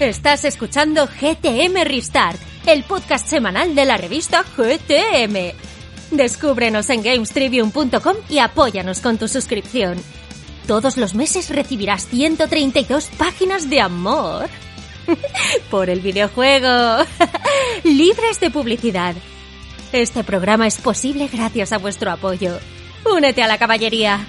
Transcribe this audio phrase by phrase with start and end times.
[0.00, 5.52] Estás escuchando GTM Restart, el podcast semanal de la revista GTM.
[6.10, 9.98] Descúbrenos en gamestribune.com y apóyanos con tu suscripción.
[10.66, 14.48] Todos los meses recibirás 132 páginas de amor
[15.70, 17.04] por el videojuego,
[17.84, 19.14] libres de publicidad.
[19.92, 22.58] Este programa es posible gracias a vuestro apoyo.
[23.04, 24.26] Únete a la caballería.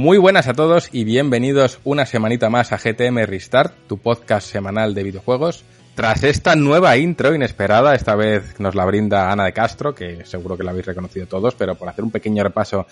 [0.00, 4.94] Muy buenas a todos y bienvenidos una semanita más a GTM Restart, tu podcast semanal
[4.94, 5.62] de videojuegos.
[5.94, 10.56] Tras esta nueva intro inesperada, esta vez nos la brinda Ana de Castro, que seguro
[10.56, 12.86] que la habéis reconocido todos, pero por hacer un pequeño repaso,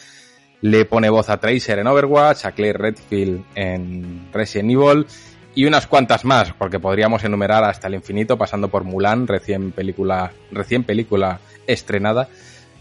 [0.61, 5.07] le pone voz a Tracer en Overwatch, a Claire Redfield en Resident Evil
[5.55, 10.31] y unas cuantas más, porque podríamos enumerar hasta el infinito, pasando por Mulan, recién película,
[10.51, 12.29] recién película estrenada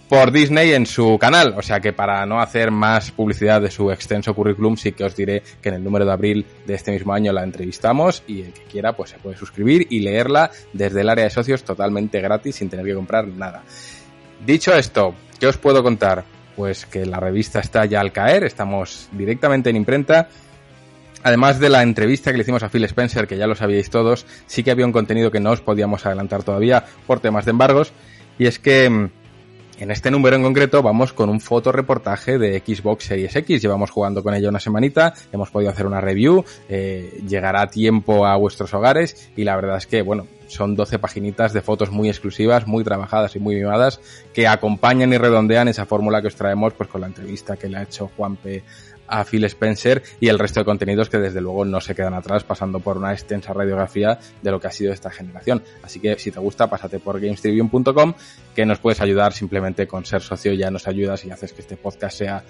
[0.10, 1.54] por Disney en su canal.
[1.58, 5.16] O sea que para no hacer más publicidad de su extenso currículum, sí que os
[5.16, 8.54] diré que en el número de abril de este mismo año la entrevistamos y el
[8.54, 12.56] que quiera pues se puede suscribir y leerla desde el área de socios totalmente gratis
[12.56, 13.64] sin tener que comprar nada.
[14.46, 16.24] Dicho esto, ¿qué os puedo contar?
[16.56, 20.30] Pues que la revista está ya al caer, estamos directamente en imprenta.
[21.24, 24.26] Además de la entrevista que le hicimos a Phil Spencer, que ya lo sabíais todos,
[24.46, 27.92] sí que había un contenido que no os podíamos adelantar todavía por temas de embargos,
[28.40, 29.10] y es que mm,
[29.80, 33.61] en este número en concreto vamos con un fotoreportaje de Xbox Series X.
[33.61, 38.25] Llevamos jugando con ella una semanita, hemos podido hacer una review, eh, llegará a tiempo
[38.25, 42.09] a vuestros hogares y la verdad es que, bueno, son 12 paginitas de fotos muy
[42.09, 44.00] exclusivas, muy trabajadas y muy mimadas
[44.33, 47.78] que acompañan y redondean esa fórmula que os traemos pues con la entrevista que le
[47.78, 48.64] ha hecho Juanpe
[49.08, 52.44] a Phil Spencer y el resto de contenidos que desde luego no se quedan atrás
[52.44, 55.64] pasando por una extensa radiografía de lo que ha sido esta generación.
[55.84, 58.14] Así que si te gusta, pásate por gamestribune.com
[58.56, 61.78] que nos puedes ayudar simplemente con ser socio, ya nos ayudas y haces que este
[61.78, 62.44] podcast sea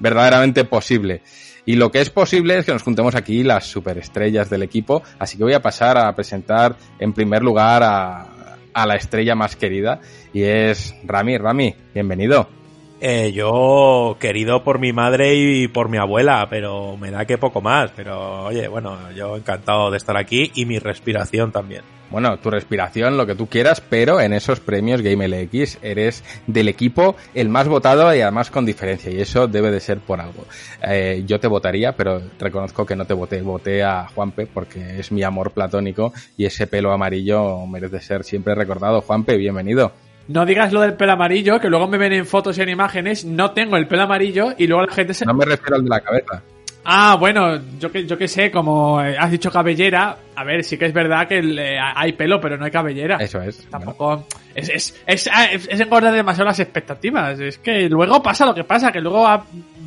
[0.00, 1.22] verdaderamente posible.
[1.66, 5.36] Y lo que es posible es que nos juntemos aquí las superestrellas del equipo, así
[5.36, 8.38] que voy a pasar a presentar en primer lugar a,
[8.72, 10.00] a la estrella más querida
[10.32, 11.36] y es Rami.
[11.36, 12.57] Rami, bienvenido.
[13.00, 17.60] Eh, yo, querido por mi madre y por mi abuela, pero me da que poco
[17.60, 17.92] más.
[17.94, 21.82] Pero oye, bueno, yo encantado de estar aquí y mi respiración también.
[22.10, 26.68] Bueno, tu respiración, lo que tú quieras, pero en esos premios Game LX eres del
[26.68, 30.46] equipo el más votado y además con diferencia, y eso debe de ser por algo.
[30.82, 35.12] Eh, yo te votaría, pero reconozco que no te voté, voté a Juanpe porque es
[35.12, 39.02] mi amor platónico y ese pelo amarillo merece ser siempre recordado.
[39.02, 39.92] Juanpe, bienvenido.
[40.28, 43.24] No digas lo del pelo amarillo, que luego me ven en fotos y en imágenes,
[43.24, 45.24] no tengo el pelo amarillo y luego la gente se...
[45.24, 46.42] No me refiero al de la cabeza.
[46.90, 50.78] Ah, bueno, yo que, yo que sé, como eh, has dicho cabellera, a ver, sí
[50.78, 53.16] que es verdad que eh, hay pelo, pero no hay cabellera.
[53.20, 53.66] Eso es.
[53.68, 54.26] Tampoco.
[54.54, 57.38] Es, es, es, ah, es, engordar demasiado las expectativas.
[57.40, 59.26] Es que luego pasa lo que pasa, que luego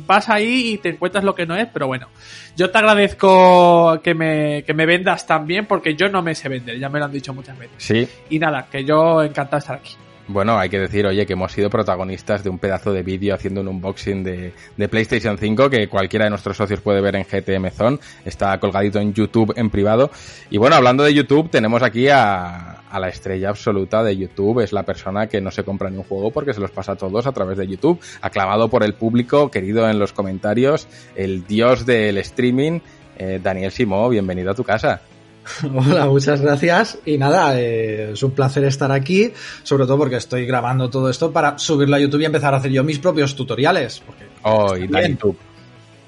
[0.06, 2.08] vas ahí y te encuentras lo que no es, pero bueno.
[2.56, 6.78] Yo te agradezco que me, que me vendas también, porque yo no me sé vender,
[6.78, 7.74] ya me lo han dicho muchas veces.
[7.78, 8.08] Sí.
[8.30, 9.96] Y nada, que yo encantado de estar aquí.
[10.32, 13.60] Bueno, hay que decir, oye, que hemos sido protagonistas de un pedazo de vídeo haciendo
[13.60, 14.52] un unboxing de,
[14.88, 17.98] PlayStation 5 que cualquiera de nuestros socios puede ver en GTM Zone.
[18.24, 20.10] Está colgadito en YouTube en privado.
[20.50, 24.60] Y bueno, hablando de YouTube, tenemos aquí a, a la estrella absoluta de YouTube.
[24.60, 26.96] Es la persona que no se compra ni un juego porque se los pasa a
[26.96, 28.00] todos a través de YouTube.
[28.22, 32.80] Aclamado por el público, querido en los comentarios, el dios del streaming.
[33.18, 35.02] Eh, Daniel Simó, bienvenido a tu casa.
[35.74, 36.98] Hola, muchas gracias.
[37.04, 39.32] Y nada, eh, es un placer estar aquí,
[39.62, 42.70] sobre todo porque estoy grabando todo esto para subirlo a YouTube y empezar a hacer
[42.70, 44.02] yo mis propios tutoriales.
[44.04, 45.18] Porque oh, y bien.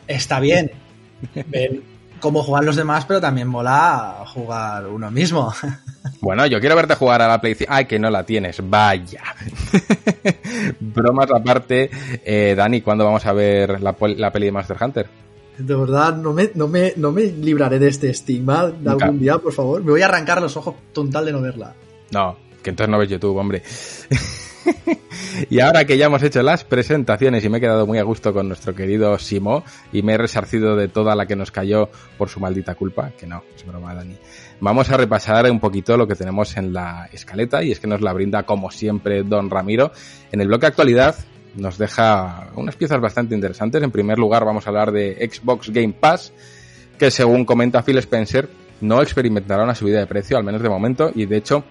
[0.07, 0.71] Está bien.
[1.47, 1.95] Ven
[2.25, 5.53] cómo juegan los demás, pero también mola jugar uno mismo.
[6.21, 7.75] Bueno, yo quiero verte jugar a la PlayStation.
[7.75, 8.59] Ay, que no la tienes.
[8.63, 9.23] Vaya.
[10.81, 11.91] Bromas aparte.
[12.25, 15.07] Eh, Dani, ¿cuándo vamos a ver la, la peli de Monster Hunter?
[15.59, 19.39] De verdad, no me, no, me, no me libraré de este estigma de algún día,
[19.39, 19.85] por favor.
[19.85, 21.75] Me voy a arrancar los ojos tontal de no verla.
[22.11, 23.63] No, que entonces no ves YouTube, hombre.
[25.51, 28.33] y ahora que ya hemos hecho las presentaciones y me he quedado muy a gusto
[28.33, 32.29] con nuestro querido Simo y me he resarcido de toda la que nos cayó por
[32.29, 34.17] su maldita culpa, que no, es broma, Dani.
[34.61, 38.01] Vamos a repasar un poquito lo que tenemos en la escaleta y es que nos
[38.01, 39.93] la brinda como siempre Don Ramiro.
[40.33, 41.17] En el bloque actualidad
[41.57, 43.83] nos deja unas piezas bastante interesantes.
[43.83, 46.33] En primer lugar vamos a hablar de Xbox Game Pass,
[46.99, 48.49] que según comenta Phil Spencer,
[48.81, 51.65] no experimentará una subida de precio, al menos de momento, y de hecho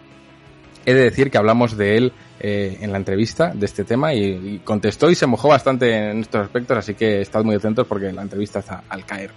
[0.86, 4.24] he de decir que hablamos de él eh, en la entrevista de este tema y,
[4.26, 8.12] y, contestó y se mojó bastante en estos aspectos, así que estad muy atentos porque
[8.12, 9.32] la entrevista está al caer.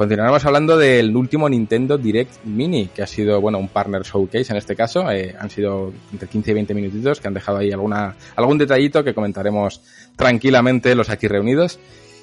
[0.00, 4.56] Continuaremos hablando del último Nintendo Direct Mini, que ha sido, bueno, un partner showcase en
[4.56, 5.10] este caso.
[5.10, 9.04] Eh, han sido entre 15 y 20 minutitos que han dejado ahí alguna, algún detallito
[9.04, 9.82] que comentaremos
[10.16, 11.78] tranquilamente los aquí reunidos.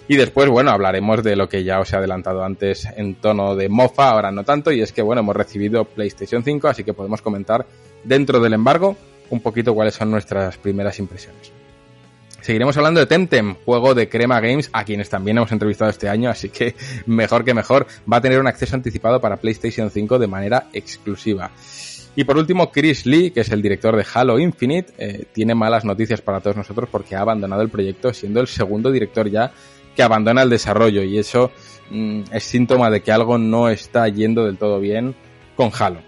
[0.07, 3.69] Y después, bueno, hablaremos de lo que ya os he adelantado antes en tono de
[3.69, 7.21] mofa, ahora no tanto, y es que, bueno, hemos recibido PlayStation 5, así que podemos
[7.21, 7.67] comentar
[8.03, 8.97] dentro del embargo
[9.29, 11.56] un poquito cuáles son nuestras primeras impresiones.
[12.47, 16.29] Seguiremos hablando de Temtem, juego de Crema Games, a quienes también hemos entrevistado este año,
[16.29, 20.27] así que mejor que mejor, va a tener un acceso anticipado para PlayStation 5 de
[20.27, 21.51] manera exclusiva.
[22.15, 25.83] Y por último, Chris Lee, que es el director de Halo Infinite, eh, tiene malas
[25.83, 29.51] noticias para todos nosotros porque ha abandonado el proyecto siendo el segundo director ya
[29.93, 31.51] que abandona el desarrollo y eso
[31.89, 35.15] mm, es síntoma de que algo no está yendo del todo bien
[35.57, 36.06] con Halo.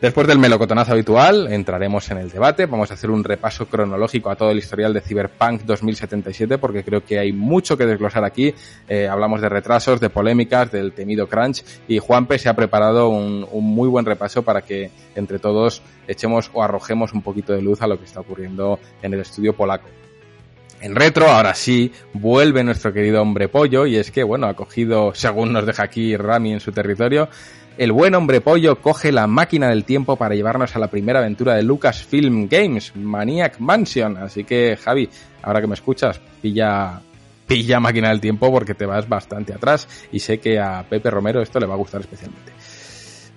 [0.00, 2.66] Después del melocotonazo habitual, entraremos en el debate.
[2.66, 7.04] Vamos a hacer un repaso cronológico a todo el historial de Cyberpunk 2077 porque creo
[7.04, 8.54] que hay mucho que desglosar aquí.
[8.88, 13.44] Eh, hablamos de retrasos, de polémicas, del temido crunch y Juanpe se ha preparado un,
[13.50, 17.82] un, muy buen repaso para que entre todos echemos o arrojemos un poquito de luz
[17.82, 19.88] a lo que está ocurriendo en el estudio polaco.
[20.80, 25.12] En retro, ahora sí, vuelve nuestro querido hombre pollo y es que, bueno, ha cogido,
[25.12, 27.28] según nos deja aquí Rami en su territorio,
[27.78, 31.54] el buen hombre pollo coge la máquina del tiempo para llevarnos a la primera aventura
[31.54, 34.16] de Lucasfilm Games, Maniac Mansion.
[34.16, 35.08] Así que, Javi,
[35.42, 37.00] ahora que me escuchas, pilla,
[37.46, 41.40] pilla máquina del tiempo porque te vas bastante atrás y sé que a Pepe Romero
[41.40, 42.52] esto le va a gustar especialmente.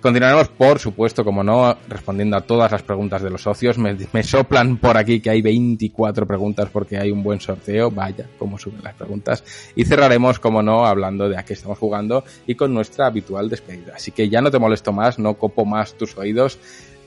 [0.02, 3.78] Continuaremos, por supuesto, como no, respondiendo a todas las preguntas de los socios.
[3.78, 7.88] Me, soplan por aquí que hay 24 preguntas porque hay un buen sorteo.
[7.88, 9.44] Vaya, cómo suben las preguntas.
[9.76, 13.92] Y cerraremos, como no, hablando de a qué estamos jugando y con nuestra habitual despedida.
[13.94, 16.58] Así que ya no te molesto más, no copo más tus oídos.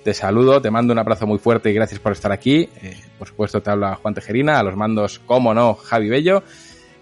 [0.05, 2.69] Te saludo, te mando un abrazo muy fuerte y gracias por estar aquí.
[2.81, 6.43] Eh, por supuesto, te habla Juan Tejerina, a los mandos, como no, Javi Bello.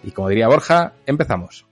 [0.04, 1.68] Y como diría Borja, empezamos.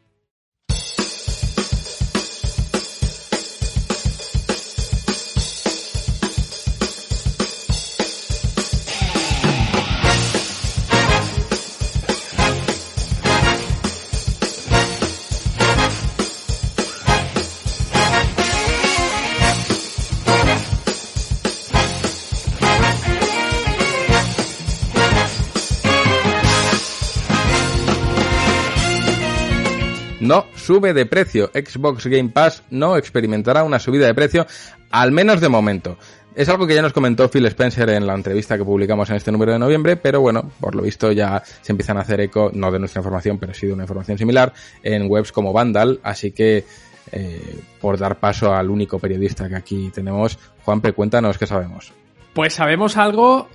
[30.61, 31.51] Sube de precio.
[31.53, 34.45] Xbox Game Pass no experimentará una subida de precio,
[34.91, 35.97] al menos de momento.
[36.33, 39.33] Es algo que ya nos comentó Phil Spencer en la entrevista que publicamos en este
[39.33, 42.71] número de noviembre, pero bueno, por lo visto ya se empiezan a hacer eco, no
[42.71, 46.63] de nuestra información, pero sí de una información similar, en webs como Vandal, así que
[47.11, 51.91] eh, por dar paso al único periodista que aquí tenemos, Juanpe, cuéntanos qué sabemos.
[52.33, 53.49] Pues sabemos algo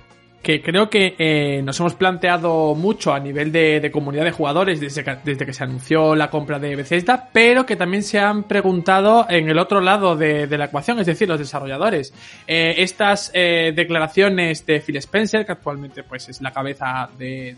[0.47, 5.03] que creo que eh, nos hemos planteado mucho a nivel de, comunidad de jugadores desde
[5.03, 9.25] que, desde que, se anunció la compra de Bethesda, pero que también se han preguntado
[9.29, 12.13] en el otro lado de, la ecuación, es decir, los desarrolladores.
[12.47, 17.57] Eh, estas eh, declaraciones de Phil Spencer, que actualmente pues es la cabeza de,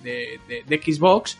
[0.68, 1.38] de Xbox,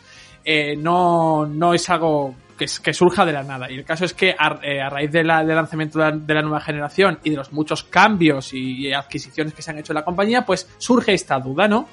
[0.78, 2.32] no, no es algo
[2.66, 3.70] que, surja de la nada.
[3.70, 7.30] Y el caso es que a, eh, raíz del lanzamiento de la, nueva generación y
[7.30, 11.14] de los muchos cambios y, adquisiciones que se han hecho en la compañía, pues surge
[11.14, 11.88] esta duda, ¿no?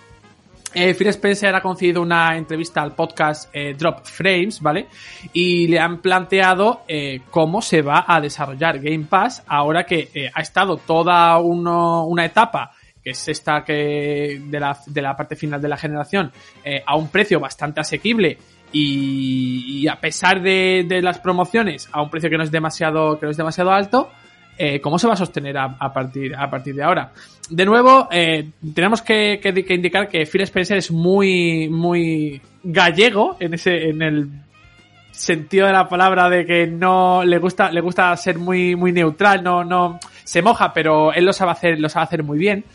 [0.74, 4.88] Eh, Phil Spencer ha concedido una entrevista al podcast eh, Drop Frames, ¿vale?
[5.32, 10.42] Y le han planteado eh, cómo se va a desarrollar Game Pass ahora que ha
[10.42, 15.70] estado toda una etapa que es esta que de la, de la parte final de
[15.70, 16.30] la generación,
[16.86, 18.38] a un precio bastante asequible
[18.72, 23.20] y, y a pesar de, de, las promociones a un precio que no es demasiado,
[23.20, 24.10] que no es demasiado alto,
[24.58, 27.12] eh, ¿cómo se va a sostener a, partir, a partir de ahora?
[27.50, 33.38] De nuevo, eh, tenemos que, que, que, indicar que Phil Spencer es muy, muy gallego
[33.40, 34.30] en ese, en el
[35.12, 39.44] sentido de la palabra de que no le gusta, le gusta ser muy, muy neutral,
[39.44, 42.66] no, no, se moja, pero él lo sabe hacer, lo sabe hacer muy bien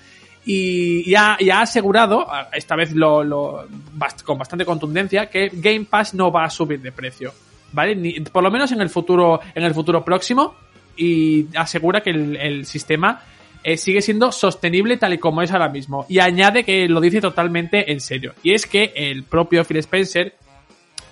[0.45, 3.67] y, y, ha, asegurado, esta vez lo, lo,
[4.25, 7.33] con bastante contundencia, que Game Pass no va a subir de precio,
[7.73, 7.95] ¿vale?
[7.95, 10.55] Ni, por lo menos en el futuro, en el futuro próximo,
[10.97, 13.23] y asegura que el, el sistema
[13.65, 16.05] eh, sigue siendo sostenible tal y como es ahora mismo.
[16.09, 18.35] Y añade que lo dice totalmente en serio.
[18.43, 20.35] Y es que el propio Phil Spencer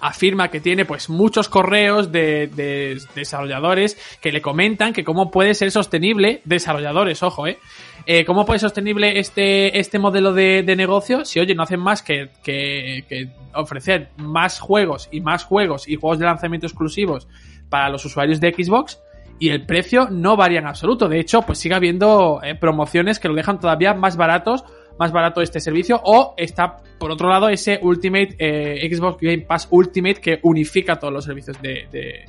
[0.00, 5.54] afirma que tiene pues muchos correos de, de, desarrolladores que le comentan que cómo puede
[5.54, 7.58] ser sostenible, desarrolladores, ojo, eh,
[8.06, 12.02] eh cómo puede sostenible este, este modelo de, de, negocio si, oye, no hacen más
[12.02, 17.28] que, que, ofrecer más juegos y más juegos y juegos de lanzamiento exclusivos
[17.68, 19.00] para los usuarios de Xbox
[19.38, 21.08] y el precio no varía en absoluto.
[21.08, 24.64] De hecho, pues sigue habiendo eh, promociones que lo dejan todavía más baratos
[25.00, 29.66] más barato este servicio o está por otro lado ese Ultimate eh, Xbox Game Pass
[29.70, 32.26] Ultimate que unifica todos los servicios de,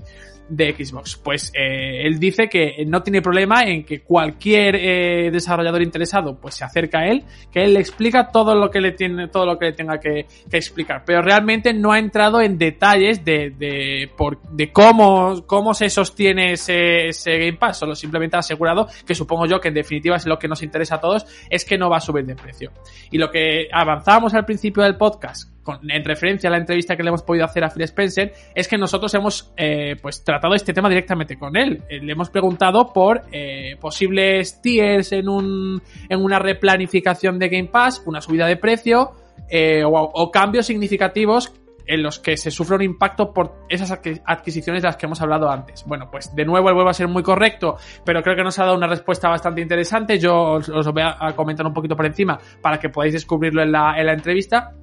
[0.51, 1.15] de Xbox.
[1.15, 6.55] Pues eh, él dice que no tiene problema en que cualquier eh, desarrollador interesado pues
[6.55, 9.57] se acerca a él, que él le explica todo lo que le tiene, todo lo
[9.57, 11.03] que le tenga que, que explicar.
[11.05, 16.53] Pero realmente no ha entrado en detalles de, de, por, de cómo, cómo se sostiene
[16.53, 17.79] ese, ese Game Pass.
[17.79, 20.95] Solo simplemente ha asegurado que supongo yo que en definitiva es lo que nos interesa
[20.95, 22.71] a todos, es que no va a subir de precio.
[23.09, 27.03] Y lo que avanzábamos al principio del podcast con, en referencia a la entrevista que
[27.03, 30.73] le hemos podido hacer a Phil Spencer, es que nosotros hemos eh, pues tratado este
[30.73, 31.83] tema directamente con él.
[31.89, 37.69] Eh, le hemos preguntado por eh, posibles tiers en, un, en una replanificación de Game
[37.69, 39.11] Pass, una subida de precio
[39.49, 41.53] eh, o, cambios significativos
[41.87, 45.21] en los que se sufre un impacto por esas adqui- adquisiciones de las que hemos
[45.21, 45.83] hablado antes.
[45.85, 47.75] Bueno, pues de nuevo él vuelve a ser muy correcto,
[48.05, 50.17] pero creo que nos ha dado una respuesta bastante interesante.
[50.17, 53.71] Yo os, os voy a comentar un poquito por encima para que podáis descubrirlo en
[53.73, 54.73] la, en la entrevista.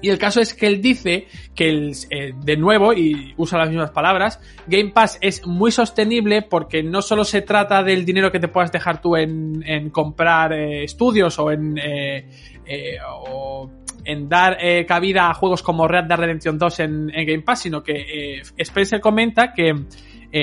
[0.00, 3.68] Y el caso es que él dice que, el, eh, de nuevo, y usa las
[3.68, 8.40] mismas palabras, Game Pass es muy sostenible porque no solo se trata del dinero que
[8.40, 12.28] te puedas dejar tú en, comprar eh, estudios o en, eh,
[12.66, 13.70] eh, o
[14.04, 18.42] en dar cabida a juegos como Red Dead Redemption 2 en, Game Pass, sino que
[18.56, 19.74] Spencer comenta que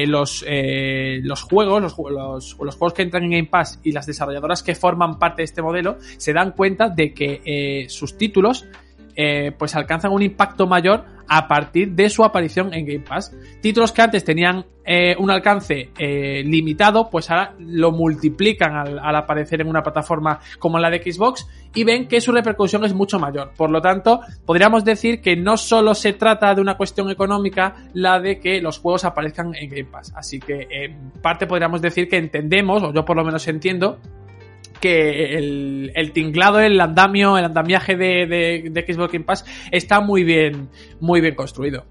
[0.07, 4.63] los, los juegos, los, los, los juegos que entran en Game Pass y las desarrolladoras
[4.63, 8.65] que forman parte de este modelo se dan cuenta de que sus títulos
[9.21, 13.35] eh, pues alcanzan un impacto mayor a partir de su aparición en Game Pass.
[13.61, 19.15] Títulos que antes tenían eh, un alcance eh, limitado, pues ahora lo multiplican al, al
[19.17, 21.45] aparecer en una plataforma como la de Xbox
[21.75, 23.51] y ven que su repercusión es mucho mayor.
[23.57, 28.21] Por lo tanto, podríamos decir que no solo se trata de una cuestión económica la
[28.21, 30.13] de que los juegos aparezcan en Game Pass.
[30.15, 33.99] Así que en parte podríamos decir que entendemos, o yo por lo menos entiendo,
[34.79, 38.25] que el, tinglado, el andamio, el andamiaje de,
[38.71, 40.69] de, Xbox Game Pass está muy bien,
[40.99, 41.85] muy bien construido.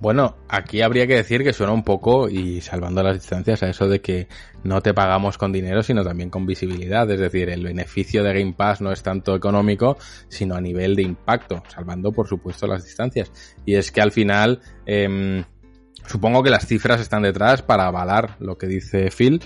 [0.00, 3.88] Bueno, aquí habría que decir que suena un poco, y salvando las distancias, a eso
[3.88, 4.28] de que
[4.62, 7.10] no te pagamos con dinero, sino también con visibilidad.
[7.10, 11.02] Es decir, el beneficio de Game Pass no es tanto económico, sino a nivel de
[11.02, 13.32] impacto, salvando, por supuesto, las distancias.
[13.66, 15.42] Y es que al final, eh,
[16.06, 19.40] supongo que las cifras están detrás para avalar lo que dice Phil.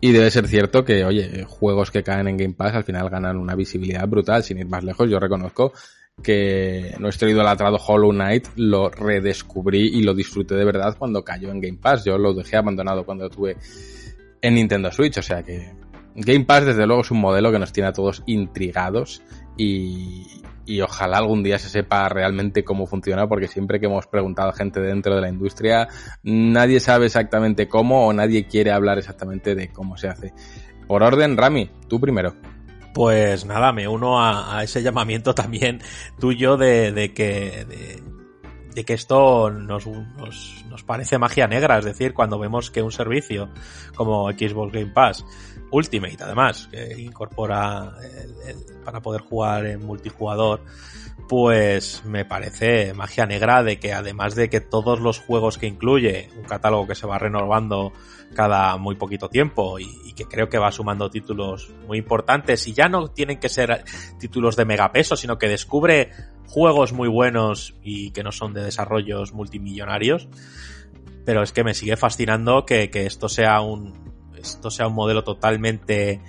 [0.00, 3.36] Y debe ser cierto que, oye, juegos que caen en Game Pass al final ganan
[3.38, 4.42] una visibilidad brutal.
[4.42, 5.72] Sin ir más lejos, yo reconozco
[6.22, 11.60] que nuestro idolatrado Hollow Knight lo redescubrí y lo disfruté de verdad cuando cayó en
[11.60, 12.04] Game Pass.
[12.04, 13.56] Yo lo dejé abandonado cuando lo tuve
[14.40, 15.72] en Nintendo Switch, o sea que
[16.14, 19.22] Game Pass desde luego es un modelo que nos tiene a todos intrigados
[19.56, 20.26] y,
[20.66, 24.52] y ojalá algún día se sepa realmente cómo funciona porque siempre que hemos preguntado a
[24.52, 25.88] gente dentro de la industria
[26.24, 30.34] nadie sabe exactamente cómo o nadie quiere hablar exactamente de cómo se hace.
[30.86, 32.34] Por orden, Rami, tú primero.
[32.94, 35.80] Pues nada, me uno a, ese llamamiento también
[36.18, 38.02] tuyo de, de que de,
[38.74, 42.92] de que esto nos, nos, nos, parece magia negra, es decir, cuando vemos que un
[42.92, 43.50] servicio
[43.94, 45.24] como Xbox Game Pass
[45.70, 50.62] Ultimate, además, que incorpora el, el, para poder jugar en multijugador,
[51.28, 56.28] pues me parece magia negra de que además de que todos los juegos que incluye,
[56.36, 57.92] un catálogo que se va renovando
[58.34, 62.88] cada muy poquito tiempo y, que creo que va sumando títulos muy importantes y ya
[62.88, 63.84] no tienen que ser
[64.18, 66.10] títulos de megapeso, sino que descubre
[66.46, 70.26] juegos muy buenos y que no son de desarrollos multimillonarios.
[71.26, 75.24] Pero es que me sigue fascinando que, que esto sea un esto sea un modelo
[75.24, 76.20] totalmente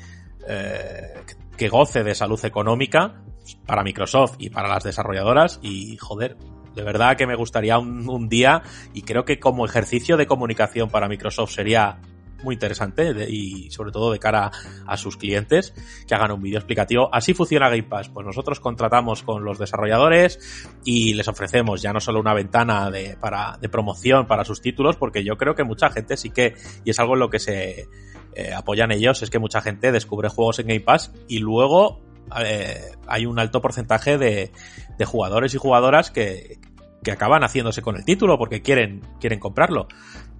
[0.47, 1.13] eh,
[1.57, 3.21] que goce de salud económica
[3.65, 5.59] para Microsoft y para las desarrolladoras.
[5.61, 6.37] Y joder,
[6.75, 8.61] de verdad que me gustaría un, un, día
[8.93, 11.99] y creo que como ejercicio de comunicación para Microsoft sería
[12.43, 14.51] muy interesante y sobre todo de cara
[14.85, 15.73] a, a sus clientes
[16.07, 17.09] que hagan un vídeo explicativo.
[17.13, 18.09] Así funciona Game Pass.
[18.09, 20.39] Pues nosotros contratamos con los desarrolladores
[20.83, 24.95] y les ofrecemos ya no solo una ventana de, para, de promoción para sus títulos,
[24.95, 27.87] porque yo creo que mucha gente sí que, y es algo en lo que se
[28.33, 32.01] eh, apoyan ellos, es que mucha gente descubre juegos en Game Pass y luego
[32.39, 34.51] eh, hay un alto porcentaje de,
[34.97, 36.59] de jugadores y jugadoras que,
[37.03, 39.87] que acaban haciéndose con el título porque quieren, quieren comprarlo.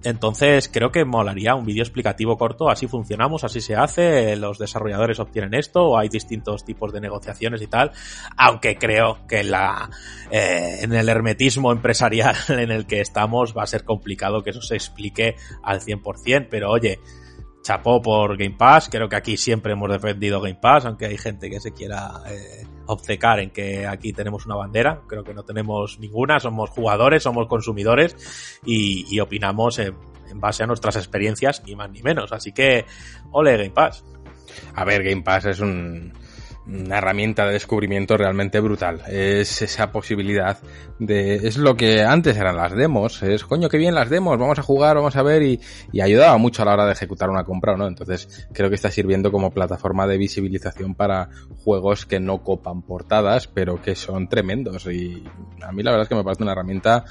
[0.04, 5.18] Entonces creo que molaría un vídeo explicativo corto, así funcionamos, así se hace, los desarrolladores
[5.18, 7.90] obtienen esto, o hay distintos tipos de negociaciones y tal,
[8.36, 9.90] aunque creo que la,
[10.30, 14.62] eh, en el hermetismo empresarial en el que estamos va a ser complicado que eso
[14.62, 17.00] se explique al 100%, pero oye,
[17.62, 21.50] chapó por Game Pass, creo que aquí siempre hemos defendido Game Pass, aunque hay gente
[21.50, 25.98] que se quiera eh, obcecar en que aquí tenemos una bandera, creo que no tenemos
[25.98, 28.16] ninguna, somos jugadores, somos consumidores
[28.64, 29.94] y, opinamos en,
[30.34, 32.84] base a nuestras experiencias, ni más ni menos, así que
[33.30, 34.04] ole Game Pass.
[34.74, 36.12] A ver, Game Pass es un
[36.68, 39.02] una herramienta de descubrimiento realmente brutal.
[39.08, 40.58] Es esa posibilidad
[40.98, 44.58] de, es lo que antes eran las demos, es coño que bien las demos, vamos
[44.58, 45.60] a jugar, vamos a ver y,
[45.92, 47.86] y ayudaba mucho a la hora de ejecutar una compra, ¿no?
[47.86, 51.30] Entonces creo que está sirviendo como plataforma de visibilización para
[51.64, 55.24] juegos que no copan portadas, pero que son tremendos y
[55.62, 57.04] a mí la verdad es que me parece una herramienta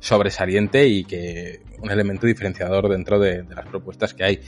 [0.00, 4.40] sobresaliente y que un elemento diferenciador dentro de, de las propuestas que hay.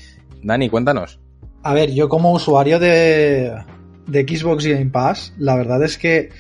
[0.43, 1.19] Dani, cuéntanos.
[1.63, 3.53] A ver, yo como usuario de,
[4.11, 6.31] de Xbox Game Pass, la verdad es que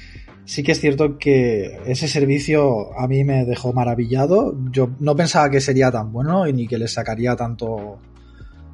[0.44, 4.56] sí que es cierto que ese servicio a mí me dejó maravillado.
[4.72, 7.98] Yo no pensaba que sería tan bueno y ni que le sacaría tanto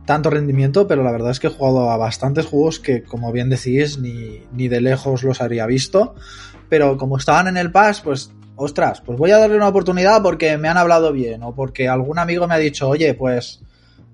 [0.06, 3.50] tanto rendimiento, pero la verdad es que he jugado a bastantes juegos que, como bien
[3.50, 6.14] decís, ni, ni de lejos los habría visto.
[6.68, 10.56] Pero como estaban en el Pass, pues, ostras, pues voy a darle una oportunidad porque
[10.58, 13.62] me han hablado bien o porque algún amigo me ha dicho, oye, pues,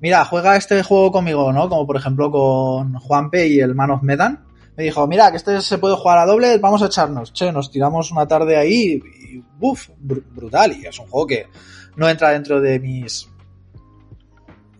[0.01, 1.69] mira, juega este juego conmigo, ¿no?
[1.69, 4.41] Como por ejemplo con Juanpe y el Man of Medan
[4.76, 7.33] me dijo, mira, que este se puede jugar a doble, vamos a echarnos.
[7.33, 9.02] Che, nos tiramos una tarde ahí
[9.33, 10.73] y, uff, brutal.
[10.73, 11.47] Y es un juego que
[11.97, 13.29] no entra dentro de mis,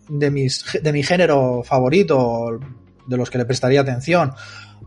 [0.09, 2.59] de mis, de mi género favorito,
[3.05, 4.33] de los que le prestaría atención.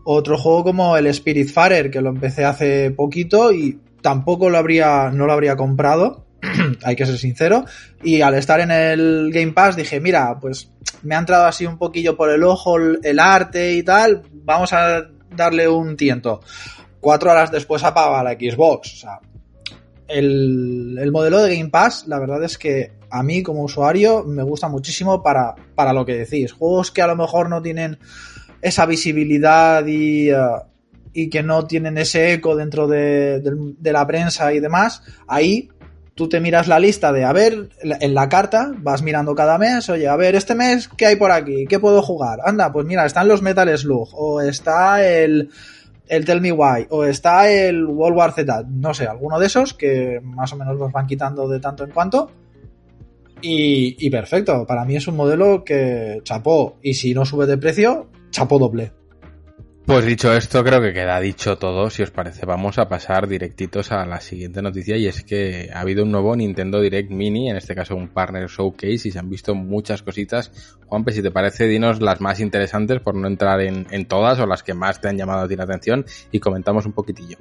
[0.03, 5.09] Otro juego como el Spirit Farer, que lo empecé hace poquito y tampoco lo habría,
[5.11, 6.25] no lo habría comprado.
[6.83, 7.65] hay que ser sincero.
[8.03, 10.71] Y al estar en el Game Pass dije, mira, pues
[11.03, 15.07] me ha entrado así un poquillo por el ojo el arte y tal, vamos a
[15.35, 16.41] darle un tiento.
[16.99, 18.93] Cuatro horas después apaga la Xbox.
[18.93, 19.19] O sea,
[20.07, 24.43] el, el, modelo de Game Pass, la verdad es que a mí como usuario me
[24.43, 26.51] gusta muchísimo para, para lo que decís.
[26.51, 27.99] Juegos que a lo mejor no tienen
[28.61, 30.63] esa visibilidad y, uh,
[31.13, 35.69] y que no tienen ese eco dentro de, de, de la prensa y demás, ahí
[36.17, 39.87] tú te miras la lista de, a ver, en la carta, vas mirando cada mes,
[39.87, 41.67] oye, a ver, este mes, ¿qué hay por aquí?
[41.67, 42.39] ¿Qué puedo jugar?
[42.43, 45.51] Anda, pues mira, están los Metal Slug, o está el,
[46.07, 49.75] el Tell Me Why, o está el World War Z, no sé, alguno de esos
[49.75, 52.31] que más o menos los van quitando de tanto en cuanto.
[53.39, 57.59] Y, y perfecto, para mí es un modelo que chapó, y si no sube de
[57.59, 58.91] precio, chapó doble.
[59.87, 61.89] Pues dicho esto, creo que queda dicho todo.
[61.89, 65.79] Si os parece, vamos a pasar directitos a la siguiente noticia y es que ha
[65.79, 69.29] habido un nuevo Nintendo Direct Mini, en este caso un Partner Showcase y se han
[69.29, 70.75] visto muchas cositas.
[70.87, 74.45] Juanpe, si te parece, dinos las más interesantes por no entrar en, en todas o
[74.45, 77.37] las que más te han llamado a ti la atención y comentamos un poquitillo.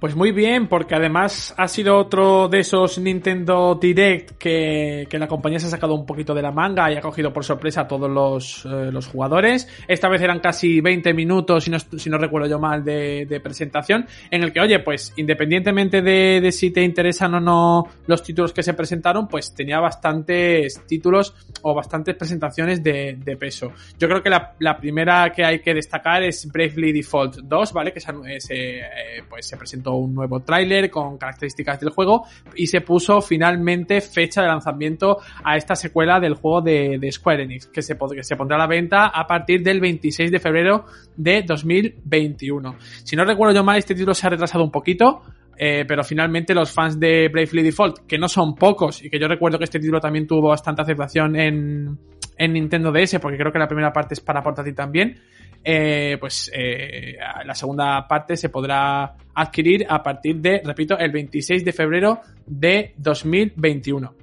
[0.00, 5.28] Pues muy bien, porque además ha sido otro de esos Nintendo Direct que, que, la
[5.28, 7.86] compañía se ha sacado un poquito de la manga y ha cogido por sorpresa a
[7.86, 9.68] todos los, eh, los jugadores.
[9.86, 14.06] Esta vez eran casi 20 minutos, si no, si no recuerdo yo mal, de, presentación,
[14.30, 18.54] en el que, oye, pues independientemente de, de, si te interesan o no los títulos
[18.54, 23.72] que se presentaron, pues tenía bastantes títulos o bastantes presentaciones de, de peso.
[23.98, 27.92] Yo creo que la, la, primera que hay que destacar es Bravely Default 2, ¿vale?
[27.92, 32.24] Que se, se eh, pues se presentó un nuevo tráiler con características del juego
[32.54, 37.44] y se puso finalmente fecha de lanzamiento a esta secuela del juego de, de Square
[37.44, 40.86] Enix, que se, que se pondrá a la venta a partir del 26 de febrero
[41.16, 42.76] de 2021.
[43.04, 45.22] Si no recuerdo yo mal, este título se ha retrasado un poquito,
[45.56, 49.28] eh, pero finalmente los fans de Bravely Default, que no son pocos, y que yo
[49.28, 51.98] recuerdo que este título también tuvo bastante aceptación en,
[52.38, 55.18] en Nintendo DS, porque creo que la primera parte es para portátil también,
[55.62, 61.64] eh, pues eh, la segunda parte se podrá adquirir a partir de, repito, el 26
[61.64, 64.20] de febrero de 2021.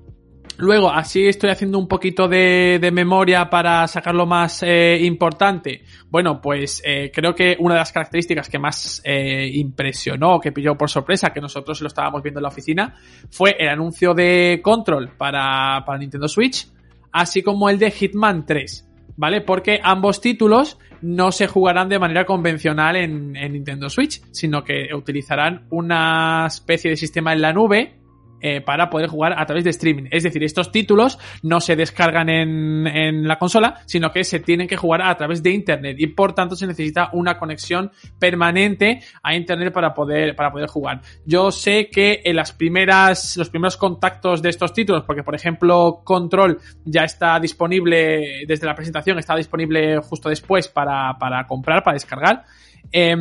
[0.59, 5.83] Luego, así estoy haciendo un poquito de, de memoria para sacar lo más eh, importante.
[6.09, 10.75] Bueno, pues eh, creo que una de las características que más eh, impresionó, que pilló
[10.75, 12.95] por sorpresa, que nosotros lo estábamos viendo en la oficina,
[13.29, 16.67] fue el anuncio de Control para, para Nintendo Switch,
[17.11, 18.85] así como el de Hitman 3.
[19.15, 19.41] ¿Vale?
[19.41, 24.89] Porque ambos títulos no se jugarán de manera convencional en, en Nintendo Switch, sino que
[24.93, 27.95] utilizarán una especie de sistema en la nube
[28.39, 30.05] eh, para poder jugar a través de streaming.
[30.11, 34.67] Es decir, estos títulos no se descargan en, en, la consola, sino que se tienen
[34.67, 39.35] que jugar a través de internet y por tanto se necesita una conexión permanente a
[39.35, 41.01] internet para poder, para poder jugar.
[41.25, 46.01] Yo sé que en las primeras, los primeros contactos de estos títulos, porque por ejemplo
[46.03, 51.95] Control ya está disponible desde la presentación, está disponible justo después para, para comprar, para
[51.95, 52.45] descargar.
[52.91, 53.15] Eh,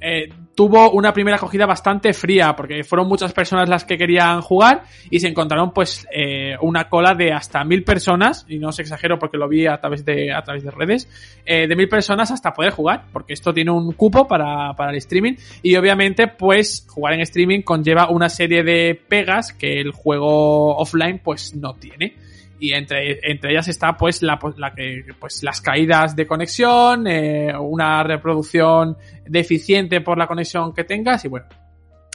[0.00, 4.82] eh, tuvo una primera acogida bastante fría porque fueron muchas personas las que querían jugar
[5.10, 9.18] y se encontraron pues eh, una cola de hasta mil personas y no os exagero
[9.18, 11.08] porque lo vi a través de a través de redes
[11.44, 14.96] eh, de mil personas hasta poder jugar porque esto tiene un cupo para, para el
[14.98, 15.34] streaming.
[15.62, 21.20] Y obviamente pues jugar en streaming conlleva una serie de pegas que el juego offline
[21.22, 22.14] pues no tiene
[22.58, 27.52] y entre, entre ellas está pues la, la que pues las caídas de conexión, eh,
[27.58, 31.46] una reproducción deficiente por la conexión que tengas y bueno.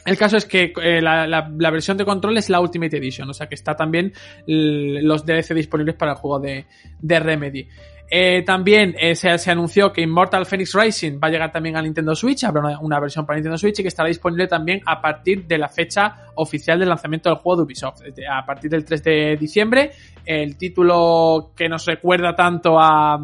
[0.06, 3.28] El caso es que eh, la, la, la, versión de control es la Ultimate Edition,
[3.28, 4.14] o sea que está también
[4.46, 6.64] los DLC disponibles para el juego de,
[7.00, 7.68] de Remedy.
[8.12, 11.82] Eh, también eh, se, se, anunció que Immortal Phoenix Rising va a llegar también a
[11.82, 15.46] Nintendo Switch, habrá una, versión para Nintendo Switch y que estará disponible también a partir
[15.46, 19.36] de la fecha oficial del lanzamiento del juego de Ubisoft, a partir del 3 de
[19.38, 19.92] diciembre.
[20.26, 23.16] El título que nos recuerda tanto a,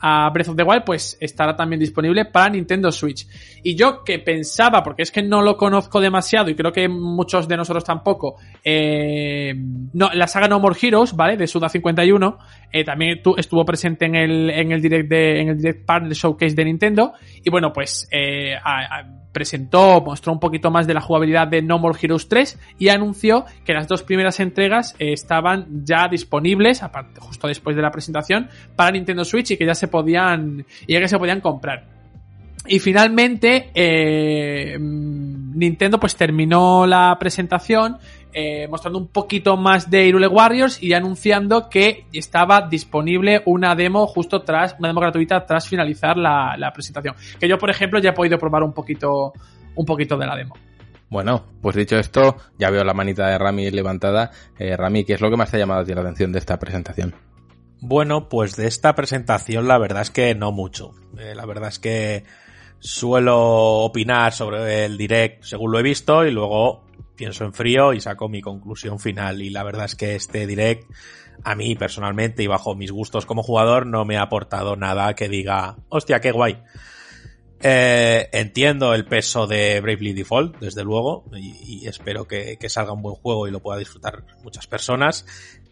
[0.00, 3.26] a Breath of the Wild, pues estará también disponible para Nintendo Switch.
[3.62, 7.48] Y yo que pensaba, porque es que no lo conozco demasiado y creo que muchos
[7.48, 9.54] de nosotros tampoco, eh,
[9.92, 11.36] no, la saga No More Heroes, ¿vale?
[11.36, 12.38] De Suda 51,
[12.72, 16.54] eh, también estuvo presente en el, en el direct de, en el direct partner showcase
[16.54, 17.12] de Nintendo.
[17.42, 18.56] Y bueno, pues, eh,
[19.32, 23.44] presentó, mostró un poquito más de la jugabilidad de No More Heroes 3 y anunció
[23.64, 26.82] que las dos primeras entregas eh, estaban ya disponibles,
[27.20, 31.18] justo después de la presentación, para Nintendo Switch y que ya se podían, y se
[31.18, 31.84] podían comprar.
[32.66, 37.98] Y finalmente, eh, Nintendo pues terminó la presentación
[38.32, 44.06] eh, mostrando un poquito más de Irule Warriors y anunciando que estaba disponible una demo
[44.06, 47.14] justo tras, una demo gratuita tras finalizar la, la, presentación.
[47.40, 49.32] Que yo, por ejemplo, ya he podido probar un poquito,
[49.74, 50.54] un poquito de la demo.
[51.08, 54.30] Bueno, pues dicho esto, ya veo la manita de Rami levantada.
[54.58, 56.38] Eh, Rami, ¿qué es lo que más te ha llamado a ti la atención de
[56.38, 57.14] esta presentación?
[57.80, 60.94] Bueno, pues de esta presentación la verdad es que no mucho.
[61.18, 62.24] Eh, la verdad es que
[62.80, 63.38] suelo
[63.84, 66.84] opinar sobre el direct según lo he visto y luego
[67.16, 69.42] pienso en frío y saco mi conclusión final.
[69.42, 70.90] Y la verdad es que este direct,
[71.44, 75.28] a mí personalmente y bajo mis gustos como jugador, no me ha aportado nada que
[75.28, 76.62] diga, hostia, qué guay.
[77.60, 83.02] Eh, entiendo el peso de Bravely Default, desde luego, y, espero que, que, salga un
[83.02, 85.26] buen juego y lo pueda disfrutar muchas personas.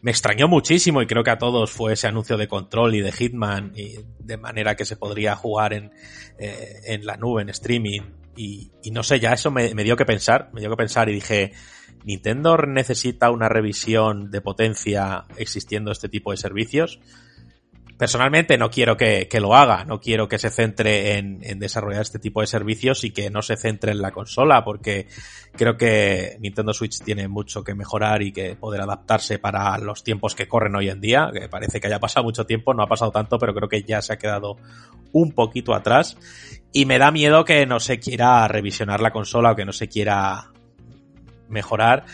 [0.07, 3.11] Me extrañó muchísimo y creo que a todos fue ese anuncio de control y de
[3.11, 5.90] Hitman, y de manera que se podría jugar en,
[6.38, 8.03] eh, en la nube, en streaming,
[8.37, 11.14] y, no sé, ya eso me, me, dio que pensar, me dio que pensar y
[11.14, 11.55] dije,
[12.05, 17.01] ¿Nintendo necesita una revisión de potencia existiendo este tipo de servicios?
[17.98, 22.18] Personalmente no quiero que, que lo haga, no quiero que se centre en, desarrollar este
[22.18, 25.06] tipo de servicios y que no se centre en la consola, porque
[25.52, 30.35] creo que Nintendo Switch tiene mucho que mejorar y que poder adaptarse para los tiempos
[30.35, 33.38] que corren hoy en día, parece que haya pasado mucho tiempo, no ha pasado tanto,
[33.38, 34.59] pero creo que ya se ha quedado
[35.12, 36.18] un poquito atrás.
[36.72, 39.88] Y me da miedo que no se quiera revisionar la consola o que no se
[39.88, 40.50] quiera
[41.48, 42.04] mejorar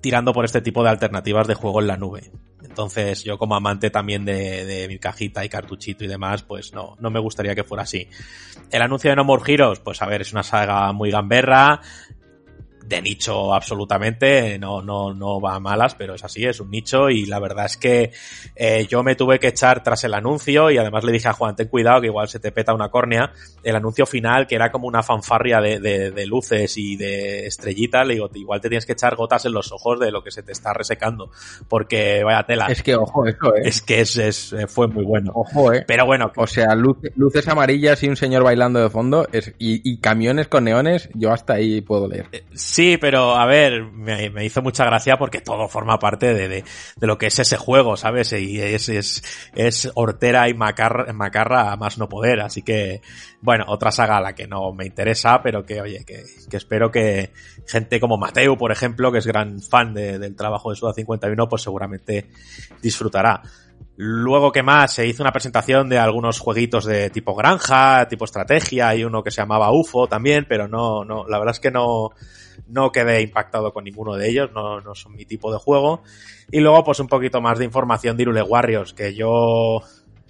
[0.00, 2.30] tirando por este tipo de alternativas de juego en la nube.
[2.74, 7.08] Entonces, yo como amante también de, mi cajita y cartuchito y demás, pues no, no
[7.08, 8.08] me gustaría que fuera así.
[8.72, 11.80] El anuncio de No More Heroes, pues a ver, es una saga muy gamberra,
[12.86, 17.10] de nicho absolutamente, no, no, no va a malas, pero es así, es un nicho
[17.10, 18.12] y la verdad es que
[18.54, 21.56] eh, yo me tuve que echar tras el anuncio y además le dije a Juan,
[21.56, 24.86] ten cuidado que igual se te peta una córnea, el anuncio final que era como
[24.86, 28.92] una fanfarria de, de, de luces y de estrellitas, le digo, igual te tienes que
[28.92, 31.30] echar gotas en los ojos de lo que se te está resecando,
[31.68, 32.66] porque vaya tela.
[32.66, 33.62] Es que ojo, eso, eh.
[33.64, 35.32] Es que es, es, fue muy bueno.
[35.34, 35.84] Ojo, eh.
[35.86, 36.32] Pero bueno.
[36.36, 40.48] O sea, luces, luces amarillas y un señor bailando de fondo es, y, y camiones
[40.48, 42.26] con neones, yo hasta ahí puedo leer.
[42.52, 46.64] Sí, pero a ver, me, hizo mucha gracia porque todo forma parte de, de,
[47.00, 48.32] lo que es ese juego, ¿sabes?
[48.32, 49.22] Y es, es,
[49.54, 52.40] es hortera y macarra, macarra a más no poder.
[52.40, 53.00] Así que,
[53.40, 56.90] bueno, otra saga a la que no me interesa, pero que, oye, que, que espero
[56.90, 57.32] que
[57.66, 61.48] gente como Mateo, por ejemplo, que es gran fan de, del trabajo de Suda 51,
[61.48, 62.28] pues seguramente
[62.82, 63.42] disfrutará.
[63.96, 64.92] Luego, ¿qué más?
[64.94, 69.30] Se hizo una presentación de algunos jueguitos de tipo granja, tipo estrategia, y uno que
[69.30, 72.10] se llamaba UFO también, pero no, no, la verdad es que no,
[72.68, 76.02] no quedé impactado con ninguno de ellos, no, no son mi tipo de juego.
[76.50, 79.82] Y luego, pues un poquito más de información de Irule Warriors, que yo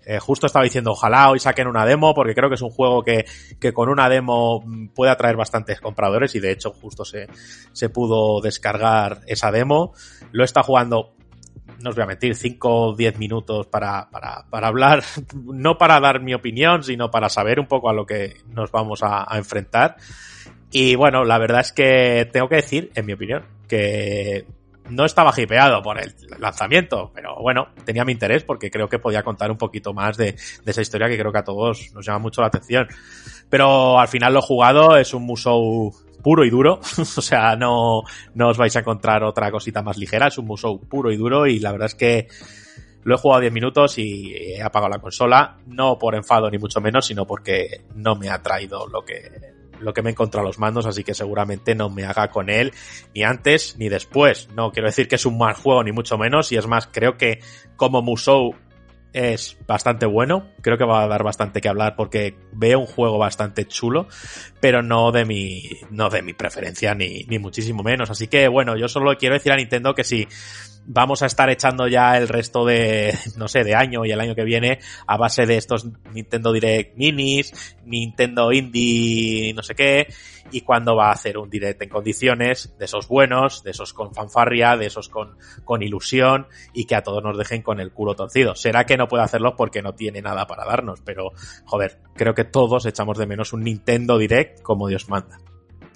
[0.06, 3.02] eh, justo estaba diciendo, ojalá hoy saquen una demo, porque creo que es un juego
[3.02, 3.24] que,
[3.60, 7.28] que con una demo puede atraer bastantes compradores, y de hecho justo se,
[7.72, 9.92] se pudo descargar esa demo.
[10.32, 11.14] Lo está jugando
[11.80, 15.02] no os voy a mentir, 5 o 10 minutos para, para, para, hablar,
[15.34, 19.00] no para dar mi opinión, sino para saber un poco a lo que nos vamos
[19.02, 19.96] a, enfrentar.
[20.76, 24.44] Y bueno, la verdad es que tengo que decir, en mi opinión, que
[24.90, 29.22] no estaba hipeado por el lanzamiento, pero bueno, tenía mi interés porque creo que podía
[29.22, 30.34] contar un poquito más de,
[30.66, 32.88] esa historia que creo que a todos nos llama mucho la atención.
[33.48, 38.02] Pero al final lo jugado, es un Musou puro y duro, o sea, no,
[38.34, 41.46] no os vais a encontrar otra cosita más ligera, es un Musou puro y duro
[41.46, 42.26] y la verdad es que
[43.04, 46.80] lo he jugado 10 minutos y he apagado la consola, no por enfado ni mucho
[46.80, 50.48] menos, sino porque no me ha traído lo que, lo que me he encontrado a
[50.48, 52.72] los mandos, así que seguramente no me haga con él
[53.14, 54.48] ni antes ni después.
[54.54, 57.16] No quiero decir que es un mal juego, ni mucho menos, y es más, creo
[57.16, 57.40] que
[57.76, 58.54] como Musou
[59.14, 60.48] es bastante bueno.
[60.60, 64.08] Creo que va a dar bastante que hablar porque veo un juego bastante chulo,
[64.60, 68.10] pero no de mi, no de mi preferencia ni, ni muchísimo menos.
[68.10, 70.26] Así que bueno, yo solo quiero decir a Nintendo que si
[70.86, 74.34] vamos a estar echando ya el resto de, no sé, de año y el año
[74.34, 80.08] que viene a base de estos Nintendo Direct Minis, Nintendo Indie, no sé qué,
[80.50, 84.14] y cuando va a hacer un Direct en condiciones, de esos buenos, de esos con
[84.14, 88.14] fanfarria, de esos con, con ilusión, y que a todos nos dejen con el culo
[88.14, 88.54] torcido.
[88.54, 91.32] Será que no puede hacerlo porque no tiene nada para darnos, pero,
[91.64, 95.38] joder, creo que todos echamos de menos un Nintendo Direct como Dios manda.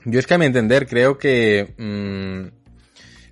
[0.05, 1.75] Yo es que a mi entender creo que...
[1.77, 2.58] Mmm,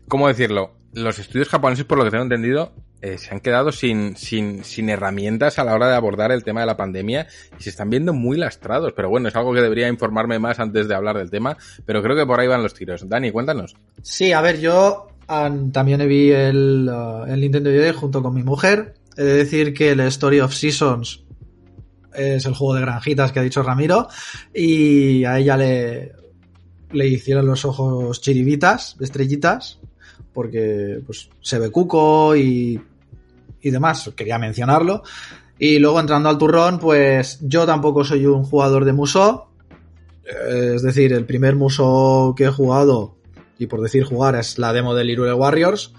[0.08, 0.76] ¿Cómo decirlo?
[0.96, 5.58] los estudios japoneses, por lo que tengo entendido, eh, se han quedado sin, sin, herramientas
[5.58, 7.26] a la hora de abordar el tema de la pandemia
[7.58, 8.94] y se están viendo muy lastrados.
[8.96, 12.16] Pero bueno, es algo que debería informarme más antes de hablar del tema, pero creo
[12.16, 13.06] que por ahí van los tiros.
[13.06, 13.76] Dani, cuéntanos.
[14.02, 18.94] Sí, a ver, yo um, también vi el, uh, el Nintendo junto con mi mujer.
[19.18, 21.24] He de decir que el Story of Seasons
[22.14, 24.08] es el juego de granjitas que ha dicho Ramiro
[24.54, 26.12] y a ella le,
[26.90, 29.80] le hicieron los ojos chiribitas, estrellitas,
[30.32, 32.80] porque pues, se ve cuco y,
[33.62, 35.02] y demás, quería mencionarlo.
[35.58, 39.48] Y luego entrando al turrón, pues yo tampoco soy un jugador de Muso.
[40.24, 43.16] Es decir, el primer Muso que he jugado,
[43.58, 45.92] y por decir jugar, es la demo de Lirule Warriors.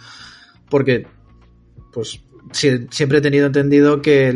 [0.70, 1.08] Porque,
[1.92, 4.36] pues, siempre he tenido entendido que,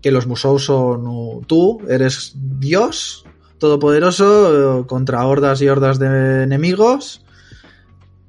[0.00, 3.24] que los Musou son tú, eres Dios
[3.58, 7.25] todopoderoso contra hordas y hordas de enemigos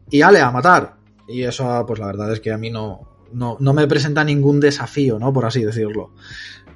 [0.09, 0.95] y ale a matar.
[1.27, 4.59] Y eso, pues la verdad es que a mí no, no, no, me presenta ningún
[4.59, 5.33] desafío, ¿no?
[5.33, 6.11] Por así decirlo.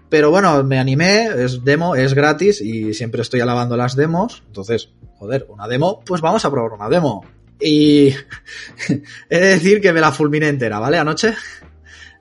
[0.09, 4.43] Pero bueno, me animé, es demo, es gratis y siempre estoy alabando las demos.
[4.47, 7.23] Entonces, joder, una demo, pues vamos a probar una demo.
[7.61, 8.09] Y
[9.29, 10.97] he de decir que me la fulminé entera, ¿vale?
[10.97, 11.33] Anoche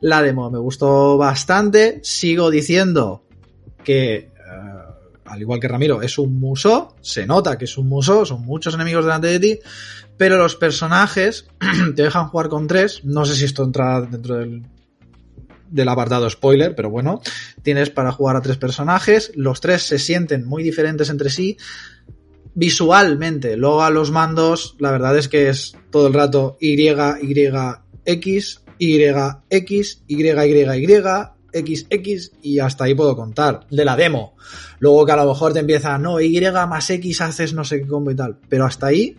[0.01, 1.99] la demo me gustó bastante.
[2.05, 3.25] Sigo diciendo
[3.83, 6.95] que, uh, al igual que Ramiro, es un muso.
[7.01, 9.59] Se nota que es un muso, son muchos enemigos delante de ti
[10.21, 11.47] pero los personajes
[11.97, 13.01] te dejan jugar con tres.
[13.05, 14.67] No sé si esto entra dentro del,
[15.71, 17.23] del apartado spoiler, pero bueno,
[17.63, 19.33] tienes para jugar a tres personajes.
[19.35, 21.57] Los tres se sienten muy diferentes entre sí.
[22.53, 26.91] Visualmente, luego a los mandos, la verdad es que es todo el rato Y, Y,
[28.05, 29.03] X, Y,
[29.49, 30.97] X, Y, Y, Y,
[31.53, 33.67] X, X y hasta ahí puedo contar.
[33.71, 34.37] De la demo.
[34.81, 37.87] Luego que a lo mejor te empieza, no, Y más X haces no sé qué
[37.87, 38.37] combo y tal.
[38.51, 39.17] Pero hasta ahí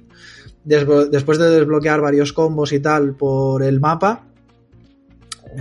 [0.63, 4.25] después de desbloquear varios combos y tal por el mapa,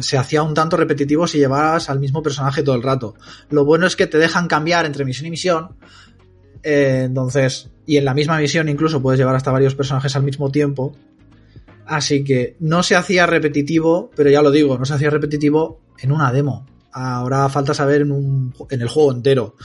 [0.01, 3.15] se hacía un tanto repetitivo si llevabas al mismo personaje todo el rato.
[3.51, 5.77] Lo bueno es que te dejan cambiar entre misión y misión.
[6.63, 10.51] Eh, entonces, y en la misma misión incluso puedes llevar hasta varios personajes al mismo
[10.51, 10.95] tiempo.
[11.87, 16.13] Así que no se hacía repetitivo, pero ya lo digo, no se hacía repetitivo en
[16.13, 16.67] una demo.
[16.93, 19.57] Ahora falta saber en, en el juego entero.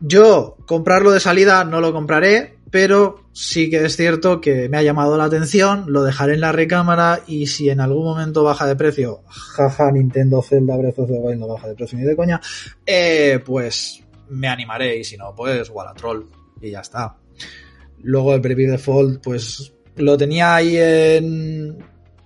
[0.00, 4.82] Yo comprarlo de salida no lo compraré, pero sí que es cierto que me ha
[4.82, 8.76] llamado la atención, lo dejaré en la recámara y si en algún momento baja de
[8.76, 12.38] precio, jaja, Nintendo Zelda Breath of the no baja de precio ni de coña,
[12.84, 16.26] eh, pues me animaré y si no, pues Troll
[16.60, 17.16] y ya está.
[18.02, 21.78] Luego el Preview Default, pues lo tenía ahí en,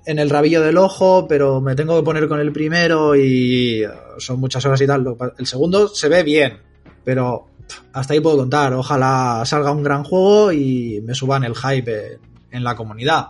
[0.05, 3.85] en el rabillo del ojo, pero me tengo que poner con el primero y
[4.19, 5.17] son muchas horas y tal.
[5.39, 6.59] El segundo se ve bien,
[7.05, 7.54] pero
[7.93, 8.73] hasta ahí puedo contar.
[8.75, 12.19] Ojalá salga un gran juego y me suban el hype
[12.51, 13.29] en la comunidad.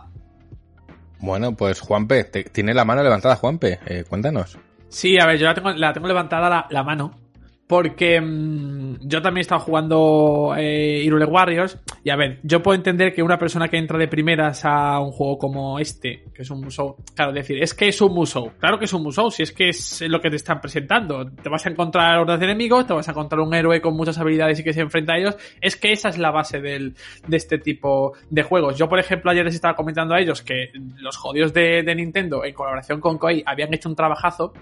[1.19, 3.79] Bueno, pues Juanpe, te, tiene la mano levantada, Juanpe.
[3.85, 4.57] Eh, cuéntanos.
[4.89, 7.24] Sí, a ver, yo la tengo, la tengo levantada la, la mano
[7.67, 11.79] porque mmm, yo también he estado jugando eh, Irule Warriors.
[12.03, 15.11] Y a ver, yo puedo entender que una persona que entra de primeras a un
[15.11, 18.51] juego como este, que es un Musou, claro, decir, es que es un Musou.
[18.59, 21.25] Claro que es un Musou, si es que es lo que te están presentando.
[21.31, 24.17] Te vas a encontrar hordas de enemigos, te vas a encontrar un héroe con muchas
[24.19, 25.35] habilidades y que se enfrenta a ellos.
[25.59, 26.95] Es que esa es la base del,
[27.27, 28.77] de este tipo de juegos.
[28.77, 32.45] Yo, por ejemplo, ayer les estaba comentando a ellos que los jodidos de, de Nintendo,
[32.45, 34.53] en colaboración con Koei, habían hecho un trabajazo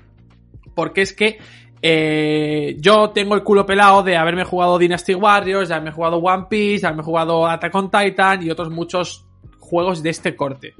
[0.76, 1.38] porque es que
[1.86, 6.46] eh, yo tengo el culo pelado de haberme jugado Dynasty Warriors, de haberme jugado One
[6.50, 9.28] Piece, de haberme jugado Attack on Titan y otros muchos
[9.60, 10.76] juegos de este corte.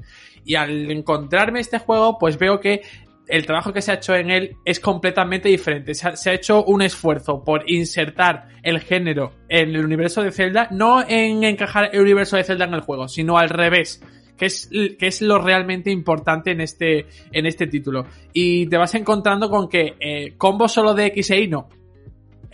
[0.46, 2.80] Y al encontrarme este juego, pues veo que
[3.28, 5.94] el trabajo que se ha hecho en él es completamente diferente.
[5.94, 10.32] Se ha, se ha, hecho un esfuerzo por insertar el género en el universo de
[10.32, 14.00] Zelda, no en encajar el universo de Zelda en el juego, sino al revés
[14.36, 18.06] que es, es lo realmente importante en este, en este título.
[18.32, 21.68] Y te vas encontrando con que eh, combo solo de X e Y no.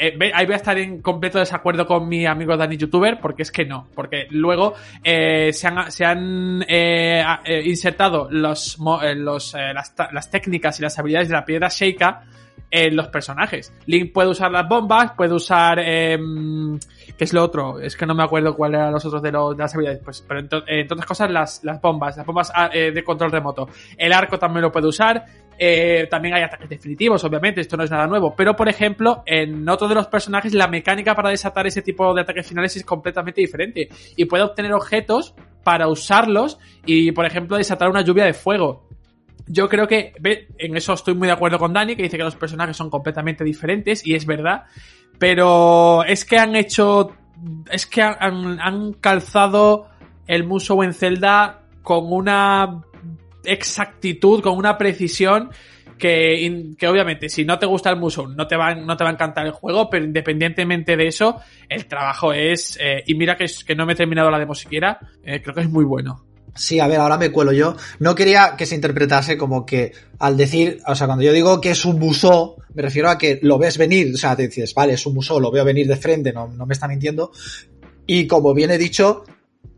[0.01, 3.53] eh, ahí voy a estar en completo desacuerdo con mi amigo Dani Youtuber, porque es
[3.53, 3.87] que no.
[3.95, 4.73] Porque luego
[5.05, 10.83] eh, se han, se han eh, eh, insertado los, eh, los, las, las técnicas y
[10.83, 12.25] las habilidades de la piedra Sheikah
[12.71, 13.75] en los personajes.
[13.87, 15.79] Link puede usar las bombas, puede usar.
[17.21, 17.79] ¿Qué es lo otro?
[17.81, 20.01] Es que no me acuerdo cuáles eran los otros de, los- de las habilidades.
[20.03, 23.31] Pues, pero ento- eh, otras cosas, las, las bombas, las bombas ah, eh, de control
[23.31, 23.69] remoto.
[23.99, 25.27] El arco también lo puede usar.
[25.59, 28.35] Eh, también hay ataques definitivos, obviamente, esto no es nada nuevo.
[28.35, 32.23] Pero, por ejemplo, en otro de los personajes, la mecánica para desatar ese tipo de
[32.23, 33.91] ataques finales es completamente diferente.
[34.17, 38.89] Y puede obtener objetos para usarlos y, por ejemplo, desatar una lluvia de fuego.
[39.53, 40.13] Yo creo que
[40.59, 43.43] en eso estoy muy de acuerdo con Dani, que dice que los personajes son completamente
[43.43, 44.65] diferentes, y es verdad.
[45.19, 47.13] Pero es que han hecho.
[47.71, 49.89] Es que han, han- calzado
[50.27, 52.83] el Musou en Zelda con una
[53.45, 55.51] exactitud, con una precisión
[55.99, 59.11] que, que obviamente si no te gusta el Musou no te va, no te va
[59.11, 63.47] a encantar el juego, pero independientemente de eso, el trabajo es, eh, y mira que,
[63.67, 66.25] que no me he terminado la demo siquiera, eh, creo que es muy bueno.
[66.55, 67.77] Sí, a ver, ahora me cuelo yo.
[67.99, 71.71] No quería que se interpretase como que al decir, o sea, cuando yo digo que
[71.71, 74.95] es un musó, me refiero a que lo ves venir, o sea, te dices, vale,
[74.95, 77.33] es un musó, lo veo venir de frente, no, no me está mintiendo.
[78.07, 79.25] Y como bien he dicho,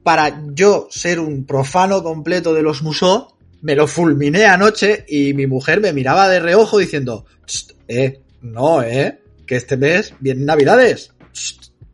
[0.03, 5.47] para yo ser un profano completo de los musó, me lo fulminé anoche y mi
[5.47, 11.13] mujer me miraba de reojo diciendo, "Tst, eh, no, eh, que este mes vienen navidades,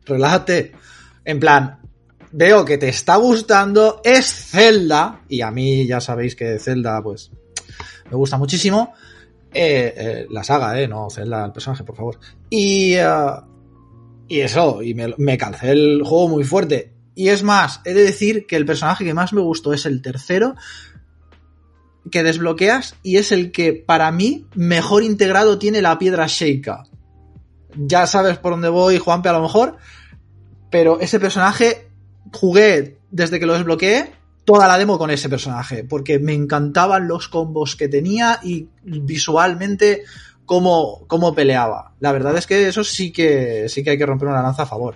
[0.05, 0.71] relájate.
[1.25, 1.78] En plan,
[2.31, 7.31] veo que te está gustando, es Zelda, y a mí ya sabéis que Zelda, pues,
[8.09, 8.93] me gusta muchísimo.
[9.51, 12.19] Eh, eh, la saga, eh, no Zelda, el personaje, por favor.
[12.49, 13.05] Y, eh,
[14.27, 16.93] y eso, y me, me calcé el juego muy fuerte.
[17.15, 20.01] Y es más, he de decir que el personaje que más me gustó es el
[20.01, 20.55] tercero
[22.11, 26.85] que desbloqueas y es el que para mí mejor integrado tiene la piedra Sheikah.
[27.75, 29.77] Ya sabes por dónde voy, Juanpe, a lo mejor,
[30.71, 31.88] pero ese personaje
[32.33, 34.11] jugué desde que lo desbloqueé
[34.45, 40.03] toda la demo con ese personaje, porque me encantaban los combos que tenía y visualmente
[40.45, 41.93] cómo, cómo peleaba.
[41.99, 44.65] La verdad es que eso sí que, sí que hay que romper una lanza a
[44.65, 44.95] favor.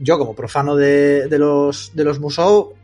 [0.00, 2.74] Yo, como profano de, de los, de los Musou,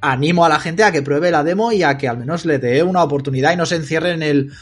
[0.00, 2.58] animo a la gente a que pruebe la demo y a que al menos le
[2.58, 4.52] dé una oportunidad y no se encierre en el,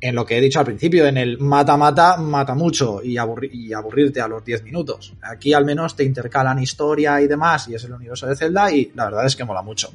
[0.00, 3.50] en lo que he dicho al principio, en el mata, mata, mata mucho y, aburri-
[3.52, 5.14] y aburrirte a los 10 minutos.
[5.22, 8.92] Aquí al menos te intercalan historia y demás y es el universo de Zelda y
[8.94, 9.92] la verdad es que mola mucho.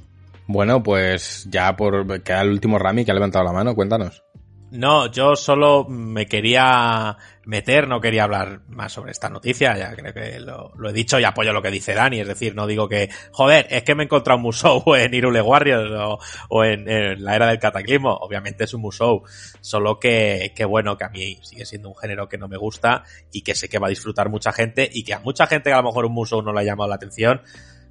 [0.48, 4.24] Bueno, pues ya por queda el último Rami que ha levantado la mano, cuéntanos.
[4.72, 10.14] No, yo solo me quería meter, no quería hablar más sobre esta noticia, ya creo
[10.14, 13.10] que lo, he dicho y apoyo lo que dice Dani, es decir, no digo que,
[13.34, 17.22] joder, es que me he encontrado un Musou en Irule Warriors o, o en, en
[17.22, 19.24] la era del cataclismo, obviamente es un Musou,
[19.60, 23.04] solo que, que bueno, que a mí sigue siendo un género que no me gusta
[23.34, 25.74] y que sé que va a disfrutar mucha gente y que a mucha gente que
[25.74, 27.42] a lo mejor un Musou no le ha llamado la atención,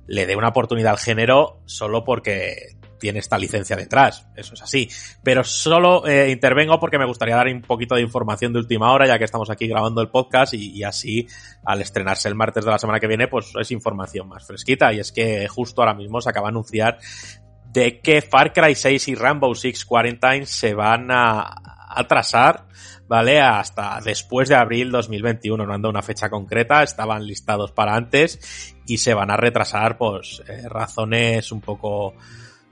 [0.07, 4.89] le dé una oportunidad al género solo porque tiene esta licencia detrás, eso es así.
[5.25, 9.07] Pero solo eh, intervengo porque me gustaría dar un poquito de información de última hora,
[9.07, 11.27] ya que estamos aquí grabando el podcast y, así,
[11.65, 14.93] al estrenarse el martes de la semana que viene, pues es información más fresquita.
[14.93, 16.99] Y es que justo ahora mismo se acaba de anunciar
[17.73, 21.55] de que Far Cry 6 y Rainbow Six Quarantine se van a
[21.91, 22.67] atrasar,
[23.09, 23.41] ¿vale?
[23.41, 28.99] Hasta después de abril 2021, no anda una fecha concreta, estaban listados para antes y
[28.99, 32.15] se van a retrasar, pues, eh, razones un poco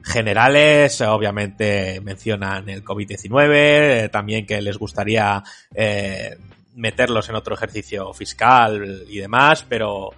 [0.08, 5.42] generales, obviamente mencionan el COVID-19, eh, también que les gustaría
[5.74, 6.36] eh,
[6.74, 10.10] meterlos en otro ejercicio fiscal y demás, pero,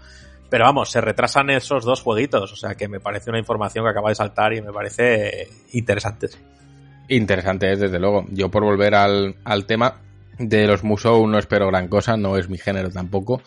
[0.49, 3.91] pero vamos, se retrasan esos dos jueguitos, o sea que me parece una información que
[3.91, 6.29] acaba de saltar y me parece interesante.
[7.09, 8.25] Interesante es, desde luego.
[8.31, 9.97] Yo por volver al, al tema
[10.39, 13.43] de los Musou no espero gran cosa, no es mi género tampoco.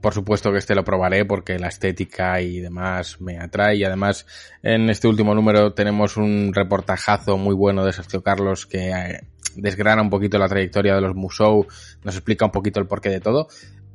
[0.00, 4.26] Por supuesto que este lo probaré porque la estética y demás me atrae y además
[4.62, 9.20] en este último número tenemos un reportajazo muy bueno de Sergio Carlos que eh,
[9.56, 11.66] desgrana un poquito la trayectoria de los Musou,
[12.04, 13.48] nos explica un poquito el porqué de todo.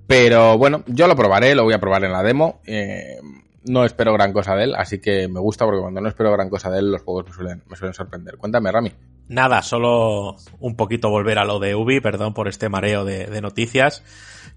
[0.07, 2.61] Pero bueno, yo lo probaré, lo voy a probar en la demo.
[2.65, 3.17] Eh,
[3.65, 6.49] no espero gran cosa de él, así que me gusta porque cuando no espero gran
[6.49, 8.37] cosa de él, los juegos me suelen, me suelen sorprender.
[8.37, 8.91] Cuéntame, Rami.
[9.29, 13.41] Nada, solo un poquito volver a lo de Ubi, perdón por este mareo de, de,
[13.41, 14.03] noticias.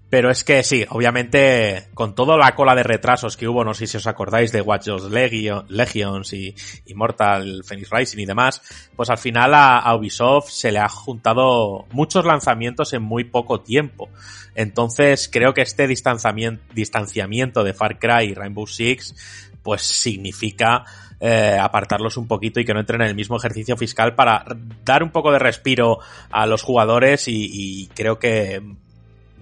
[0.09, 3.87] Pero es que sí, obviamente, con toda la cola de retrasos que hubo, no sé
[3.87, 6.55] si os acordáis de Watch Dogs Legion, Legions y
[6.85, 8.61] Immortal Phoenix Rising y demás,
[8.95, 14.07] pues al final a, Ubisoft se le ha juntado muchos lanzamientos en muy poco tiempo.
[14.55, 19.13] Entonces creo que este distanciamiento, de Far Cry y Rainbow Six,
[19.61, 20.85] pues significa
[21.19, 24.45] eh, apartarlos un poquito y que no entren en el mismo ejercicio fiscal para
[24.85, 25.99] dar un poco de respiro
[26.31, 28.61] a los jugadores y creo que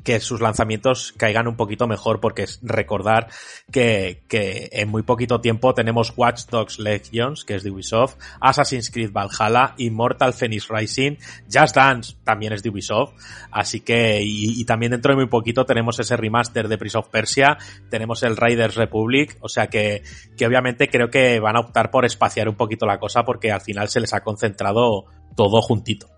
[0.05, 3.27] que sus lanzamientos caigan un poquito mejor, porque es recordar
[3.71, 8.91] que, que en muy poquito tiempo tenemos Watch Dogs Legions, que es de Ubisoft, Assassin's
[8.91, 11.17] Creed Valhalla, Immortal Phoenix Rising,
[11.51, 13.13] Just Dance también es de Ubisoft,
[13.51, 17.09] así que, y, y también dentro de muy poquito tenemos ese remaster de Prince of
[17.09, 17.57] Persia,
[17.89, 20.03] tenemos el Raiders Republic, o sea que,
[20.37, 23.61] que obviamente creo que van a optar por espaciar un poquito la cosa porque al
[23.61, 26.14] final se les ha concentrado todo juntito.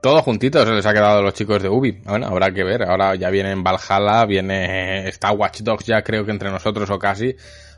[0.00, 1.92] Todo juntito se les ha quedado a los chicos de Ubi.
[2.04, 2.84] Bueno, habrá que ver.
[2.84, 6.98] Ahora ya viene en Valhalla, viene, está Watch Dogs ya creo que entre nosotros o
[6.98, 7.36] casi.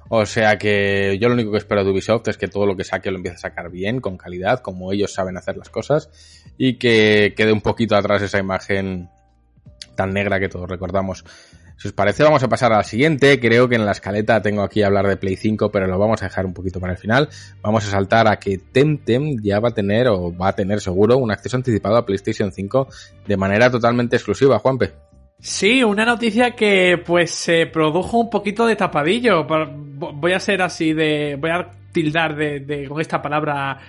[0.09, 2.85] O sea que yo lo único que espero de Ubisoft es que todo lo que
[2.85, 6.11] saque lo empiece a sacar bien, con calidad, como ellos saben hacer las cosas,
[6.59, 9.09] y que quede un poquito atrás esa imagen
[9.97, 11.25] tan negra que todos recordamos.
[11.77, 13.41] Si os parece, vamos a pasar a la siguiente.
[13.41, 16.23] Creo que en la escaleta tengo aquí a hablar de Play 5, pero lo vamos
[16.23, 17.29] a dejar un poquito para el final.
[17.61, 21.17] Vamos a saltar a que Temtem ya va a tener, o va a tener seguro,
[21.19, 22.89] un acceso anticipado a PlayStation 5
[23.27, 24.93] de manera totalmente exclusiva, Juanpe.
[25.41, 29.45] Sí, una noticia que pues se produjo un poquito de tapadillo.
[29.45, 31.37] Voy a ser así de.
[31.37, 33.81] Voy a tildar de, de con esta palabra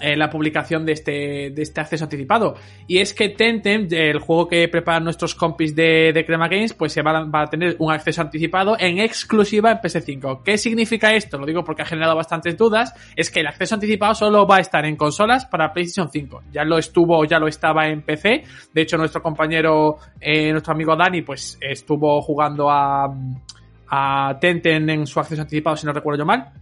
[0.00, 2.56] eh, la publicación de este, de este acceso anticipado.
[2.86, 6.92] Y es que Tentem, el juego que preparan nuestros compis de, de Crema Games, pues
[6.92, 10.42] se va, a, va a tener un acceso anticipado en exclusiva en PS5.
[10.42, 11.38] ¿Qué significa esto?
[11.38, 12.92] Lo digo porque ha generado bastantes dudas.
[13.14, 16.42] Es que el acceso anticipado solo va a estar en consolas para PlayStation 5.
[16.52, 18.42] Ya lo estuvo, ya lo estaba en PC.
[18.72, 23.14] De hecho, nuestro compañero, eh, nuestro amigo Dani, pues estuvo jugando a,
[23.88, 26.61] a Tenten en su acceso anticipado, si no recuerdo yo mal.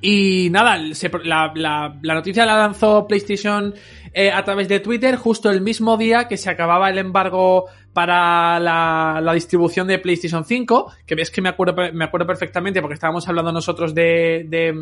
[0.00, 3.74] Y nada, se, la, la, la, noticia la lanzó PlayStation
[4.14, 8.58] eh, a través de Twitter justo el mismo día que se acababa el embargo para
[8.60, 13.28] la, distribución de PlayStation 5, que ves que me acuerdo, me acuerdo perfectamente porque estábamos
[13.28, 14.72] hablando nosotros de, de,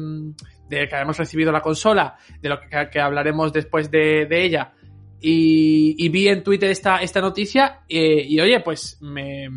[0.68, 4.72] de que habíamos recibido la consola, de lo que, hablaremos después de, de ella.
[5.20, 9.48] Y, y, vi en Twitter esta, esta noticia eh, y oye, pues me,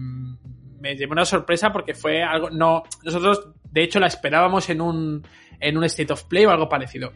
[0.80, 5.24] me llevó una sorpresa porque fue algo, no, nosotros de hecho la esperábamos en un,
[5.62, 7.14] en un State of Play o algo parecido.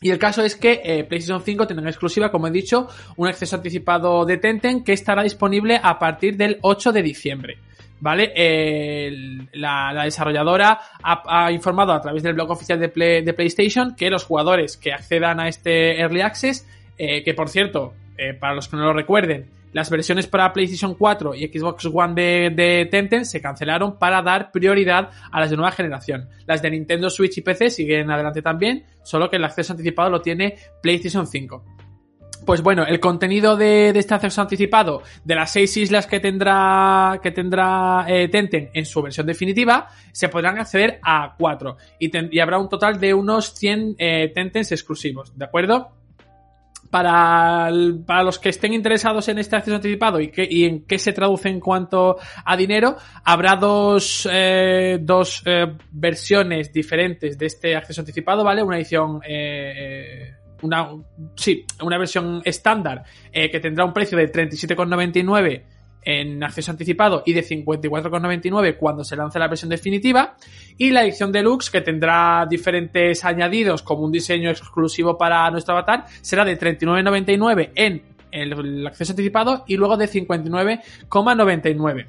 [0.00, 3.28] Y el caso es que eh, PlayStation 5 tendrá en exclusiva, como he dicho, un
[3.28, 7.58] acceso anticipado de Tenten que estará disponible a partir del 8 de diciembre.
[7.98, 8.30] ¿Vale?
[9.54, 13.96] La, la, desarrolladora ha, ha, informado a través del blog oficial de, Play, de, PlayStation
[13.96, 16.68] que los jugadores que accedan a este Early Access,
[16.98, 19.46] eh, que por cierto, eh, para los que no lo recuerden,
[19.76, 25.10] las versiones para PlayStation 4 y Xbox One de, Tenten se cancelaron para dar prioridad
[25.30, 26.30] a las de nueva generación.
[26.46, 30.22] Las de Nintendo Switch y PC siguen adelante también, solo que el acceso anticipado lo
[30.22, 31.62] tiene PlayStation 5.
[32.46, 37.30] Pues bueno, el contenido de, este acceso anticipado de las seis islas que tendrá que
[37.32, 42.70] tendrá eh, Tenten en su versión definitiva se podrán acceder a cuatro y, habrá un
[42.70, 45.92] total de unos 100 eh, exclusivos, ¿de acuerdo?
[46.90, 47.70] Para,
[48.06, 51.12] para, los que estén interesados en este acceso anticipado y, que, y en qué se
[51.12, 58.00] traduce en cuanto a dinero, habrá dos, eh, dos eh, versiones diferentes de este acceso
[58.00, 58.62] anticipado, ¿vale?
[58.62, 60.88] Una edición, eh, una,
[61.34, 65.75] sí, una versión estándar eh, que tendrá un precio de 37,99
[66.06, 70.36] en acceso anticipado y de 54,99 cuando se lance la versión definitiva
[70.78, 76.04] y la edición deluxe que tendrá diferentes añadidos como un diseño exclusivo para nuestro avatar
[76.22, 82.06] será de 39,99 en el acceso anticipado y luego de 59,99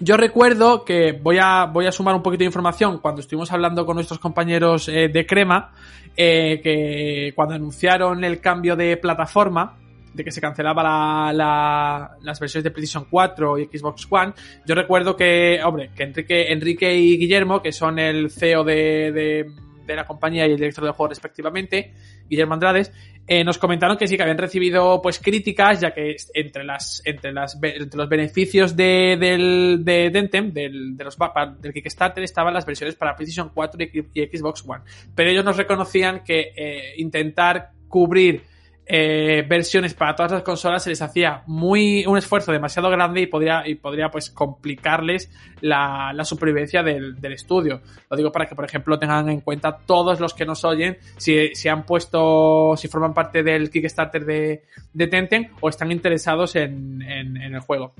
[0.00, 3.86] yo recuerdo que voy a, voy a sumar un poquito de información cuando estuvimos hablando
[3.86, 5.70] con nuestros compañeros eh, de Crema,
[6.16, 9.76] eh, que cuando anunciaron el cambio de plataforma,
[10.14, 14.32] de que se cancelaba la, la, las versiones de PlayStation 4 y Xbox One,
[14.64, 19.50] yo recuerdo que, hombre, que Enrique, Enrique y Guillermo, que son el CEO de, de,
[19.86, 21.92] de la compañía y el director del juego respectivamente,
[22.28, 22.92] Guillermo Andrades,
[23.26, 27.32] eh, nos comentaron que sí que habían recibido pues críticas, ya que entre las, entre
[27.32, 31.16] las, entre los beneficios de, del, de Dentem, del, de los,
[31.58, 33.80] del Kickstarter, estaban las versiones para PlayStation 4
[34.12, 34.82] y, Xbox One.
[35.14, 38.42] Pero ellos nos reconocían que eh, intentar cubrir
[38.86, 43.26] eh, versiones para todas las consolas se les hacía muy un esfuerzo demasiado grande y
[43.26, 45.30] podría y podría pues complicarles
[45.60, 47.80] la, la supervivencia del, del, estudio.
[48.10, 51.54] Lo digo para que por ejemplo tengan en cuenta todos los que nos oyen si,
[51.54, 57.00] si han puesto si forman parte del Kickstarter de, de Tenten o están interesados en,
[57.02, 57.94] en, en el juego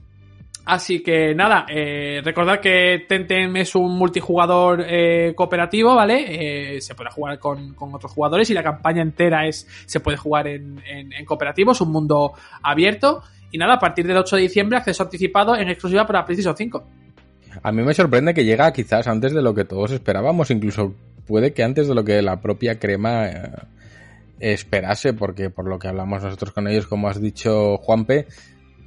[0.66, 6.76] Así que nada, eh, recordad que Tentem es un multijugador eh, cooperativo, ¿vale?
[6.76, 10.16] Eh, se puede jugar con, con, otros jugadores y la campaña entera es se puede
[10.16, 13.22] jugar en, en, cooperativo, es un mundo abierto.
[13.50, 16.84] Y nada, a partir del 8 de diciembre, acceso anticipado en exclusiva para PlayStation 5.
[17.62, 20.94] A mí me sorprende que llega quizás antes de lo que todos esperábamos, incluso
[21.26, 23.52] puede que antes de lo que la propia crema eh,
[24.40, 28.26] esperase, porque por lo que hablamos nosotros con ellos, como has dicho Juanpe,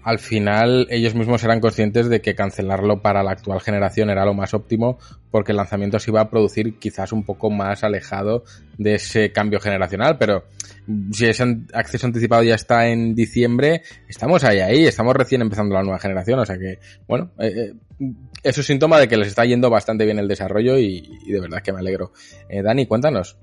[0.08, 4.34] al final ellos mismos eran conscientes de que cancelarlo para la actual generación era lo
[4.34, 4.98] más óptimo
[5.32, 8.46] porque el lanzamiento se iba a producir quizás un poco más alejado
[8.78, 10.46] de ese cambio generacional, pero
[11.12, 11.44] si ese
[11.74, 16.40] acceso anticipado ya está en diciembre, estamos ahí, ahí, estamos recién empezando la nueva generación,
[16.40, 20.06] o sea que, bueno, eh, eh, eso es síntoma de que les está yendo bastante
[20.06, 22.14] bien el desarrollo y, de verdad que me alegro.
[22.48, 23.36] Eh, Dani, cuéntanos.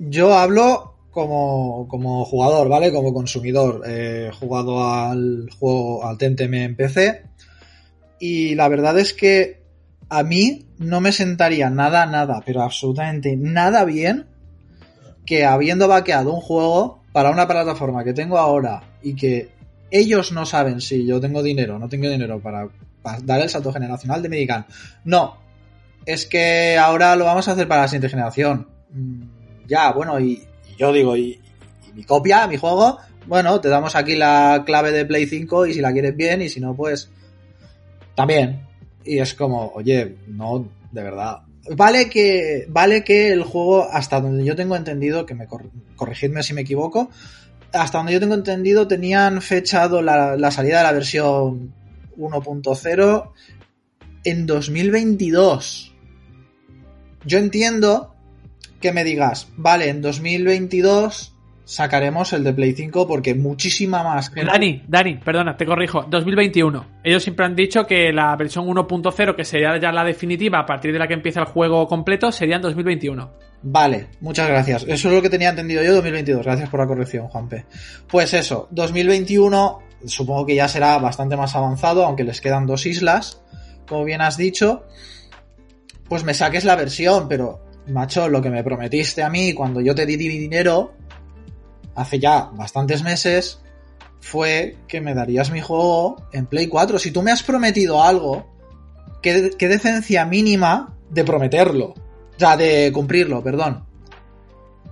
[0.00, 2.92] Yo hablo como, como jugador, ¿vale?
[2.92, 3.82] Como consumidor.
[3.86, 7.22] He jugado al juego, al TNTM en PC.
[8.20, 9.62] Y la verdad es que
[10.08, 14.26] a mí no me sentaría nada, nada, pero absolutamente nada bien
[15.26, 19.50] que habiendo vaqueado un juego para una plataforma que tengo ahora y que
[19.90, 22.68] ellos no saben si yo tengo dinero o no tengo dinero para,
[23.22, 24.66] dar el salto generacional, de me digan,
[25.04, 25.36] no,
[26.06, 28.68] es que ahora lo vamos a hacer para la siguiente generación.
[28.90, 29.22] Mm,
[29.66, 30.47] ya, bueno, y,
[30.78, 31.40] yo digo, y,
[31.94, 35.80] mi copia, mi juego, bueno, te damos aquí la clave de Play 5 y si
[35.80, 37.10] la quieres bien y si no, pues
[38.14, 38.66] también.
[39.04, 41.42] Y es como, oye, no, de verdad.
[41.76, 45.46] Vale que, vale que el juego, hasta donde yo tengo entendido, que me
[45.96, 47.10] corregidme si me equivoco,
[47.72, 51.74] hasta donde yo tengo entendido tenían fechado la, la salida de la versión
[52.16, 53.30] 1.0
[54.24, 55.94] en 2022.
[57.24, 58.14] Yo entiendo
[58.80, 61.34] que me digas, vale, en 2022
[61.68, 66.02] sacaremos el de Play 5 porque muchísima más Dani, Dani, perdona, te corrijo.
[66.08, 66.86] 2021.
[67.04, 70.92] Ellos siempre han dicho que la versión 1.0, que sería ya la definitiva a partir
[70.92, 73.30] de la que empieza el juego completo, sería en 2021.
[73.62, 74.84] Vale, muchas gracias.
[74.88, 76.42] Eso es lo que tenía entendido yo, 2022.
[76.42, 77.66] Gracias por la corrección, Juanpe.
[78.08, 83.42] Pues eso, 2021 supongo que ya será bastante más avanzado, aunque les quedan dos islas,
[83.86, 84.86] como bien has dicho.
[86.08, 89.94] Pues me saques la versión, pero macho, lo que me prometiste a mí cuando yo
[89.94, 90.94] te di mi dinero,
[91.94, 93.60] hace ya bastantes meses,
[94.20, 96.98] fue que me darías mi juego en Play 4.
[96.98, 98.46] Si tú me has prometido algo,
[99.22, 101.94] qué, decencia mínima de prometerlo.
[102.36, 103.84] Sea, de cumplirlo, perdón.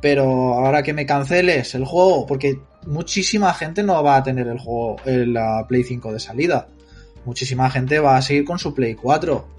[0.01, 4.59] Pero ahora que me canceles el juego, porque muchísima gente no va a tener el
[4.59, 6.69] juego la Play 5 de salida.
[7.25, 9.56] Muchísima gente va a seguir con su Play 4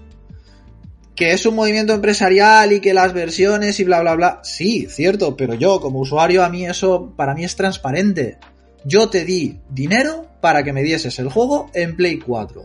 [1.18, 4.40] que es un movimiento empresarial y que las versiones y bla bla bla.
[4.44, 8.38] Sí, cierto, pero yo como usuario a mí eso para mí es transparente.
[8.84, 12.62] Yo te di dinero para que me dieses el juego en Play 4.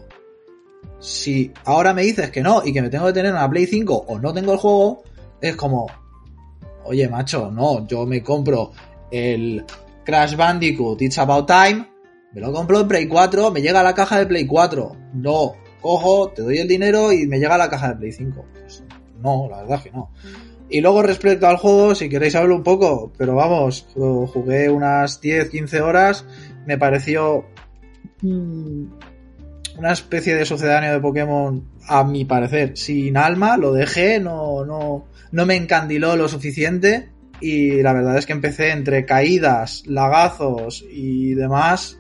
[0.99, 4.05] Si ahora me dices que no y que me tengo que tener una Play 5
[4.07, 5.03] o no tengo el juego,
[5.41, 5.87] es como,
[6.83, 8.71] oye macho, no, yo me compro
[9.09, 9.65] el
[10.05, 11.89] Crash Bandicoot It's About Time,
[12.33, 14.95] me lo compro en Play 4, me llega a la caja de Play 4.
[15.15, 18.45] No, cojo, te doy el dinero y me llega la caja de Play 5.
[18.53, 18.83] Pues,
[19.21, 20.09] no, la verdad que no.
[20.69, 25.49] Y luego respecto al juego, si queréis hablar un poco, pero vamos, jugué unas 10,
[25.49, 26.25] 15 horas,
[26.65, 27.45] me pareció
[28.21, 28.85] mm,
[29.77, 35.05] una especie de sucedáneo de Pokémon, a mi parecer, sin alma, lo dejé, no, no,
[35.31, 37.09] no me encandiló lo suficiente
[37.39, 41.99] y la verdad es que empecé entre caídas, lagazos y demás,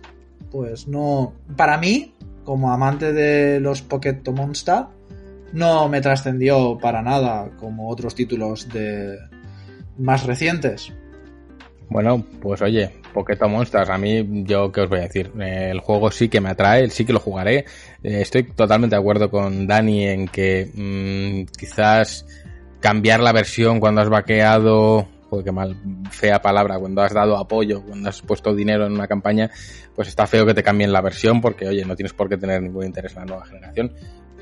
[0.51, 2.12] pues no, para mí
[2.43, 4.85] como amante de los Pocket Monster,
[5.53, 9.17] no me trascendió para nada como otros títulos de
[9.97, 10.91] más recientes.
[11.89, 16.09] Bueno, pues oye, Pocket Monsters, a mí, yo qué os voy a decir, el juego
[16.09, 17.65] sí que me atrae, sí que lo jugaré.
[18.01, 22.25] Eh, estoy totalmente de acuerdo con Dani en que mm, quizás
[22.79, 25.07] cambiar la versión cuando has vaqueado
[25.41, 25.77] que mal,
[26.11, 29.49] fea palabra, cuando has dado apoyo, cuando has puesto dinero en una campaña,
[29.95, 32.61] pues está feo que te cambien la versión porque, oye, no tienes por qué tener
[32.61, 33.93] ningún interés en la nueva generación.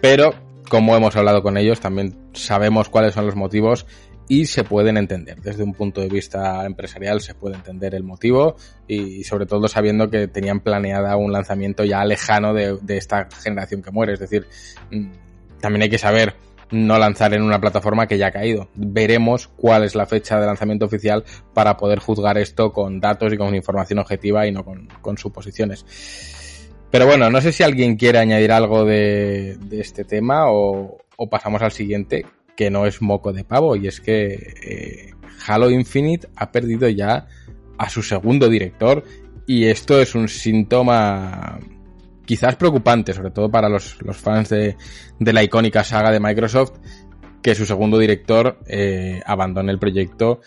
[0.02, 0.34] Pero,
[0.68, 3.86] como hemos hablado con ellos, también sabemos cuáles son los motivos
[4.28, 5.42] y se pueden entender.
[5.42, 8.56] Desde un punto de vista empresarial se puede entender el motivo
[8.88, 13.82] y sobre todo sabiendo que tenían planeada un lanzamiento ya lejano de, de esta generación
[13.82, 14.14] que muere.
[14.14, 14.48] Es decir,
[14.90, 15.12] mm,
[15.60, 16.36] también hay que saber
[16.72, 18.70] no lanzar en una plataforma que ya ha caído.
[18.76, 23.38] Veremos cuál es la fecha de lanzamiento oficial para poder juzgar esto con datos y
[23.38, 25.86] con información objetiva y no con, suposiciones.
[26.90, 30.98] Pero bueno, no sé si alguien quiere añadir algo de, este tema o,
[31.30, 35.14] pasamos al siguiente, que no es moco de pavo, y es que eh,
[35.46, 37.28] Halo Infinite ha perdido ya
[37.78, 39.04] a su segundo director
[39.48, 41.60] y esto es un síntoma
[42.26, 44.76] quizás preocupante, sobre todo para los, fans de,
[45.20, 46.74] la icónica saga de Microsoft,
[47.42, 50.42] que su segundo director eh, abandone el proyecto,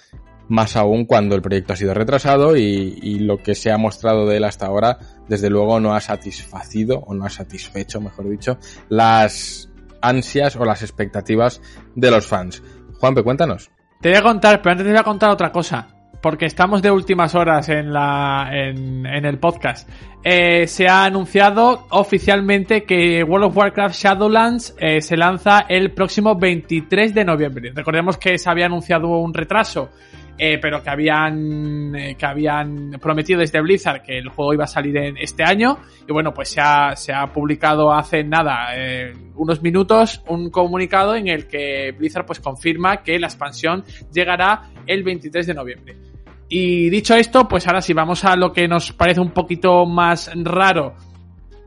[0.48, 4.36] más aún cuando el proyecto ha sido retrasado y, lo que se ha mostrado de
[4.36, 4.98] él hasta ahora,
[5.28, 8.58] desde luego no ha satisfacido, o no ha satisfecho, mejor dicho,
[8.88, 9.70] las
[10.00, 11.60] ansias o las expectativas
[11.94, 12.62] de los fans.
[13.00, 13.70] Juanpe, cuéntanos.
[14.00, 15.88] Te voy a contar, pero antes te voy a contar otra cosa
[16.24, 19.86] porque estamos de últimas horas en, la, en, el podcast,
[20.22, 26.34] eh, se ha anunciado oficialmente que World of Warcraft Shadowlands eh, se lanza el próximo
[26.34, 27.72] 23 de noviembre.
[27.74, 29.90] Recordemos que se había anunciado un retraso
[30.38, 34.96] eh, pero que habían, que habían prometido desde Blizzard que el juego iba a salir
[34.96, 35.78] en este año.
[36.08, 38.70] Y bueno, pues se ha, se ha publicado hace nada,
[39.36, 45.04] unos minutos, un comunicado en el que Blizzard pues confirma que la expansión llegará el
[45.04, 46.13] 23 de noviembre.
[46.48, 50.30] Y dicho esto, pues ahora sí vamos a lo que nos parece un poquito más
[50.34, 50.94] raro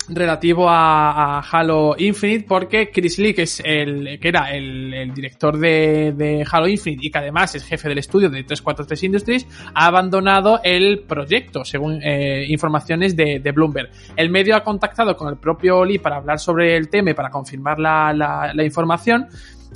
[0.09, 6.45] relativo a, Halo Infinite porque Chris Lee, que es el que era el, director de,
[6.49, 10.99] Halo Infinite y que además es jefe del estudio de 343 Industries, ha abandonado el
[10.99, 13.89] proyecto, según eh, informaciones de, Bloomberg.
[14.15, 17.29] El medio ha contactado con el propio Lee para hablar sobre el tema y para
[17.29, 19.27] confirmar la, la, información.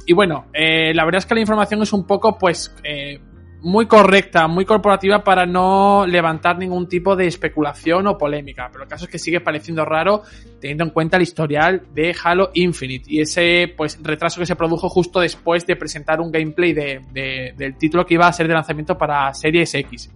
[0.06, 3.20] Y bueno, eh, la verdad es que la información es un poco, pues, eh,
[3.62, 8.70] muy correcta, muy corporativa para no levantar ningún tipo de especulación o polémica.
[8.72, 10.24] Pero el caso es que sigue pareciendo raro
[10.60, 14.90] teniendo en cuenta el historial de Halo Infinite y ese pues retraso que se produjo
[14.90, 18.98] justo después de presentar un gameplay de, del título que iba a ser de lanzamiento
[18.98, 20.10] para Series X.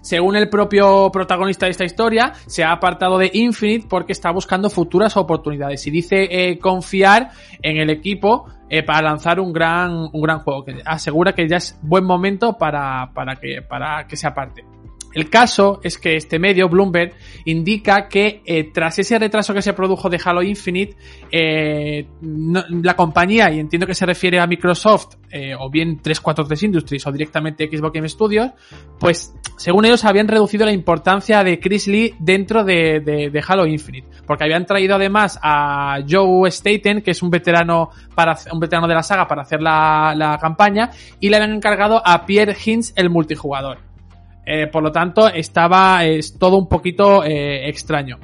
[0.00, 4.70] Según el propio protagonista de esta historia, se ha apartado de Infinite porque está buscando
[4.70, 7.30] futuras oportunidades y dice eh, confiar
[7.62, 11.56] en el equipo eh, para lanzar un gran, un gran juego, que asegura que ya
[11.56, 14.64] es buen momento para, para, que, para que se aparte.
[15.12, 19.72] El caso es que este medio, Bloomberg, indica que eh, tras ese retraso que se
[19.72, 20.96] produjo de Halo Infinite,
[21.30, 27.06] eh, la compañía, y entiendo que se refiere a Microsoft, eh, o bien 343 Industries
[27.06, 28.50] o directamente Xbox Game Studios,
[28.98, 34.44] pues según ellos habían reducido la importancia de Chris Lee dentro de, Halo Infinite, porque
[34.44, 39.02] habían traído además a Joe Staten, que es un veterano para un veterano de la
[39.02, 43.89] saga para hacer la, la campaña, y le habían encargado a Pierre Hintz el multijugador.
[44.52, 48.18] Eh, por lo tanto, estaba es todo un poquito eh, extraño.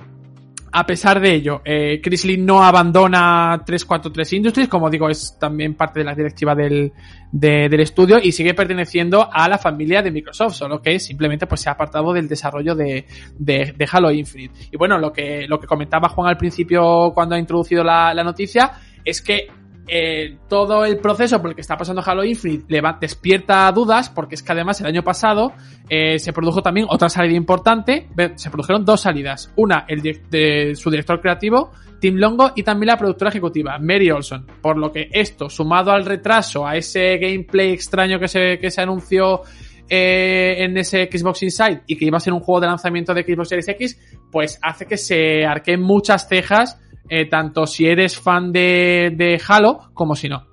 [0.73, 5.75] A pesar de ello, eh, Chris Lee no abandona 343 Industries, como digo, es también
[5.75, 6.93] parte de la directiva del,
[7.31, 11.69] del estudio y sigue perteneciendo a la familia de Microsoft, solo que simplemente pues se
[11.69, 13.07] ha apartado del desarrollo de,
[13.39, 14.69] de, de Halo Infinite.
[14.73, 18.25] Y bueno, lo que, lo que comentaba Juan al principio cuando ha introducido la, la
[18.25, 18.73] noticia
[19.05, 19.47] es que
[19.89, 24.35] eh, todo el proceso por el que está pasando Halo Infinite le despierta dudas, porque
[24.35, 25.53] es que además el año pasado
[25.89, 28.09] eh, se produjo también otra salida importante.
[28.35, 29.53] Se produjeron dos salidas.
[29.57, 31.71] Una, el de, su director creativo,
[32.01, 34.47] Tim Longo, y también la productora ejecutiva, Mary Olson.
[34.61, 38.81] Por lo que esto, sumado al retraso, a ese gameplay extraño que se, que se
[38.81, 39.43] anunció
[39.89, 43.23] eh, en ese Xbox Inside y que iba a ser un juego de lanzamiento de
[43.23, 44.01] Xbox Series X,
[44.33, 49.91] pues hace que se arqueen muchas cejas eh, tanto si eres fan de, de Halo
[49.95, 50.47] como si no.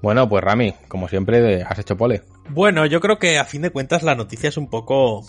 [0.00, 2.22] Bueno, pues Rami, como siempre, has hecho pole.
[2.50, 5.24] Bueno, yo creo que a fin de cuentas la noticia es un poco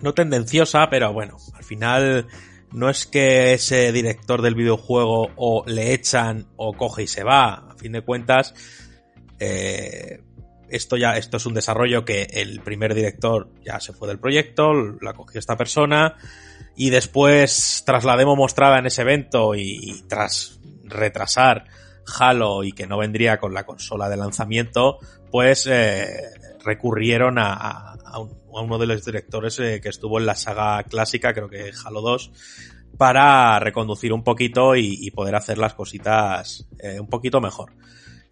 [0.00, 2.26] no tendenciosa, pero bueno, al final
[2.72, 7.70] no es que ese director del videojuego o le echan o coge y se va.
[7.70, 8.54] A fin de cuentas,
[9.38, 10.22] eh,
[10.70, 14.72] esto ya, esto es un desarrollo que el primer director ya se fue del proyecto,
[15.00, 16.16] la cogió esta persona
[16.76, 21.66] y después, tras la demo mostrada en ese evento y, tras retrasar
[22.18, 24.98] Halo y que no vendría con la consola de lanzamiento,
[25.30, 26.30] pues eh,
[26.64, 31.48] recurrieron a, a, uno de los directores eh, que estuvo en la saga clásica, creo
[31.48, 32.32] que Halo 2,
[32.96, 37.72] para reconducir un poquito y, poder hacer las cositas eh, un poquito mejor.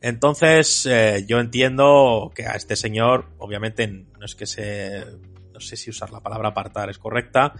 [0.00, 0.88] Entonces,
[1.26, 5.04] yo entiendo que a este señor, obviamente, no es que se
[5.58, 7.52] no sé si usar la palabra apartar es correcta,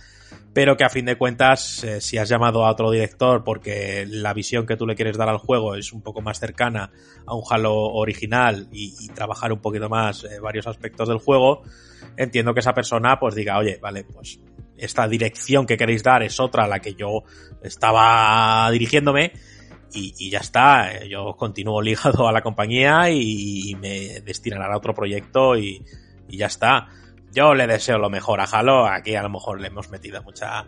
[0.53, 4.32] pero que a fin de cuentas, eh, si has llamado a otro director porque la
[4.34, 6.93] visión que tú le quieres dar al juego es un poco más cercana
[7.26, 11.62] a un Halo original y, trabajar un poquito más eh, varios aspectos del juego,
[12.16, 14.39] entiendo que esa persona pues diga, oye, vale, pues
[14.76, 17.24] esta dirección que queréis dar es otra a la que yo
[17.64, 19.32] estaba dirigiéndome.
[19.93, 25.57] Y, ya está, yo continúo ligado a la compañía y, me destinarán a otro proyecto
[25.57, 25.84] y,
[26.28, 26.89] ya está.
[27.32, 28.86] Yo le deseo lo mejor a Halo.
[28.86, 30.64] Aquí a lo mejor le hemos metido mucha.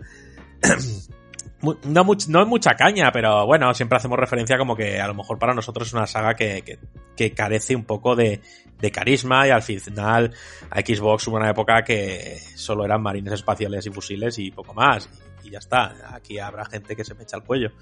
[1.63, 5.55] no, no mucha caña, pero bueno, siempre hacemos referencia como que a lo mejor para
[5.55, 6.79] nosotros es una saga que,
[7.17, 8.41] que, carece un poco de,
[8.79, 10.33] de, carisma y al final
[10.71, 15.09] a Xbox hubo una época que solo eran marines espaciales y fusiles y poco más.
[15.45, 17.73] Y, ya está, aquí habrá gente que se me echa el cuello.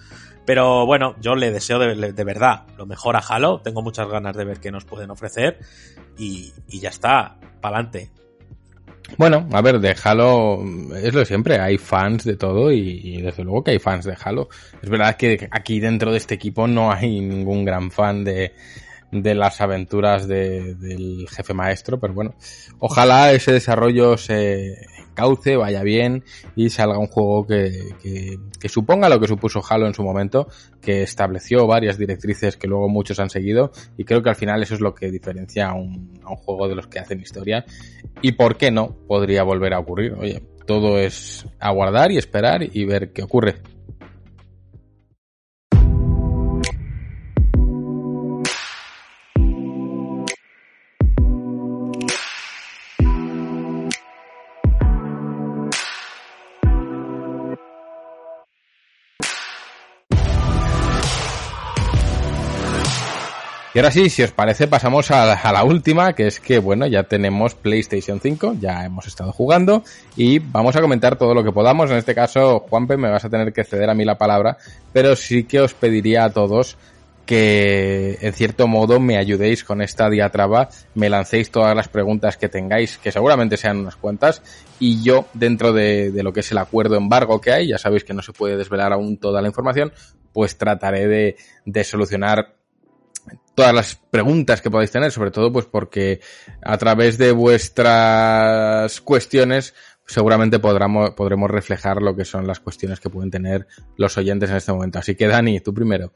[0.45, 4.45] Pero bueno, yo le deseo de, verdad lo mejor a Halo, tengo muchas ganas de
[4.45, 5.59] ver qué nos pueden ofrecer
[6.17, 8.11] y, y ya está, pa'lante.
[9.17, 10.63] Bueno, a ver, de Halo
[10.95, 14.17] es lo de siempre, hay fans de todo y, desde luego que hay fans de
[14.23, 14.49] Halo.
[14.83, 18.53] Es verdad que aquí dentro de este equipo no hay ningún gran fan de,
[19.11, 22.35] de las aventuras de- del jefe maestro, pero bueno,
[22.81, 24.77] ojalá ese desarrollo se
[25.19, 26.23] cauce, vaya bien
[26.55, 30.47] y salga un juego que, que, que suponga lo que supuso Halo en su momento,
[30.81, 34.75] que estableció varias directrices que luego muchos han seguido y creo que al final eso
[34.75, 37.65] es lo que diferencia a un, a un juego de los que hacen historia
[38.23, 40.13] y por qué no podría volver a ocurrir.
[40.13, 43.57] Oye, todo es aguardar y esperar y ver qué ocurre.
[63.79, 67.05] Y ahora sí, si os parece, pasamos a la, última, que es que, bueno, ya
[67.05, 69.85] tenemos PlayStation 5, ya hemos estado jugando
[70.17, 71.89] y vamos a comentar todo lo que podamos.
[71.89, 74.57] En este caso, Juanpe, me vas a tener que ceder a mí la palabra,
[74.93, 76.77] pero sí que os pediría a todos
[77.25, 82.49] que, en cierto modo, me ayudéis con esta diatraba, me lancéis todas las preguntas que
[82.49, 84.43] tengáis, que seguramente sean unas cuantas,
[84.81, 88.03] y yo, dentro de, de lo que es el acuerdo embargo que hay, ya sabéis
[88.03, 89.93] que no se puede desvelar aún toda la información,
[90.33, 92.58] pues trataré de, de solucionar
[93.55, 96.21] todas las preguntas que podáis tener, sobre todo pues porque
[96.63, 99.75] a través de vuestras cuestiones
[100.07, 103.67] seguramente podremos, podremos reflejar lo que son las cuestiones que pueden tener
[103.97, 104.99] los oyentes en este momento.
[104.99, 106.13] Así que Dani, tú primero.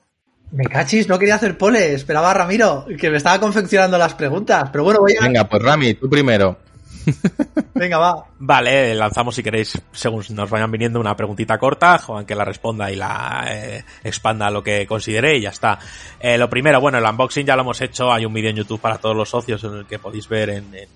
[0.51, 4.69] Me cachis, no quería hacer pole, esperaba a Ramiro, que me estaba confeccionando las preguntas.
[4.71, 5.25] Pero bueno, voy a...
[5.25, 6.59] Venga, pues Rami, tú primero.
[7.75, 8.27] Venga, va.
[8.39, 12.91] Vale, lanzamos si queréis, según nos vayan viniendo, una preguntita corta, Juan que la responda
[12.91, 15.79] y la eh, expanda a lo que considere y ya está.
[16.21, 18.81] Eh, lo primero, bueno, el unboxing ya lo hemos hecho, hay un vídeo en YouTube
[18.81, 20.89] para todos los socios en el que podéis ver en, en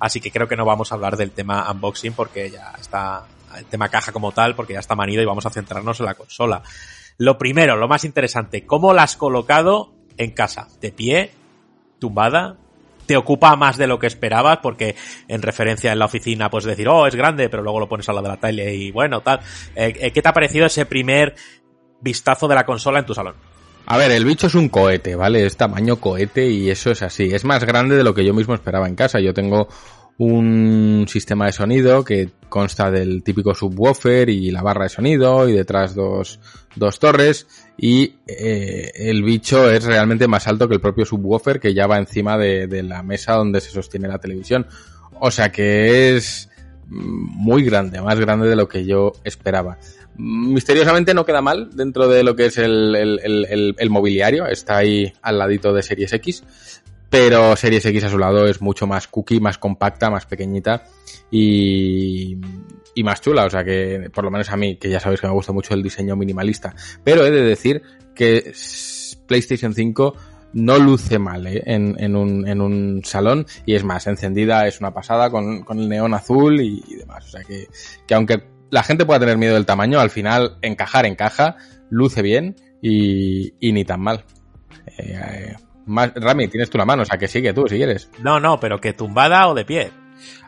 [0.00, 3.24] así que creo que no vamos a hablar del tema unboxing porque ya está,
[3.56, 6.14] el tema caja como tal, porque ya está manido y vamos a centrarnos en la
[6.14, 6.62] consola.
[7.18, 10.68] Lo primero, lo más interesante, ¿cómo la has colocado en casa?
[10.80, 11.30] ¿De pie?
[11.98, 12.56] ¿Tumbada?
[13.06, 14.96] Te ocupa más de lo que esperabas, porque
[15.28, 18.16] en referencia en la oficina puedes decir, oh, es grande, pero luego lo pones al
[18.16, 19.40] lado de la tele y bueno, tal.
[19.74, 21.34] Eh, ¿Qué te ha parecido ese primer
[22.00, 23.34] vistazo de la consola en tu salón?
[23.86, 25.44] A ver, el bicho es un cohete, ¿vale?
[25.44, 27.34] Es tamaño cohete y eso es así.
[27.34, 29.20] Es más grande de lo que yo mismo esperaba en casa.
[29.20, 29.68] Yo tengo
[30.18, 35.52] un sistema de sonido que consta del típico subwoofer y la barra de sonido y
[35.52, 36.38] detrás dos,
[36.76, 41.74] dos torres y eh, el bicho es realmente más alto que el propio subwoofer que
[41.74, 44.66] ya va encima de, de la mesa donde se sostiene la televisión.
[45.18, 46.48] O sea que es
[46.88, 49.78] muy grande, más grande de lo que yo esperaba.
[50.16, 54.76] Misteriosamente no queda mal dentro de lo que es el, el, el, el, mobiliario, está
[54.76, 56.44] ahí al ladito de Series X,
[57.14, 60.82] pero Series X a su lado es mucho más cookie, más compacta, más pequeñita
[61.30, 62.36] y,
[62.92, 65.28] y más chula, o sea que por lo menos a mí, que ya sabéis que
[65.28, 67.82] me gusta mucho el diseño minimalista, pero he de decir
[68.16, 68.52] que
[69.28, 70.16] PlayStation 5
[70.54, 71.62] no luce mal ¿eh?
[71.66, 75.78] en, en, un, en un salón y es más, encendida es una pasada con, con
[75.78, 77.26] el neón azul y, demás.
[77.26, 77.68] O sea que,
[78.08, 81.58] que aunque la gente pueda tener miedo del tamaño, al final encajar encaja,
[81.90, 84.24] luce bien y, y ni tan mal.
[84.98, 85.56] Eh, eh,
[85.86, 88.08] más, Rami, tienes tú la mano, o sea que sigue tú si quieres.
[88.20, 89.90] No, no, pero que tumbada o de pie.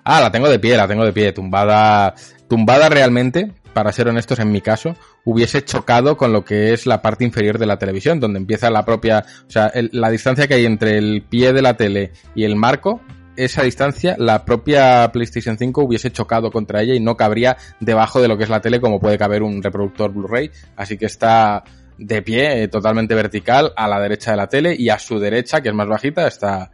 [0.04, 2.14] Ah, la tengo de pie, la tengo de pie, tumbada,
[2.48, 7.02] tumbada realmente, para ser honestos, en mi caso, hubiese chocado con lo que es la
[7.02, 10.54] parte inferior de la televisión, donde empieza la propia, o sea, el, la distancia que
[10.54, 13.00] hay entre el pie de la tele y el marco,
[13.36, 18.28] esa distancia, la propia PlayStation 5 hubiese chocado contra ella y no cabría debajo de
[18.28, 21.64] lo que es la tele como puede caber un reproductor Blu-ray, así que está
[21.98, 25.60] de pie, eh, totalmente vertical, a la derecha de la tele y a su derecha,
[25.60, 26.70] que es más bajita, está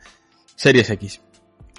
[0.57, 1.20] Series X.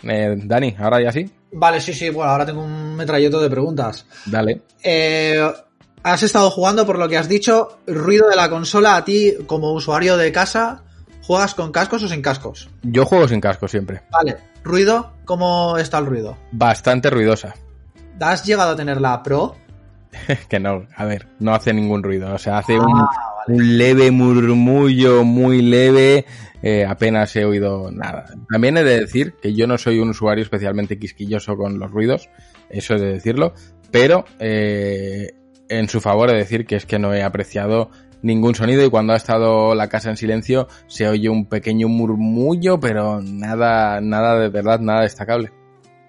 [0.04, 1.30] Eh, Dani, ahora ya sí.
[1.52, 4.06] Vale, sí, sí, bueno, ahora tengo un metralleto de preguntas.
[4.26, 4.62] Dale.
[4.84, 5.41] Eh,
[6.04, 9.72] has estado jugando, por lo que has dicho, ruido de la consola a ti como
[9.72, 10.84] usuario de casa,
[11.22, 12.70] ¿juegas con cascos o sin cascos?
[12.82, 14.02] Yo juego sin casco siempre.
[14.12, 16.38] Vale, ruido, ¿cómo está el ruido?
[16.52, 17.54] Bastante ruidosa.
[18.20, 19.56] ¿Has llegado a tener la Pro?
[20.50, 23.08] que no, a ver, no hace ningún ruido, o sea, hace ah, un,
[23.48, 26.26] un, leve murmullo muy leve,
[26.62, 28.26] eh, apenas he oído nada.
[28.50, 32.30] También he de decir que yo no soy un usuario especialmente quisquilloso con los ruidos,
[32.70, 33.54] eso he de decirlo,
[33.91, 35.32] pero eh,
[35.70, 37.89] en su favor he de decir que es que no he apreciado
[38.22, 42.80] ningún sonido y cuando ha estado la casa en silencio se oye un pequeño murmullo,
[42.80, 45.52] pero nada, nada de verdad, nada destacable.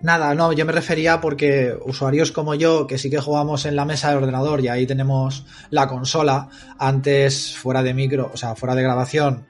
[0.04, 3.86] Nada, no, yo me refería porque usuarios como yo, que sí que jugamos en la
[3.86, 8.74] mesa del ordenador y ahí tenemos la consola, antes fuera de micro, o sea, fuera
[8.74, 9.46] de grabación,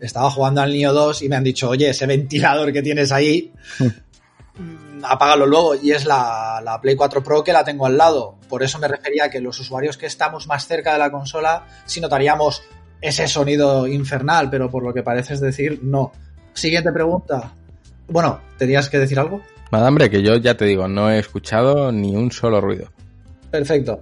[0.00, 3.52] estaba jugando al Nio 2 y me han dicho, oye, ese ventilador que tienes ahí,
[5.04, 5.76] apágalo luego.
[5.76, 8.40] Y es la, la, Play 4 Pro que la tengo al lado.
[8.48, 11.64] Por eso me refería a que los usuarios que estamos más cerca de la consola,
[11.84, 12.64] sí notaríamos
[13.00, 16.10] ese sonido infernal, pero por lo que pareces decir, no.
[16.54, 17.52] Siguiente pregunta.
[18.08, 19.42] Bueno, ¿tenías que decir algo?
[19.70, 22.88] Madambre, que yo ya te digo, no he escuchado ni un solo ruido.
[23.50, 24.00] Perfecto.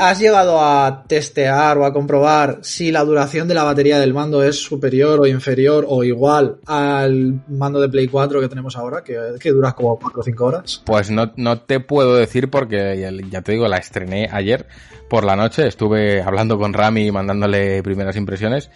[0.00, 4.42] ¿Has llegado a testear o a comprobar si la duración de la batería del mando
[4.42, 9.52] es superior o inferior o igual al mando de Play 4 que tenemos ahora, que,
[9.52, 10.82] dura como 4 o 5 horas?
[10.84, 14.66] Pues no, no te puedo decir porque ya te digo, la estrené ayer
[15.08, 18.70] por la noche, estuve hablando con Rami y mandándole primeras impresiones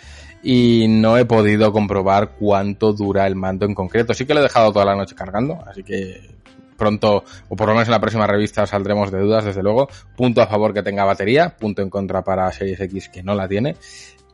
[0.44, 4.12] y no he podido comprobar cuánto dura el mando en concreto.
[4.12, 6.34] Sí que lo he dejado toda la noche cargando, así que
[6.76, 9.88] pronto, o por lo menos en la próxima revista, saldremos de dudas, desde luego.
[10.16, 13.48] Punto a favor que tenga batería, punto en contra para Series X que no la
[13.48, 13.76] tiene.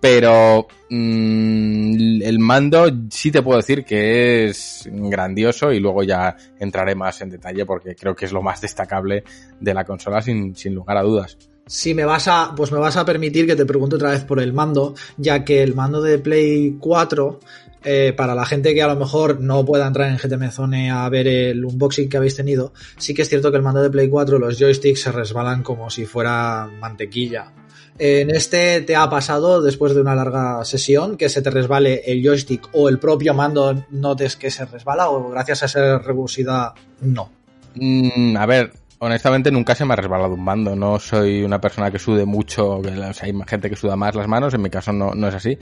[0.01, 6.95] Pero mmm, el mando sí te puedo decir que es grandioso y luego ya entraré
[6.95, 9.23] más en detalle porque creo que es lo más destacable
[9.61, 11.37] de la consola sin, sin lugar a dudas.
[11.71, 14.41] Si me vas a, pues me vas a permitir que te pregunte otra vez por
[14.41, 17.39] el mando, ya que el mando de Play 4
[17.85, 21.09] eh, para la gente que a lo mejor no pueda entrar en GTM Zone a
[21.09, 24.09] ver el unboxing que habéis tenido, sí que es cierto que el mando de Play
[24.09, 27.53] 4, los joysticks se resbalan como si fuera mantequilla.
[28.01, 32.21] En este te ha pasado, después de una larga sesión, que se te resbale el
[32.21, 37.31] joystick o el propio mando notes que se resbala o gracias a esa rigurosidad no.
[37.77, 40.77] Mm, a ver, honestamente nunca se me ha resbalado un mando.
[40.77, 44.29] No soy una persona que sude mucho, o sea, hay gente que suda más las
[44.29, 45.59] manos, en mi caso no, no es así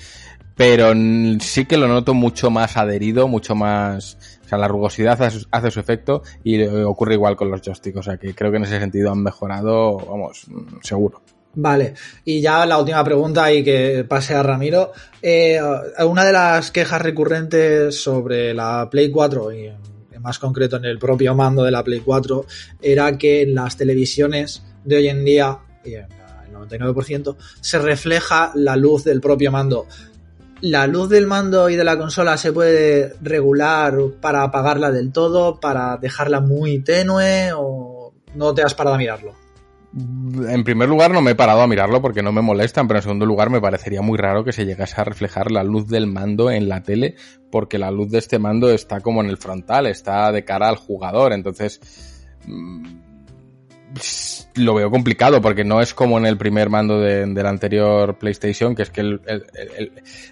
[0.59, 0.93] pero
[1.41, 4.19] sí que lo noto mucho más adherido, mucho más...
[4.45, 7.99] O sea, la rugosidad hace, su efecto y ocurre igual con los joysticks.
[7.99, 10.47] O sea, que creo que en ese sentido han mejorado, vamos,
[10.83, 11.23] seguro.
[11.55, 14.91] Vale, y ya la última pregunta y que pase a Ramiro.
[15.23, 15.61] Eh,
[16.05, 19.73] una de las quejas recurrentes sobre la Play 4 y
[20.29, 22.45] más concreto en el propio mando de la Play 4
[22.83, 26.05] era que en las televisiones de hoy en día, el
[26.53, 29.87] 99%, se refleja la luz del propio mando.
[30.61, 35.61] ¿La luz del mando y de la consola se puede regular para apagarla del todo,
[35.61, 39.48] para dejarla muy tenue o no te has parado a mirarlo?
[39.95, 43.03] En primer lugar no me he parado a mirarlo porque no me molestan, pero en
[43.03, 46.51] segundo lugar me parecería muy raro que se llegase a reflejar la luz del mando
[46.51, 47.15] en la tele
[47.51, 50.77] porque la luz de este mando está como en el frontal, está de cara al
[50.77, 51.81] jugador, entonces
[52.47, 53.08] mm,
[54.57, 58.75] lo veo complicado porque no es como en el primer mando de, del anterior PlayStation,
[58.75, 59.19] que es que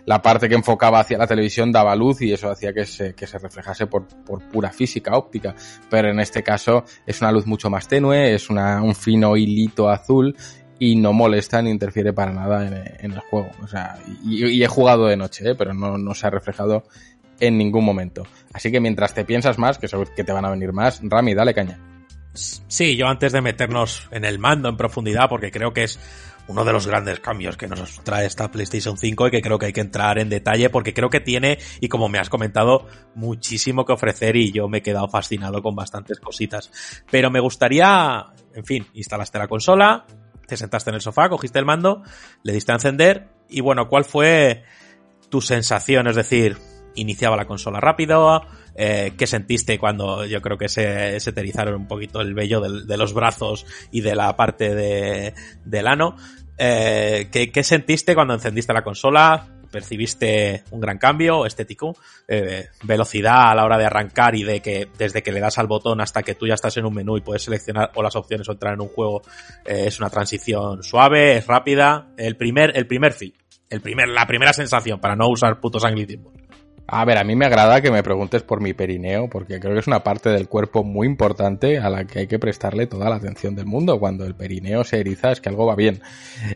[0.04, 3.86] la parte que enfocaba hacia la televisión daba luz y eso hacía que se, reflejase
[3.86, 4.06] por,
[4.50, 5.54] pura física óptica.
[5.88, 9.88] Pero en este caso es una luz mucho más tenue, es una, un fino hilito
[9.88, 10.36] azul
[10.78, 13.50] y no molesta ni interfiere para nada en, el juego.
[13.62, 15.54] O sea, y, he jugado de noche, ¿eh?
[15.54, 16.84] pero no, se ha reflejado
[17.40, 18.24] en ningún momento.
[18.52, 21.54] Así que mientras te piensas más, que que te van a venir más, Rami, dale
[21.54, 21.95] caña.
[22.68, 25.98] Sí, yo antes de meternos en el mando en profundidad, porque creo que es
[26.48, 29.66] uno de los grandes cambios que nos trae esta PlayStation 5 y que creo que
[29.66, 33.84] hay que entrar en detalle porque creo que tiene, y como me has comentado, muchísimo
[33.84, 36.70] que ofrecer y yo me he quedado fascinado con bastantes cositas.
[37.10, 40.06] Pero me gustaría, en fin, instalaste la consola,
[40.46, 42.02] te sentaste en el sofá, cogiste el mando,
[42.42, 44.64] le diste a encender y bueno, ¿cuál fue
[45.28, 46.06] tu sensación?
[46.06, 46.56] Es decir,
[46.94, 48.42] iniciaba la consola rápido,
[48.76, 52.96] eh, qué sentiste cuando yo creo que se, se te un poquito el vello de,
[52.96, 56.16] los brazos y de la parte de, del ano.
[56.58, 59.46] Eh, ¿qué, sentiste cuando encendiste la consola?
[59.70, 61.96] ¿Percibiste un gran cambio estético?
[62.28, 65.66] Eh, ¿Velocidad a la hora de arrancar y de que desde que le das al
[65.66, 68.48] botón hasta que tú ya estás en un menú y puedes seleccionar o las opciones
[68.48, 69.22] o entrar en un juego
[69.64, 72.08] es una transición suave, es rápida?
[72.16, 73.34] El primer, el primer feel,
[73.70, 76.45] el primer, la primera sensación para no usar putos anglicismos.
[76.88, 79.80] A ver, a mí me agrada que me preguntes por mi perineo, porque creo que
[79.80, 83.16] es una parte del cuerpo muy importante a la que hay que prestarle toda la
[83.16, 83.98] atención del mundo.
[83.98, 86.00] Cuando el perineo se eriza es que algo va bien.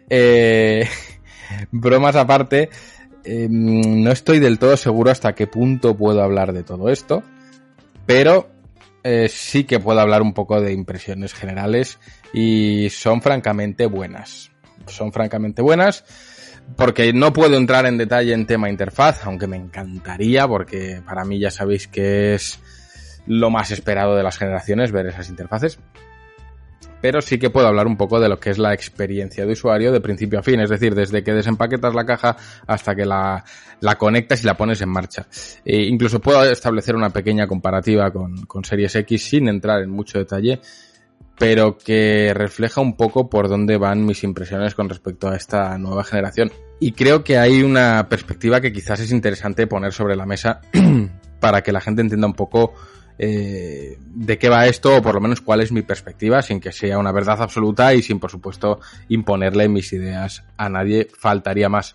[0.08, 0.88] Eh,
[1.72, 2.70] bromas aparte,
[3.24, 7.24] em, no estoy del todo seguro hasta qué punto puedo hablar de todo esto,
[8.06, 8.48] pero
[9.02, 11.98] eh, sí que puedo hablar un poco de impresiones generales
[12.32, 14.52] y son francamente buenas.
[14.86, 16.04] Son francamente buenas
[16.76, 21.38] porque no puedo entrar en detalle en tema interfaz, aunque me encantaría, porque para mí
[21.38, 22.60] ya sabéis que es
[23.26, 25.78] lo más esperado de las generaciones ver esas interfaces.
[27.00, 29.90] Pero sí que puedo hablar un poco de lo que es la experiencia de usuario
[29.90, 32.36] de principio a fin, es decir, desde que desempaquetas la caja
[32.66, 33.42] hasta que la,
[33.80, 35.26] la conectas y la pones en marcha.
[35.64, 40.18] E incluso puedo establecer una pequeña comparativa con, con Series X sin entrar en mucho
[40.18, 40.60] detalle,
[41.40, 46.04] pero que refleja un poco por dónde van mis impresiones con respecto a esta nueva
[46.04, 46.52] generación.
[46.80, 50.60] Y creo que hay una perspectiva que quizás es interesante poner sobre la mesa
[51.40, 52.74] para que la gente entienda un poco
[53.18, 56.72] eh, de qué va esto o por lo menos cuál es mi perspectiva sin que
[56.72, 58.78] sea una verdad absoluta y sin por supuesto
[59.08, 61.94] imponerle mis ideas a nadie, faltaría más.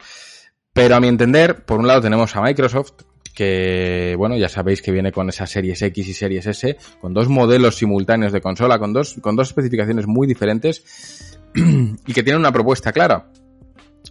[0.73, 3.03] Pero a mi entender, por un lado tenemos a Microsoft,
[3.35, 7.27] que, bueno, ya sabéis que viene con esas series X y series S, con dos
[7.27, 12.51] modelos simultáneos de consola, con dos, con dos especificaciones muy diferentes y que tiene una
[12.51, 13.29] propuesta clara.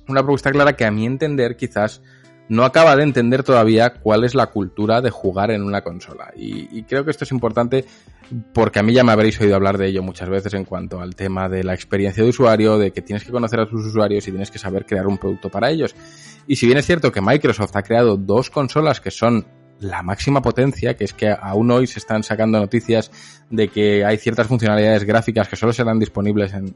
[0.06, 2.02] Una propuesta clara que a mi entender quizás
[2.48, 6.32] no acaba de entender todavía cuál es la cultura de jugar en una consola.
[6.36, 7.84] Y, creo que esto es importante
[8.52, 11.14] porque a mí ya me habréis oído hablar de ello muchas veces en cuanto al
[11.14, 14.30] tema de la experiencia de usuario, de que tienes que conocer a tus usuarios y
[14.30, 15.94] tienes que saber crear un producto para ellos.
[16.46, 19.46] Y si bien es cierto que Microsoft ha creado dos consolas que son
[19.80, 23.10] la máxima potencia, que es que aún hoy se están sacando noticias
[23.50, 26.74] de que hay ciertas funcionalidades gráficas que solo serán disponibles en,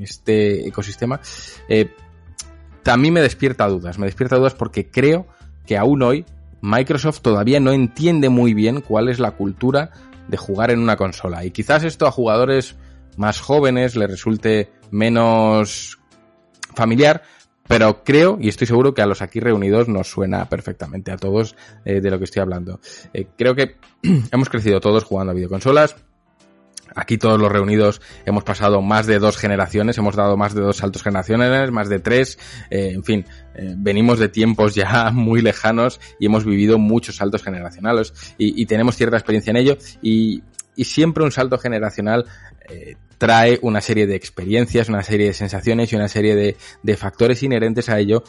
[0.00, 1.20] este ecosistema,
[1.68, 1.90] eh,
[2.88, 3.98] también me despierta dudas.
[3.98, 5.26] Me despierta dudas porque creo
[5.66, 6.24] que aún hoy
[6.62, 9.90] Microsoft todavía no entiende muy bien cuál es la cultura
[10.26, 11.44] de jugar en una consola.
[11.44, 12.76] Y quizás esto a jugadores
[13.18, 15.98] más jóvenes les resulte menos
[16.74, 17.24] familiar,
[17.66, 21.56] pero creo y estoy seguro que a los aquí reunidos nos suena perfectamente a todos
[21.84, 22.80] eh, de lo que estoy hablando.
[23.12, 23.76] Eh, creo que
[24.32, 25.94] hemos crecido todos jugando a videoconsolas,
[26.94, 30.78] Aquí todos los reunidos hemos pasado más de dos generaciones, hemos dado más de dos
[30.78, 32.38] saltos generacionales, más de tres,
[32.70, 37.42] eh, en fin, eh, venimos de tiempos ya muy lejanos y hemos vivido muchos saltos
[37.42, 40.42] generacionales y, tenemos cierta experiencia en ello y,
[40.76, 42.24] siempre un salto generacional
[42.68, 47.42] eh, trae una serie de experiencias, una serie de sensaciones y una serie de factores
[47.42, 48.22] inherentes a ello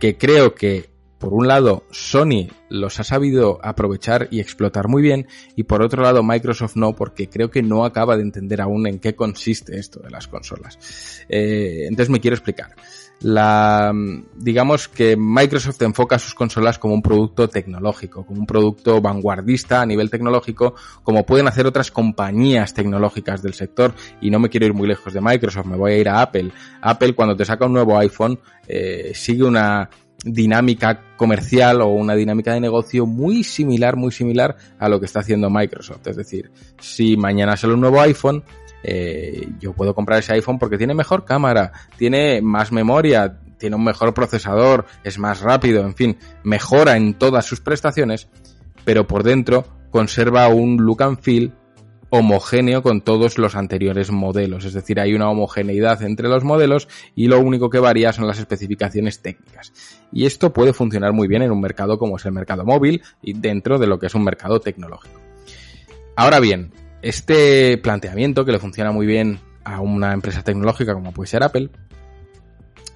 [0.00, 0.91] que creo que
[1.22, 6.02] por un lado, Sony los ha sabido aprovechar y explotar muy bien, y por otro
[6.02, 10.00] lado, Microsoft no, porque creo que no acaba de entender aún en qué consiste esto
[10.00, 11.24] de las consolas.
[11.28, 12.74] Eh, entonces me quiero explicar.
[13.20, 13.92] La,
[14.34, 19.86] digamos que Microsoft enfoca sus consolas como un producto tecnológico, como un producto vanguardista a
[19.86, 24.74] nivel tecnológico, como pueden hacer otras compañías tecnológicas del sector, y no me quiero ir
[24.74, 26.50] muy lejos de Microsoft, me voy a ir a Apple.
[26.80, 29.88] Apple cuando te saca un nuevo iPhone, eh, sigue una,
[30.24, 35.20] dinámica comercial o una dinámica de negocio muy similar, muy similar a lo que está
[35.20, 36.06] haciendo Microsoft.
[36.06, 38.42] Es decir, si mañana sale un nuevo iPhone,
[38.82, 43.84] eh, yo puedo comprar ese iPhone porque tiene mejor cámara, tiene más memoria, tiene un
[43.84, 48.28] mejor procesador, es más rápido, en fin, mejora en todas sus prestaciones,
[48.84, 51.52] pero por dentro conserva un look and feel
[52.14, 57.26] homogéneo con todos los anteriores modelos, es decir, hay una homogeneidad entre los modelos y
[57.26, 59.72] lo único que varía son las especificaciones técnicas.
[60.12, 63.32] Y esto puede funcionar muy bien en un mercado como es el mercado móvil y
[63.32, 65.18] dentro de lo que es un mercado tecnológico.
[66.14, 71.28] Ahora bien, este planteamiento que le funciona muy bien a una empresa tecnológica como puede
[71.28, 71.70] ser Apple,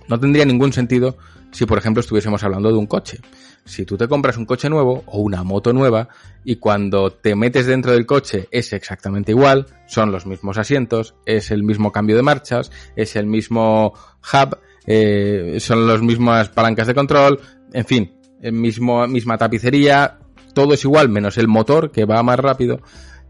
[0.09, 1.17] no tendría ningún sentido
[1.53, 3.21] si, por ejemplo, estuviésemos hablando de un coche
[3.67, 6.09] si tú te compras un coche nuevo o una moto nueva
[6.45, 11.51] y cuando te metes dentro del coche es exactamente igual, son los mismos asientos, es
[11.51, 13.93] el mismo cambio de marchas, es el mismo
[14.33, 17.41] hub, eh, son las mismas palancas de control,
[17.73, 20.19] en fin, el mismo, misma tapicería,
[20.55, 22.81] todo es igual menos el motor que va más rápido.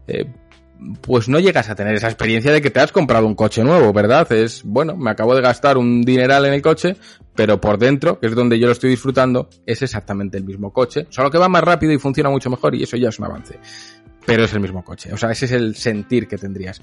[0.07, 0.25] Eh,
[1.01, 3.91] pues no llegas a tener esa experiencia de que te has comprado un coche nuevo,
[3.93, 4.31] ¿verdad?
[4.31, 6.95] Es, bueno, me acabo de gastar un dineral en el coche,
[7.35, 11.07] pero por dentro, que es donde yo lo estoy disfrutando, es exactamente el mismo coche,
[11.09, 13.59] solo que va más rápido y funciona mucho mejor y eso ya es un avance.
[14.25, 16.81] Pero es el mismo coche, o sea, ese es el sentir que tendrías.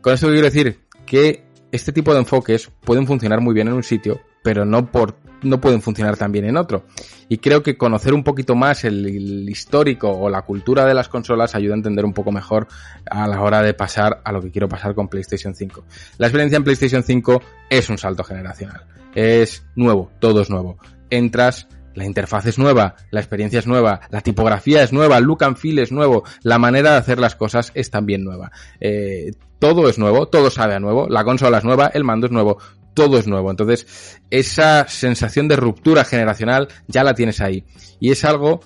[0.00, 3.82] Con esto quiero decir que este tipo de enfoques pueden funcionar muy bien en un
[3.82, 6.86] sitio, pero no por no pueden funcionar tan bien en otro.
[7.28, 11.54] Y creo que conocer un poquito más el, histórico o la cultura de las consolas
[11.54, 12.66] ayuda a entender un poco mejor
[13.10, 15.84] a la hora de pasar a lo que quiero pasar con PlayStation 5.
[16.16, 18.86] La experiencia en PlayStation 5 es un salto generacional.
[19.14, 20.78] Es nuevo, todo es nuevo.
[21.10, 25.44] Entras, la interfaz es nueva, la experiencia es nueva, la tipografía es nueva, el look
[25.44, 28.50] and feel es nuevo, la manera de hacer las cosas es también nueva.
[28.80, 32.32] Eh, todo es nuevo, todo sabe a nuevo, la consola es nueva, el mando es
[32.32, 32.58] nuevo,
[32.98, 33.48] todo es nuevo.
[33.48, 37.62] Entonces, esa sensación de ruptura generacional ya la tienes ahí.
[38.00, 38.58] Y es algo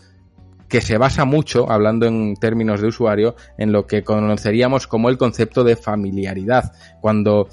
[0.72, 5.18] que se basa mucho, hablando en términos de usuario, en lo que conoceríamos como el
[5.18, 6.72] concepto de familiaridad.
[7.02, 7.46] Cuando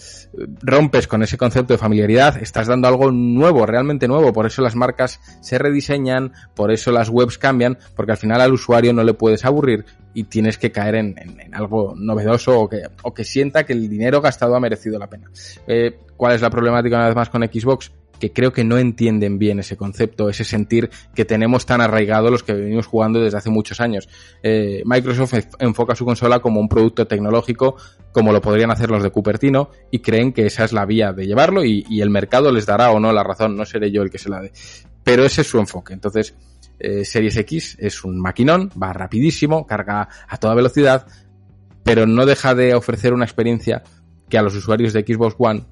[0.61, 4.31] rompes con ese concepto de familiaridad, estás dando algo nuevo, realmente nuevo.
[4.31, 8.53] Por eso las marcas se rediseñan, por eso las webs cambian, porque al final al
[8.53, 11.15] usuario no le puedes aburrir y tienes que caer en,
[11.51, 15.29] algo novedoso o que, o que sienta que el dinero gastado ha merecido la pena.
[15.67, 17.91] Eh, ¿Cuál es la problemática una vez más con Xbox?
[18.19, 22.43] Que creo que no entienden bien ese concepto, ese sentir que tenemos tan arraigado los
[22.43, 24.09] que venimos jugando desde hace muchos años.
[24.43, 27.75] Eh, Microsoft enfoca su consola como un producto tecnológico,
[28.11, 31.25] como lo podrían hacer los de Cupertino, y creen que esa es la vía de
[31.25, 34.17] llevarlo y, el mercado les dará o no la razón, no seré yo el que
[34.17, 34.53] se la dé.
[35.03, 35.91] Pero ese es su enfoque.
[35.91, 36.33] Entonces,
[36.79, 41.05] eh, Series X es un maquinón, va rapidísimo, carga a toda velocidad,
[41.83, 43.83] pero no deja de ofrecer una experiencia
[44.29, 45.65] que a los usuarios de Xbox One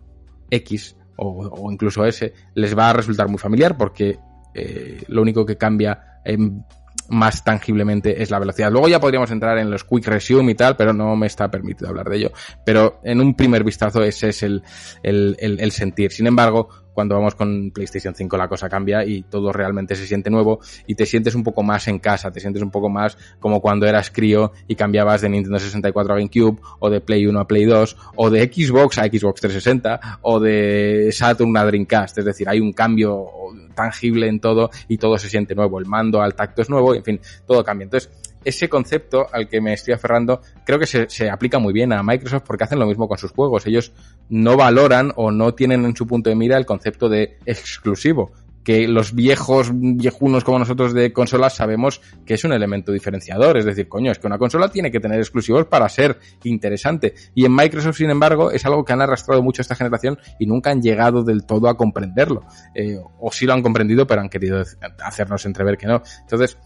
[0.50, 4.20] X o, incluso ese, les va a resultar muy familiar porque
[4.54, 6.64] eh, lo único que cambia en
[7.10, 8.72] más tangiblemente es la velocidad.
[8.72, 11.90] Luego ya podríamos entrar en los quick resume y tal, pero no me está permitido
[11.90, 12.32] hablar de ello.
[12.66, 14.64] Pero en un primer vistazo ese es el,
[15.04, 16.12] el, el, sentir.
[16.12, 20.32] Sin embargo, cuando vamos con PlayStation 5 la cosa cambia y todo realmente se siente
[20.32, 23.62] nuevo y te sientes un poco más en casa, te sientes un poco más como
[23.62, 27.48] cuando eras crío y cambiabas de Nintendo 64 a GameCube o de Play 1 a
[27.48, 32.18] Play 2 o de Xbox a Xbox 360 o de Saturn a Dreamcast.
[32.18, 33.28] Es decir, hay un cambio
[33.78, 35.80] tangible en todo y todo se siente nuevo.
[35.80, 37.86] El mando al tacto es nuevo, en fin, todo cambia.
[37.86, 38.12] Entonces,
[38.44, 42.02] ese concepto al que me estoy aferrando creo que se, se, aplica muy bien a
[42.02, 43.68] Microsoft porque hacen lo mismo con sus juegos.
[43.68, 43.94] Ellos
[44.30, 48.32] no valoran o no tienen en su punto de mira el concepto de exclusivo
[48.68, 53.56] que los viejos viejunos como nosotros de consolas sabemos que es un elemento diferenciador.
[53.56, 57.14] Es decir, coño, es que una consola tiene que tener exclusivos para ser interesante.
[57.34, 60.70] Y en Microsoft, sin embargo, es algo que han arrastrado mucho esta generación y nunca
[60.70, 62.44] han llegado del todo a comprenderlo.
[62.76, 64.62] Eh, o sí lo han comprendido, pero han querido
[65.00, 66.02] hacernos entrever que no.
[66.24, 66.58] Entonces,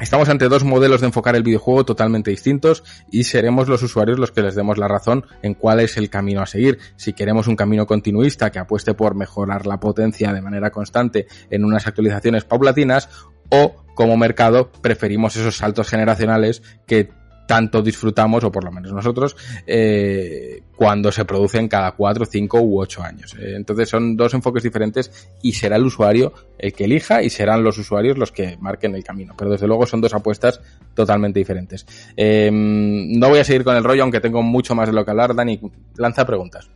[0.00, 4.30] Estamos ante dos modelos de enfocar el videojuego totalmente distintos y seremos los usuarios los
[4.30, 6.78] que les demos la razón en cuál es el camino a seguir.
[6.94, 11.64] Si queremos un camino continuista que apueste por mejorar la potencia de manera constante en
[11.64, 13.08] unas actualizaciones paulatinas
[13.50, 17.10] o como mercado preferimos esos saltos generacionales que
[17.48, 19.34] tanto disfrutamos, o por lo menos nosotros,
[19.66, 23.34] eh, cuando se producen cada cuatro, cinco u ocho años.
[23.40, 27.64] Eh, entonces son dos enfoques diferentes y será el usuario el que elija y serán
[27.64, 29.34] los usuarios los que marquen el camino.
[29.36, 30.60] Pero desde luego son dos apuestas
[30.92, 31.86] totalmente diferentes.
[32.18, 35.10] Eh, no voy a seguir con el rollo, aunque tengo mucho más de lo que
[35.10, 35.34] hablar.
[35.34, 35.58] Dani,
[35.96, 36.68] lanza preguntas.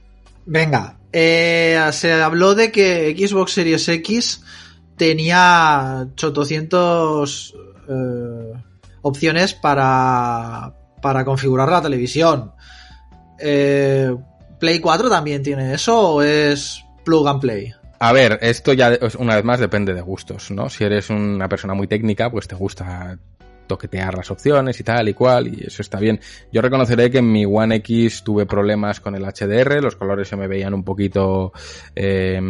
[0.47, 4.43] Venga, se habló de que Xbox Series X
[4.97, 7.55] tenía 800
[9.03, 12.53] opciones para, para configurar la televisión.
[13.39, 14.15] Eh,
[14.59, 17.75] ¿Play 4 también tiene eso o es plug and play?
[17.99, 20.69] A ver, esto ya una vez más depende de gustos, ¿no?
[20.69, 23.19] Si eres una persona muy técnica, pues te gusta
[23.67, 26.21] toquetear las opciones y tal y cual, y eso está bien.
[26.53, 30.37] Yo reconoceré que en mi One X tuve problemas con el HDR, los colores se
[30.37, 31.53] me veían un poquito
[31.95, 32.41] eh,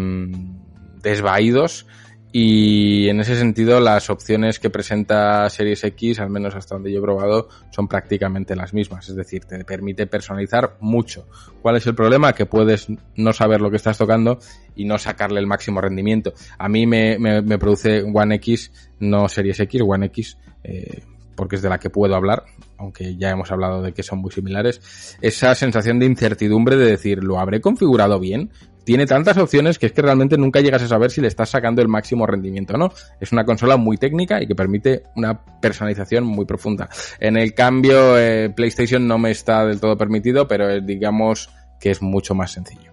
[1.02, 1.86] desvaídos
[2.34, 6.98] y en ese sentido, las opciones que presenta Series X, al menos hasta donde yo
[6.98, 9.06] he probado, son prácticamente las mismas.
[9.10, 11.26] Es decir, te permite personalizar mucho.
[11.60, 12.32] ¿Cuál es el problema?
[12.32, 14.38] Que puedes no saber lo que estás tocando
[14.74, 16.32] y no sacarle el máximo rendimiento.
[16.56, 21.02] A mí me, me, produce One X, no Series X, One X, eh,
[21.36, 22.44] porque es de la que puedo hablar,
[22.78, 27.22] aunque ya hemos hablado de que son muy similares, esa sensación de incertidumbre de decir,
[27.22, 28.50] ¿lo habré configurado bien?
[28.84, 31.82] Tiene tantas opciones que es que realmente nunca llegas a saber si le estás sacando
[31.82, 32.92] el máximo rendimiento o no.
[33.20, 36.88] Es una consola muy técnica y que permite una personalización muy profunda.
[37.20, 41.90] En el cambio, eh, PlayStation no me está del todo permitido, pero eh, digamos que
[41.90, 42.92] es mucho más sencillo.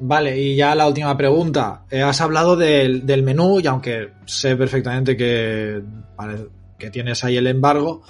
[0.00, 1.84] Vale, y ya la última pregunta.
[1.90, 5.80] Eh, has hablado del, menú y aunque sé perfectamente que,
[6.78, 8.02] que tienes ahí el embargo,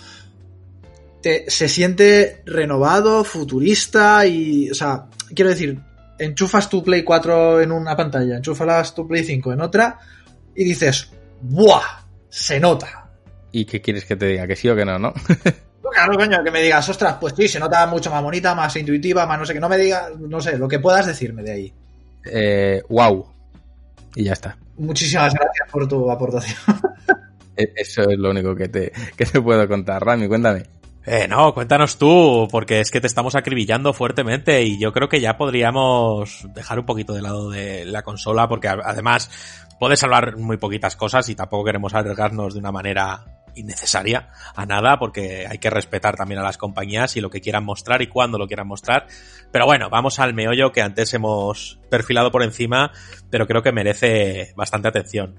[1.22, 5.80] se siente renovado, futurista y, o sea, quiero decir,
[6.18, 9.98] enchufas tu Play 4 en una pantalla, enchufas tu Play 5 en otra
[10.54, 11.10] y dices,
[11.42, 12.04] ¡buah!
[12.28, 13.10] Se nota.
[13.52, 14.46] ¿Y qué quieres que te diga?
[14.46, 15.12] ¿Que sí o que no, no?
[15.92, 19.26] claro, coño, que me digas, ostras, pues sí, se nota mucho más bonita, más intuitiva,
[19.26, 21.72] más no sé, que no me digas, no sé, lo que puedas decirme de ahí.
[22.24, 23.26] Eh, wow.
[24.16, 24.56] Y ya está.
[24.76, 26.58] Muchísimas gracias por tu aportación.
[27.56, 30.04] E-, eso es lo único que te, que te puedo contar.
[30.04, 30.64] Rami, cuéntame.
[31.06, 35.20] Eh, no, cuéntanos tú, porque es que te estamos acribillando fuertemente y yo creo que
[35.20, 39.30] ya podríamos dejar un poquito de lado de la consola, porque además
[39.78, 43.22] puedes hablar muy poquitas cosas y tampoco queremos arriesgarnos de una manera
[43.54, 47.64] innecesaria a nada, porque hay que respetar también a las compañías y lo que quieran
[47.64, 49.06] mostrar y cuándo lo quieran mostrar.
[49.52, 52.92] Pero bueno, vamos al meollo que antes hemos perfilado por encima,
[53.28, 55.36] pero creo que merece bastante atención.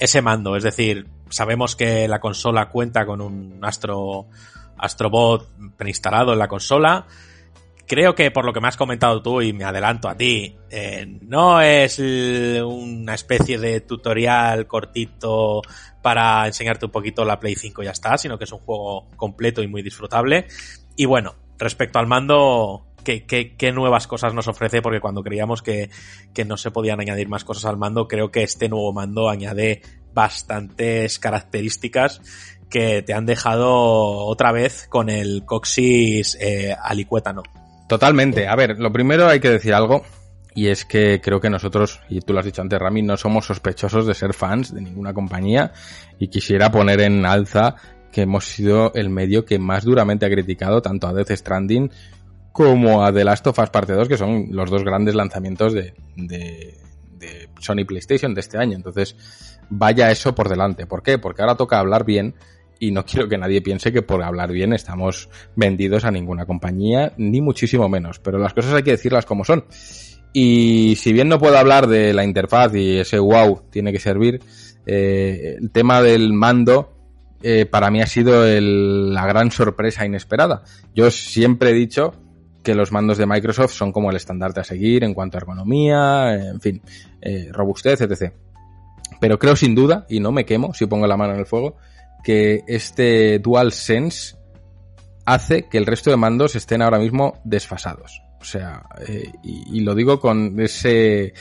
[0.00, 4.26] Ese mando, es decir, sabemos que la consola cuenta con un Astro
[4.78, 7.06] Astrobot preinstalado en la consola.
[7.86, 11.18] Creo que por lo que me has comentado tú y me adelanto a ti, eh,
[11.22, 15.60] no es una especie de tutorial cortito
[16.00, 19.08] para enseñarte un poquito la Play 5 y ya está, sino que es un juego
[19.16, 20.46] completo y muy disfrutable.
[20.96, 24.82] Y bueno, respecto al mando, ¿qué, qué, nuevas cosas nos ofrece?
[24.82, 25.90] Porque cuando creíamos que,
[26.32, 29.82] que no se podían añadir más cosas al mando, creo que este nuevo mando añade
[30.14, 32.20] bastantes características
[32.72, 37.42] que te han dejado otra vez con el coxis eh, alicuétano.
[37.86, 38.48] Totalmente.
[38.48, 40.02] A ver, lo primero hay que decir algo.
[40.54, 43.46] Y es que creo que nosotros, y tú lo has dicho antes, Rami, no somos
[43.46, 45.72] sospechosos de ser fans de ninguna compañía.
[46.18, 47.76] Y quisiera poner en alza
[48.10, 51.90] que hemos sido el medio que más duramente ha criticado tanto a Death Stranding
[52.52, 55.94] como a The Last of Us Parte 2, que son los dos grandes lanzamientos de,
[56.16, 56.78] de,
[57.16, 58.76] de Sony PlayStation de este año.
[58.76, 59.16] Entonces,
[59.70, 60.86] vaya eso por delante.
[60.86, 61.18] ¿Por qué?
[61.18, 62.34] Porque ahora toca hablar bien
[62.82, 67.12] y no quiero que nadie piense que por hablar bien estamos vendidos a ninguna compañía,
[67.16, 68.18] ni muchísimo menos.
[68.18, 69.66] Pero las cosas hay que decirlas como son.
[70.32, 74.40] Y si bien no puedo hablar de la interfaz y ese wow tiene que servir,
[74.84, 76.92] eh, el tema del mando
[77.40, 80.64] eh, para mí ha sido la gran sorpresa inesperada.
[80.92, 82.14] Yo siempre he dicho
[82.64, 86.34] que los mandos de Microsoft son como el estandarte a seguir en cuanto a ergonomía,
[86.34, 86.82] en fin,
[87.20, 88.32] eh, robustez, etc.
[89.20, 91.76] Pero creo sin duda, y no me quemo si pongo la mano en el fuego,
[92.22, 94.36] que este DualSense
[95.24, 98.22] hace que el resto de mandos estén ahora mismo desfasados.
[98.40, 101.32] O sea, eh, y, lo digo con ese,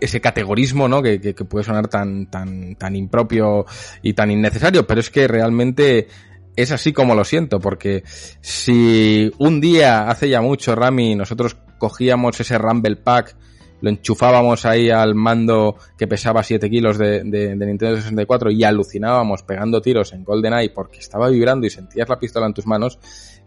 [0.00, 1.00] ese categorismo, ¿no?
[1.00, 3.64] Que, que, puede sonar tan, tan, tan impropio
[4.02, 6.08] y tan innecesario, pero es que realmente
[6.56, 8.02] es así como lo siento, porque
[8.40, 13.36] si un día, hace ya mucho, Rami, nosotros cogíamos ese Rumble Pack,
[13.82, 19.82] lo enchufábamos ahí al mando que pesaba 7 kilos de, Nintendo 64 y alucinábamos pegando
[19.82, 22.98] tiros en GoldenEye porque estaba vibrando y sentías la pistola en tus manos,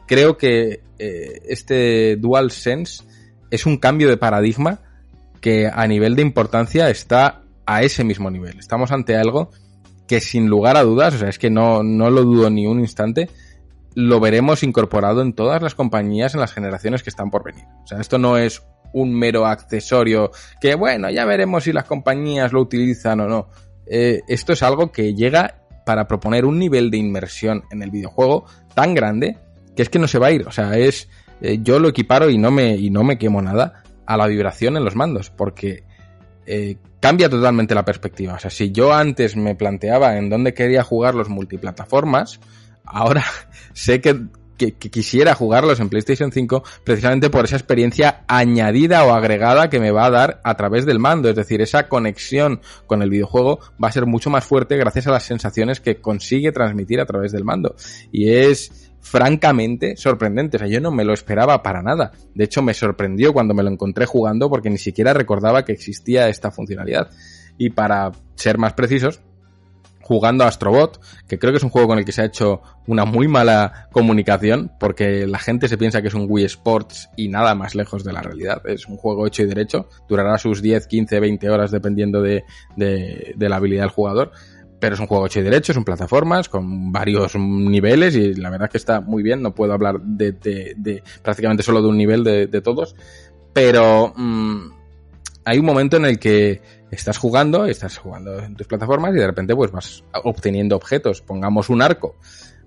[0.05, 3.03] creo que eh, este DualSense
[3.49, 4.81] es un cambio de paradigma
[5.39, 8.59] que a nivel de importancia está a ese mismo nivel.
[8.59, 9.51] Estamos ante algo
[10.05, 12.81] que sin lugar a dudas, o sea, es que no, no lo dudo ni un
[12.81, 13.29] instante,
[13.95, 17.63] lo veremos incorporado en todas las compañías en las generaciones que están por venir.
[17.83, 18.61] O sea, esto no es
[18.93, 23.49] un mero accesorio que, bueno, ya veremos si las compañías lo utilizan o no.
[23.85, 28.45] Eh, esto es algo que llega para proponer un nivel de inmersión en el videojuego
[28.73, 29.37] tan grande
[29.75, 30.47] que es que no se va a ir.
[30.47, 31.09] O sea, es.
[31.41, 34.77] Eh, yo lo equiparo y no me, y no me quemo nada a la vibración
[34.77, 35.83] en los mandos, porque
[36.45, 38.35] eh, cambia totalmente la perspectiva.
[38.35, 42.39] O sea, si yo antes me planteaba en dónde quería jugar los multiplataformas,
[42.85, 43.25] ahora
[43.73, 44.21] sé que,
[44.57, 49.91] que, quisiera jugarlos en PlayStation 5 precisamente por esa experiencia añadida o agregada que me
[49.91, 51.29] va a dar a través del mando.
[51.29, 55.11] Es decir, esa conexión con el videojuego va a ser mucho más fuerte gracias a
[55.11, 57.75] las sensaciones que consigue transmitir a través del mando.
[58.11, 60.57] Y es francamente sorprendente.
[60.57, 62.11] O sea, yo no me lo esperaba para nada.
[62.33, 66.27] De hecho, me sorprendió cuando me lo encontré jugando porque ni siquiera recordaba que existía
[66.27, 67.09] esta funcionalidad.
[67.57, 69.21] Y para ser más precisos,
[70.05, 72.61] jugando a Astrobot, que creo que es un juego con el que se ha hecho
[72.85, 77.27] una muy mala comunicación, porque la gente se piensa que es un Wii Sports y
[77.27, 78.61] nada más lejos de la realidad.
[78.67, 82.43] Es un juego hecho y derecho, durará sus 10, 15, 20 horas dependiendo de,
[82.75, 84.31] de, de la habilidad del jugador
[84.79, 88.67] pero es un juego hecho y derecho, son plataformas con varios niveles y la verdad
[88.67, 92.23] es que está muy bien, no puedo hablar de, de, prácticamente solo de un nivel
[92.23, 92.95] de, todos,
[93.53, 94.74] pero mmm,
[95.45, 99.27] hay un momento en el que estás jugando, estás jugando en tus plataformas y de
[99.27, 102.15] repente pues vas obteniendo objetos, pongamos un arco.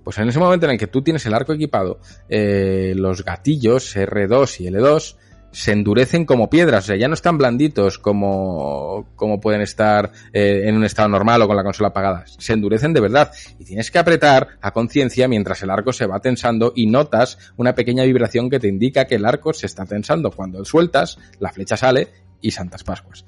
[0.05, 1.99] Pues en ese momento en el que tú tienes el arco equipado,
[2.29, 5.17] eh, los gatillos R2 y L2
[5.51, 10.63] se endurecen como piedras, o sea, ya no están blanditos como, como pueden estar eh,
[10.67, 12.25] en un estado normal o con la consola apagada.
[12.27, 16.21] Se endurecen de verdad y tienes que apretar a conciencia mientras el arco se va
[16.21, 20.31] tensando y notas una pequeña vibración que te indica que el arco se está tensando.
[20.31, 23.25] Cuando sueltas, la flecha sale y Santas Pascuas.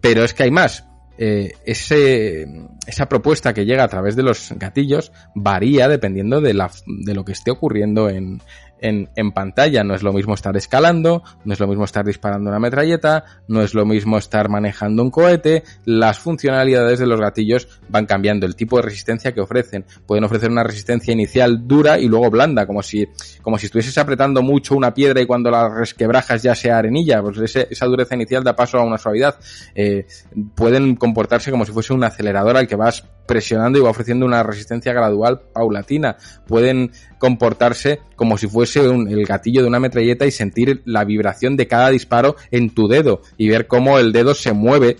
[0.00, 0.84] Pero es que hay más.
[1.18, 2.46] Eh, ese,
[2.86, 7.24] esa propuesta que llega a través de los gatillos varía dependiendo de, la, de lo
[7.24, 8.42] que esté ocurriendo en,
[8.80, 9.84] en, en, pantalla.
[9.84, 13.62] No es lo mismo estar escalando, no es lo mismo estar disparando una metralleta, no
[13.62, 15.64] es lo mismo estar manejando un cohete.
[15.84, 19.84] Las funcionalidades de los gatillos van cambiando, el tipo de resistencia que ofrecen.
[20.06, 23.06] Pueden ofrecer una resistencia inicial dura y luego blanda, como si,
[23.42, 27.22] como si estuvieses apretando mucho una piedra y cuando la resquebrajas ya sea arenilla.
[27.22, 29.36] Pues ese, esa dureza inicial da paso a una suavidad.
[29.74, 30.06] Eh,
[30.54, 34.42] pueden comportarse como si fuese un acelerador al que vas presionando y va ofreciendo una
[34.42, 36.16] resistencia gradual paulatina.
[36.46, 41.66] Pueden comportarse como si fuese el gatillo de una metralleta y sentir la vibración de
[41.66, 44.96] cada disparo en tu dedo y ver cómo el dedo se mueve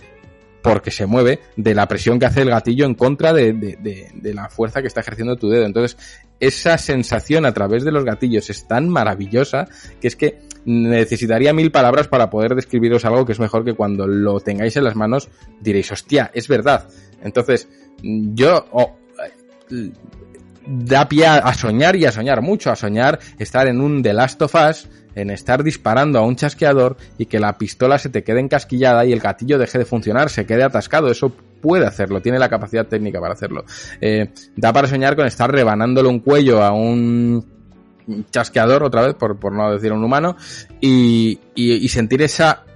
[0.61, 4.49] porque se mueve de la presión que hace el gatillo en contra de, de, la
[4.49, 5.65] fuerza que está ejerciendo tu dedo.
[5.65, 5.97] Entonces,
[6.41, 9.67] esa sensación a través de los gatillos es tan maravillosa
[10.01, 14.07] que es que necesitaría mil palabras para poder describiros algo que es mejor que cuando
[14.07, 15.29] lo tengáis en las manos
[15.61, 16.89] diréis, hostia, es verdad.
[17.21, 17.67] Entonces,
[18.01, 18.65] yo
[20.67, 24.41] da pie a, soñar y a soñar mucho, a soñar estar en un The Last
[24.41, 28.41] of Us, en estar disparando a un chasqueador y que la pistola se te quede
[28.41, 31.09] encasquillada y el gatillo deje de funcionar, se quede atascado.
[31.09, 31.31] Eso
[31.61, 33.65] puede hacerlo, tiene la capacidad técnica para hacerlo.
[34.01, 37.45] Eh, da para soñar con estar rebanándole un cuello a un
[38.29, 40.37] chasqueador, otra vez, por, por no decir un humano,
[40.79, 42.66] y, y sentir esa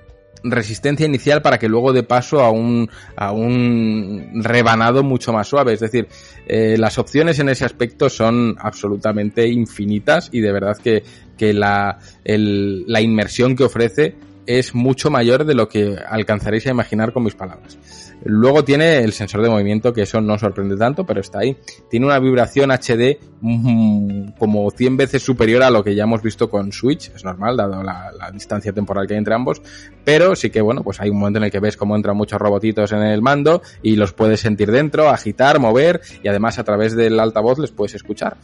[0.44, 5.74] resistencia inicial para que luego de paso a un, a un rebanado mucho más suave.
[5.74, 6.08] Es decir,
[6.48, 11.04] eh, las opciones en ese aspecto son absolutamente infinitas y de verdad que,
[11.38, 14.16] que la, el, la inmersión que ofrece
[14.46, 17.78] es mucho mayor de lo que alcanzaréis a imaginar con mis palabras.
[18.24, 21.58] Luego tiene el sensor de movimiento, que eso no sorprende tanto, pero está ahí.
[21.90, 26.50] Tiene una vibración HD mm, como 100 veces superior a lo que ya hemos visto
[26.50, 29.62] con Switch, es normal, dado la, la, distancia temporal que hay entre ambos,
[30.04, 32.40] pero sí que, bueno, pues hay un momento en el que ves cómo entran muchos
[32.40, 36.96] robotitos en el mando y los puedes sentir dentro, agitar, mover y además a través
[36.96, 38.38] del altavoz les puedes escuchar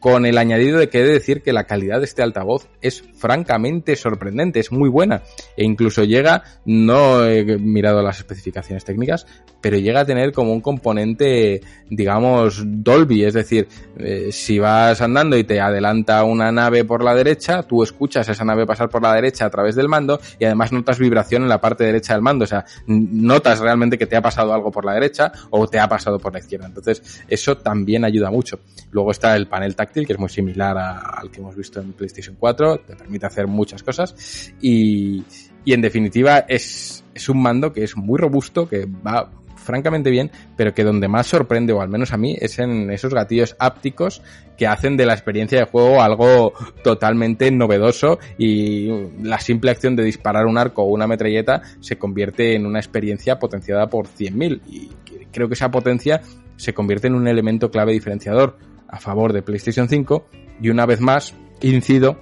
[0.00, 3.02] con el añadido de que he de decir que la calidad de este altavoz es
[3.14, 5.22] francamente sorprendente, es muy buena
[5.56, 9.26] e incluso llega, no he mirado las especificaciones técnicas,
[9.60, 11.60] pero llega a tener como un componente,
[11.90, 13.68] digamos, Dolby, es decir,
[13.98, 18.44] eh, si vas andando y te adelanta una nave por la derecha, tú escuchas esa
[18.44, 21.60] nave pasar por la derecha a través del mando y además notas vibración en la
[21.60, 24.94] parte derecha del mando, o sea, notas realmente que te ha pasado algo por la
[24.94, 26.66] derecha o te ha pasado por la izquierda.
[26.66, 28.60] Entonces, eso también ayuda mucho.
[28.90, 32.36] Luego está el panel táctil, que es muy similar al que hemos visto en PlayStation
[32.38, 34.52] 4, te permite hacer muchas cosas.
[34.60, 35.24] Y,
[35.64, 39.30] y en definitiva es, es un mando que es muy robusto, que va
[39.66, 43.12] francamente bien, pero que donde más sorprende, o al menos a mí, es en esos
[43.12, 44.22] gatillos ápticos
[44.56, 46.52] que hacen de la experiencia de juego algo
[46.82, 48.88] totalmente novedoso y
[49.22, 53.38] la simple acción de disparar un arco o una metralleta se convierte en una experiencia
[53.38, 54.90] potenciada por 100.000 y
[55.32, 56.22] creo que esa potencia
[56.56, 58.56] se convierte en un elemento clave diferenciador
[58.88, 60.26] a favor de PlayStation 5
[60.60, 62.18] y una vez más incido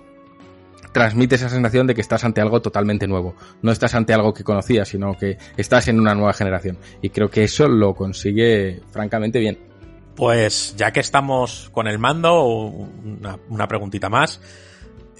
[0.92, 3.34] transmite esa sensación de que estás ante algo totalmente nuevo.
[3.62, 6.78] No estás ante algo que conocías, sino que estás en una nueva generación.
[7.02, 9.58] Y creo que eso lo consigue francamente bien.
[10.14, 14.40] Pues ya que estamos con el mando, una, preguntita más.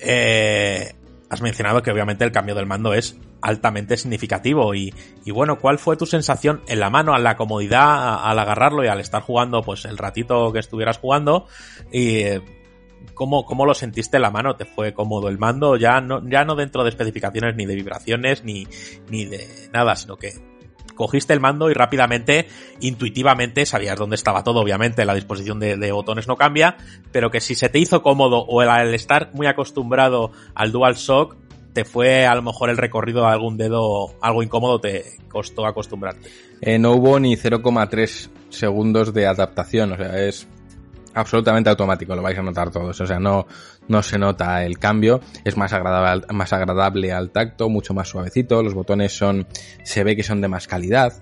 [0.01, 0.93] Eh,
[1.29, 4.93] has mencionado que obviamente el cambio del mando es altamente significativo y,
[5.27, 9.01] bueno, ¿cuál fue tu sensación en la mano, a la comodidad al agarrarlo y al
[9.01, 11.47] estar jugando pues el ratito que estuvieras jugando
[11.93, 12.25] y
[13.13, 14.57] ¿Cómo, ¿Cómo lo sentiste en la mano?
[14.57, 15.77] ¿Te fue cómodo el mando?
[15.77, 18.67] Ya no, ya no dentro de especificaciones ni de vibraciones ni,
[19.11, 20.33] ni de nada, sino que
[20.95, 22.49] cogiste el mando y rápidamente,
[22.81, 26.77] intuitivamente, sabías dónde estaba todo, obviamente, la disposición de, de, botones no cambia,
[27.13, 31.37] pero que si se te hizo cómodo o el, el estar muy acostumbrado al DualShock,
[31.75, 36.31] te fue a lo mejor el recorrido de algún dedo algo incómodo, te costó acostumbrarte.
[36.61, 40.47] Eh, no hubo ni 0,3 segundos de adaptación, o sea, es
[41.15, 43.01] absolutamente automático, lo vais a notar todos.
[43.01, 43.47] O sea, no,
[43.89, 48.63] no se nota el cambio, es más agradable, más agradable al tacto, mucho más suavecito,
[48.63, 49.47] los botones son,
[49.83, 51.13] se ve que son de más calidad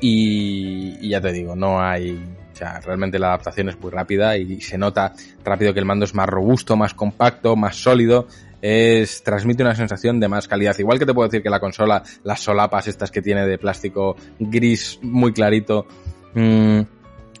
[0.00, 2.12] y, y ya te digo, no hay,
[2.52, 5.12] o sea, realmente la adaptación es muy rápida y se nota
[5.44, 8.28] rápido que el mando es más robusto, más compacto, más sólido,
[8.62, 10.78] es transmite una sensación de más calidad.
[10.78, 14.16] Igual que te puedo decir que la consola, las solapas estas que tiene de plástico
[14.38, 15.86] gris muy clarito,
[16.34, 16.80] mmm,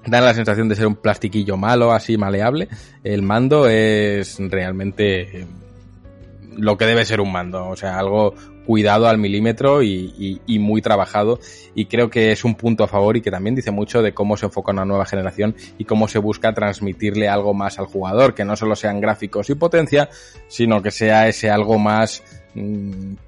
[0.06, 2.68] da la sensación de ser un plastiquillo malo, así maleable.
[3.02, 5.46] El mando es realmente
[6.56, 8.34] lo que debe ser un mando, o sea, algo
[8.64, 11.38] cuidado al milímetro y, y, y, muy trabajado.
[11.74, 14.36] Y creo que es un punto a favor y que también dice mucho de cómo
[14.36, 18.44] se enfoca una nueva generación y cómo se busca transmitirle algo más al jugador, que
[18.44, 20.08] no solo sean gráficos y potencia,
[20.48, 22.22] sino que sea ese algo más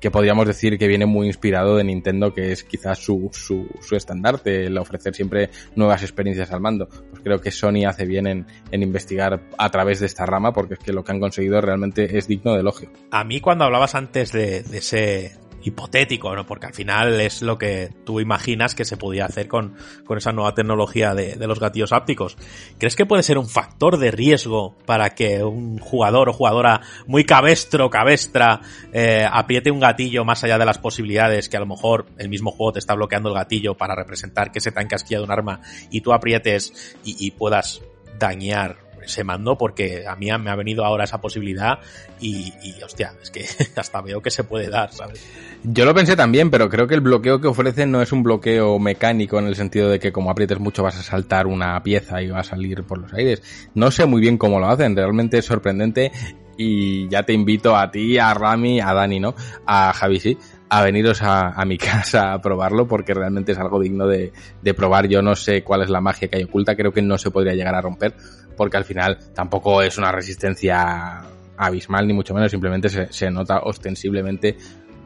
[0.01, 3.97] que podríamos decir que viene muy inspirado de Nintendo, que es quizás su, su, su
[3.97, 6.89] estandarte, el ofrecer siempre nuevas experiencias al mando.
[6.89, 10.75] Pues creo que Sony hace bien en, en, investigar a través de esta rama, porque
[10.75, 12.91] es que lo que han conseguido realmente es digno de elogio.
[13.11, 15.33] A mí cuando hablabas antes de ese
[15.63, 16.47] hipotético, ¿no?
[16.47, 20.33] Porque al final es lo que tú imaginas que se podía hacer con, con esa
[20.33, 22.37] nueva tecnología de, de, los gatillos ápticos.
[22.79, 27.25] ¿Crees que puede ser un factor de riesgo para que un jugador o jugadora muy
[27.25, 28.61] cabestro, cabestra,
[28.93, 32.51] eh, apriete un gatillo más allá de las posibilidades que a lo mejor el mismo
[32.51, 35.61] juego te está bloqueando el gatillo para representar que se te ha encasquillado un arma
[35.91, 37.83] y tú aprietes y, y puedas
[38.19, 41.79] dañar se mandó porque a mí me ha venido ahora esa posibilidad
[42.21, 42.53] y,
[42.85, 45.25] hostia, es que hasta veo que se puede dar, ¿sabes?
[45.65, 48.79] Yo lo pensé también, pero creo que el bloqueo que ofrecen no es un bloqueo
[48.79, 52.29] mecánico en el sentido de que como aprietes mucho vas a saltar una pieza y
[52.29, 53.43] va a salir por los aires.
[53.75, 56.13] No sé muy bien cómo lo hacen, realmente es sorprendente
[56.57, 59.35] y ya te invito a ti, a Rami, a Dani, ¿no?
[59.65, 63.81] A Javi, sí, a veniros a, a, mi casa a probarlo porque realmente es algo
[63.81, 65.09] digno de, de, probar.
[65.09, 67.55] Yo no sé cuál es la magia que hay oculta, creo que no se podría
[67.55, 68.15] llegar a romper
[68.59, 71.23] porque al final tampoco es una resistencia
[71.57, 74.57] abismal ni mucho menos, simplemente se, nota ostensiblemente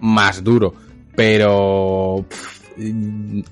[0.01, 0.74] más duro.
[1.15, 2.24] Pero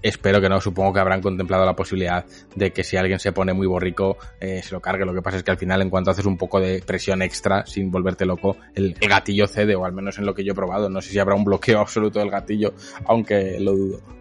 [0.02, 2.24] espero que no, supongo que habrán contemplado la posibilidad
[2.56, 5.04] de que si alguien se pone muy borrico eh, se lo cargue.
[5.04, 7.66] Lo que pasa es que al final en cuanto haces un poco de presión extra
[7.66, 10.56] sin volverte loco, el, el gatillo cede o al menos en lo que yo he
[10.56, 10.88] probado.
[10.88, 12.72] No sé si habrá un bloqueo absoluto del gatillo,
[13.04, 14.19] aunque lo dudo.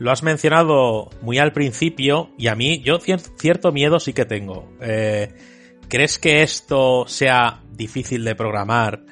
[0.00, 4.72] Lo has mencionado muy al principio y a mí yo cierto miedo sí que tengo.
[4.80, 5.28] Eh,
[5.90, 9.04] ¿Crees que esto sea difícil de programar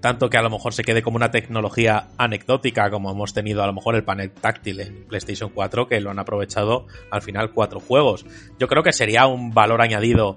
[0.00, 3.66] tanto que a lo mejor se quede como una tecnología anecdótica, como hemos tenido a
[3.66, 7.78] lo mejor el panel táctil en PlayStation 4, que lo han aprovechado al final cuatro
[7.78, 8.24] juegos.
[8.58, 10.36] Yo creo que sería un valor añadido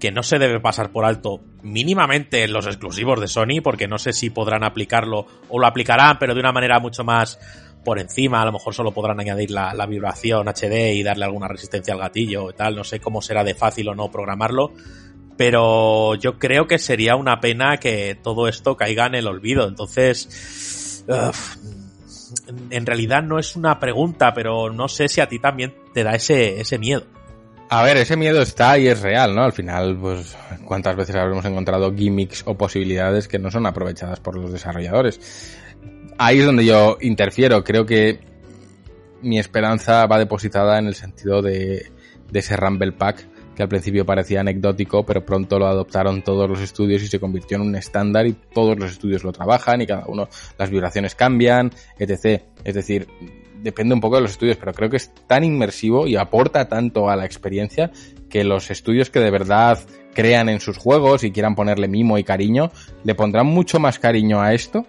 [0.00, 3.98] que no se debe pasar por alto mínimamente en los exclusivos de Sony, porque no
[3.98, 7.38] sé si podrán aplicarlo o lo aplicarán, pero de una manera mucho más
[7.86, 11.94] por encima, a lo mejor solo podrán añadir la, vibración HD y darle alguna resistencia
[11.94, 14.72] al gatillo y tal, no sé cómo será de fácil o no programarlo,
[15.36, 19.68] pero yo creo que sería una pena que todo esto caiga en el olvido.
[19.68, 21.04] Entonces,
[22.70, 26.16] en realidad no es una pregunta, pero no sé si a ti también te da
[26.16, 27.04] ese, ese miedo.
[27.68, 29.44] A ver, ese miedo está y es real, ¿no?
[29.44, 34.36] Al final, pues, ¿cuántas veces habremos encontrado gimmicks o posibilidades que no son aprovechadas por
[34.36, 35.56] los desarrolladores?
[36.18, 37.62] Ahí es donde yo interfiero.
[37.62, 38.20] Creo que
[39.20, 41.90] mi esperanza va depositada en el sentido de,
[42.32, 47.02] ese Rumble Pack que al principio parecía anecdótico, pero pronto lo adoptaron todos los estudios
[47.02, 50.28] y se convirtió en un estándar y todos los estudios lo trabajan y cada uno
[50.58, 52.42] las vibraciones cambian, etc.
[52.64, 53.08] Es decir,
[53.62, 57.08] depende un poco de los estudios, pero creo que es tan inmersivo y aporta tanto
[57.08, 57.90] a la experiencia
[58.28, 59.78] que los estudios que de verdad
[60.12, 62.70] crean en sus juegos y quieran ponerle mimo y cariño,
[63.04, 64.86] le pondrán mucho más cariño a esto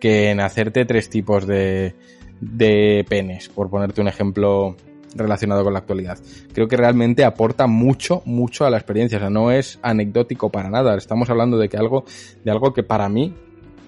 [0.00, 1.94] que en hacerte tres tipos de,
[2.40, 4.76] de penes, por ponerte un ejemplo
[5.14, 6.18] relacionado con la actualidad.
[6.52, 9.18] Creo que realmente aporta mucho, mucho a la experiencia.
[9.18, 10.96] O sea, no es anecdótico para nada.
[10.96, 12.04] Estamos hablando de que algo,
[12.44, 13.34] de algo que para mí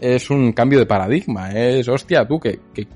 [0.00, 1.50] es un cambio de paradigma.
[1.52, 2.86] Es, hostia, tú, que, que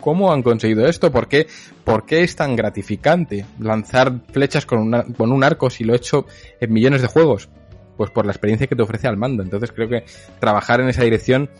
[0.00, 1.10] ¿cómo han conseguido esto?
[1.10, 1.46] ¿Por qué,
[1.84, 5.96] ¿Por qué es tan gratificante lanzar flechas con, una, con un arco si lo he
[5.96, 6.26] hecho
[6.60, 7.48] en millones de juegos?
[7.96, 9.42] Pues por la experiencia que te ofrece al mando.
[9.42, 10.04] Entonces creo que
[10.38, 11.50] trabajar en esa dirección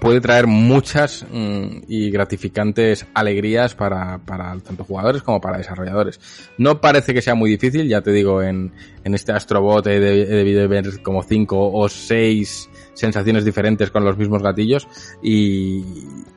[0.00, 6.20] puede traer muchas mm, y gratificantes alegrías para, para tanto jugadores como para desarrolladores.
[6.58, 8.72] No parece que sea muy difícil, ya te digo, en,
[9.04, 14.42] en este Astrobot he, debido ver como cinco o seis sensaciones diferentes con los mismos
[14.42, 14.86] gatillos
[15.22, 15.84] y,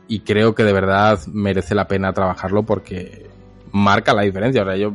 [0.08, 3.28] y creo que de verdad merece la pena trabajarlo porque
[3.72, 4.64] marca la diferencia.
[4.64, 4.94] O sea, yo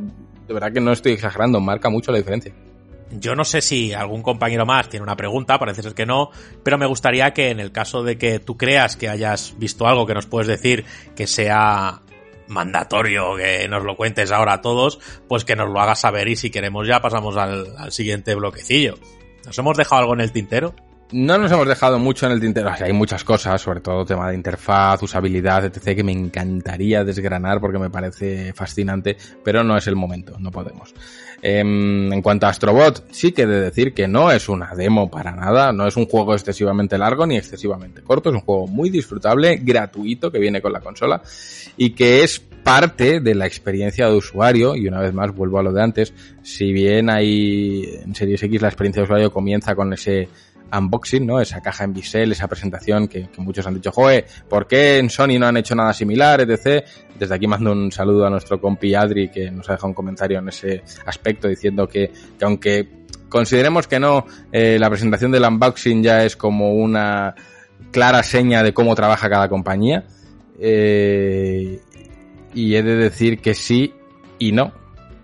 [0.48, 2.52] de verdad que no estoy exagerando, marca mucho la diferencia.
[3.12, 6.30] Yo no sé si algún compañero más tiene una pregunta, parece ser que no,
[6.62, 10.06] pero me gustaría que en el caso de que tú creas que hayas visto algo
[10.06, 10.84] que nos puedes decir
[11.14, 12.01] que sea
[12.48, 14.98] mandatorio que nos lo cuentes ahora a todos,
[15.28, 18.94] pues que nos lo hagas saber y si queremos ya pasamos al, al siguiente bloquecillo.
[19.44, 20.74] ¿Nos hemos dejado algo en el tintero?
[21.12, 22.70] No nos hemos dejado mucho en el tintero.
[22.80, 27.78] Hay muchas cosas, sobre todo tema de interfaz, usabilidad, etc., que me encantaría desgranar porque
[27.78, 30.94] me parece fascinante, pero no es el momento, no podemos.
[31.43, 35.10] Em, en cuanto a Astrobot, sí que he de decir que no es una demo
[35.10, 38.90] para nada, no es un juego excesivamente largo ni excesivamente corto, es un juego muy
[38.90, 41.20] disfrutable, gratuito, que viene con la consola
[41.76, 45.64] y que es parte de la experiencia de usuario, y una vez más vuelvo a
[45.64, 49.93] lo de antes, si bien hay en Series X la experiencia de usuario comienza con
[49.93, 50.28] ese
[50.73, 51.40] unboxing, ¿no?
[51.40, 55.39] Esa caja en bisel, esa presentación que, muchos han dicho, joe, ¿por qué en Sony
[55.39, 56.85] no han hecho nada similar, etc.?
[57.19, 60.39] Desde aquí mando un saludo a nuestro compi Adri que nos ha dejado un comentario
[60.39, 62.89] en ese aspecto diciendo que, que aunque
[63.28, 67.35] consideremos que no, eh, la presentación del unboxing ya es como una
[67.90, 70.05] clara seña de cómo trabaja cada compañía.
[70.59, 71.81] Eh,
[72.55, 73.94] y he de decir que sí
[74.39, 74.73] y no,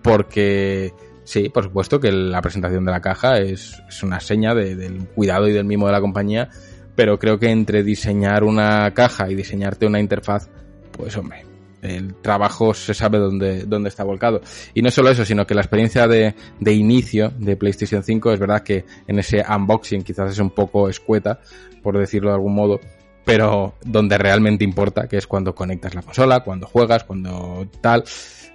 [0.02, 0.92] porque
[1.28, 5.52] Sí, por supuesto que la presentación de la caja es, una seña del cuidado y
[5.52, 6.48] del mimo de la compañía,
[6.96, 10.48] pero creo que entre diseñar una caja y diseñarte una interfaz,
[10.90, 11.44] pues hombre,
[11.82, 14.40] el trabajo se sabe dónde, dónde está volcado.
[14.72, 18.40] Y no solo eso, sino que la experiencia de, de inicio de PlayStation 5 es
[18.40, 21.40] verdad que en ese unboxing quizás es un poco escueta,
[21.82, 22.80] por decirlo de algún modo,
[23.26, 28.04] pero donde realmente importa, que es cuando conectas la consola, cuando juegas, cuando tal,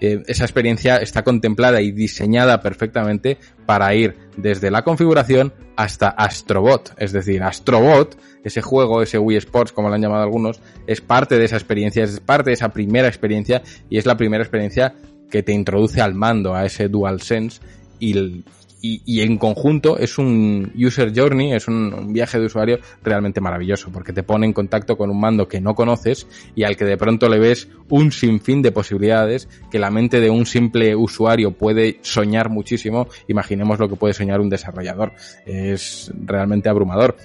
[0.04, 6.94] eh, esa experiencia está contemplada y diseñada perfectamente para ir desde la configuración hasta Astrobot.
[6.98, 11.40] Es decir, Astrobot, ese juego, ese Wii Sports, como lo han llamado algunos, es parte
[11.40, 14.94] de esa experiencia, es parte de esa primera experiencia y es la primera experiencia
[15.32, 17.62] que te introduce al mando, a ese DualSense
[17.98, 18.44] y,
[18.86, 24.12] y, en conjunto es un user journey, es un, viaje de usuario realmente maravilloso, porque
[24.12, 27.30] te pone en contacto con un mando que no conoces y al que de pronto
[27.30, 32.50] le ves un sinfín de posibilidades que la mente de un simple usuario puede soñar
[32.50, 33.08] muchísimo.
[33.30, 35.14] Imaginemos lo que puede soñar un desarrollador.
[35.46, 37.16] Es realmente abrumador.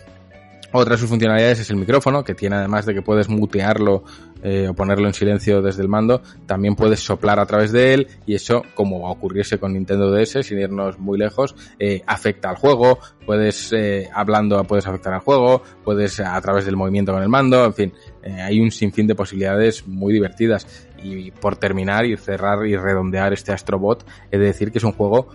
[0.71, 4.05] Otra de sus funcionalidades es el micrófono, que tiene además de que puedes mutearlo
[4.43, 8.09] eh, o ponerlo en silencio desde el mando, también puedes soplar a través de él
[8.27, 9.17] y eso, como va
[9.59, 14.87] con Nintendo DS, sin irnos muy lejos, eh, afecta al juego, puedes, eh, hablando, puedes
[14.87, 17.93] afectar al juego, puedes a través del movimiento con el mando, en fin,
[18.25, 20.89] hay un sinfín de posibilidades muy divertidas.
[21.03, 24.93] Y por terminar y cerrar y redondear este Astrobot, he de decir que es un
[24.93, 25.29] juego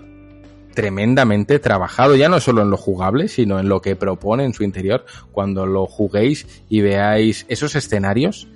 [0.73, 4.63] tremendamente trabajado, ya no solo en lo jugable, sino en lo que propone en su
[4.63, 5.05] interior.
[5.31, 8.47] Cuando lo juguéis y veáis esos escenarios,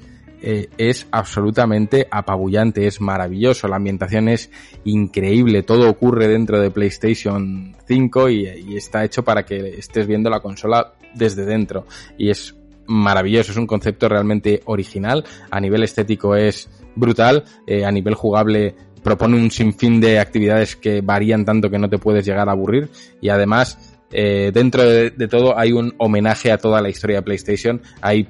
[0.42, 4.52] eh, es absolutamente apabullante, es maravilloso, la ambientación es
[4.84, 10.40] increíble, todo ocurre dentro de PlayStation 5 y, está hecho para que estés viendo la
[10.40, 11.86] consola desde dentro.
[12.18, 12.56] Y es
[12.86, 18.76] maravilloso, es un concepto realmente original, a nivel estético es brutal, eh, a nivel jugable
[19.04, 22.90] propone un sinfín de actividades que varían tanto que no te puedes llegar a aburrir.
[23.22, 27.24] Y además eh, dentro de, de, todo hay un homenaje a toda la historia de
[27.24, 28.28] PlayStation, hay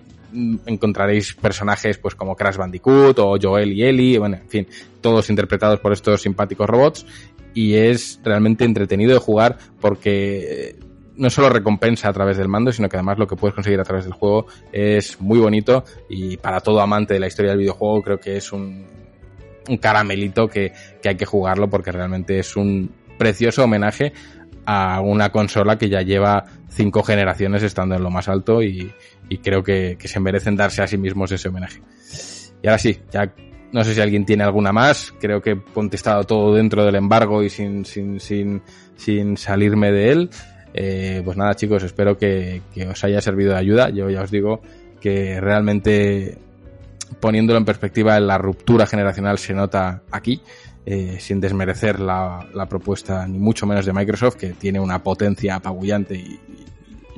[0.66, 4.68] encontraréis personajes pues como Crash Bandicoot o Joel y Ellie, bueno, en fin,
[5.02, 7.06] todos interpretados por estos simpáticos robots
[7.54, 10.76] y es realmente entretenido de jugar porque
[11.16, 13.84] no solo recompensa a través del mando, sino que además lo que puedes conseguir a
[13.84, 18.04] través del juego es muy bonito y para todo amante de la historia del videojuego
[18.04, 18.86] creo que es un,
[19.68, 24.14] un caramelito que, que hay que jugarlo porque realmente es un precioso homenaje
[24.66, 26.44] a una consola que ya lleva
[26.78, 28.94] cinco generaciones estando en lo más alto y,
[29.44, 31.82] creo que, se merecen darse a sí mismos ese homenaje.
[32.62, 33.34] Y ahora sí, ya
[33.74, 37.44] no sé si alguien tiene alguna más, creo que he contestado todo dentro del embargo
[37.44, 38.62] y sin, sin, sin,
[38.96, 40.30] sin salirme de él.
[40.74, 43.90] Eh, pues nada chicos, espero que, os haya servido de ayuda.
[43.90, 44.62] Yo ya os digo
[45.02, 46.38] que realmente
[47.20, 50.42] poniéndolo en perspectiva, la ruptura generacional se nota aquí,
[50.86, 55.56] eh, sin desmerecer la, la, propuesta, ni mucho menos de Microsoft, que tiene una potencia
[55.56, 56.40] apabullante y,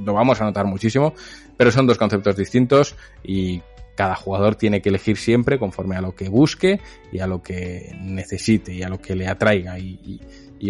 [0.03, 1.13] lo vamos a notar muchísimo,
[1.57, 3.61] pero son dos conceptos distintos y
[3.99, 6.79] cada jugador tiene que elegir siempre conforme a lo que busque
[7.11, 9.77] y a lo que necesite y a lo que le atraiga.
[9.77, 10.21] Y,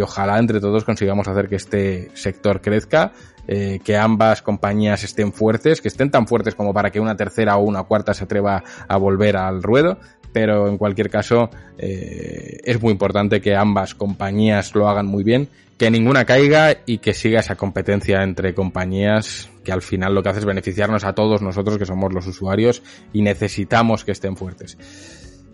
[0.01, 3.11] ojalá entre todos consigamos hacer que este sector crezca
[3.47, 7.57] eh, que ambas compañías estén fuertes, que estén tan fuertes como para que una tercera
[7.57, 9.99] o una cuarta se atreva a volver al ruedo,
[10.33, 15.49] pero en cualquier caso eh, es muy importante que ambas compañías lo hagan muy bien,
[15.79, 20.27] que ninguna caiga y que siga esa competencia entre compañías que al final lo que
[20.27, 22.83] hace es beneficiarnos a todos nosotros que somos los usuarios
[23.13, 24.77] y necesitamos que estén fuertes.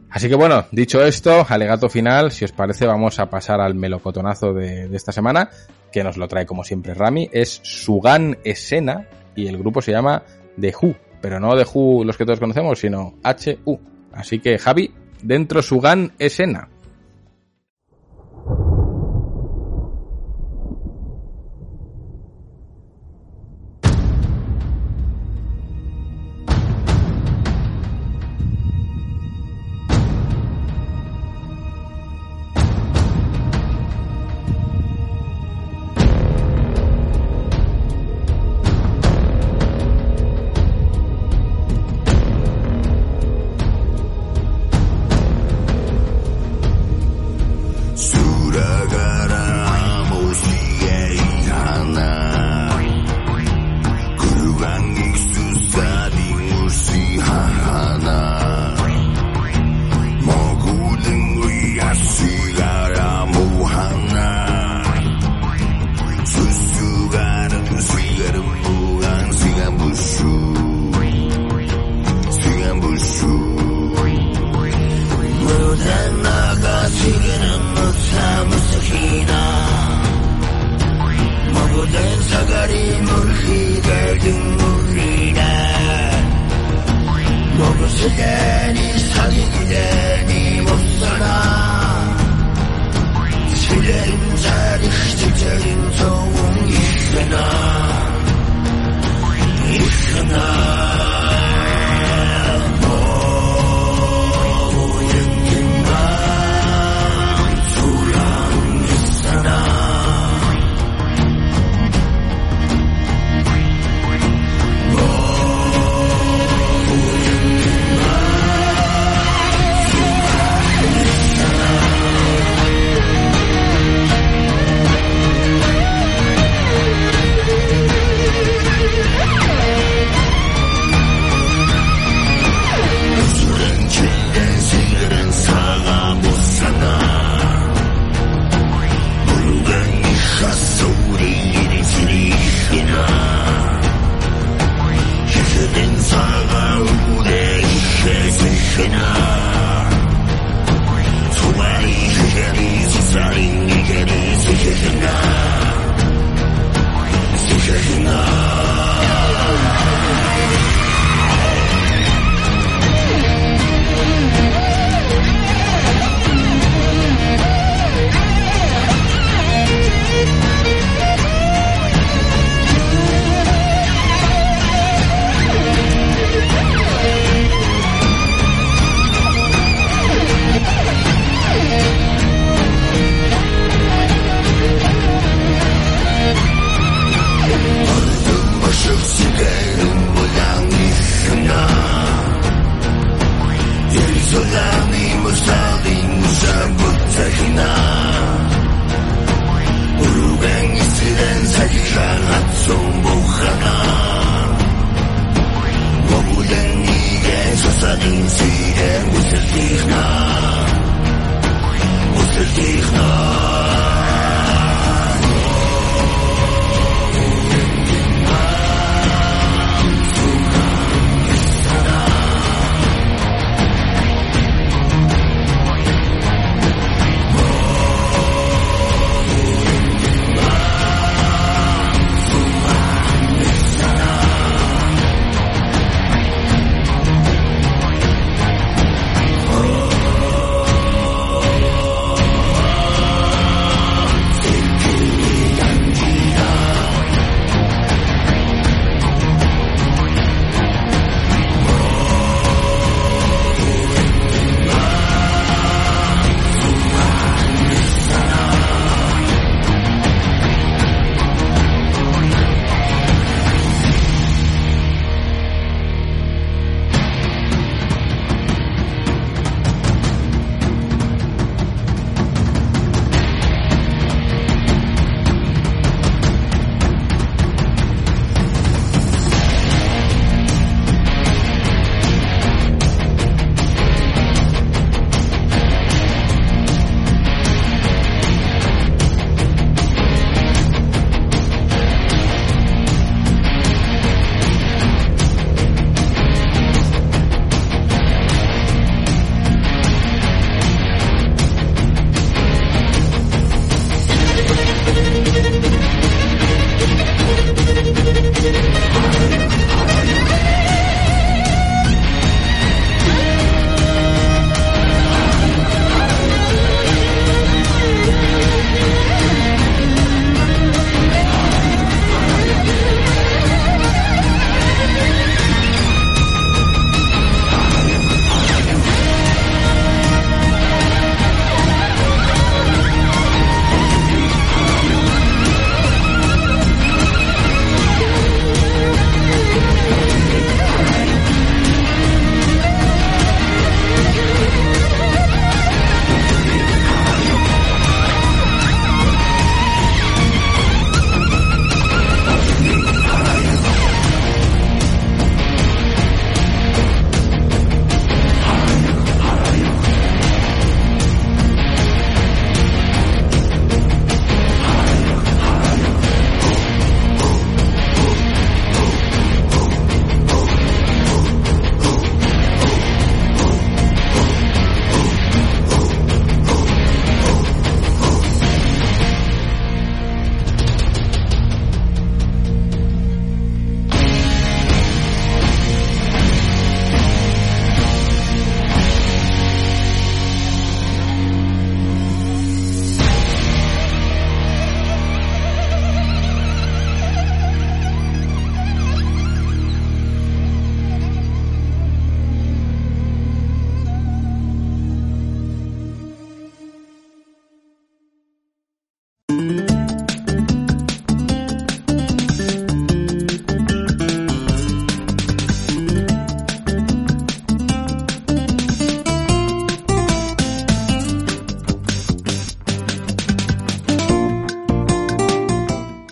[0.09, 4.51] Así que bueno, dicho esto, alegato final, si os parece vamos a pasar al melocotonazo
[4.53, 5.51] de, esta semana,
[5.91, 10.23] que nos lo trae como siempre Rami, es Sugan Esena y el grupo se llama
[10.59, 13.79] The Who, pero no The Who los que todos conocemos, sino H-U.
[14.11, 14.91] Así que Javi,
[15.21, 16.69] dentro Sugan Esena.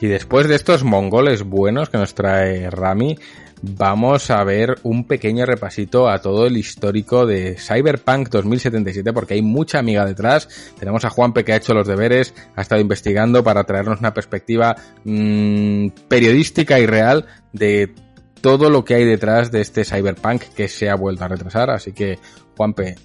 [0.04, 3.18] Y después de estos mongoles buenos que nos trae Rami,
[3.62, 9.42] vamos a ver un pequeño repasito a todo el histórico de Cyberpunk 2077 porque hay
[9.42, 10.50] mucha amiga detrás.
[10.78, 14.76] Tenemos a Juanpe que ha hecho los deberes, ha estado investigando para traernos una perspectiva
[15.06, 17.96] mmm, periodística y real de
[18.42, 21.70] todo lo que hay detrás de este Cyberpunk que se ha vuelto a retrasar.
[21.70, 22.20] Así que,
[22.58, 22.96] Juanpe,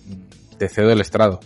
[0.59, 1.39] te cedo el estrado.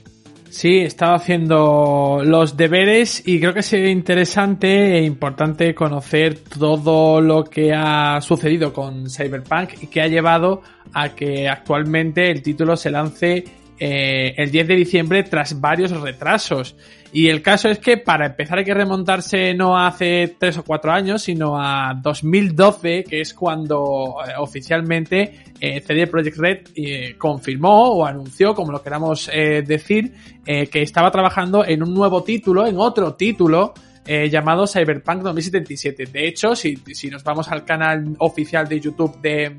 [0.53, 7.45] Sí, estaba haciendo los deberes y creo que sería interesante e importante conocer todo lo
[7.45, 10.61] que ha sucedido con Cyberpunk y que ha llevado
[10.93, 13.45] a que actualmente el título se lance
[13.79, 16.77] eh, el 10 de diciembre tras varios retrasos.
[17.15, 20.65] Y el caso es que para empezar hay que remontarse no a hace 3 o
[20.65, 27.15] 4 años, sino a 2012, que es cuando eh, oficialmente eh, CD Projekt Red eh,
[27.19, 30.13] confirmó o anunció, como lo queramos decir,
[30.45, 33.75] que estaba trabajando en un nuevo título, en otro título,
[34.05, 36.07] llamado Cyberpunk 2077.
[36.07, 39.55] De hecho, si, si nos vamos al canal oficial de YouTube de,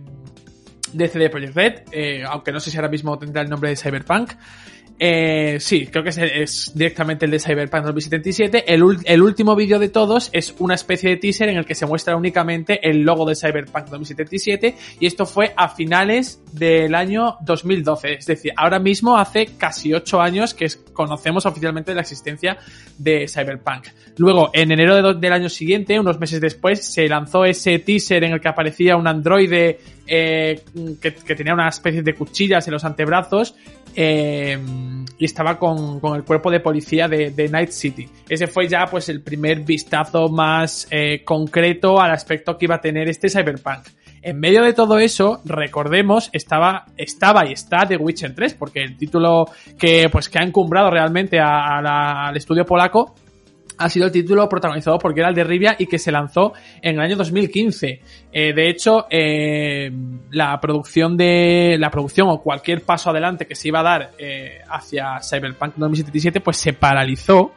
[1.08, 4.34] CD Projekt Red, aunque no sé si ahora mismo tendrá el nombre de Cyberpunk,
[5.00, 8.74] eh, sí, creo que es, directamente el de Cyberpunk 2077.
[8.74, 11.86] El, el último vídeo de todos es una especie de teaser en el que se
[11.86, 18.14] muestra únicamente el logo de Cyberpunk 2077 y esto fue a finales del año 2012.
[18.14, 22.58] Es decir, ahora mismo hace casi 8 años que conocemos oficialmente la existencia
[22.98, 23.88] de Cyberpunk.
[24.18, 28.42] Luego, en enero del año siguiente, unos meses después, se lanzó ese teaser en el
[28.42, 30.62] que aparecía un androide eh,
[31.02, 33.56] que, tenía una especie de cuchillas en los antebrazos
[33.96, 34.58] eh,
[35.18, 38.08] y estaba con, el cuerpo de policía de, Night City.
[38.28, 42.82] Ese fue ya pues el primer vistazo más eh, concreto al aspecto que iba a
[42.82, 43.88] tener este Cyberpunk.
[44.22, 48.98] En medio de todo eso, recordemos, estaba, estaba y está The Witcher 3, porque el
[48.98, 49.46] título
[49.78, 53.16] que, pues, que ha encumbrado realmente al estudio polaco
[53.78, 57.02] ha sido el título protagonizado por Geralt de Rivia y que se lanzó en el
[57.02, 58.02] año 2015.
[58.32, 59.92] Eh, de hecho, eh,
[60.32, 64.62] la producción de la producción o cualquier paso adelante que se iba a dar eh,
[64.70, 67.54] hacia Cyberpunk 2077 pues se paralizó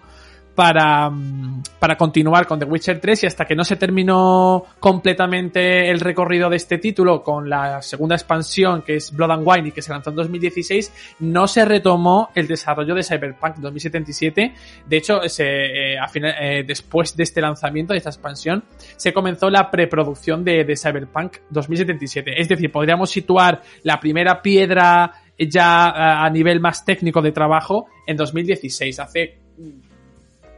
[0.57, 5.89] para, mm, para continuar con The Witcher 3 y hasta que no se terminó completamente
[5.91, 9.73] el recorrido de este título con la segunda expansión que es Blood and Wine y
[9.73, 14.55] que se lanzó en 2016, no se retomó el desarrollo de Cyberpunk 2077.
[14.87, 18.65] De hecho, eh, eh, después de este lanzamiento, de esta expansión,
[18.97, 22.41] se comenzó la preproducción de, de Cyberpunk 2077.
[22.41, 27.87] Es decir, podríamos situar la primera piedra ya a, a nivel más técnico de trabajo
[28.07, 29.39] en 2016, hace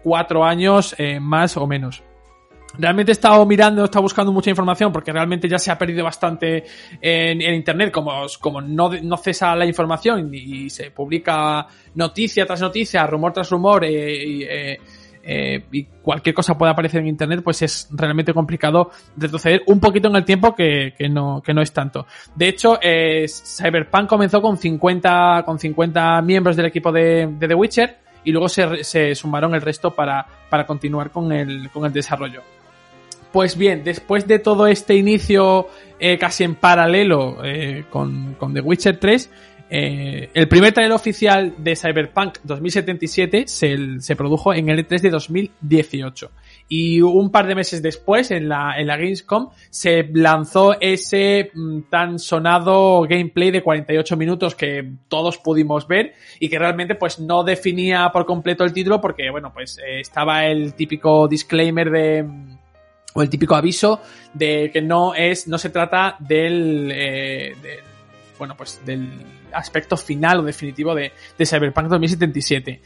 [0.03, 2.03] cuatro años eh, más o menos.
[2.77, 6.05] Realmente he estado mirando, he estado buscando mucha información porque realmente ya se ha perdido
[6.05, 6.65] bastante
[7.01, 13.07] en, internet, como, como no, no, cesa la información y, se publica noticia tras noticia,
[13.07, 14.79] rumor tras rumor eh,
[15.25, 20.09] eh, y, cualquier cosa puede aparecer en internet, pues es realmente complicado retroceder un poquito
[20.09, 22.07] en el tiempo que, no, que no es tanto.
[22.35, 28.07] De hecho, Cyberpunk comenzó con 50, con 50 miembros del equipo de, de The Witcher
[28.29, 32.43] y luego se, sumaron el resto para, para continuar con el, con el desarrollo.
[33.33, 35.69] Pues bien, después de todo este inicio
[35.99, 39.31] eh, casi en paralelo eh, con, con, The Witcher 3,
[39.71, 45.09] eh, el primer trailer oficial de Cyberpunk 2077 se, se produjo en el E3 de
[45.09, 46.31] 2018.
[46.69, 51.81] Y un par de meses después, en la, en la Gamescom, se lanzó ese mm,
[51.90, 57.43] tan sonado gameplay de 48 minutos que todos pudimos ver y que realmente pues no
[57.43, 62.59] definía por completo el título porque, bueno, pues eh, estaba el típico disclaimer de mm,
[63.15, 64.01] o el típico aviso
[64.35, 67.55] de que no es, no se trata del, eh,
[68.39, 69.09] bueno, pues del
[69.53, 72.81] aspecto final o definitivo de, de Cyberpunk 2077.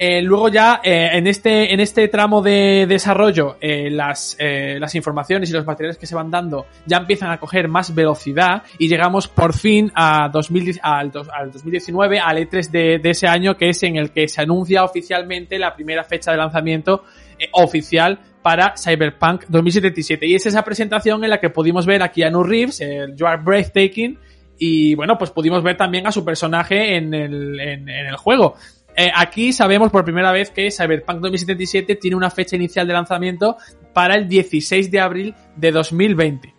[0.00, 5.50] Eh, luego ya eh, en este en este tramo de desarrollo eh, las, las informaciones
[5.50, 9.26] y los materiales que se van dando ya empiezan a coger más velocidad y llegamos
[9.26, 13.82] por fin a 2000, al, al 2019 al E3 de, de, ese año que es
[13.82, 17.02] en el que se anuncia oficialmente la primera fecha de lanzamiento
[17.50, 22.44] oficial para Cyberpunk 2077 y es esa presentación en la que pudimos ver a Keanu
[22.44, 24.16] Reeves el You Are Breathtaking
[24.58, 28.54] y bueno pues pudimos ver también a su personaje en el, en el juego
[29.00, 33.56] eh, aquí sabemos por primera vez que Cyberpunk 2077 tiene una fecha inicial de lanzamiento
[33.94, 36.54] para el 16 de abril de 2020.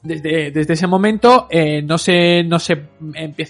[0.00, 2.84] Desde, desde ese momento eh, no se no se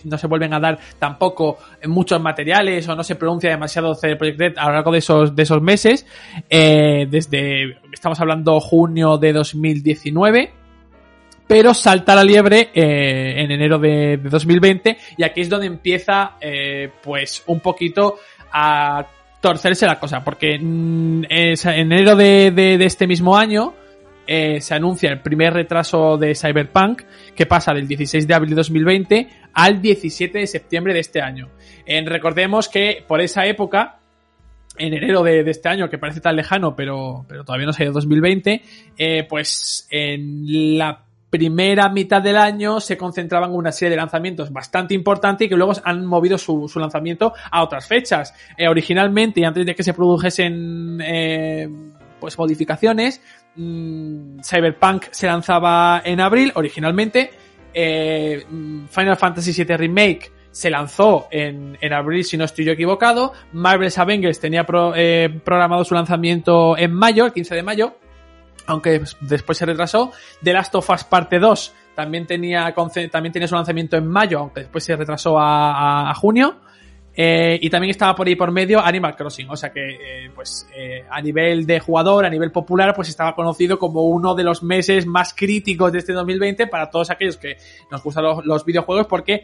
[0.05, 4.41] no se vuelven a dar tampoco muchos materiales o no se pronuncia demasiado CD Projekt
[4.41, 6.07] Red a lo largo de esos de esos meses
[6.49, 10.51] eh, desde estamos hablando junio de 2019
[11.49, 16.91] pero salta la liebre eh, en enero de, 2020 y aquí es donde empieza eh,
[17.03, 18.19] pues un poquito
[18.53, 19.05] a
[19.41, 23.73] torcerse la cosa, porque mm, en enero de, este mismo año
[24.27, 27.03] eh, se anuncia el primer retraso de Cyberpunk,
[27.35, 31.49] que pasa del 16 de abril de 2020 al 17 de septiembre de este año.
[32.05, 34.01] recordemos que por esa época,
[34.77, 37.87] en enero de, este año, que parece tan lejano, pero, pero todavía no se ha
[37.87, 38.63] ido 2020,
[39.29, 44.95] pues en la primera mitad del año se concentraban en una serie de lanzamientos bastante
[44.95, 48.35] importante y que luego han movido su, lanzamiento a otras fechas.
[48.57, 51.69] Eh, originalmente, y antes de que se produjesen eh,
[52.19, 53.21] pues modificaciones,
[53.57, 57.31] mm, Cyberpunk se lanzaba en abril originalmente.
[57.75, 58.45] Eh,
[58.89, 63.33] Final Fantasy VII Remake se lanzó en, en, abril, si no estoy yo equivocado.
[63.53, 67.95] Marvel's Avengers tenía programado su lanzamiento en mayo, el 15 de mayo
[68.69, 70.13] aunque después se retrasó.
[70.43, 72.73] The Last of Us Parte 2 también tenía,
[73.11, 76.59] también tenía su lanzamiento en mayo, aunque después se retrasó a junio.
[77.21, 80.69] Eh, y también estaba por ahí por medio Animal Crossing, o sea que, eh, pues,
[80.73, 84.63] eh, a nivel de jugador, a nivel popular, pues estaba conocido como uno de los
[84.63, 87.57] meses más críticos de este 2020 para todos aquellos que
[87.91, 89.43] nos gustan los, videojuegos, porque,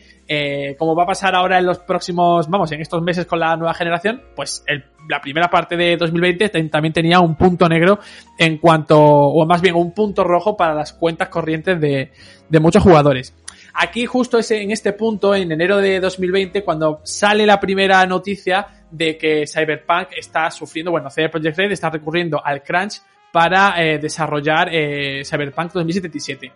[0.78, 3.74] como va a pasar ahora en los próximos, vamos, en estos meses con la nueva
[3.74, 4.64] generación, pues
[5.08, 7.98] la primera parte de 2020 también tenía un punto negro
[8.38, 13.34] en cuanto, o más bien un punto rojo para las cuentas corrientes de muchos jugadores.
[13.76, 19.18] Aquí justo en este punto, en enero de 2020, cuando sale la primera noticia de
[19.18, 23.02] que Cyberpunk está sufriendo, bueno, CD Projekt Red está recurriendo al crunch
[23.32, 26.52] para eh, desarrollar eh, Cyberpunk 2077.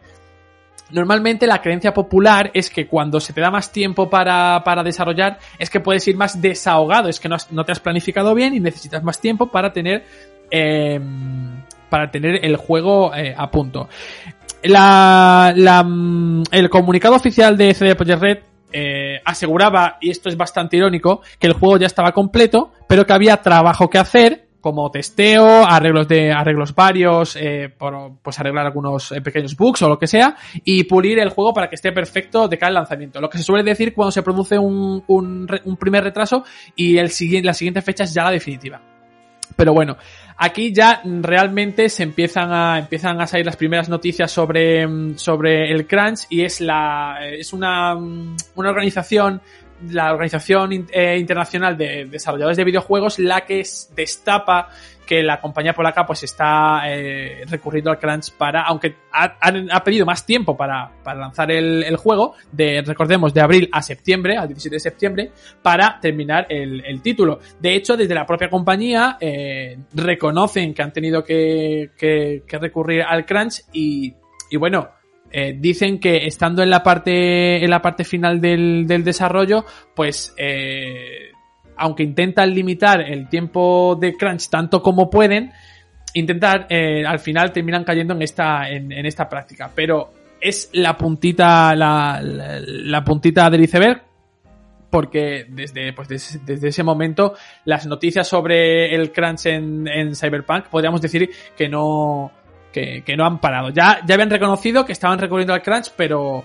[0.92, 5.40] Normalmente la creencia popular es que cuando se te da más tiempo para, para desarrollar
[5.58, 8.60] es que puedes ir más desahogado, es que no, no te has planificado bien y
[8.60, 10.04] necesitas más tiempo para tener
[10.52, 11.00] eh,
[11.90, 13.88] para tener el juego a punto.
[14.62, 18.38] La, la, mm, el comunicado oficial de CD Projekt Red
[18.72, 23.12] eh, aseguraba, y esto es bastante irónico, que el juego ya estaba completo, pero que
[23.12, 29.12] había trabajo que hacer, como testeo, arreglos de arreglos varios, eh, por, pues arreglar algunos
[29.12, 32.48] eh, pequeños bugs o lo que sea, y pulir el juego para que esté perfecto
[32.48, 33.20] de cara al lanzamiento.
[33.20, 36.44] Lo que se suele decir cuando se produce un, un, un primer retraso
[36.74, 37.10] y el
[37.42, 38.80] la siguiente fecha es ya la definitiva.
[39.56, 39.96] Pero bueno,
[40.38, 45.70] aquí ya realmente se empiezan a empiezan a salir las primeras noticias sobre, mm, sobre
[45.72, 49.40] el crunch y es la es una, mm, una organización
[49.90, 54.68] la organización eh, internacional de desarrolladores de videojuegos la que es- destapa
[55.08, 60.04] que la compañía polaca pues está eh, recurriendo al crunch para aunque ha, ha pedido
[60.04, 64.76] más tiempo para, para lanzar el, juego de recordemos de abril a septiembre al 17
[64.76, 65.32] de septiembre
[65.62, 67.38] para terminar el, título.
[67.58, 73.24] De hecho, desde la propia compañía eh, reconocen que han tenido que, que- recurrir al
[73.24, 74.12] crunch y,
[74.50, 74.90] y bueno,
[75.30, 79.64] eh, dicen que estando en la parte, en la parte final del, del desarrollo,
[79.94, 80.34] pues
[81.78, 85.52] aunque intentan limitar el tiempo de crunch tanto como pueden,
[86.14, 89.70] intentar, eh, al final terminan cayendo en esta, en, esta práctica.
[89.74, 94.02] Pero es la puntita, la, la, puntita del iceberg
[94.90, 97.34] porque desde, pues des- desde ese momento
[97.64, 102.32] las noticias sobre el crunch en, en Cyberpunk podríamos decir que no,
[102.72, 103.68] que, que no han parado.
[103.70, 106.44] Ya, ya habían reconocido que estaban recurriendo al crunch, pero,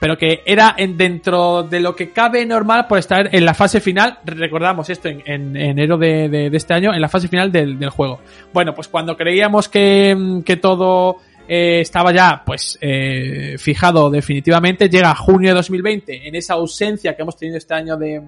[0.00, 3.80] pero que era en, dentro de lo que cabe normal por estar en la fase
[3.80, 4.18] final.
[4.24, 7.78] Recordamos esto en, en enero de, de- de este año, en la fase final del,
[7.78, 8.18] del juego.
[8.52, 15.14] Bueno, pues cuando creíamos que, que todo eh, estaba ya pues eh, fijado definitivamente, llega
[15.14, 18.22] junio de 2020 en esa ausencia que hemos tenido este año de,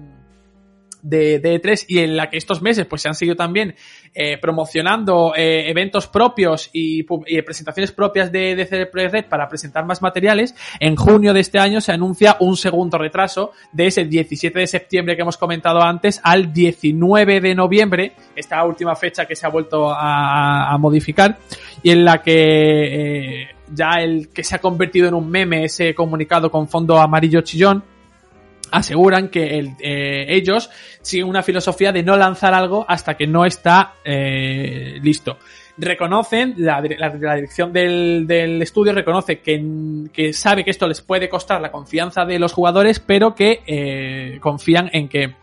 [1.03, 3.75] de, de E3 y en la que estos meses pues se han seguido también
[4.15, 10.01] eh, promocionando eh, eventos propios y, y presentaciones propias de, de CD para presentar más
[10.01, 14.67] materiales, en junio de este año se anuncia un segundo retraso de ese 17 de
[14.67, 19.49] septiembre que hemos comentado antes al 19 de noviembre, esta última fecha que se ha
[19.49, 21.37] vuelto a, a modificar
[21.81, 25.93] y en la que eh, ya el que se ha convertido en un meme ese
[25.93, 27.83] comunicado con fondo amarillo chillón
[28.71, 30.69] aseguran que eh, ellos
[31.01, 35.37] siguen una filosofía de no lanzar algo hasta que no está eh, listo.
[35.77, 41.29] Reconocen, la, dire- la- la dirección del, estudio reconoce que, sabe que esto les puede
[41.29, 45.33] costar la confianza de los jugadores, pero que eh, confían en que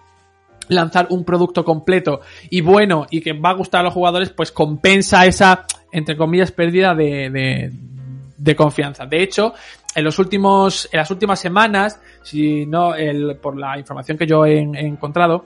[0.68, 4.52] lanzar un producto completo y bueno y que va a gustar a los jugadores, pues
[4.52, 7.72] compensa esa, entre comillas, pérdida de,
[8.36, 9.06] de confianza.
[9.06, 9.52] De hecho,
[9.94, 12.94] en los últimos, en las últimas semanas, si no,
[13.40, 15.44] por la información que yo he, encontrado,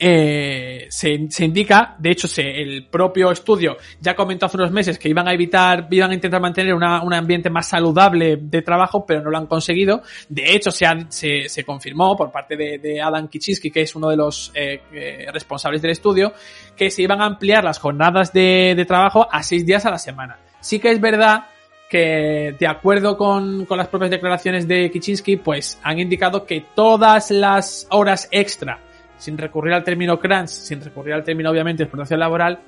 [0.00, 5.08] eh, se, indica, de hecho, se, el propio estudio ya comentó hace unos meses que
[5.08, 9.30] iban a evitar, iban a intentar mantener un ambiente más saludable de trabajo, pero no
[9.30, 10.02] lo han conseguido.
[10.28, 14.16] De hecho, se, han- se, confirmó por parte de, Adam Kicinski, que es uno de
[14.16, 16.32] los eh, eh, responsables del estudio,
[16.76, 20.38] que se iban a ampliar las jornadas de trabajo a seis días a la semana.
[20.60, 21.46] Sí que es verdad
[21.88, 27.30] que de acuerdo con, con las propias declaraciones de Kicinski, pues han indicado que todas
[27.30, 28.80] las horas extra,
[29.16, 32.60] sin recurrir al término crunch, sin recurrir al término obviamente explotación laboral,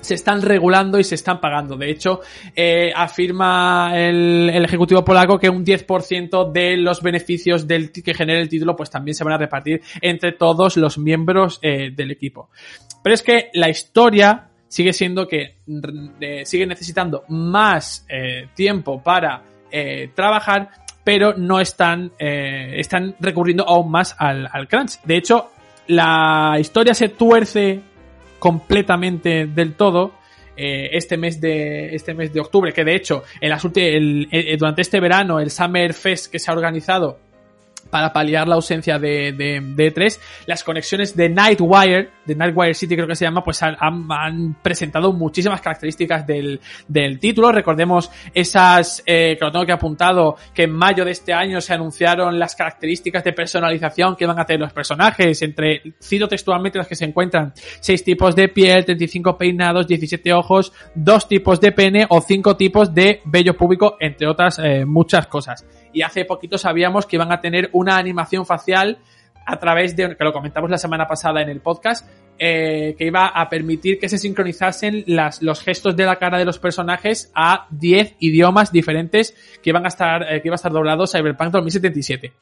[0.00, 1.76] se están regulando y se están pagando.
[1.76, 2.20] De hecho,
[2.54, 8.40] eh, afirma el, el ejecutivo polaco que un 10% de los beneficios del, que genere
[8.40, 12.50] el título pues también se van a repartir entre todos los miembros eh, del equipo.
[13.02, 15.56] Pero es que la historia sigue siendo que
[16.20, 20.70] eh, sigue necesitando más eh, tiempo para eh, trabajar,
[21.04, 25.00] pero no están, están recurriendo aún más al, al crunch.
[25.04, 25.50] De hecho,
[25.86, 27.80] la historia se tuerce
[28.40, 30.12] completamente del todo
[30.56, 35.50] este mes de este mes de octubre que de hecho el- durante este verano el
[35.50, 37.18] Summer Fest que se ha organizado
[37.90, 42.94] para paliar la ausencia de, de, de E3, las conexiones de Nightwire de Nightwire City
[42.94, 47.52] creo que se llama, pues han, presentado muchísimas características del, del título.
[47.52, 51.74] Recordemos esas, eh, que lo tengo que apuntado, que en mayo de este año se
[51.74, 56.88] anunciaron las características de personalización que van a tener los personajes, entre, cito textualmente las
[56.88, 62.06] que se encuentran, seis tipos de piel, 35 peinados, 17 ojos, dos tipos de pene
[62.08, 65.66] o cinco tipos de vello público, entre otras eh, muchas cosas.
[65.92, 68.98] Y hace poquito sabíamos que iban a tener una animación facial
[69.46, 72.06] a través de, que lo comentamos la semana pasada en el podcast,
[72.38, 76.44] eh, que iba a permitir que se sincronizasen las, los gestos de la cara de
[76.44, 80.72] los personajes a 10 idiomas diferentes que iban a estar, eh, que iba a estar
[80.72, 82.32] doblado Cyberpunk 2077.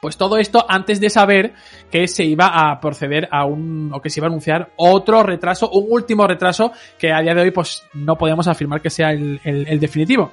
[0.00, 1.54] Pues todo esto antes de saber
[1.90, 5.68] que se iba a proceder a un, o que se iba a anunciar otro retraso,
[5.70, 6.70] un último retraso
[7.00, 10.30] que a día de hoy pues no podemos afirmar que sea el, el- el definitivo.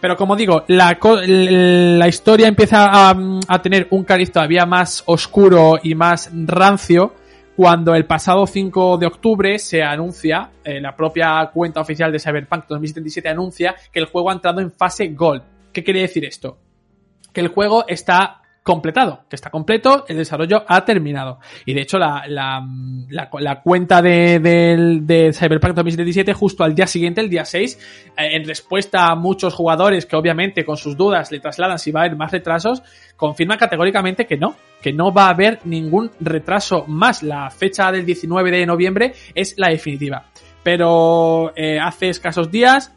[0.00, 3.16] Pero como digo, la, la historia empieza a,
[3.48, 7.14] a tener un cariz todavía más oscuro y más rancio
[7.56, 12.66] cuando el pasado 5 de octubre se anuncia, eh, la propia cuenta oficial de Cyberpunk
[12.68, 15.42] 2077 anuncia que el juego ha entrado en fase Gold.
[15.72, 16.58] ¿Qué quiere decir esto?
[17.32, 21.38] Que el juego está completado, que está completo, el desarrollo ha terminado.
[21.66, 22.66] Y de hecho la, la,
[23.08, 27.78] la, cuenta de, del- de Cyberpunk 2077 justo al día siguiente, el día 6,
[28.18, 32.00] eh, en respuesta a muchos jugadores que obviamente con sus dudas le trasladan si va
[32.00, 32.82] a haber más retrasos,
[33.14, 37.22] confirma categóricamente que no, que no va a haber ningún retraso más.
[37.22, 40.24] La fecha del 19 de noviembre es la definitiva.
[40.64, 42.92] Pero eh, hace escasos días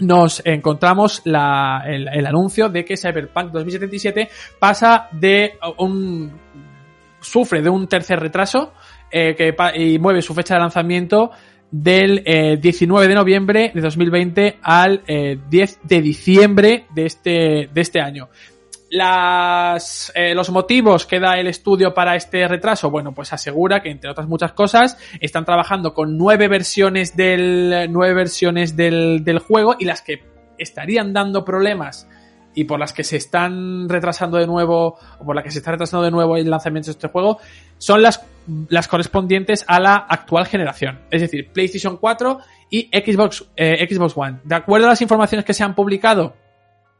[0.00, 6.32] nos encontramos el, anuncio de que Cyberpunk 2077 pasa de un
[7.20, 8.72] sufre de un tercer retraso
[9.10, 11.30] eh, que y mueve su fecha de lanzamiento
[11.70, 17.80] del eh, 19 de noviembre de 2020 al eh, 10 de diciembre de este, de
[17.80, 18.28] este año.
[18.96, 23.90] Las, eh, los motivos que da el estudio para este retraso, bueno, pues asegura que
[23.90, 29.74] entre otras muchas cosas están trabajando con nueve versiones del nueve versiones del, del juego
[29.80, 30.22] y las que
[30.58, 32.08] estarían dando problemas
[32.54, 35.72] y por las que se están retrasando de nuevo o por las que se está
[35.72, 37.38] retrasando de nuevo el lanzamiento de este juego
[37.78, 38.24] son las
[38.68, 42.38] las correspondientes a la actual generación, es decir, PlayStation 4
[42.70, 44.40] y Xbox eh, Xbox One.
[44.44, 46.36] De acuerdo a las informaciones que se han publicado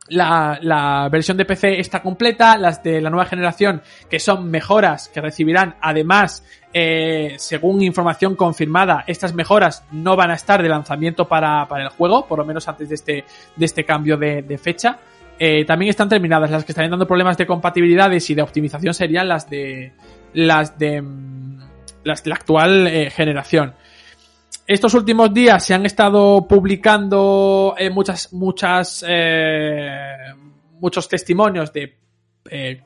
[0.09, 5.09] la, la versión de PC está completa, las de la nueva generación, que son mejoras
[5.09, 11.27] que recibirán, además, eh, según información confirmada, estas mejoras no van a estar de lanzamiento
[11.27, 13.25] para, para el juego, por lo menos antes de este,
[13.57, 14.99] de este cambio de, fecha.
[15.39, 16.51] Eh, también están terminadas.
[16.51, 19.93] Las que estarían dando problemas de compatibilidades y de optimización serían las de
[20.33, 21.59] las de mm,
[22.05, 23.75] las de la actual eh, generación
[24.67, 29.99] estos últimos días se han estado publicando eh, muchas, muchas, eh,
[30.81, 31.97] muchos testimonios de,
[32.51, 32.83] eh,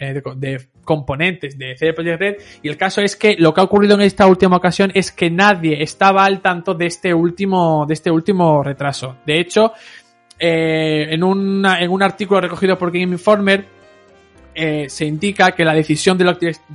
[0.00, 3.60] eh, de, de componentes de CD Projekt Red y el caso es que lo que
[3.60, 7.84] ha ocurrido en esta última ocasión es que nadie estaba al tanto de este último,
[7.86, 9.18] de este último retraso.
[9.26, 9.72] De hecho,
[10.38, 13.78] eh, en, una- en un artículo recogido por Game Informer,
[14.88, 16.24] se indica que la decisión de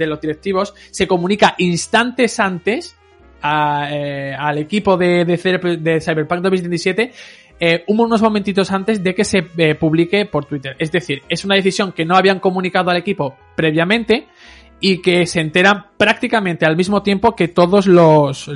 [0.08, 2.96] los directivos se comunica instantes antes
[3.44, 7.12] eh, al equipo de, de, de Cyberpunk 2077
[7.60, 10.76] eh, unos momentitos antes de que se eh, publique por Twitter.
[10.80, 14.28] Es decir, es una decisión que no habían comunicado al equipo previamente
[14.80, 18.50] y que se enteran prácticamente al mismo tiempo que todos los,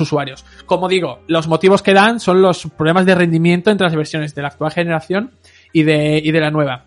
[0.00, 0.46] usuarios.
[0.64, 4.40] Como digo, los motivos que dan son los problemas de rendimiento entre las versiones de
[4.40, 5.32] la actual generación
[5.72, 6.86] y de la nueva.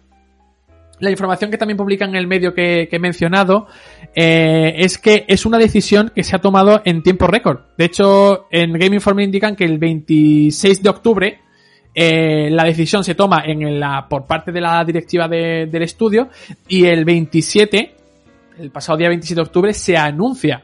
[1.00, 3.68] La información que también publica en el medio que, he mencionado
[4.16, 7.60] eh, es que es una decisión que se ha tomado en tiempo récord.
[7.78, 11.40] De hecho, en Game Informer indican que el 26 de octubre
[11.94, 16.30] eh, la decisión se toma en la, por parte de la directiva de- del estudio
[16.68, 17.96] y el 27,
[18.60, 20.64] el pasado día 27 de octubre, se anuncia.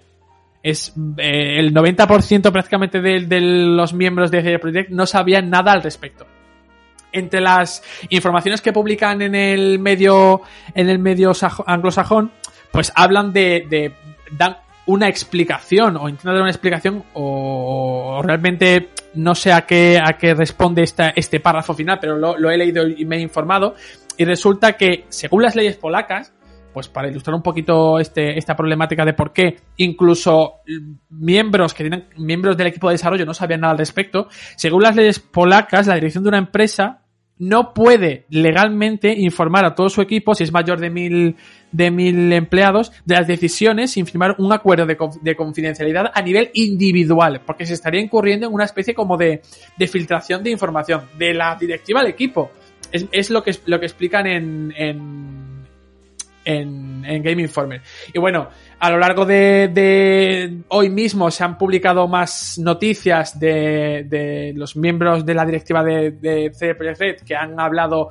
[0.64, 5.72] Es eh, el 90% prácticamente de, de los miembros de CD Projekt no sabían nada
[5.72, 6.26] al respecto
[7.12, 10.42] entre las informaciones que publican en el medio
[10.74, 11.34] en el medio
[11.66, 12.32] anglosajón
[12.72, 13.94] pues hablan de, de
[14.32, 20.18] dan una explicación o intentan dar una explicación o, realmente no sé a qué a
[20.18, 23.76] qué responde esta, este párrafo final pero lo, lo he leído y me he informado.
[24.18, 26.34] Y resulta que según las leyes polacas
[26.74, 30.62] pues para ilustrar un poquito este, esta problemática de por qué incluso
[31.10, 34.96] miembros que tienen miembros del equipo de desarrollo no sabían nada al respecto, según las
[34.96, 37.01] leyes polacas, la dirección de una empresa
[37.41, 41.35] no puede legalmente informar a todo su equipo, si es mayor de mil,
[41.72, 46.22] de mil empleados, de las decisiones sin firmar un acuerdo de, conf- de confidencialidad a
[46.22, 49.41] nivel individual, porque se estaría incurriendo en una especie como de,
[49.76, 52.51] de filtración de información de la directiva al equipo.
[52.91, 55.65] Es, es lo que, lo que explican en, en,
[56.45, 57.81] en, en Game Informer.
[58.13, 58.49] Y bueno,
[58.82, 65.24] a lo largo de, hoy mismo se han publicado más noticias de, de los miembros
[65.24, 68.10] de la directiva de, de que han hablado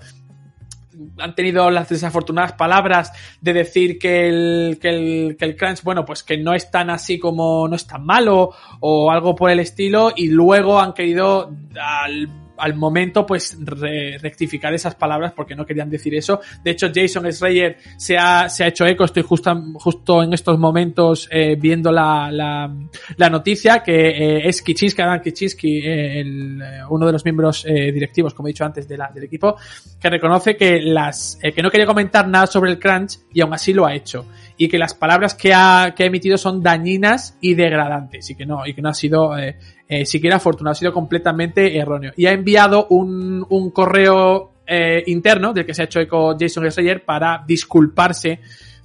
[1.18, 6.36] han tenido las desafortunadas palabras de decir que el, que el crunch, bueno, pues que
[6.36, 10.28] no es tan así como no es tan malo o algo por el estilo y
[10.28, 12.28] luego han querido al
[12.60, 16.40] al momento, pues re rectificar esas palabras porque no querían decir eso.
[16.62, 20.58] De hecho, Jason Schreier se ha, se ha hecho eco, estoy justo, justo en estos
[20.58, 22.72] momentos eh, viendo la, la,
[23.16, 27.92] la, noticia, que eh, es Kichinsky, Adam Kichinsky, eh, el, uno de los miembros eh,
[27.92, 29.56] directivos, como he dicho antes, de la, del equipo,
[30.00, 33.54] que reconoce que las, eh, que no quería comentar nada sobre el crunch y aún
[33.54, 34.26] así lo ha hecho
[34.60, 38.44] y que las palabras que ha, que ha emitido son dañinas y degradantes y que
[38.44, 39.56] no, y que no ha sido eh,
[39.88, 42.12] eh, siquiera afortunado, ha sido completamente erróneo.
[42.14, 46.70] Y ha enviado un, un correo eh, interno del que se ha hecho eco Jason
[46.70, 48.40] Schreier para disculparse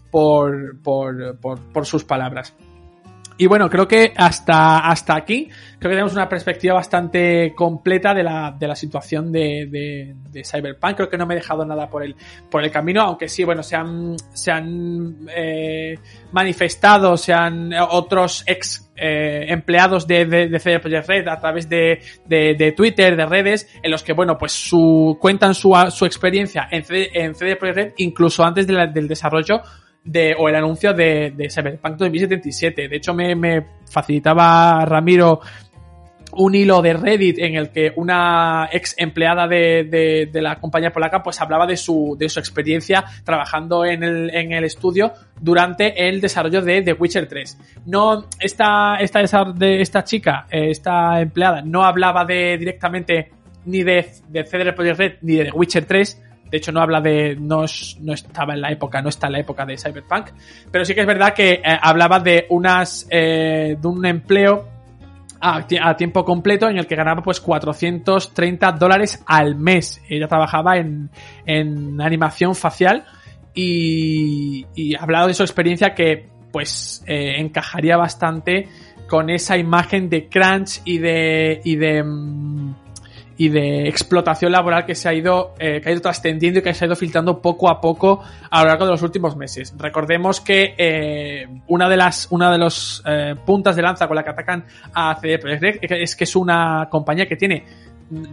[0.10, 2.56] por, por, por, por sus palabras.
[3.38, 8.24] Y bueno, creo que hasta, hasta aquí, creo que tenemos una perspectiva bastante completa de
[8.24, 10.96] la, de la situación de, de, de, Cyberpunk.
[10.96, 12.16] Creo que no me he dejado nada por el,
[12.50, 16.00] por el camino, aunque sí, bueno, se han, se han eh,
[16.32, 21.68] manifestado, se han otros ex eh, empleados de, de, de CD Projekt Red a través
[21.68, 26.70] de, de, Twitter, de redes, en los que, bueno, pues su, cuentan su, su experiencia
[26.72, 29.62] en CD, en CD Projekt Red, incluso antes la, del desarrollo
[30.06, 32.88] de, o el anuncio de, de Cyberpunk 2077.
[32.88, 35.42] De hecho, me, me facilitaba Ramiro
[36.38, 40.92] un hilo de Reddit en el que una ex empleada de, de, de, la compañía
[40.92, 46.08] polaca pues hablaba de su, de su experiencia trabajando en el, en el estudio durante
[46.08, 47.58] el desarrollo de The Witcher 3.
[47.86, 53.32] No, esta, esta, esta chica, esta empleada, no hablaba de directamente
[53.66, 57.02] ni de, de CD Projekt Red ni de The Witcher 3, de hecho, no habla
[57.02, 57.36] de.
[57.36, 57.66] No,
[58.02, 60.30] no, estaba en la época, no está en la época de Cyberpunk.
[60.72, 63.08] Pero sí que es verdad que eh, hablaba de unas.
[63.10, 64.68] Eh, de un empleo
[65.40, 70.02] a, tiempo completo en el que ganaba pues 430 dólares al mes.
[70.08, 71.10] Ella trabajaba en,
[71.46, 73.06] en animación facial
[73.54, 78.70] y, y ha hablado de su experiencia que pues eh, encajaría bastante
[79.08, 81.62] con esa imagen de crunch y de.
[81.64, 82.04] y de.
[82.04, 82.85] Mmm,
[83.38, 86.74] y de explotación laboral que se ha ido, eh, que ha ido trascendiendo y que
[86.74, 89.74] se ha ido filtrando poco a poco a lo largo de los últimos meses.
[89.78, 94.24] Recordemos que eh, una de las una de los eh, puntas de lanza con la
[94.24, 97.66] que atacan a CD Projekt es que es una compañía que tiene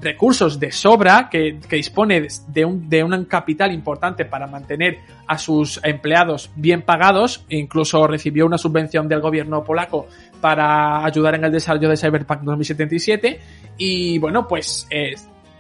[0.01, 5.39] recursos de sobra, que, que dispone de un, de un capital importante para mantener a
[5.39, 10.09] sus empleados bien pagados, incluso recibió una subvención del gobierno polaco
[10.43, 13.41] para ayudar en el desarrollo de Cyberpunk 2077
[13.79, 15.15] y bueno, pues eh,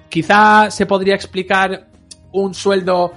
[0.08, 1.86] quizá se podría explicar
[2.32, 3.12] un sueldo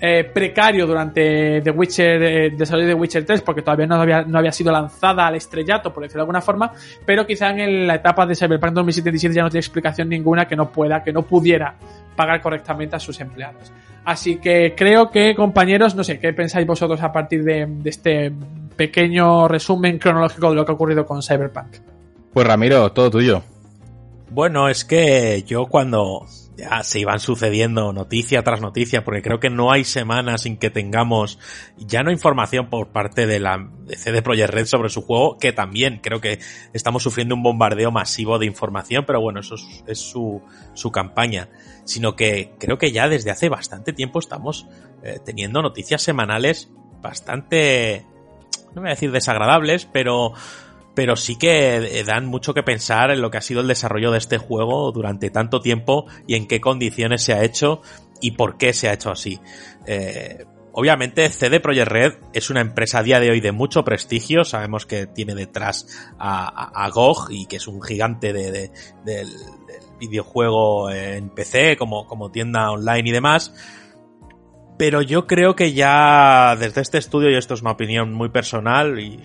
[0.00, 4.38] eh, precario durante The Witcher, eh, desarrollo de Witcher 3, porque todavía no había, no
[4.38, 6.72] había sido lanzada al estrellato, por decirlo de alguna forma,
[7.04, 10.72] pero quizá en la etapa de Cyberpunk 2077 ya no tiene explicación ninguna que no
[10.72, 11.74] pueda, que no pudiera
[12.16, 13.70] pagar correctamente a sus empleados.
[14.06, 18.32] Así que creo que, compañeros, no sé, ¿qué pensáis vosotros a partir de, de este
[18.80, 21.76] pequeño resumen cronológico de lo que ha ocurrido con Cyberpunk?
[22.32, 23.42] Pues Ramiro, todo tuyo.
[24.30, 26.24] Bueno, es que yo cuando
[26.56, 30.70] ya se iban sucediendo noticia tras noticia, porque creo que no hay semanas sin que
[30.70, 31.38] tengamos
[31.76, 35.52] ya no información por parte de la de CD Projekt Red sobre su juego, que
[35.52, 36.38] también creo que
[36.72, 40.40] estamos sufriendo un bombardeo masivo de información, pero bueno, eso es, es su,
[40.72, 41.50] su campaña,
[41.84, 44.66] sino que creo que ya desde hace bastante tiempo estamos
[45.02, 46.70] eh, teniendo noticias semanales
[47.00, 48.06] bastante,
[48.74, 50.32] no voy a decir desagradables, pero
[50.94, 54.18] pero sí que dan mucho que pensar en lo que ha sido el desarrollo de
[54.18, 57.80] este juego durante tanto tiempo y en qué condiciones se ha hecho
[58.20, 59.40] y por qué se ha hecho así.
[59.86, 64.44] Eh, obviamente CD Projekt Red es una empresa a día de hoy de mucho prestigio,
[64.44, 65.86] sabemos que tiene detrás
[66.18, 68.70] a, a, a GOG y que es un gigante de, de,
[69.04, 73.54] del, del, videojuego en PC como, como tienda online y demás.
[74.80, 78.98] Pero yo creo que ya desde este estudio, y esto es una opinión muy personal
[78.98, 79.20] y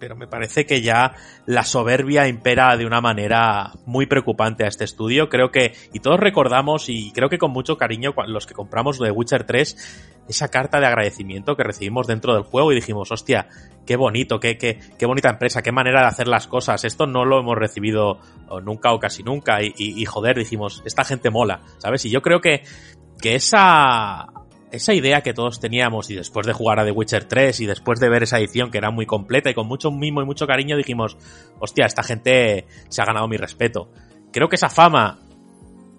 [0.00, 1.12] pero me parece que ya
[1.46, 5.28] la soberbia impera de una manera muy preocupante a este estudio.
[5.28, 9.12] Creo que, y todos recordamos, y creo que con mucho cariño, los que compramos The
[9.12, 13.46] Witcher 3, esa carta de agradecimiento que recibimos dentro del juego y dijimos, hostia,
[13.86, 16.84] qué bonito, qué, qué, qué bonita empresa, qué manera de hacer las cosas.
[16.84, 18.18] Esto no lo hemos recibido
[18.64, 19.62] nunca o casi nunca.
[19.62, 22.04] Y, y, joder, dijimos, esta gente mola, ¿sabes?
[22.06, 22.62] Y yo creo que,
[23.20, 24.26] que esa
[24.72, 28.00] esa idea que todos teníamos y después de jugar a The Witcher 3 y después
[28.00, 30.76] de ver esa edición que era muy completa y con mucho mimo y mucho cariño
[30.76, 31.16] dijimos,
[31.58, 33.90] hostia, esta gente se ha ganado mi respeto.
[34.32, 35.20] Creo que esa fama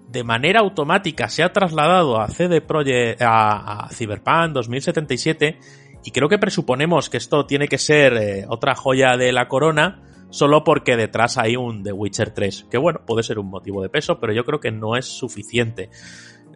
[0.08, 5.58] de manera automática se ha trasladado a CD Projekt, a, a Cyberpunk 2077
[6.04, 10.02] y creo que presuponemos que esto tiene que ser eh, otra joya de la corona
[10.30, 13.90] solo porque detrás hay un The Witcher 3, que bueno, puede ser un motivo de
[13.90, 15.90] peso, pero yo creo que no es suficiente.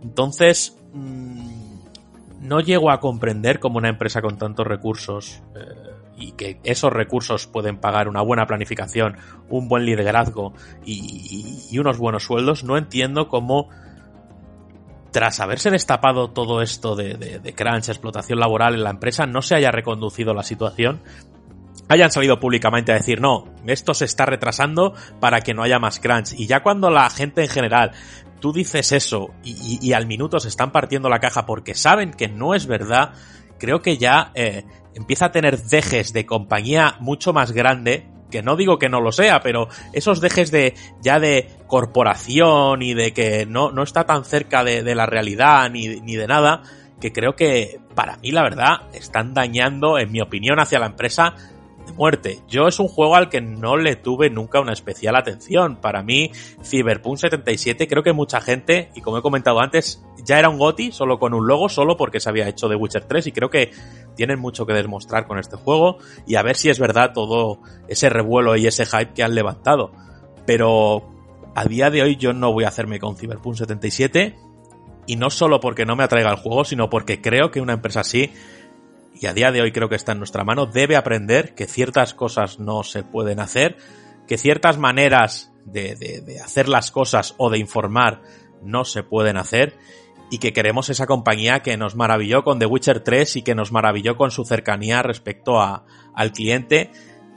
[0.02, 1.65] Entonces, mmm,
[2.46, 7.46] no llego a comprender cómo una empresa con tantos recursos eh, y que esos recursos
[7.46, 9.16] pueden pagar una buena planificación,
[9.48, 10.54] un buen liderazgo
[10.84, 13.68] y, y, unos buenos sueldos, no entiendo cómo
[15.10, 19.42] tras haberse destapado todo esto de, de, de, crunch, explotación laboral en la empresa, no
[19.42, 21.00] se haya reconducido la situación,
[21.88, 26.00] hayan salido públicamente a decir, no, esto se está retrasando para que no haya más
[26.00, 26.32] crunch.
[26.36, 27.92] Y ya cuando la gente en general,
[28.40, 32.54] tú dices eso y, al minuto se están partiendo la caja porque saben que no
[32.54, 33.12] es verdad,
[33.58, 34.64] creo que ya eh,
[34.94, 39.12] empieza a tener dejes de compañía mucho más grande que no digo que no lo
[39.12, 44.24] sea, pero esos dejes de ya de corporación y de que no, no está tan
[44.24, 46.62] cerca de, de la realidad ni, ni, de nada,
[47.00, 51.34] que creo que para mí la verdad están dañando, en mi opinión, hacia la empresa
[51.94, 52.40] muerte.
[52.48, 55.76] Yo es un juego al que no le tuve nunca una especial atención.
[55.76, 56.30] Para mí,
[56.62, 60.92] Cyberpunk 77, creo que mucha gente, y como he comentado antes, ya era un GOTI,
[60.92, 63.70] solo con un logo, solo porque se había hecho de Witcher 3, y creo que
[64.14, 68.08] tienen mucho que demostrar con este juego, y a ver si es verdad todo ese
[68.08, 69.92] revuelo y ese hype que han levantado.
[70.46, 71.08] Pero
[71.54, 74.36] a día de hoy yo no voy a hacerme con Cyberpunk 77,
[75.06, 78.00] y no solo porque no me atraiga el juego, sino porque creo que una empresa
[78.00, 78.32] así
[79.20, 82.14] y a día de hoy creo que está en nuestra mano, debe aprender que ciertas
[82.14, 83.76] cosas no se pueden hacer,
[84.26, 88.22] que ciertas maneras de, de, hacer las cosas o de informar
[88.62, 89.76] no se pueden hacer
[90.30, 93.72] y que queremos esa compañía que nos maravilló con The Witcher 3 y que nos
[93.72, 95.84] maravilló con su cercanía respecto a,
[96.14, 96.90] al cliente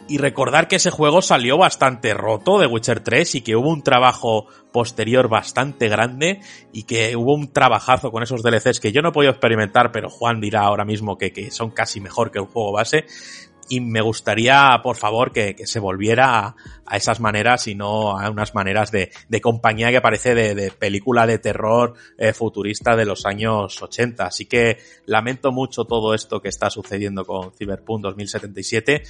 [0.10, 3.84] y recordar que ese juego salió bastante roto de Witcher 3 y que hubo un
[3.84, 6.41] trabajo posterior bastante grande
[6.73, 10.10] y que hubo un trabajazo con esos DLCs que yo no he podido experimentar, pero
[10.10, 13.06] Juan dirá ahora mismo que, que son casi mejor que el juego base
[13.69, 16.55] y me gustaría, por favor, que, que se volviera
[16.85, 20.71] a, esas maneras y no a unas maneras de, de compañía que parece de, de
[20.71, 24.25] película de terror eh, futurista de los años 80.
[24.25, 29.03] Así que lamento mucho todo esto que está sucediendo con Cyberpunk 2077.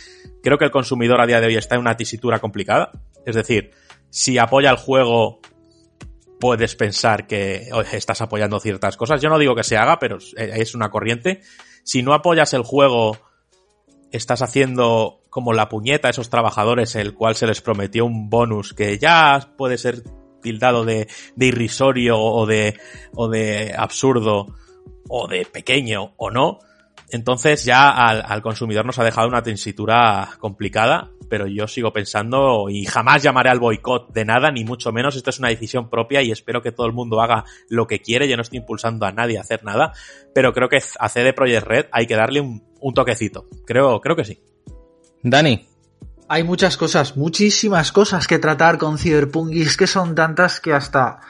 [0.44, 2.92] Creo que el consumidor a día de hoy está en una tesitura complicada.
[3.26, 3.72] Es decir,
[4.10, 5.40] si apoya el juego
[6.40, 9.22] puedes pensar que estás apoyando ciertas cosas.
[9.22, 11.42] Yo no digo que se haga, pero es una corriente.
[11.84, 13.18] Si no apoyas el juego
[14.12, 18.74] estás haciendo como la puñeta a esos trabajadores, el cual se les prometió un bonus
[18.74, 20.04] que ya puede ser
[20.42, 21.08] tildado de,
[21.38, 22.80] irrisorio o de,
[23.14, 24.48] o de absurdo
[25.08, 26.60] o de pequeño o no.
[27.12, 32.70] Entonces ya al, al, consumidor nos ha dejado una tensitura complicada, pero yo sigo pensando
[32.70, 35.16] y jamás llamaré al boicot de nada, ni mucho menos.
[35.16, 38.28] Esto es una decisión propia y espero que todo el mundo haga lo que quiere.
[38.28, 39.94] Yo no estoy impulsando a nadie a hacer nada,
[40.34, 43.48] pero creo que a CD Projekt Red hay que darle un, un toquecito.
[43.66, 44.42] Creo, creo que sí.
[45.24, 45.68] Dani.
[46.28, 50.74] Hay muchas cosas, muchísimas cosas que tratar con Cyberpunk y es que son tantas que
[50.74, 51.22] hasta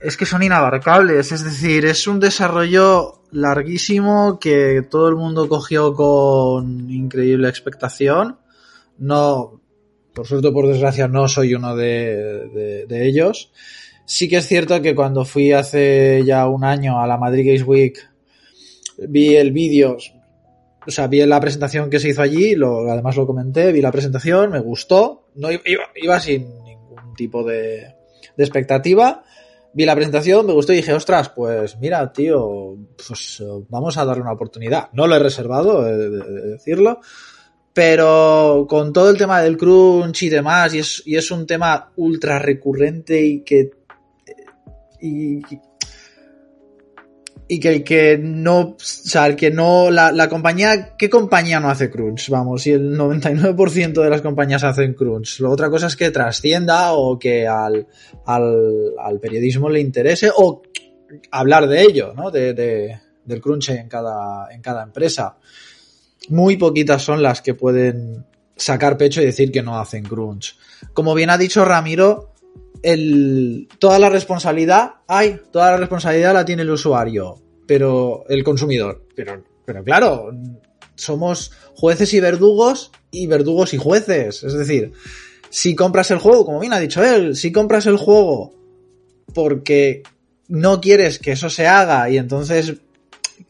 [0.00, 1.32] es que son inabarcables.
[1.32, 8.38] Es decir, es un desarrollo larguísimo que todo el mundo cogió con increíble expectación.
[8.98, 9.60] No,
[10.14, 13.52] por suerte por desgracia, no soy uno de, de, de, ellos.
[14.04, 17.66] Sí que es cierto que cuando fui hace ya un año a la Madrid Games
[17.66, 17.98] Week,
[19.08, 19.96] vi el vídeo,
[20.86, 23.92] o sea, vi la presentación que se hizo allí, lo, además lo comenté, vi la
[23.92, 25.62] presentación, me gustó, no iba,
[25.94, 27.94] iba sin ningún tipo de,
[28.36, 29.22] de expectativa
[29.72, 34.22] vi la presentación, me gustó y dije, ostras, pues mira, tío, pues vamos a darle
[34.22, 34.88] una oportunidad.
[34.92, 36.10] No lo he reservado, de
[36.50, 37.00] decirlo,
[37.78, 41.92] pero con todo el tema del crunch y demás, y es, y es un tema
[41.94, 43.70] ultra recurrente y que...
[45.00, 45.40] Y,
[47.46, 51.60] y que el que no, o sea, el que no, la, la, compañía, ¿qué compañía
[51.60, 52.30] no hace crunch?
[52.30, 55.38] Vamos, si el 99% de las compañías hacen crunch.
[55.38, 57.86] La otra cosa es que trascienda o que al,
[58.26, 60.62] al, al periodismo le interese o
[61.30, 62.32] hablar de ello, ¿no?
[62.32, 65.36] De, de, del crunch en cada, en cada empresa.
[66.28, 68.26] Muy poquitas son las que pueden
[68.56, 70.56] sacar pecho y decir que no hacen crunch.
[70.92, 72.34] Como bien ha dicho Ramiro,
[72.82, 79.06] el, toda la responsabilidad, hay, toda la responsabilidad la tiene el usuario, pero el consumidor.
[79.14, 80.30] Pero, pero claro,
[80.94, 84.42] somos jueces y verdugos y verdugos y jueces.
[84.42, 84.92] Es decir,
[85.50, 88.54] si compras el juego, como bien ha dicho él, si compras el juego
[89.34, 90.02] porque
[90.48, 92.74] no quieres que eso se haga y entonces,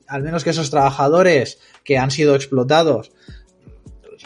[0.06, 1.58] al menos que esos trabajadores
[1.88, 3.12] que han sido explotados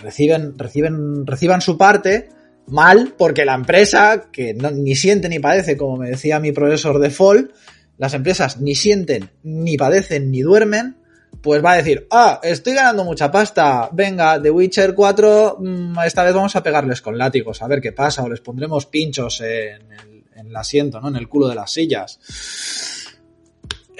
[0.03, 2.29] reciben, reciben, reciban su parte,
[2.67, 7.11] mal porque la empresa, que ni siente ni padece, como me decía mi profesor de
[7.11, 7.53] Fall,
[7.99, 10.97] las empresas ni sienten, ni padecen, ni duermen,
[11.41, 16.25] pues va a decir, ah, estoy ganando mucha pasta, venga, The Witcher 4, mm, esta
[16.25, 20.49] vez vamos a pegarles con látigos, a ver qué pasa, o les pondremos pinchos en
[20.49, 21.11] el asiento, ¿no?
[21.11, 22.19] En el culo de las sillas.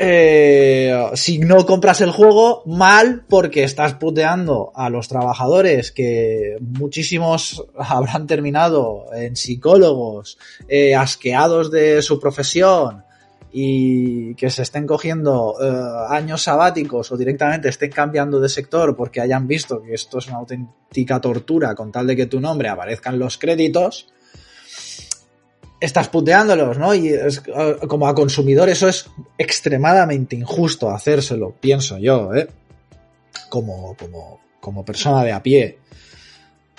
[0.05, 7.65] Eh, si no compras el juego, mal porque estás puteando a los trabajadores que muchísimos
[7.79, 13.05] habrán terminado en psicólogos, eh, asqueados de su profesión
[13.53, 19.21] y que se estén cogiendo eh, años sabáticos o directamente estén cambiando de sector porque
[19.21, 23.11] hayan visto que esto es una auténtica tortura con tal de que tu nombre aparezca
[23.11, 24.09] en los créditos
[25.83, 26.95] estás puteándolos, ¿no?
[26.95, 32.49] Y es, eh, como a consumidor eso es extremadamente injusto hacérselo, pienso yo, ¿eh?
[33.49, 35.79] Como, como, como persona de a pie.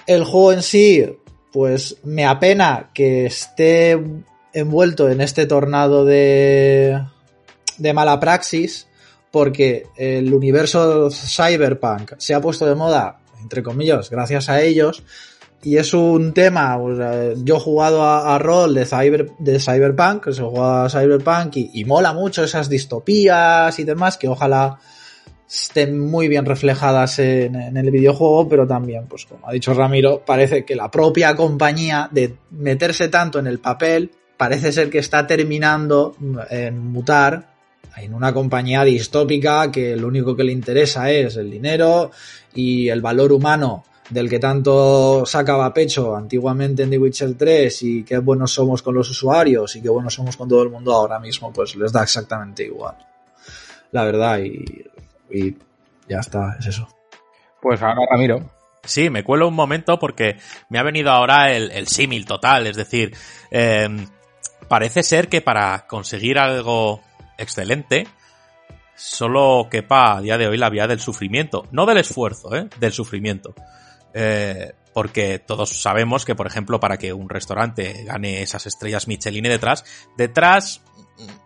[0.07, 1.05] El juego en sí,
[1.51, 4.01] pues me apena que esté
[4.53, 7.03] envuelto en este tornado de,
[7.77, 8.87] de mala praxis,
[9.31, 15.03] porque el universo cyberpunk se ha puesto de moda, entre comillas, gracias a ellos,
[15.63, 16.77] y es un tema,
[17.37, 21.85] yo he jugado a, rol de, cyber, de Cyberpunk, se juega a Cyberpunk y, y,
[21.85, 24.79] mola mucho esas distopías y demás que ojalá
[25.49, 30.23] estén muy bien reflejadas en, en, el videojuego, pero también, pues como ha dicho Ramiro,
[30.25, 35.25] parece que la propia compañía de meterse tanto en el papel, parece ser que está
[35.25, 36.15] terminando
[36.49, 37.53] en mutar
[37.97, 42.11] en una compañía distópica que lo único que le interesa es el dinero
[42.53, 48.03] y el valor humano del que tanto sacaba pecho antiguamente en The Witcher 3 y
[48.03, 51.19] qué buenos somos con los usuarios y qué buenos somos con todo el mundo ahora
[51.19, 52.95] mismo, pues les da exactamente igual.
[53.91, 54.85] La verdad, y,
[55.31, 55.55] y
[56.07, 56.87] ya está, es eso.
[57.61, 58.49] Pues ahora Ramiro.
[58.83, 62.75] Sí, me cuelo un momento porque me ha venido ahora el, el símil total, es
[62.75, 63.15] decir,
[63.49, 63.87] eh,
[64.67, 67.01] parece ser que para conseguir algo
[67.37, 68.07] excelente,
[68.95, 72.67] solo quepa a día de hoy la vía del sufrimiento, no del esfuerzo, ¿eh?
[72.79, 73.53] del sufrimiento.
[74.13, 79.43] Eh, porque todos sabemos que, por ejemplo, para que un restaurante gane esas estrellas Michelin
[79.43, 79.83] detrás,
[80.17, 80.81] detrás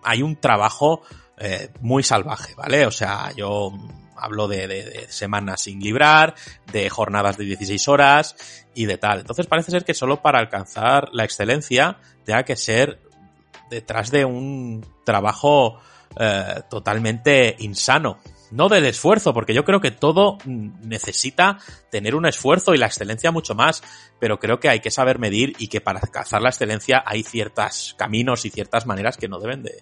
[0.03, 1.01] hay un trabajo
[1.37, 2.85] eh, muy salvaje, ¿vale?
[2.85, 3.71] O sea, yo
[4.17, 6.35] hablo de, semanas sin librar,
[6.71, 8.35] de jornadas de 16 horas
[8.73, 9.19] y de tal.
[9.19, 12.99] Entonces parece ser que solo para alcanzar la excelencia tenga que ser
[13.69, 15.79] detrás de un trabajo
[16.19, 18.17] eh, totalmente insano
[18.51, 21.59] no del esfuerzo, porque yo creo que todo necesita
[21.91, 23.83] tener un esfuerzo y la excelencia mucho más,
[24.19, 27.95] pero creo que hay que saber medir y que para alcanzar la excelencia hay ciertos
[27.97, 29.79] caminos y ciertas maneras que no deben de,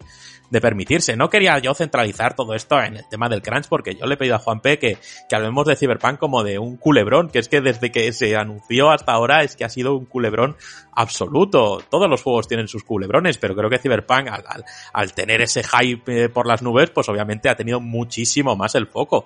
[0.50, 1.16] de, permitirse.
[1.16, 4.18] No quería yo centralizar todo esto en el tema del crunch, porque yo le he
[4.18, 4.98] pedido a Juan P que,
[5.30, 8.92] que hablemos de Cyberpunk como de un culebrón, que es que desde que se anunció
[8.92, 10.56] hasta ahora es que ha sido un culebrón
[10.94, 11.82] absoluto.
[11.90, 16.30] Todos los juegos tienen sus culebrones, pero creo que Cyberpunk, al, al, tener ese hype
[16.30, 19.26] por las nubes, pues obviamente ha tenido muchísimo más el foco.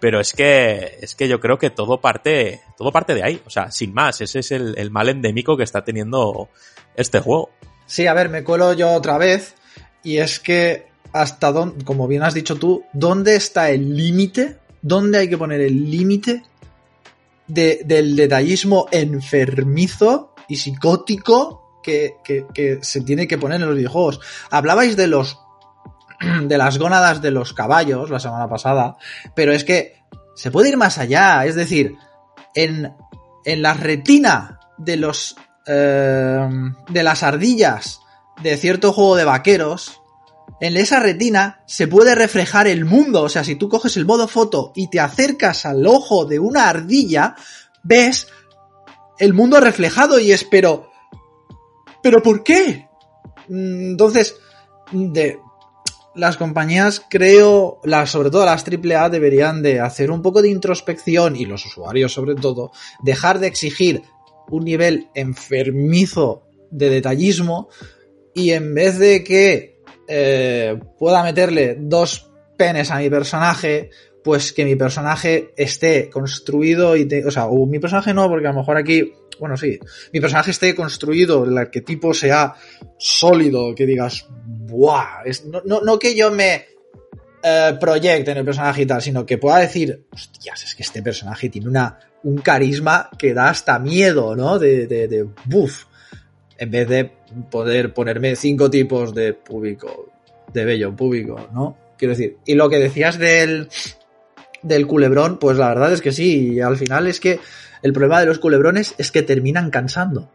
[0.00, 3.40] Pero es que, es que yo creo que todo parte, todo parte de ahí.
[3.46, 6.48] O sea, sin más, ese es el mal endémico que está teniendo
[6.96, 7.50] este juego.
[7.86, 9.54] Sí, a ver, me cuelo yo otra vez.
[10.04, 14.58] Y es que hasta dónde, como bien has dicho tú, ¿dónde está el límite?
[14.82, 16.42] ¿Dónde hay que poner el límite
[17.46, 24.20] de, del detallismo enfermizo y psicótico que, que, se tiene que poner en los videojuegos?
[24.50, 25.38] Hablabais de los
[26.42, 28.96] de las gónadas de los caballos la semana pasada,
[29.34, 29.96] pero es que
[30.34, 31.94] se puede ir más allá, es decir,
[32.54, 32.92] en,
[33.44, 35.36] en la retina de los
[35.66, 36.48] eh,
[36.88, 38.00] de las ardillas
[38.42, 40.00] de cierto juego de vaqueros,
[40.60, 44.28] en esa retina se puede reflejar el mundo, o sea, si tú coges el modo
[44.28, 47.34] foto y te acercas al ojo de una ardilla,
[47.82, 48.28] ves
[49.18, 50.90] el mundo reflejado y es, pero,
[52.02, 52.88] pero ¿por qué?
[53.48, 54.36] Mm, entonces,
[54.92, 55.38] de,
[56.14, 61.36] las compañías, creo, las, sobre todo las AAA, deberían de hacer un poco de introspección
[61.36, 62.70] y los usuarios sobre todo,
[63.02, 64.02] dejar de exigir
[64.48, 67.68] un nivel enfermizo de detallismo
[68.34, 73.90] y en vez de que eh, pueda meterle dos penes a mi personaje,
[74.22, 78.46] pues que mi personaje esté construido y te, o sea, o mi personaje no, porque
[78.46, 79.78] a lo mejor aquí, bueno, sí,
[80.12, 82.54] mi personaje esté construido, el arquetipo sea
[82.98, 85.24] sólido, que digas, ¡buah!
[85.46, 86.64] No, no, no, que yo me
[87.42, 91.02] eh, proyecte en el personaje y tal, sino que pueda decir, hostias, es que este
[91.02, 94.58] personaje tiene una, un carisma que da hasta miedo, ¿no?
[94.58, 95.84] De, de, de buff.
[96.58, 97.10] En vez de
[97.50, 100.10] poder ponerme cinco tipos de público,
[100.52, 101.76] de bello público, ¿no?
[101.96, 103.68] Quiero decir, y lo que decías del,
[104.62, 107.40] del culebrón, pues la verdad es que sí, y al final es que
[107.82, 110.30] el problema de los culebrones es que terminan cansando.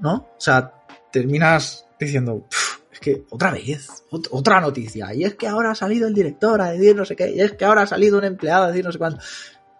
[0.00, 0.14] ¿no?
[0.36, 0.72] O sea,
[1.10, 2.46] terminas diciendo,
[2.92, 3.88] es que otra vez,
[4.30, 7.30] otra noticia, y es que ahora ha salido el director a decir no sé qué,
[7.30, 9.20] y es que ahora ha salido un empleado a decir no sé cuánto.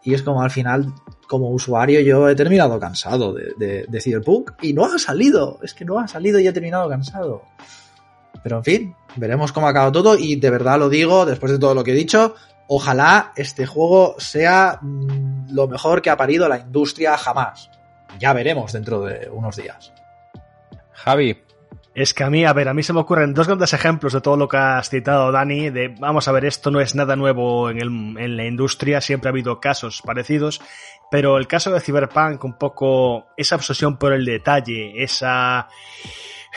[0.07, 0.95] Y es como al final,
[1.27, 5.75] como usuario, yo he terminado cansado de, de, de Cyberpunk y no ha salido, es
[5.75, 7.43] que no ha salido y he terminado cansado.
[8.41, 11.75] Pero en fin, veremos cómo acaba todo y de verdad lo digo, después de todo
[11.75, 12.37] lo que he dicho,
[12.69, 17.69] ojalá este juego sea mmm, lo mejor que ha parido la industria jamás.
[18.21, 19.93] Ya veremos dentro de unos días.
[20.93, 21.46] Javi.
[21.97, 24.21] Es que a mí, a ver, a mí se me ocurren dos grandes ejemplos de
[24.21, 27.71] todo lo que has citado, Dani, de, vamos a ver, esto no es nada nuevo
[27.71, 30.61] en, el, en la industria, siempre ha habido casos parecidos,
[31.11, 35.69] pero el caso de Cyberpunk, un poco esa obsesión por el detalle, esa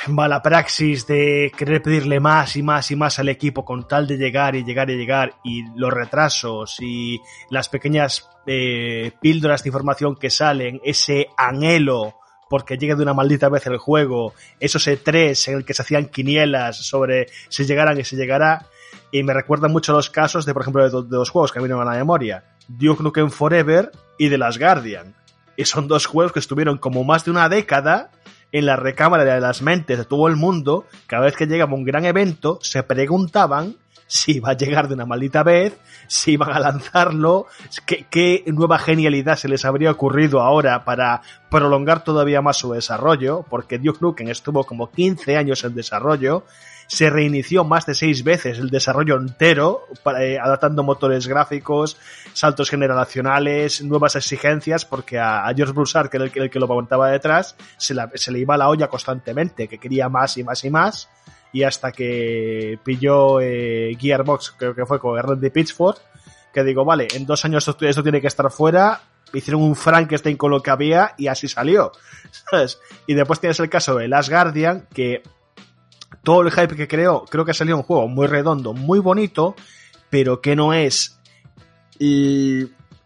[0.07, 4.17] mala praxis de querer pedirle más y más y más al equipo con tal de
[4.17, 10.17] llegar y llegar y llegar y los retrasos y las pequeñas eh, píldoras de información
[10.17, 12.18] que salen, ese anhelo
[12.49, 16.07] porque llega de una maldita vez el juego, esos E3 en el que se hacían
[16.07, 18.65] quinielas sobre si llegarán y si llegará,
[19.11, 21.85] y me recuerda mucho los casos de, por ejemplo, de, dos juegos que vienen a
[21.85, 25.15] la memoria, Duke Nukem Forever y The Last Guardian.
[25.55, 28.11] Y son dos juegos que estuvieron como más de una década
[28.51, 31.83] en la recámara de las mentes de todo el mundo, cada vez que llegaba un
[31.83, 33.75] gran evento, se preguntaban
[34.09, 35.77] si iba a llegar de una maldita vez,
[36.07, 37.45] si iban a lanzarlo,
[37.85, 41.21] qué, nueva genialidad se les habría ocurrido ahora para
[41.51, 46.43] prolongar todavía más su desarrollo, porque Duke Nukem estuvo como 15 años en desarrollo,
[46.87, 49.83] se reinició más de seis veces el desarrollo entero,
[50.19, 51.95] eh, adaptando motores gráficos,
[52.33, 57.11] saltos generacionales, nuevas exigencias, porque a, George Broussard, que era el, el, que lo aguantaba
[57.11, 60.71] detrás, se, la, se le iba la olla constantemente, que quería más y más y
[60.71, 61.09] más,
[61.51, 65.97] y hasta que pilló eh, Gearbox, creo que fue con Randy Pitchford,
[66.53, 69.01] que digo, vale, en dos años esto, tiene que estar fuera,
[69.33, 71.91] hicieron un Frankenstein con lo que había y así salió,
[72.31, 72.79] ¿sabes?
[73.07, 75.23] Y después tienes el caso de Last Guardian, que
[76.23, 79.55] todo el hype que creó, creo que salió un juego muy redondo, muy bonito,
[80.09, 81.19] pero que no es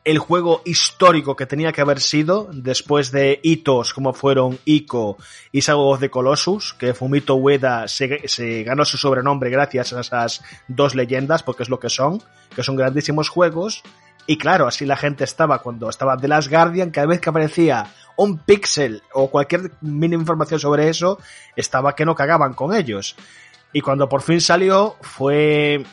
[0.04, 5.18] el, juego histórico que tenía que haber sido después de hitos como fueron Ico
[5.52, 10.44] y of the Colossus, que Fumito Ueda se, se, ganó su sobrenombre gracias a esas
[10.68, 12.22] dos leyendas, porque es lo que son,
[12.56, 13.84] que son grandísimos juegos.
[14.26, 17.88] Y claro, así la gente estaba cuando estaba The Last Guardian, cada vez que aparecía
[18.16, 21.20] un pixel o cualquier mínima información sobre eso,
[21.56, 23.16] estaba que no cagaban con ellos.
[23.74, 25.84] Y cuando por fin salió, fue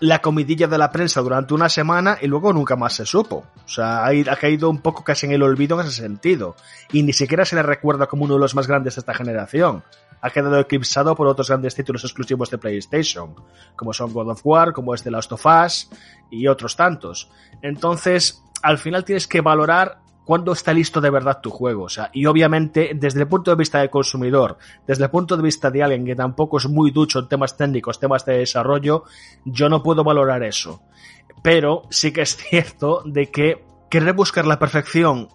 [0.00, 3.44] la comidilla de la prensa durante una semana y luego nunca más se supo.
[3.64, 6.56] O sea, ha caído un poco casi en el olvido en ese sentido.
[6.92, 9.82] Y ni siquiera se le recuerda como uno de los más grandes de esta generación.
[10.20, 13.34] Ha quedado eclipsado por otros grandes títulos exclusivos de PlayStation,
[13.76, 15.90] como son God of War, como es The Last of Us
[16.30, 17.30] y otros tantos.
[17.62, 21.84] Entonces, al final tienes que valorar cuándo está listo de verdad tu juego.
[21.84, 25.42] O sea, y obviamente, desde el punto de vista del consumidor, desde el punto de
[25.42, 29.04] vista de alguien que tampoco es muy ducho en temas técnicos, temas de desarrollo,
[29.46, 30.82] yo no puedo valorar eso.
[31.42, 35.30] Pero sí que es cierto de que querer buscar la perfección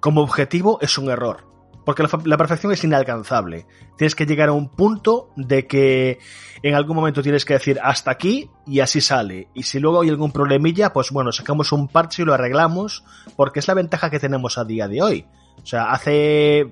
[0.00, 1.49] como objetivo es un error.
[1.90, 3.66] Porque la, perfección es inalcanzable.
[3.98, 6.20] Tienes que llegar a un punto de que
[6.62, 9.48] en algún momento tienes que decir hasta aquí y así sale.
[9.54, 13.02] Y si luego hay algún problemilla, pues bueno, sacamos un parche y lo arreglamos,
[13.34, 15.26] porque es la ventaja que tenemos a día de hoy.
[15.60, 16.70] O sea, hace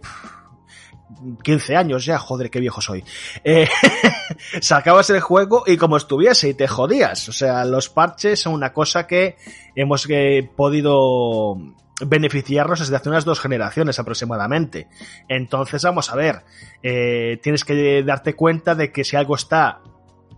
[1.43, 3.03] 15 años ya, joder, qué viejo soy.
[3.43, 3.67] Eh,
[4.61, 7.29] sacabas el juego y como estuviese y te jodías.
[7.29, 9.37] O sea, los parches son una cosa que
[9.75, 10.07] hemos
[10.55, 11.57] podido
[12.01, 14.89] beneficiarnos desde hace unas dos generaciones aproximadamente.
[15.29, 16.45] Entonces, vamos a ver,
[16.83, 19.81] eh, tienes que darte cuenta de que si algo está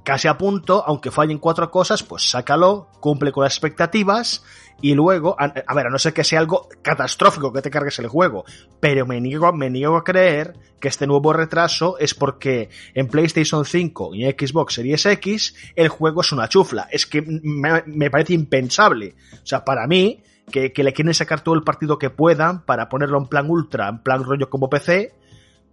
[0.05, 4.43] casi a punto, aunque fallen cuatro cosas, pues sácalo, cumple con las expectativas
[4.81, 8.09] y luego, a, ver, a no ser que sea algo catastrófico que te cargues el
[8.09, 8.45] juego,
[8.81, 13.67] pero me niego, me niego a creer que este nuevo retraso es porque en PlayStation
[13.67, 16.89] 5 y Xbox Series X el juego es una chufla.
[16.91, 19.15] Es que me, me parece impensable.
[19.35, 22.89] O sea, para mí, que, que, le quieren sacar todo el partido que puedan para
[22.89, 25.15] ponerlo en plan ultra, en plan rollo como PC,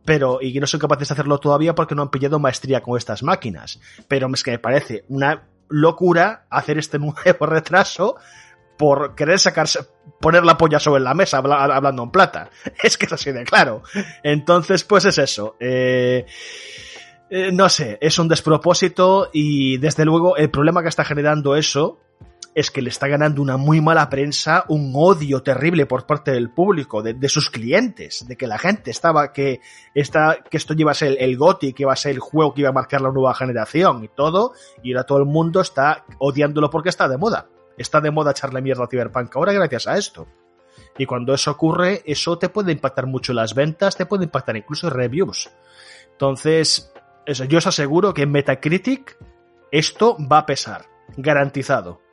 [0.06, 3.24] pero y no son capaces de hacerlo todavía porque no han pillado maestría con estas
[3.24, 3.80] máquinas.
[4.08, 8.16] Pero es que me parece una locura hacer este nuevo retraso
[8.78, 9.80] por querer sacarse,
[10.22, 12.49] poner la polla sobre la mesa hablando en plata.
[12.84, 13.84] Es que es así de claro.
[14.24, 15.58] Entonces, pues es eso.
[15.60, 16.26] Eh,
[17.30, 21.99] eh, no sé, es un despropósito y desde luego el problema que está generando eso
[22.57, 26.49] es que le está ganando una muy mala prensa, un odio terrible por parte del
[26.49, 29.61] público, de, sus clientes, de que la gente estaba que,
[29.93, 32.71] que esto iba a ser el, GOTI, que iba a ser el juego que iba
[32.71, 36.89] a marcar la nueva generación y todo, y ahora todo el mundo está odiándolo porque
[36.89, 37.47] está de moda.
[37.77, 40.25] Está de moda echarle mierda a Cyberpunk ahora gracias a esto.
[40.97, 44.89] Y cuando eso ocurre, eso te puede impactar mucho las ventas, te puede impactar incluso
[44.89, 45.51] reviews.
[46.11, 46.91] Entonces,
[47.27, 49.15] yo os aseguro que en Metacritic
[49.69, 50.85] esto va a pesar,
[51.17, 52.06] garantizado.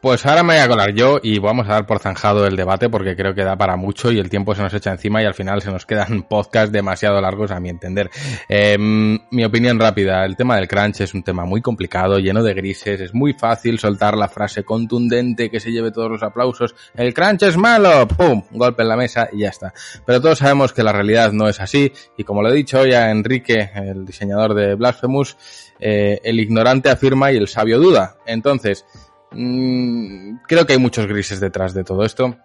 [0.00, 2.88] Pues ahora me voy a colar yo y vamos a dar por zanjado el debate
[2.88, 5.34] porque creo que da para mucho y el tiempo se nos echa encima y al
[5.34, 8.10] final se nos quedan podcasts demasiado largos a mi entender.
[8.48, 12.54] Eh, mi opinión rápida, el tema del crunch es un tema muy complicado, lleno de
[12.54, 17.12] grises, es muy fácil soltar la frase contundente que se lleve todos los aplausos, el
[17.12, 18.42] crunch es malo, ¡pum!
[18.52, 19.74] Golpe en la mesa y ya está.
[20.06, 23.10] Pero todos sabemos que la realidad no es así y como lo he dicho ya
[23.10, 25.36] Enrique, el diseñador de Blasphemous,
[25.78, 28.16] eh, el ignorante afirma y el sabio duda.
[28.24, 28.86] Entonces,
[29.32, 32.36] Mm, creo que hay muchos grises detrás de todo esto.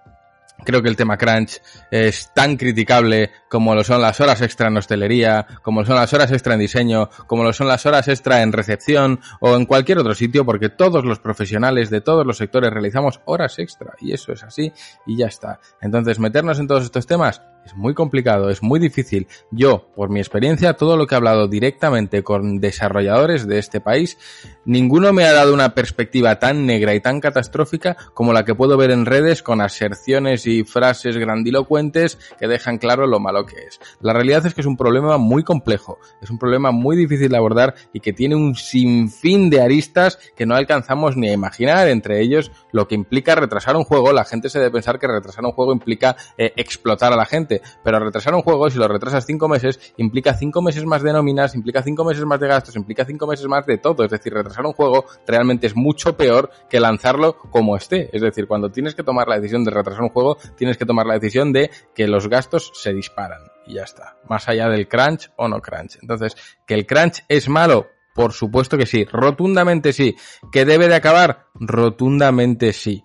[0.64, 4.78] Creo que el tema crunch es tan criticable como lo son las horas extra en
[4.78, 8.42] hostelería, como lo son las horas extra en diseño, como lo son las horas extra
[8.42, 12.72] en recepción o en cualquier otro sitio, porque todos los profesionales de todos los sectores
[12.72, 14.72] realizamos horas extra y eso es así
[15.06, 15.60] y ya está.
[15.82, 19.28] Entonces, meternos en todos estos temas es muy complicado, es muy difícil.
[19.50, 24.18] Yo, por mi experiencia, todo lo que he hablado directamente con desarrolladores de este país,
[24.66, 28.78] ninguno me ha dado una perspectiva tan negra y tan catastrófica como la que puedo
[28.78, 33.80] ver en redes con aserciones y frases grandilocuentes que dejan claro lo malo que es.
[34.00, 37.38] La realidad es que es un problema muy complejo, es un problema muy difícil de
[37.38, 42.22] abordar y que tiene un sinfín de aristas que no alcanzamos ni a imaginar, entre
[42.22, 44.14] ellos lo que implica retrasar un juego.
[44.14, 47.55] La gente se debe pensar que retrasar un juego implica eh, explotar a la gente
[47.84, 51.56] pero retrasar un juego, si lo retrasas cinco meses, implica cinco meses más de nóminas,
[51.56, 54.04] implica cinco meses más de gastos, implica cinco meses más de todo.
[54.04, 58.10] Es decir, retrasar un juego realmente es mucho peor que lanzarlo como esté.
[58.14, 61.06] Es decir, cuando tienes que tomar la decisión de retrasar un juego, tienes que tomar
[61.06, 63.42] la decisión de que los gastos se disparan.
[63.68, 64.18] Y ya está.
[64.30, 65.98] Más allá del crunch o no crunch.
[66.02, 66.36] Entonces,
[66.68, 70.16] que el crunch es malo, por supuesto que sí, rotundamente sí.
[70.52, 71.48] ¿Que debe de acabar?
[71.56, 73.04] Rotundamente sí.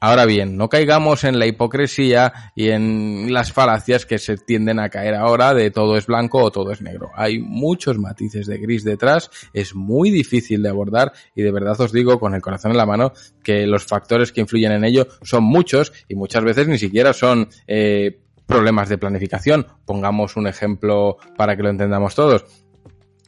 [0.00, 4.88] Ahora bien, no caigamos en la hipocresía y en las falacias que se tienden a
[4.88, 7.10] caer ahora de todo es blanco o todo es negro.
[7.14, 11.92] Hay muchos matices de gris detrás, es muy difícil de abordar y de verdad os
[11.92, 13.12] digo con el corazón en la mano
[13.42, 17.48] que los factores que influyen en ello son muchos y muchas veces ni siquiera son
[17.66, 19.66] eh, problemas de planificación.
[19.84, 22.44] Pongamos un ejemplo para que lo entendamos todos.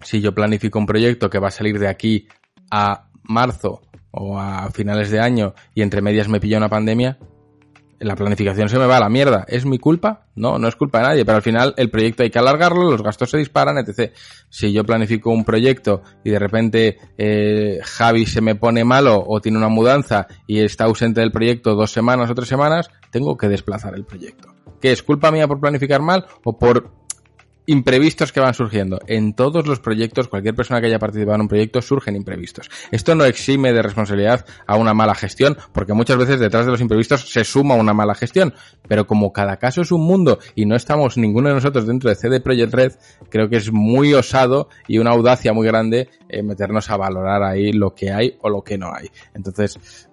[0.03, 2.27] Si yo planifico un proyecto que va a salir de aquí
[2.71, 7.19] a marzo o a finales de año y entre medias me pilla una pandemia,
[8.01, 9.45] la planificación se me va a la mierda.
[9.47, 10.27] ¿Es mi culpa?
[10.35, 13.03] No, no es culpa de nadie, pero al final el proyecto hay que alargarlo, los
[13.03, 14.13] gastos se disparan, etc.
[14.49, 19.41] Si yo planifico un proyecto y de repente eh, Javi se me pone malo o
[19.41, 23.49] tiene una mudanza y está ausente del proyecto dos semanas o tres semanas, tengo que
[23.49, 24.49] desplazar el proyecto.
[24.81, 27.00] ¿Qué es culpa mía por planificar mal o por
[27.67, 28.99] imprevistos que van surgiendo.
[29.07, 32.71] En todos los proyectos, cualquier persona que haya participado en un proyecto, surgen imprevistos.
[32.91, 36.81] Esto no exime de responsabilidad a una mala gestión, porque muchas veces detrás de los
[36.81, 38.55] imprevistos se suma una mala gestión.
[38.89, 42.17] Pero como cada caso es un mundo y no estamos ninguno de nosotros dentro de
[42.17, 42.93] CD Projekt Red,
[43.29, 47.73] creo que es muy osado y una audacia muy grande eh, meternos a valorar ahí
[47.73, 49.09] lo que hay o lo que no hay.
[49.35, 50.09] Entonces,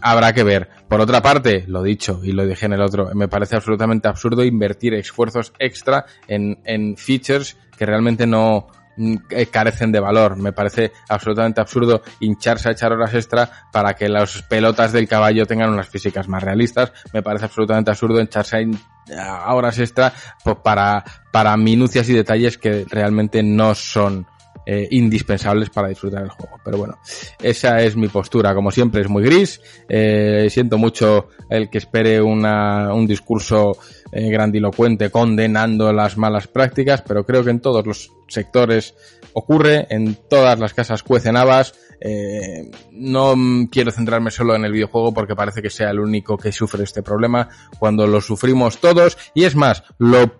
[0.00, 0.68] habrá que ver.
[0.88, 4.44] Por otra parte, lo dicho y lo dije en el otro, me parece absolutamente absurdo
[4.44, 8.66] invertir esfuerzos extra en, en features que realmente no
[8.96, 10.36] mm, eh, carecen de valor.
[10.36, 15.46] Me parece absolutamente absurdo hincharse a echar horas extra para que las pelotas del caballo
[15.46, 16.92] tengan unas físicas más realistas.
[17.12, 18.66] Me parece absolutamente absurdo hincharse
[19.16, 20.12] a horas extra
[20.44, 24.26] pues, para, para minucias y detalles que realmente no son
[24.66, 26.58] eh, indispensables para disfrutar el juego.
[26.64, 26.98] Pero bueno,
[27.42, 28.54] esa es mi postura.
[28.54, 29.60] Como siempre es muy gris.
[29.88, 33.78] Eh, siento mucho el que espere una, un discurso
[34.12, 38.94] eh, grandilocuente condenando las malas prácticas, pero creo que en todos los sectores
[39.32, 41.74] ocurre, en todas las casas cuecen habas.
[42.92, 43.34] No
[43.72, 47.02] quiero centrarme solo en el videojuego porque parece que sea el único que sufre este
[47.02, 47.48] problema
[47.80, 50.38] cuando lo sufrimos todos y es más, lo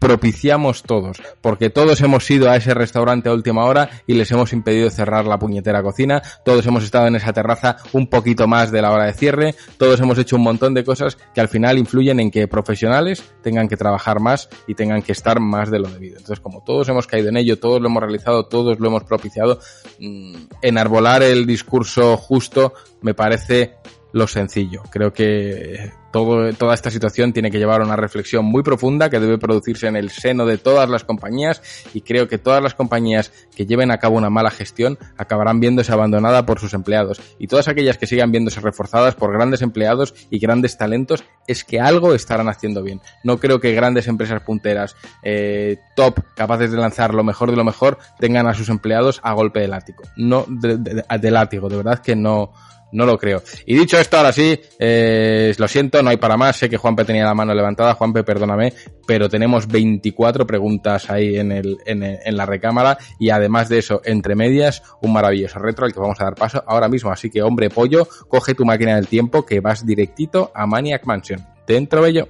[0.00, 4.52] propiciamos todos, porque todos hemos ido a ese restaurante a última hora y les hemos
[4.52, 8.80] impedido cerrar la puñetera cocina, todos hemos estado en esa terraza un poquito más de
[8.80, 12.18] la hora de cierre, todos hemos hecho un montón de cosas que al final influyen
[12.18, 16.16] en que profesionales tengan que trabajar más y tengan que estar más de lo debido.
[16.16, 19.60] Entonces, como todos hemos caído en ello, todos lo hemos realizado, todos lo hemos propiciado,
[19.98, 22.72] mm, enarbolar el discurso justo
[23.02, 23.74] me parece
[24.12, 24.82] lo sencillo.
[24.90, 29.20] Creo que todo, toda esta situación tiene que llevar a una reflexión muy profunda que
[29.20, 31.62] debe producirse en el seno de todas las compañías
[31.94, 35.92] y creo que todas las compañías que lleven a cabo una mala gestión acabarán viéndose
[35.92, 40.38] abandonadas por sus empleados y todas aquellas que sigan viéndose reforzadas por grandes empleados y
[40.38, 43.00] grandes talentos es que algo estarán haciendo bien.
[43.24, 47.64] No creo que grandes empresas punteras eh, top capaces de lanzar lo mejor de lo
[47.64, 50.02] mejor tengan a sus empleados a golpe de látigo.
[50.16, 52.52] No de látigo, de verdad que no
[52.92, 53.42] no lo creo.
[53.66, 56.56] Y dicho esto, ahora sí, eh, lo siento, no hay para más.
[56.56, 57.94] Sé que Juanpe tenía la mano levantada.
[57.94, 58.72] Juanpe, perdóname,
[59.06, 64.00] pero tenemos 24 preguntas ahí en, el, en, en la recámara y además de eso,
[64.04, 67.10] entre medias, un maravilloso retro al que vamos a dar paso ahora mismo.
[67.10, 71.46] Así que, hombre pollo, coge tu máquina del tiempo que vas directito a Maniac Mansion.
[71.66, 72.28] Dentro bello.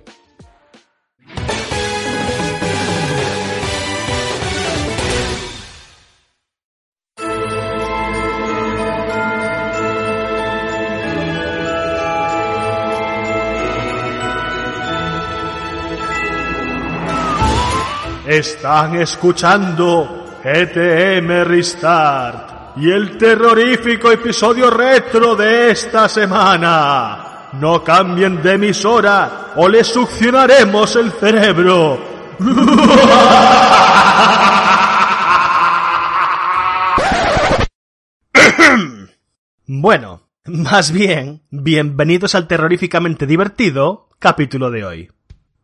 [18.30, 27.48] Están escuchando GTM Restart y el terrorífico episodio retro de esta semana.
[27.54, 31.98] No cambien de emisora o les succionaremos el cerebro.
[39.72, 45.10] Bueno, más bien, bienvenidos al terroríficamente divertido capítulo de hoy.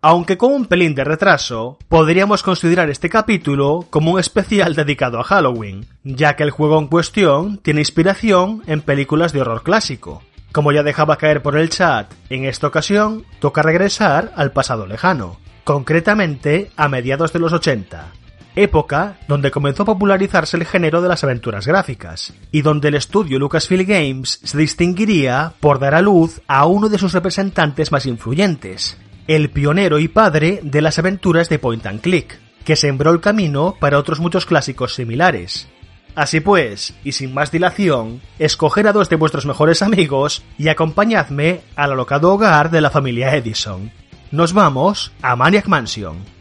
[0.03, 5.25] Aunque con un pelín de retraso, podríamos considerar este capítulo como un especial dedicado a
[5.25, 10.23] Halloween, ya que el juego en cuestión tiene inspiración en películas de horror clásico.
[10.53, 15.39] Como ya dejaba caer por el chat, en esta ocasión toca regresar al pasado lejano,
[15.65, 18.13] concretamente a mediados de los 80,
[18.55, 23.39] época donde comenzó a popularizarse el género de las aventuras gráficas, y donde el estudio
[23.39, 28.97] Lucasfilm Games se distinguiría por dar a luz a uno de sus representantes más influyentes,
[29.27, 33.77] el pionero y padre de las aventuras de point and click, que sembró el camino
[33.79, 35.69] para otros muchos clásicos similares.
[36.15, 41.61] Así pues, y sin más dilación, escoger a dos de vuestros mejores amigos y acompañadme
[41.77, 43.93] al alocado hogar de la familia Edison.
[44.31, 46.36] Nos vamos a Maniac Mansion.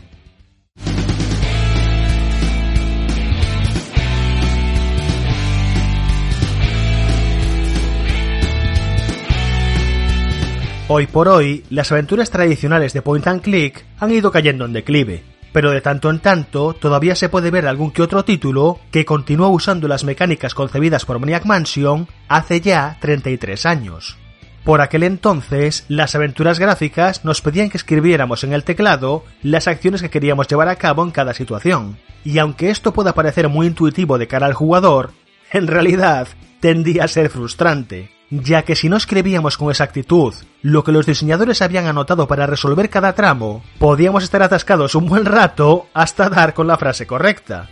[10.88, 15.24] Hoy por hoy, las aventuras tradicionales de point and click han ido cayendo en declive,
[15.52, 19.48] pero de tanto en tanto todavía se puede ver algún que otro título que continúa
[19.48, 24.16] usando las mecánicas concebidas por Maniac Mansion hace ya 33 años.
[24.64, 30.04] Por aquel entonces, las aventuras gráficas nos pedían que escribiéramos en el teclado las acciones
[30.04, 34.20] que queríamos llevar a cabo en cada situación, y aunque esto pueda parecer muy intuitivo
[34.20, 35.14] de cara al jugador,
[35.52, 36.28] en realidad
[36.60, 38.12] tendía a ser frustrante,
[38.44, 42.90] ya que si no escribíamos con exactitud lo que los diseñadores habían anotado para resolver
[42.90, 47.70] cada tramo, podíamos estar atascados un buen rato hasta dar con la frase correcta.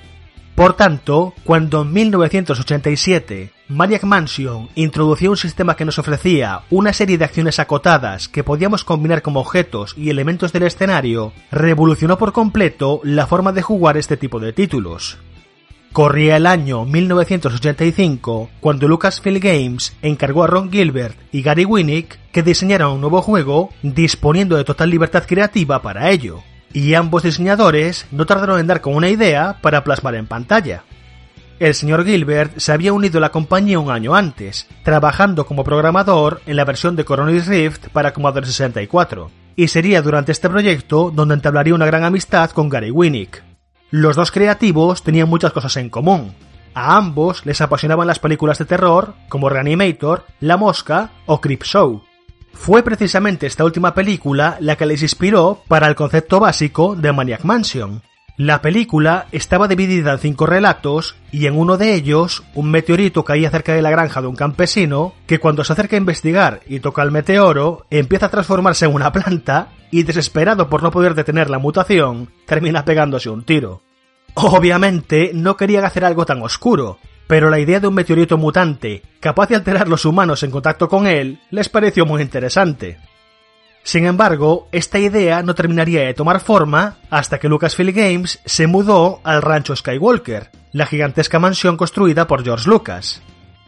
[0.55, 7.17] Por tanto, cuando en 1987 Maniac Mansion introdució un sistema que nos ofrecía una serie
[7.17, 13.01] de acciones acotadas que podíamos combinar como objetos y elementos del escenario, revolucionó por completo
[13.03, 15.17] la forma de jugar este tipo de títulos.
[15.93, 22.41] Corría el año 1985 cuando Lucasfilm Games encargó a Ron Gilbert y Gary Winnick que
[22.41, 26.39] diseñaran un nuevo juego disponiendo de total libertad creativa para ello,
[26.73, 30.83] y ambos diseñadores no tardaron en dar con una idea para plasmar en pantalla.
[31.59, 36.41] El señor Gilbert se había unido a la compañía un año antes, trabajando como programador
[36.47, 41.35] en la versión de Coronis Rift para Commodore 64, y sería durante este proyecto donde
[41.35, 43.52] entablaría una gran amistad con Gary Winnick.
[43.95, 46.33] Los dos creativos tenían muchas cosas en común.
[46.73, 52.01] A ambos les apasionaban las películas de terror, como Reanimator, La Mosca o Creepshow.
[52.53, 57.43] Fue precisamente esta última película la que les inspiró para el concepto básico de Maniac
[57.43, 58.01] Mansion.
[58.35, 63.51] La película estaba dividida en cinco relatos y en uno de ellos un meteorito caía
[63.51, 67.03] cerca de la granja de un campesino que cuando se acerca a investigar y toca
[67.03, 71.59] el meteoro empieza a transformarse en una planta y desesperado por no poder detener la
[71.59, 73.83] mutación termina pegándose un tiro.
[74.33, 76.97] Obviamente no querían hacer algo tan oscuro,
[77.27, 81.05] pero la idea de un meteorito mutante capaz de alterar los humanos en contacto con
[81.05, 82.97] él les pareció muy interesante.
[83.83, 89.19] Sin embargo, esta idea no terminaría de tomar forma hasta que Lucasfilm Games se mudó
[89.23, 93.21] al rancho Skywalker, la gigantesca mansión construida por George Lucas.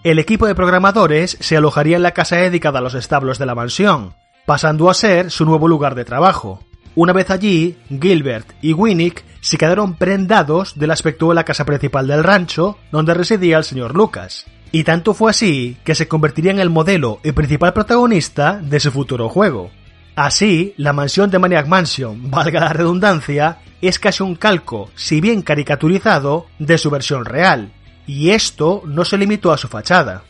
[0.03, 3.56] El equipo de programadores se alojaría en la casa dedicada a los establos de la
[3.56, 4.14] mansión,
[4.45, 6.64] pasando a ser su nuevo lugar de trabajo.
[6.95, 12.08] Una vez allí, Gilbert y Winnick se quedaron prendados del aspecto de la casa principal
[12.08, 14.45] del rancho donde residía el señor Lucas.
[14.72, 18.92] Y tanto fue así que se convertiría en el modelo y principal protagonista de su
[18.92, 19.72] futuro juego.
[20.16, 25.42] Así, la mansión de Maniac Mansion, valga la redundancia, es casi un calco, si bien
[25.42, 27.72] caricaturizado, de su versión real.
[28.08, 30.24] Y esto no se limitó a su fachada.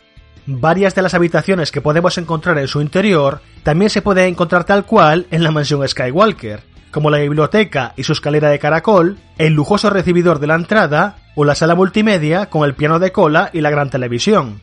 [0.47, 4.85] Varias de las habitaciones que podemos encontrar en su interior también se pueden encontrar tal
[4.85, 9.89] cual en la mansión Skywalker, como la biblioteca y su escalera de caracol, el lujoso
[9.89, 13.69] recibidor de la entrada o la sala multimedia con el piano de cola y la
[13.69, 14.61] gran televisión.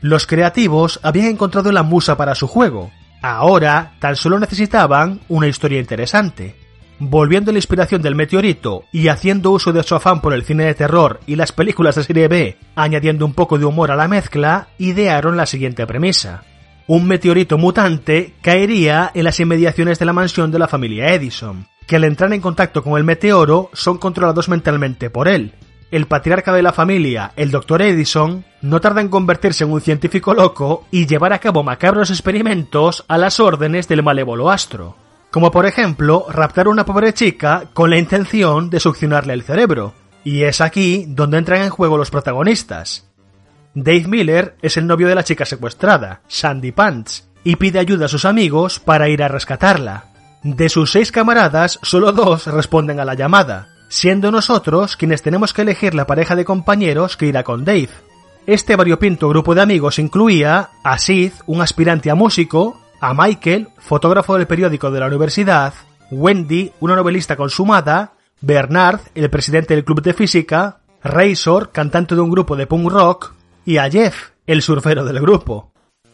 [0.00, 2.90] Los creativos habían encontrado la musa para su juego.
[3.22, 6.56] Ahora tan solo necesitaban una historia interesante.
[6.98, 10.64] Volviendo a la inspiración del meteorito y haciendo uso de su afán por el cine
[10.64, 14.08] de terror y las películas de serie B, añadiendo un poco de humor a la
[14.08, 16.44] mezcla, idearon la siguiente premisa.
[16.86, 21.96] Un meteorito mutante caería en las inmediaciones de la mansión de la familia Edison, que
[21.96, 25.54] al entrar en contacto con el meteoro son controlados mentalmente por él.
[25.90, 27.82] El patriarca de la familia, el Dr.
[27.82, 33.04] Edison, no tarda en convertirse en un científico loco y llevar a cabo macabros experimentos
[33.08, 34.96] a las órdenes del malévolo astro
[35.30, 39.94] como por ejemplo raptar a una pobre chica con la intención de succionarle el cerebro.
[40.24, 43.06] Y es aquí donde entran en juego los protagonistas.
[43.74, 48.08] Dave Miller es el novio de la chica secuestrada, Sandy Pants, y pide ayuda a
[48.08, 50.06] sus amigos para ir a rescatarla.
[50.42, 55.62] De sus seis camaradas, solo dos responden a la llamada, siendo nosotros quienes tenemos que
[55.62, 57.90] elegir la pareja de compañeros que irá con Dave.
[58.46, 64.36] Este variopinto grupo de amigos incluía a Sid, un aspirante a músico, a Michael, fotógrafo
[64.36, 65.74] del periódico de la universidad,
[66.10, 72.30] Wendy, una novelista consumada, Bernard, el presidente del club de física, Razor, cantante de un
[72.30, 73.32] grupo de punk rock,
[73.64, 75.72] y a Jeff, el surfero del grupo.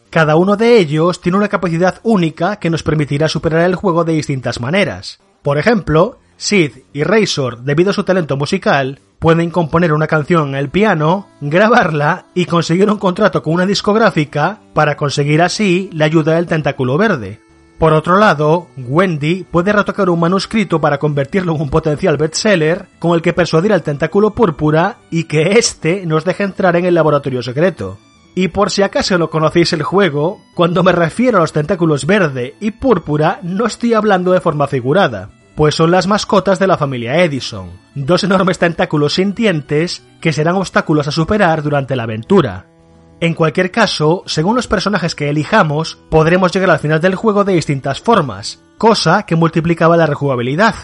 [0.09, 4.13] Cada uno de ellos tiene una capacidad única que nos permitirá superar el juego de
[4.13, 5.19] distintas maneras.
[5.43, 10.69] Por ejemplo, Sid y Razor, debido a su talento musical, pueden componer una canción el
[10.69, 16.45] piano, grabarla y conseguir un contrato con una discográfica para conseguir así la ayuda del
[16.45, 17.39] tentáculo verde.
[17.79, 23.13] Por otro lado, Wendy puede retocar un manuscrito para convertirlo en un potencial bestseller con
[23.13, 27.43] el que persuadir al tentáculo púrpura y que éste nos deje entrar en el laboratorio
[27.43, 27.97] secreto.
[28.33, 32.55] Y por si acaso no conocéis el juego, cuando me refiero a los tentáculos verde
[32.59, 37.23] y púrpura no estoy hablando de forma figurada pues son las mascotas de la familia
[37.23, 42.67] Edison, dos enormes tentáculos sintientes que serán obstáculos a superar durante la aventura.
[43.21, 47.53] En cualquier caso, según los personajes que elijamos, podremos llegar al final del juego de
[47.53, 50.75] distintas formas, cosa que multiplicaba la rejugabilidad.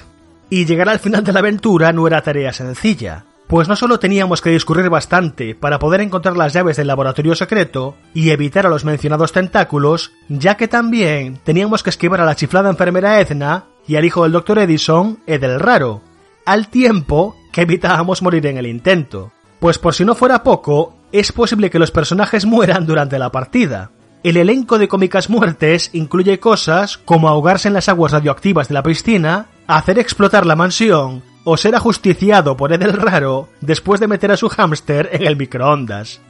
[0.50, 4.42] Y llegar al final de la aventura no era tarea sencilla, pues no solo teníamos
[4.42, 8.86] que discurrir bastante para poder encontrar las llaves del laboratorio secreto y evitar a los
[8.86, 14.06] mencionados tentáculos, ya que también teníamos que esquivar a la chiflada enfermera Edna y al
[14.06, 14.60] hijo del Dr.
[14.60, 16.02] Edison, Edel Raro,
[16.46, 19.32] al tiempo que evitábamos morir en el intento.
[19.60, 23.92] Pues por si no fuera poco, es posible que los personajes mueran durante la partida.
[24.24, 28.84] El elenco de cómicas muertes incluye cosas como ahogarse en las aguas radioactivas de la
[28.84, 34.38] piscina, hacer explotar la mansión o ser ajusticiado por Edel Raro después de meter a
[34.38, 36.22] su hámster en el microondas.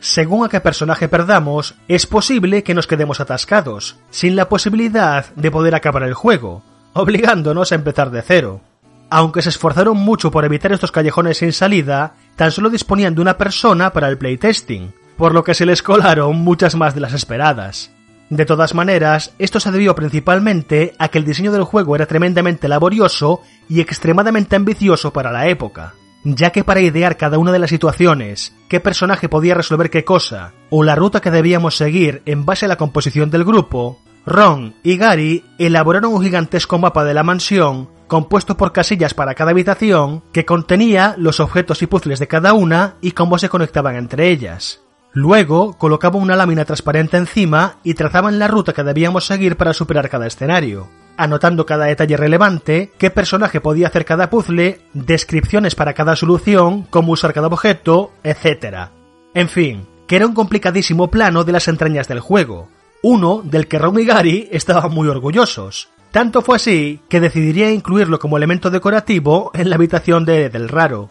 [0.00, 5.50] Según a qué personaje perdamos, es posible que nos quedemos atascados, sin la posibilidad de
[5.50, 6.62] poder acabar el juego,
[6.96, 8.60] obligándonos a empezar de cero.
[9.08, 13.38] Aunque se esforzaron mucho por evitar estos callejones sin salida, tan solo disponían de una
[13.38, 17.90] persona para el playtesting, por lo que se les colaron muchas más de las esperadas.
[18.28, 22.66] De todas maneras, esto se debió principalmente a que el diseño del juego era tremendamente
[22.66, 25.94] laborioso y extremadamente ambicioso para la época,
[26.24, 30.52] ya que para idear cada una de las situaciones, qué personaje podía resolver qué cosa,
[30.70, 34.96] o la ruta que debíamos seguir en base a la composición del grupo, Ron y
[34.96, 40.44] Gary elaboraron un gigantesco mapa de la mansión compuesto por casillas para cada habitación que
[40.44, 44.80] contenía los objetos y puzzles de cada una y cómo se conectaban entre ellas.
[45.12, 50.08] Luego colocaban una lámina transparente encima y trazaban la ruta que debíamos seguir para superar
[50.10, 56.16] cada escenario, anotando cada detalle relevante, qué personaje podía hacer cada puzzle, descripciones para cada
[56.16, 58.90] solución, cómo usar cada objeto, etc.
[59.34, 62.68] En fin, que era un complicadísimo plano de las entrañas del juego,
[63.02, 65.88] uno del que Ron y Gary estaban muy orgullosos.
[66.10, 71.10] Tanto fue así que decidiría incluirlo como elemento decorativo en la habitación de Del Raro.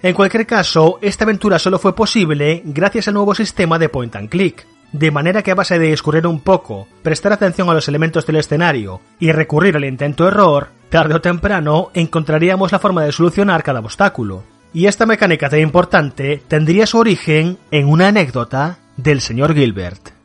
[0.00, 4.28] En cualquier caso, esta aventura solo fue posible gracias al nuevo sistema de point and
[4.28, 8.24] click, de manera que a base de escurrir un poco, prestar atención a los elementos
[8.24, 13.62] del escenario y recurrir al intento error, tarde o temprano encontraríamos la forma de solucionar
[13.62, 14.44] cada obstáculo.
[14.72, 20.17] Y esta mecánica tan importante tendría su origen en una anécdota del señor Gilbert.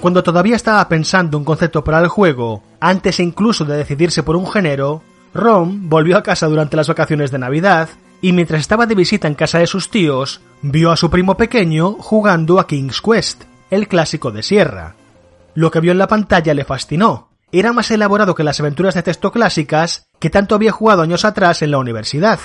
[0.00, 4.46] Cuando todavía estaba pensando un concepto para el juego, antes incluso de decidirse por un
[4.46, 5.02] género,
[5.34, 7.88] Ron volvió a casa durante las vacaciones de Navidad
[8.20, 11.96] y mientras estaba de visita en casa de sus tíos, vio a su primo pequeño
[11.98, 14.94] jugando a King's Quest, el clásico de Sierra.
[15.54, 17.30] Lo que vio en la pantalla le fascinó.
[17.50, 21.62] Era más elaborado que las aventuras de texto clásicas que tanto había jugado años atrás
[21.62, 22.38] en la universidad.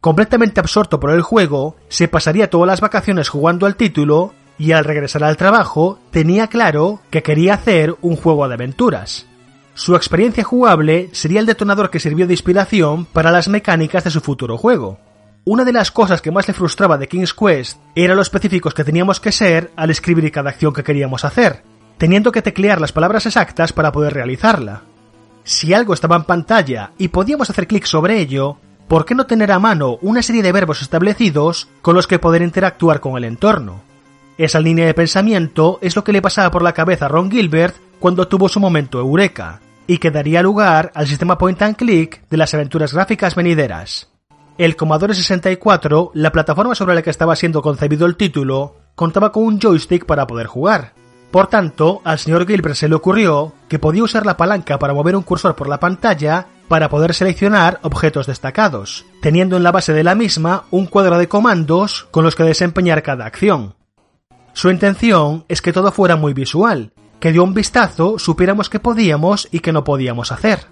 [0.00, 4.84] Completamente absorto por el juego, se pasaría todas las vacaciones jugando al título y al
[4.84, 9.26] regresar al trabajo tenía claro que quería hacer un juego de aventuras.
[9.74, 14.20] su experiencia jugable sería el detonador que sirvió de inspiración para las mecánicas de su
[14.20, 14.98] futuro juego.
[15.44, 18.84] Una de las cosas que más le frustraba de King's Quest era lo específicos que
[18.84, 21.62] teníamos que ser al escribir cada acción que queríamos hacer,
[21.96, 24.82] teniendo que teclear las palabras exactas para poder realizarla.
[25.44, 29.52] Si algo estaba en pantalla y podíamos hacer clic sobre ello, ¿por qué no tener
[29.52, 33.87] a mano una serie de verbos establecidos con los que poder interactuar con el entorno?
[34.38, 37.74] Esa línea de pensamiento es lo que le pasaba por la cabeza a Ron Gilbert
[37.98, 42.36] cuando tuvo su momento eureka, y que daría lugar al sistema point and click de
[42.36, 44.12] las aventuras gráficas venideras.
[44.56, 49.42] El Commodore 64, la plataforma sobre la que estaba siendo concebido el título, contaba con
[49.42, 50.92] un joystick para poder jugar.
[51.32, 55.16] Por tanto, al señor Gilbert se le ocurrió que podía usar la palanca para mover
[55.16, 60.04] un cursor por la pantalla para poder seleccionar objetos destacados, teniendo en la base de
[60.04, 63.74] la misma un cuadro de comandos con los que desempeñar cada acción.
[64.58, 69.46] Su intención es que todo fuera muy visual, que de un vistazo supiéramos qué podíamos
[69.52, 70.66] y qué no podíamos hacer.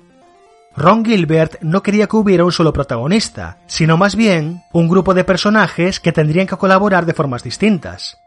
[0.76, 5.22] Ron Gilbert no quería que hubiera un solo protagonista, sino más bien un grupo de
[5.22, 8.18] personajes que tendrían que colaborar de formas distintas.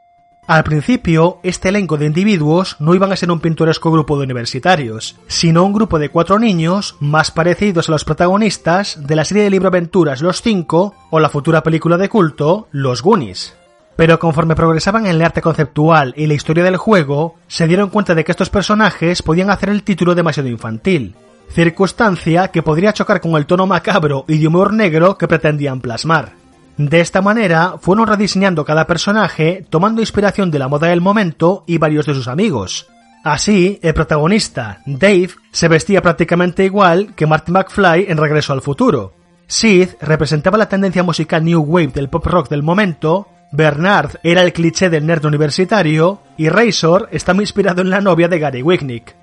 [0.47, 5.17] Al principio, este elenco de individuos no iban a ser un pintoresco grupo de universitarios,
[5.27, 9.49] sino un grupo de cuatro niños más parecidos a los protagonistas de la serie de
[9.49, 13.58] libroaventuras Los Cinco o la futura película de culto Los Goonies.
[13.99, 18.15] Pero conforme progresaban en el arte conceptual y la historia del juego, se dieron cuenta
[18.15, 21.17] de que estos personajes podían hacer el título demasiado infantil,
[21.49, 26.31] circunstancia que podría chocar con el tono macabro y de humor negro que pretendían plasmar.
[26.77, 31.77] De esta manera, fueron rediseñando cada personaje tomando inspiración de la moda del momento y
[31.77, 32.87] varios de sus amigos.
[33.25, 39.11] Así, el protagonista, Dave, se vestía prácticamente igual que Martin McFly en Regreso al Futuro.
[39.47, 44.53] Sid representaba la tendencia musical new wave del pop rock del momento, Bernard era el
[44.53, 49.15] cliché del nerd universitario y Razor estaba inspirado en la novia de Gary Wicknick.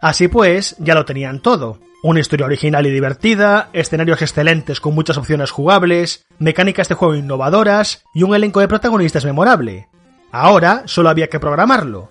[0.00, 1.78] Así pues, ya lo tenían todo.
[2.02, 8.02] Una historia original y divertida, escenarios excelentes con muchas opciones jugables, mecánicas de juego innovadoras
[8.14, 9.88] y un elenco de protagonistas memorable.
[10.32, 12.10] Ahora solo había que programarlo.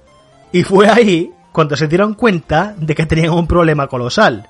[0.52, 4.48] Y fue ahí cuando se dieron cuenta de que tenían un problema colosal.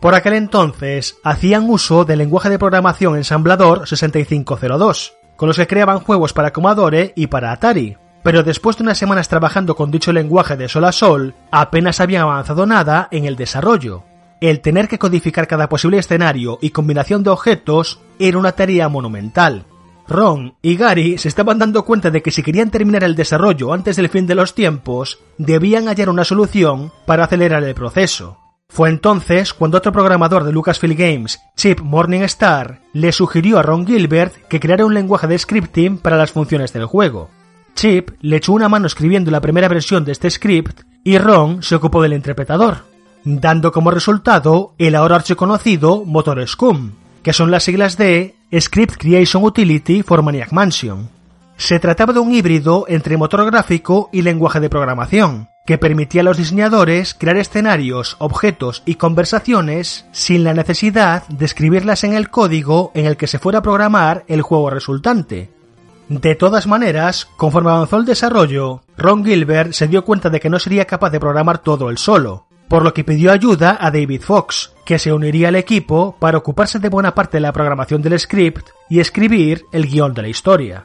[0.00, 6.00] Por aquel entonces hacían uso del lenguaje de programación ensamblador 6502, con los que creaban
[6.00, 10.54] juegos para Commodore y para Atari pero después de unas semanas trabajando con dicho lenguaje
[10.54, 14.04] de sol a sol, apenas habían avanzado nada en el desarrollo.
[14.42, 19.64] El tener que codificar cada posible escenario y combinación de objetos era una tarea monumental.
[20.06, 23.96] Ron y Gary se estaban dando cuenta de que si querían terminar el desarrollo antes
[23.96, 28.36] del fin de los tiempos, debían hallar una solución para acelerar el proceso.
[28.70, 34.46] Fue entonces cuando otro programador de Lucasfilm Games, Chip Morningstar, le sugirió a Ron Gilbert
[34.48, 37.30] que creara un lenguaje de scripting para las funciones del juego.
[37.74, 41.74] Chip le echó una mano escribiendo la primera versión de este script y Ron se
[41.74, 42.84] ocupó del interpretador,
[43.24, 46.92] dando como resultado el ahora archiconocido Motor Scum,
[47.24, 51.08] que son las siglas de Script Creation Utility for Maniac Mansion.
[51.56, 56.24] Se trataba de un híbrido entre motor gráfico y lenguaje de programación, que permitía a
[56.24, 62.90] los diseñadores crear escenarios, objetos y conversaciones sin la necesidad de escribirlas en el código
[62.92, 65.52] en el que se fuera a programar el juego resultante,
[66.08, 70.58] de todas maneras, conforme avanzó el desarrollo, Ron Gilbert se dio cuenta de que no
[70.58, 74.72] sería capaz de programar todo él solo, por lo que pidió ayuda a David Fox,
[74.84, 78.70] que se uniría al equipo para ocuparse de buena parte de la programación del script
[78.88, 80.84] y escribir el guion de la historia.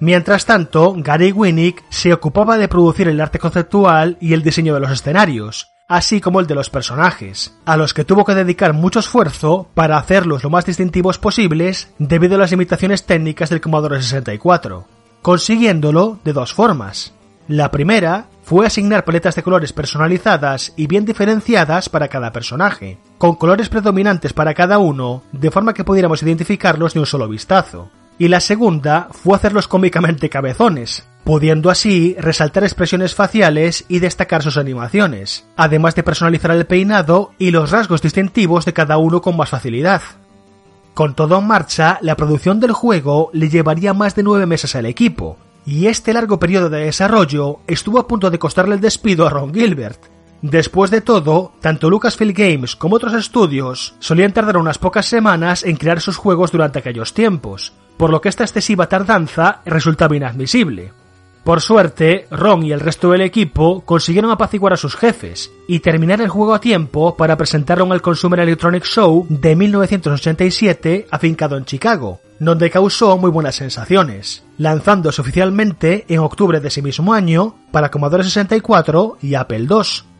[0.00, 4.80] Mientras tanto, Gary Winnick se ocupaba de producir el arte conceptual y el diseño de
[4.80, 9.00] los escenarios, así como el de los personajes, a los que tuvo que dedicar mucho
[9.00, 14.86] esfuerzo para hacerlos lo más distintivos posibles debido a las limitaciones técnicas del Commodore 64,
[15.22, 17.14] consiguiéndolo de dos formas.
[17.46, 23.34] La primera fue asignar paletas de colores personalizadas y bien diferenciadas para cada personaje, con
[23.36, 27.90] colores predominantes para cada uno, de forma que pudiéramos identificarlos de un solo vistazo.
[28.18, 34.56] Y la segunda fue hacerlos cómicamente cabezones, pudiendo así resaltar expresiones faciales y destacar sus
[34.56, 39.50] animaciones, además de personalizar el peinado y los rasgos distintivos de cada uno con más
[39.50, 40.02] facilidad.
[40.94, 44.86] Con todo en marcha, la producción del juego le llevaría más de nueve meses al
[44.86, 45.36] equipo,
[45.66, 49.52] y este largo periodo de desarrollo estuvo a punto de costarle el despido a Ron
[49.52, 50.13] Gilbert.
[50.44, 55.76] Después de todo, tanto Lucasfilm Games como otros estudios solían tardar unas pocas semanas en
[55.76, 60.92] crear sus juegos durante aquellos tiempos, por lo que esta excesiva tardanza resultaba inadmisible.
[61.44, 66.20] Por suerte, Ron y el resto del equipo consiguieron apaciguar a sus jefes y terminar
[66.20, 71.64] el juego a tiempo para presentarlo en el Consumer Electronics Show de 1987 afincado en
[71.64, 77.90] Chicago, donde causó muy buenas sensaciones, lanzándose oficialmente en octubre de ese mismo año para
[77.90, 80.13] Commodore 64 y Apple II.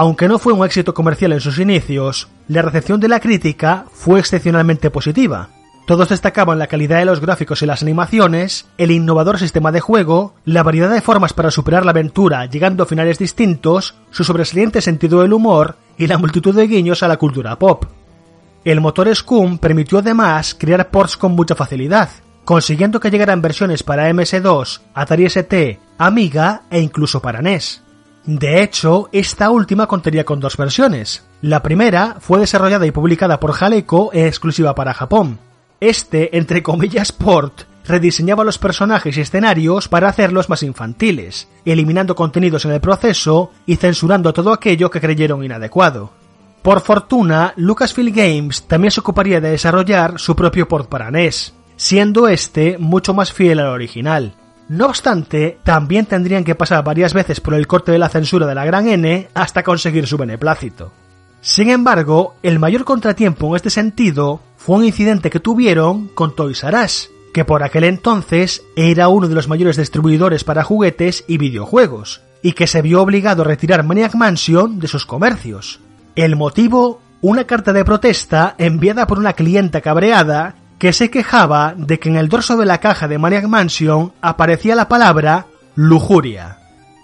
[0.00, 4.20] Aunque no fue un éxito comercial en sus inicios, la recepción de la crítica fue
[4.20, 5.48] excepcionalmente positiva.
[5.88, 10.36] Todos destacaban la calidad de los gráficos y las animaciones, el innovador sistema de juego,
[10.44, 15.22] la variedad de formas para superar la aventura llegando a finales distintos, su sobresaliente sentido
[15.22, 17.86] del humor y la multitud de guiños a la cultura pop.
[18.64, 22.08] El motor Scum permitió además crear ports con mucha facilidad,
[22.44, 27.82] consiguiendo que llegaran versiones para MS2, Atari ST, Amiga e incluso para NES.
[28.28, 31.24] De hecho, esta última contaría con dos versiones.
[31.40, 35.38] La primera fue desarrollada y publicada por Jaleco en exclusiva para Japón.
[35.80, 42.66] Este, entre comillas, port, rediseñaba los personajes y escenarios para hacerlos más infantiles, eliminando contenidos
[42.66, 46.12] en el proceso y censurando todo aquello que creyeron inadecuado.
[46.60, 52.28] Por fortuna, Lucasfilm Games también se ocuparía de desarrollar su propio port para NES, siendo
[52.28, 54.34] este mucho más fiel al original.
[54.68, 58.54] No obstante, también tendrían que pasar varias veces por el corte de la censura de
[58.54, 60.92] la gran N hasta conseguir su beneplácito.
[61.40, 66.64] Sin embargo, el mayor contratiempo en este sentido fue un incidente que tuvieron con Toys
[66.64, 71.38] R Us, que por aquel entonces era uno de los mayores distribuidores para juguetes y
[71.38, 75.80] videojuegos, y que se vio obligado a retirar Maniac Mansion de sus comercios.
[76.14, 81.98] El motivo, una carta de protesta enviada por una clienta cabreada que se quejaba de
[81.98, 86.58] que en el dorso de la caja de Maniac Mansion aparecía la palabra lujuria.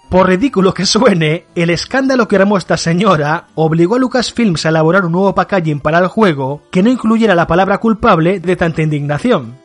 [0.09, 5.05] Por ridículo que suene, el escándalo que armó esta señora obligó a Lucasfilms a elaborar
[5.05, 9.57] un nuevo packaging para el juego que no incluyera la palabra culpable de tanta indignación.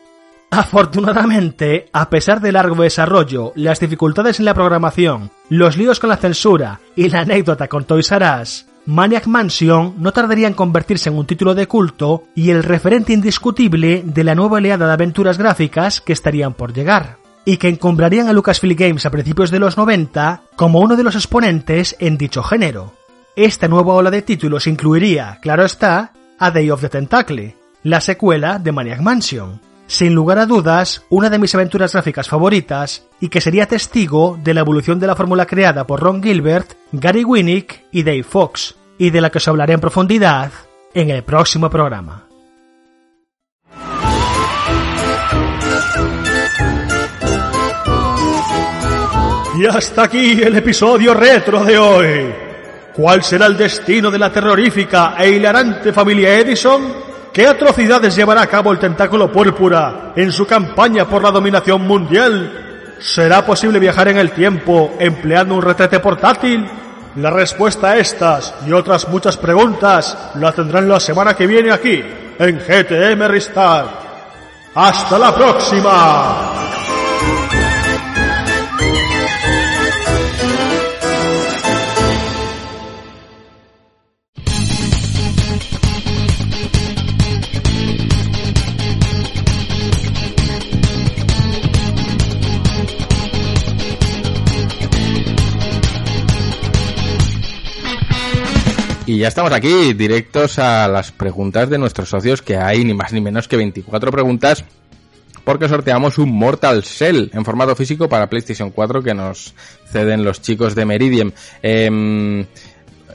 [0.49, 6.17] Afortunadamente, a pesar del largo desarrollo, las dificultades en la programación, los líos con la
[6.17, 11.17] censura y la anécdota con Toys R Us, Maniac Mansion no tardaría en convertirse en
[11.17, 16.01] un título de culto y el referente indiscutible de la nueva oleada de aventuras gráficas
[16.01, 20.41] que estarían por llegar y que encumbrarían a Lucasfilm Games a principios de los 90
[20.55, 22.93] como uno de los exponentes en dicho género.
[23.35, 28.59] Esta nueva ola de títulos incluiría, claro está, a Day of the Tentacle, la secuela
[28.59, 29.61] de Maniac Mansion,
[29.91, 34.53] sin lugar a dudas, una de mis aventuras gráficas favoritas y que sería testigo de
[34.53, 39.09] la evolución de la fórmula creada por Ron Gilbert, Gary Winnick y Dave Fox, y
[39.09, 40.49] de la que os hablaré en profundidad
[40.93, 42.25] en el próximo programa.
[49.59, 52.33] Y hasta aquí el episodio retro de hoy.
[52.93, 57.10] ¿Cuál será el destino de la terrorífica e hilarante familia Edison?
[57.33, 62.95] ¿Qué atrocidades llevará a cabo el tentáculo púrpura en su campaña por la dominación mundial?
[62.99, 66.69] ¿Será posible viajar en el tiempo empleando un retrete portátil?
[67.15, 72.03] La respuesta a estas y otras muchas preguntas la tendrán la semana que viene aquí,
[72.37, 73.89] en GTM Restart.
[74.75, 76.80] ¡Hasta la próxima!
[99.11, 103.11] Y ya estamos aquí, directos a las preguntas de nuestros socios, que hay ni más
[103.11, 104.63] ni menos que 24 preguntas,
[105.43, 109.53] porque sorteamos un Mortal Shell en formato físico para PlayStation 4 que nos
[109.91, 111.33] ceden los chicos de Meridian.
[111.61, 112.45] Eh,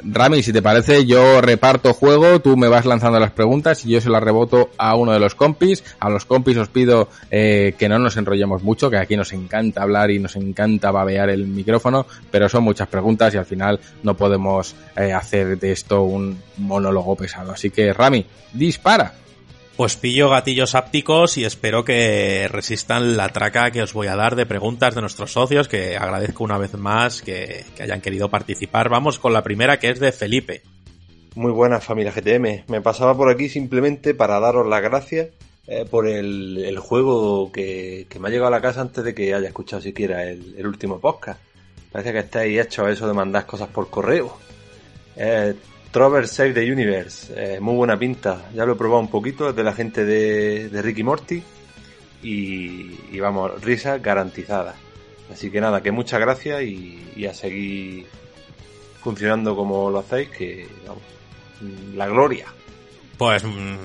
[0.08, 4.00] Rami, si te parece, yo reparto juego, tú me vas lanzando las preguntas y yo
[4.00, 5.82] se las reboto a uno de los compis.
[5.98, 9.82] A los compis os pido eh, que no nos enrollemos mucho, que aquí nos encanta
[9.82, 14.16] hablar y nos encanta babear el micrófono, pero son muchas preguntas y al final no
[14.16, 17.52] podemos eh, hacer de esto un monólogo pesado.
[17.52, 19.12] Así que, Rami, dispara.
[19.76, 24.34] Pues pillo gatillos ápticos y espero que resistan la traca que os voy a dar
[24.34, 28.88] de preguntas de nuestros socios, que agradezco una vez más que, hayan querido participar.
[28.88, 30.62] Vamos con la primera que es de Felipe.
[31.34, 32.64] Muy buenas familia GTM.
[32.68, 35.28] Me pasaba por aquí simplemente para daros las gracias
[35.66, 39.34] eh, por el, juego que, que, me ha llegado a la casa antes de que
[39.34, 41.38] haya escuchado siquiera el, el último podcast.
[41.92, 44.38] Parece que estáis hechos a eso de mandar cosas por correo.
[45.16, 45.54] Eh,
[45.96, 48.50] Trover Save the Universe, eh, muy buena pinta.
[48.54, 51.42] Ya lo he probado un poquito, es de la gente de, Ricky Morty.
[52.22, 54.74] Y, vamos, risa garantizada.
[55.32, 58.04] Así que nada, que muchas gracias y, a seguir
[59.02, 61.02] funcionando como lo hacéis, que vamos,
[61.94, 62.44] la gloria.
[63.16, 63.42] Pues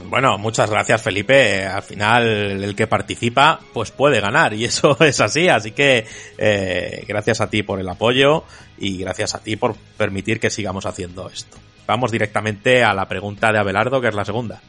[0.10, 1.66] bueno, muchas gracias Felipe.
[1.66, 2.28] Al final
[2.62, 5.48] el que participa pues puede ganar y eso es así.
[5.48, 6.06] Así que
[6.38, 8.44] eh, gracias a ti por el apoyo
[8.78, 11.58] y gracias a ti por permitir que sigamos haciendo esto.
[11.88, 14.62] Vamos directamente a la pregunta de Abelardo, que es la segunda.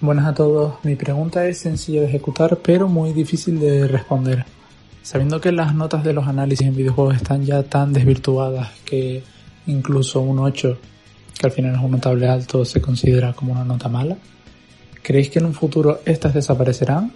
[0.00, 0.76] Buenas a todos.
[0.84, 4.44] Mi pregunta es sencilla de ejecutar, pero muy difícil de responder.
[5.02, 9.22] Sabiendo que las notas de los análisis en videojuegos están ya tan desvirtuadas que
[9.66, 10.78] incluso un 8
[11.38, 14.16] que al final es un notable alto, se considera como una nota mala.
[15.02, 17.12] ¿Creéis que en un futuro estas desaparecerán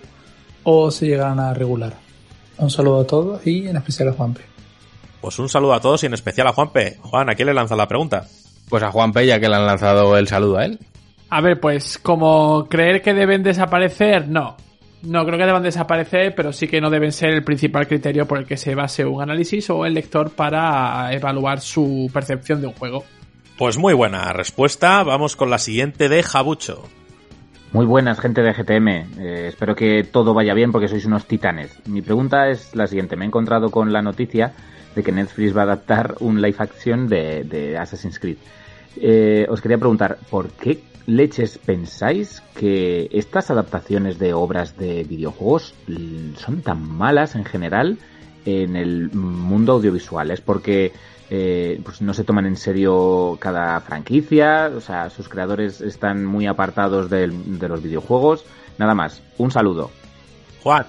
[0.65, 1.95] o se llegarán a regular?
[2.59, 4.43] Un saludo a todos y en especial a Juanpe.
[5.21, 6.99] Pues un saludo a todos y en especial a Juanpe.
[7.01, 8.27] Juan, ¿a quién le lanza la pregunta?
[8.69, 10.79] Pues a Juanpe, ya que le han lanzado el saludo a él.
[11.31, 14.57] A ver, pues como creer que deben desaparecer, no.
[15.03, 18.39] No creo que deban desaparecer, pero sí que no deben ser el principal criterio por
[18.39, 22.73] el que se base un análisis o el lector para evaluar su percepción de un
[22.73, 23.05] juego.
[23.57, 25.03] Pues muy buena respuesta.
[25.05, 26.85] Vamos con la siguiente de Jabucho.
[27.73, 28.89] Muy buenas, gente de GTM.
[29.21, 31.71] Eh, espero que todo vaya bien porque sois unos titanes.
[31.87, 33.15] Mi pregunta es la siguiente.
[33.15, 34.53] Me he encontrado con la noticia
[34.97, 38.39] de que Netflix va a adaptar un live action de, de Assassin's Creed.
[39.01, 45.75] Eh, os quería preguntar, ¿por qué leches pensáis que estas adaptaciones de obras de videojuegos
[46.37, 47.99] son tan malas en general
[48.45, 50.31] en el mundo audiovisual?
[50.31, 50.93] ¿Es porque
[51.31, 54.71] eh, pues no se toman en serio cada franquicia?
[54.75, 58.45] O sea, sus creadores están muy apartados del- de los videojuegos.
[58.79, 59.91] Nada más, un saludo.
[60.63, 60.85] Juan,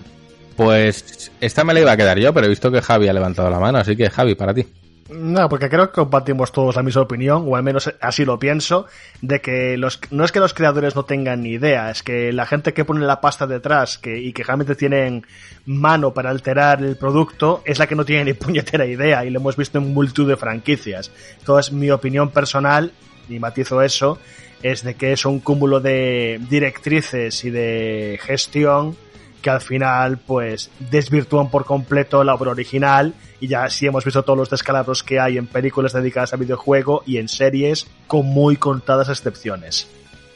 [0.56, 3.50] Pues esta me la iba a quedar yo, pero he visto que Javi ha levantado
[3.50, 4.66] la mano, así que Javi, para ti.
[5.10, 8.86] No, porque creo que compartimos todos la misma opinión, o al menos así lo pienso,
[9.22, 12.46] de que los, no es que los creadores no tengan ni idea, es que la
[12.46, 15.26] gente que pone la pasta detrás que, y que realmente tienen
[15.66, 19.40] mano para alterar el producto es la que no tiene ni puñetera idea, y lo
[19.40, 21.12] hemos visto en multitud de franquicias.
[21.40, 22.92] Entonces, mi opinión personal,
[23.28, 24.20] y matizo eso,
[24.62, 28.96] es de que es un cúmulo de directrices y de gestión
[29.42, 34.24] que al final pues desvirtúan por completo la obra original y ya sí hemos visto
[34.24, 38.58] todos los descalabros que hay en películas dedicadas a videojuego y en series con muy
[38.58, 39.88] contadas excepciones.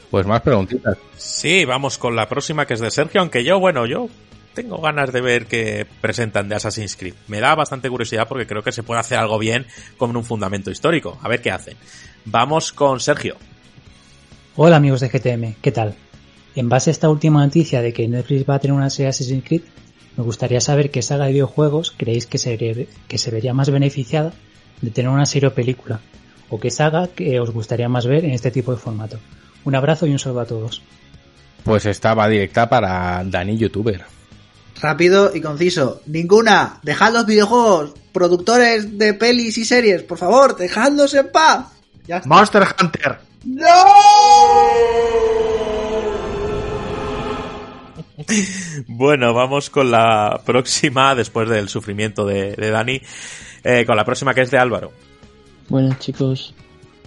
[0.09, 0.97] Pues más preguntitas.
[1.17, 4.09] sí, vamos con la próxima que es de Sergio, aunque yo, bueno, yo
[4.53, 7.15] tengo ganas de ver qué presentan de Assassin's Creed.
[7.27, 9.65] Me da bastante curiosidad porque creo que se puede hacer algo bien
[9.97, 11.17] con un fundamento histórico.
[11.21, 11.75] A ver qué hacen.
[12.25, 13.35] Vamos con Sergio.
[14.55, 15.95] Hola amigos de GTM, ¿qué tal?
[16.55, 19.09] En base a esta última noticia de que Netflix va a tener una serie de
[19.09, 19.61] Assassin's Creed,
[20.17, 24.33] me gustaría saber qué saga de videojuegos creéis que se, que se vería más beneficiada
[24.81, 26.01] de tener una serie o película,
[26.49, 29.17] o qué saga que os gustaría más ver en este tipo de formato.
[29.65, 30.81] Un abrazo y un saludo a todos.
[31.63, 34.03] Pues esta va directa para Dani YouTuber.
[34.81, 36.01] Rápido y conciso.
[36.07, 36.79] Ninguna.
[36.83, 37.93] Dejad los videojuegos.
[38.11, 41.67] Productores de pelis y series, por favor, dejadnos en paz.
[42.05, 42.29] Ya está.
[42.29, 43.19] Monster Hunter.
[48.87, 53.01] Bueno, vamos con la próxima, después del sufrimiento de, de Dani,
[53.63, 54.91] eh, con la próxima que es de Álvaro.
[55.69, 56.53] Buenas chicos,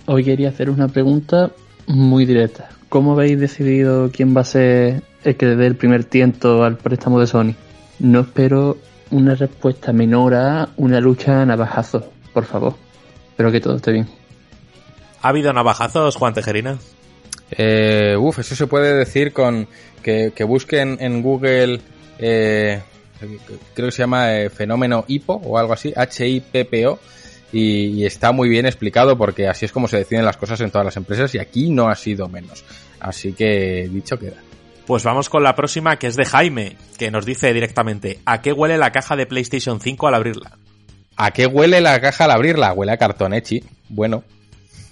[0.06, 1.52] hoy quería hacer una pregunta
[1.86, 2.70] muy directa.
[2.88, 6.76] ¿Cómo habéis decidido quién va a ser el que le dé el primer tiento al
[6.76, 7.54] préstamo de Sony?
[7.98, 8.78] No espero
[9.10, 12.74] una respuesta menor a una lucha a navajazos, por favor.
[13.30, 14.08] Espero que todo esté bien.
[15.22, 16.78] ¿Ha habido navajazos, Juan Tejerina?
[17.50, 19.68] Eh, uf, eso se puede decir con
[20.02, 21.80] que, que busquen en Google,
[22.18, 22.80] eh,
[23.74, 26.98] creo que se llama eh, fenómeno HIPO o algo así, H-I-P-P-O,
[27.52, 30.70] y, y está muy bien explicado porque así es como se deciden las cosas en
[30.70, 32.64] todas las empresas y aquí no ha sido menos.
[33.00, 34.36] Así que dicho queda.
[34.86, 38.52] Pues vamos con la próxima que es de Jaime, que nos dice directamente, ¿a qué
[38.52, 40.58] huele la caja de PlayStation 5 al abrirla?
[41.16, 42.72] ¿A qué huele la caja al abrirla?
[42.72, 43.64] Huele a cartón, Echi.
[43.88, 44.22] Bueno,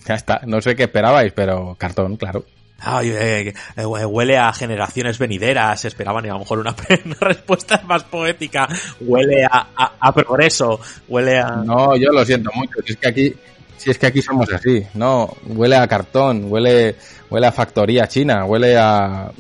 [0.07, 0.41] ya está.
[0.47, 2.45] No sé qué esperabais, pero cartón, claro.
[2.81, 6.75] Ay, eh, eh, huele a generaciones venideras, esperaban a lo mejor una,
[7.05, 8.69] una respuesta más poética.
[9.01, 11.51] Huele a, a, a, progreso, huele a...
[11.65, 13.35] No, yo lo siento mucho, si es que aquí,
[13.79, 16.97] si es que aquí somos así, no, huele a cartón, huele,
[17.31, 19.31] huele a factoría china, huele a,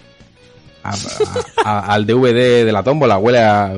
[0.83, 0.95] a,
[1.65, 3.75] a al DVD de la tómbola, huele a...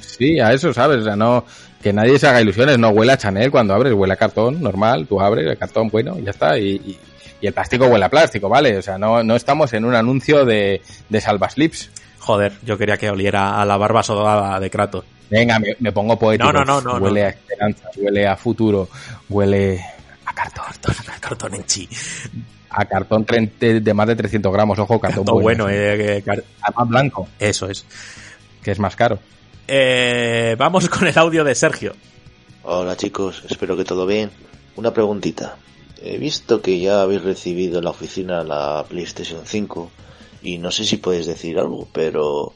[0.00, 0.98] Sí, a eso, ¿sabes?
[0.98, 1.44] O sea, no,
[1.82, 5.06] que nadie se haga ilusiones, no huele a Chanel cuando abres, huele a cartón normal,
[5.06, 6.98] tú abres el cartón bueno y ya está, y, y,
[7.40, 8.78] y el plástico huele a plástico, ¿vale?
[8.78, 11.90] O sea, no, no estamos en un anuncio de, de Salvaslips.
[12.18, 15.04] Joder, yo quería que oliera a la barba sodada de Kratos.
[15.30, 16.52] Venga, me, me pongo poético.
[16.52, 17.26] No, no, no, no Huele no.
[17.26, 18.88] a esperanza, huele a futuro,
[19.28, 19.80] huele
[20.24, 20.64] a cartón.
[21.14, 21.88] A cartón en chi.
[22.70, 23.24] A cartón
[23.58, 25.64] de más de 300 gramos, ojo, cartón, cartón bueno.
[25.64, 27.28] bueno eh, car Además blanco.
[27.38, 27.84] Eso es.
[28.62, 29.18] Que es más caro.
[29.70, 31.94] Eh, vamos con el audio de Sergio.
[32.62, 34.30] Hola chicos, espero que todo bien.
[34.76, 35.58] Una preguntita.
[36.00, 39.90] He visto que ya habéis recibido en la oficina la PlayStation 5
[40.40, 42.54] y no sé si podéis decir algo, pero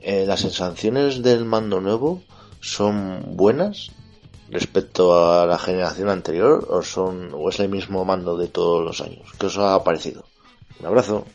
[0.00, 2.22] eh, las sensaciones del mando nuevo
[2.60, 3.90] son buenas
[4.50, 9.00] respecto a la generación anterior o son o es el mismo mando de todos los
[9.00, 9.26] años.
[9.36, 10.24] ¿Qué os ha parecido?
[10.78, 11.26] Un abrazo.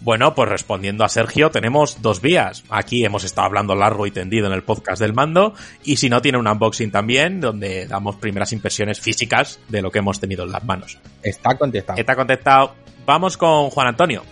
[0.00, 2.62] Bueno, pues respondiendo a Sergio, tenemos dos vías.
[2.68, 5.54] Aquí hemos estado hablando largo y tendido en el podcast del mando.
[5.82, 9.98] Y si no, tiene un unboxing también, donde damos primeras impresiones físicas de lo que
[9.98, 10.98] hemos tenido en las manos.
[11.22, 11.98] Está contestado.
[11.98, 12.74] Está contestado.
[13.04, 14.22] Vamos con Juan Antonio.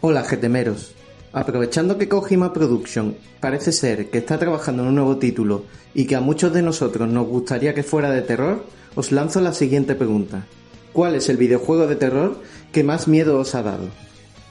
[0.00, 0.94] Hola, GTMeros.
[1.34, 6.16] Aprovechando que Kojima Production parece ser que está trabajando en un nuevo título y que
[6.16, 10.46] a muchos de nosotros nos gustaría que fuera de terror, os lanzo la siguiente pregunta.
[10.92, 13.88] ¿Cuál es el videojuego de terror que más miedo os ha dado?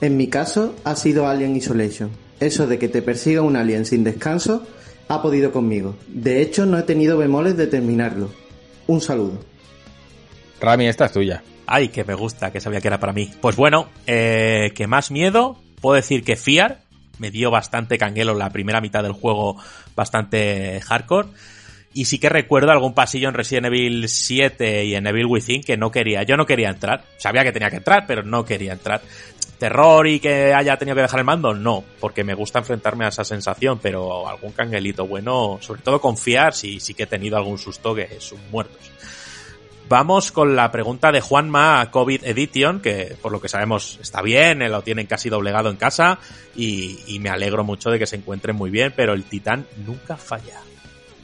[0.02, 2.10] En mi caso ha sido Alien Isolation.
[2.40, 4.66] Eso de que te persiga un alien sin descanso
[5.08, 5.96] ha podido conmigo.
[6.08, 8.32] De hecho, no he tenido bemoles de terminarlo.
[8.88, 9.40] Un saludo.
[10.60, 11.44] Rami, esta es tuya.
[11.68, 13.32] Ay, que me gusta, que sabía que era para mí.
[13.42, 16.82] Pues bueno, eh, que más miedo, puedo decir que Fiar
[17.20, 19.58] me dio bastante canguelo la primera mitad del juego,
[19.96, 21.30] bastante hardcore.
[21.94, 25.78] Y sí que recuerdo algún pasillo en Resident Evil 7 y en Evil Within que
[25.78, 26.24] no quería.
[26.24, 27.04] Yo no quería entrar.
[27.18, 29.02] Sabía que tenía que entrar, pero no quería entrar.
[29.62, 31.54] ¿Terror y que haya tenido que dejar el mando?
[31.54, 36.56] No, porque me gusta enfrentarme a esa sensación, pero algún canguelito bueno, sobre todo confiar,
[36.56, 38.92] si sí que he tenido algún susto que son muertos.
[39.88, 44.24] Vamos con la pregunta de Juanma a COVID Edition, que por lo que sabemos está
[44.24, 46.18] bien, lo tienen casi doblegado en casa
[46.56, 50.18] y, y me alegro mucho de que se encuentren muy bien, pero el titán nunca
[50.18, 50.60] falla.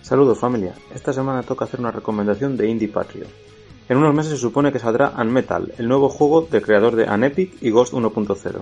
[0.04, 3.48] Saludos familia, esta semana toca hacer una recomendación de Indie Patriot.
[3.90, 7.54] En unos meses se supone que saldrá Unmetal, el nuevo juego del creador de Unepic
[7.62, 8.62] y Ghost 1.0.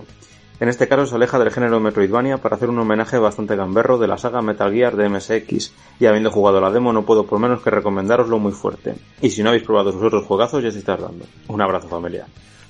[0.58, 4.06] En este caso se aleja del género Metroidvania para hacer un homenaje bastante gamberro de
[4.06, 7.60] la saga Metal Gear de MSX, y habiendo jugado la demo no puedo por menos
[7.60, 8.94] que recomendároslo muy fuerte.
[9.20, 11.26] Y si no habéis probado sus otros juegazos ya se está dando.
[11.48, 12.26] Un abrazo familia.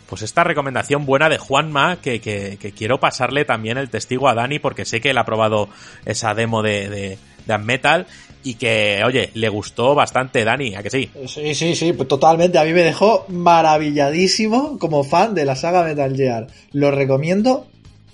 [0.08, 4.34] Pues esta recomendación buena de Juanma, que, que, que, quiero pasarle también el testigo a
[4.34, 5.68] Dani, porque sé que él ha probado
[6.04, 8.06] esa demo de, de, de Unmetal
[8.46, 11.10] y que, oye, le gustó bastante, Dani, ¿a que sí?
[11.26, 12.58] Sí, sí, sí, pues totalmente.
[12.58, 16.46] A mí me dejó maravilladísimo como fan de la saga Metal Gear.
[16.70, 17.66] Lo recomiendo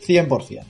[0.07, 0.65] 100%.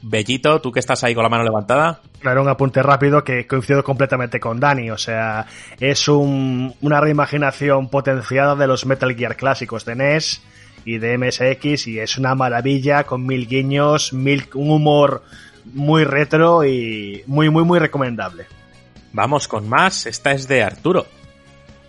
[0.00, 2.00] Bellito, tú que estás ahí con la mano levantada.
[2.20, 4.90] Claro, un apunte rápido que coincido completamente con Dani.
[4.90, 5.46] O sea,
[5.78, 10.40] es un, una reimaginación potenciada de los Metal Gear clásicos de NES
[10.86, 15.22] y de MSX y es una maravilla con mil guiños, mil, un humor
[15.66, 18.46] muy retro y muy, muy, muy recomendable.
[19.12, 20.06] Vamos con más.
[20.06, 21.06] Esta es de Arturo.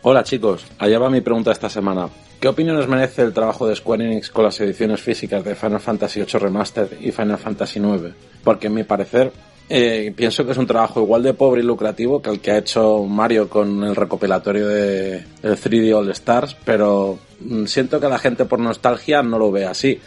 [0.02, 2.10] Hola chicos, allá va mi pregunta esta semana.
[2.42, 6.20] ¿Qué opiniones merece el trabajo de Square Enix con las ediciones físicas de Final Fantasy
[6.20, 8.14] VIII Remastered y Final Fantasy IX?
[8.44, 9.32] Porque en mi parecer
[9.70, 12.58] eh, pienso que es un trabajo igual de pobre y lucrativo que el que ha
[12.58, 17.18] hecho Mario con el recopilatorio de el 3D All Stars, pero
[17.66, 20.02] siento que la gente por nostalgia no lo ve así.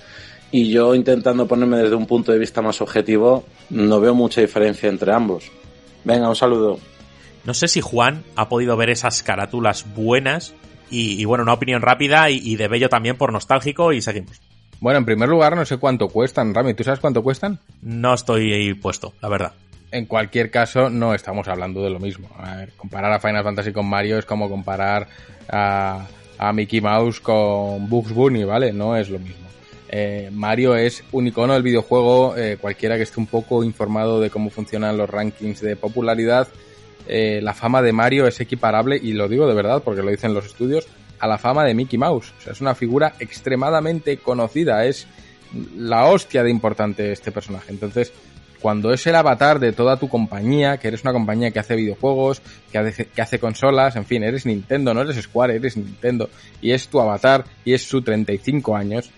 [0.52, 4.90] Y yo intentando ponerme desde un punto de vista más objetivo, no veo mucha diferencia
[4.90, 5.50] entre ambos.
[6.04, 6.78] Venga, un saludo.
[7.46, 10.54] No sé si Juan ha podido ver esas carátulas buenas
[10.90, 14.40] y, y bueno, una opinión rápida y, y, de Bello también por nostálgico y seguimos.
[14.80, 16.74] Bueno, en primer lugar, no sé cuánto cuestan, Rami.
[16.74, 17.60] ¿Tú sabes cuánto cuestan?
[17.82, 19.52] No estoy puesto, la verdad.
[19.92, 22.28] En cualquier caso, no estamos hablando de lo mismo.
[22.36, 25.06] A ver, comparar a Final Fantasy con Mario es como comparar
[25.48, 26.04] a,
[26.38, 28.72] a Mickey Mouse con Bugs Bunny, ¿vale?
[28.72, 29.46] No es lo mismo.
[29.88, 34.30] Eh, Mario es un icono del videojuego, eh, cualquiera que esté un poco informado de
[34.30, 36.48] cómo funcionan los rankings de popularidad,
[37.06, 40.34] eh, la fama de Mario es equiparable, y lo digo de verdad porque lo dicen
[40.34, 40.86] los estudios,
[41.18, 42.32] a la fama de Mickey Mouse.
[42.38, 45.06] O sea, es una figura extremadamente conocida, es
[45.76, 47.72] la hostia de importante este personaje.
[47.72, 48.12] Entonces,
[48.60, 52.42] cuando es el avatar de toda tu compañía, que eres una compañía que hace videojuegos,
[52.72, 56.28] que hace, que hace consolas, en fin, eres Nintendo, no eres Square, eres Nintendo,
[56.60, 59.10] y es tu avatar y es su 35 años,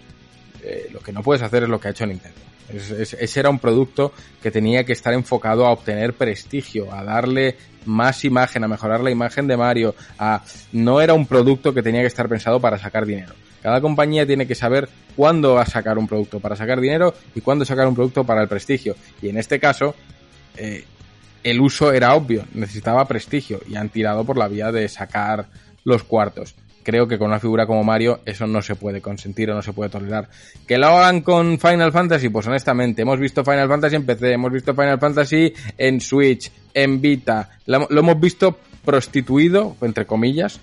[0.63, 2.48] eh, lo que no puedes hacer es lo que ha hecho Nintendo.
[2.69, 7.03] Es, es, ese era un producto que tenía que estar enfocado a obtener prestigio, a
[7.03, 7.57] darle
[7.87, 12.03] más imagen, a mejorar la imagen de Mario, a no era un producto que tenía
[12.03, 13.35] que estar pensado para sacar dinero.
[13.63, 17.41] Cada compañía tiene que saber cuándo va a sacar un producto para sacar dinero y
[17.41, 18.95] cuándo sacar un producto para el prestigio.
[19.21, 19.95] Y en este caso,
[20.57, 20.85] eh,
[21.43, 25.47] el uso era obvio, necesitaba prestigio y han tirado por la vía de sacar
[25.85, 26.55] los cuartos
[26.89, 29.75] creo que con una figura como Mario eso no se puede consentir o no se
[29.75, 30.31] puede tolerar.
[30.67, 32.31] ¿Que lo hagan con Final Fantasy?
[32.31, 36.99] Pues honestamente, hemos visto Final Fantasy en PC, hemos visto Final Fantasy en Switch, en
[37.03, 40.61] Vita, lo, lo hemos visto prostituido, entre comillas,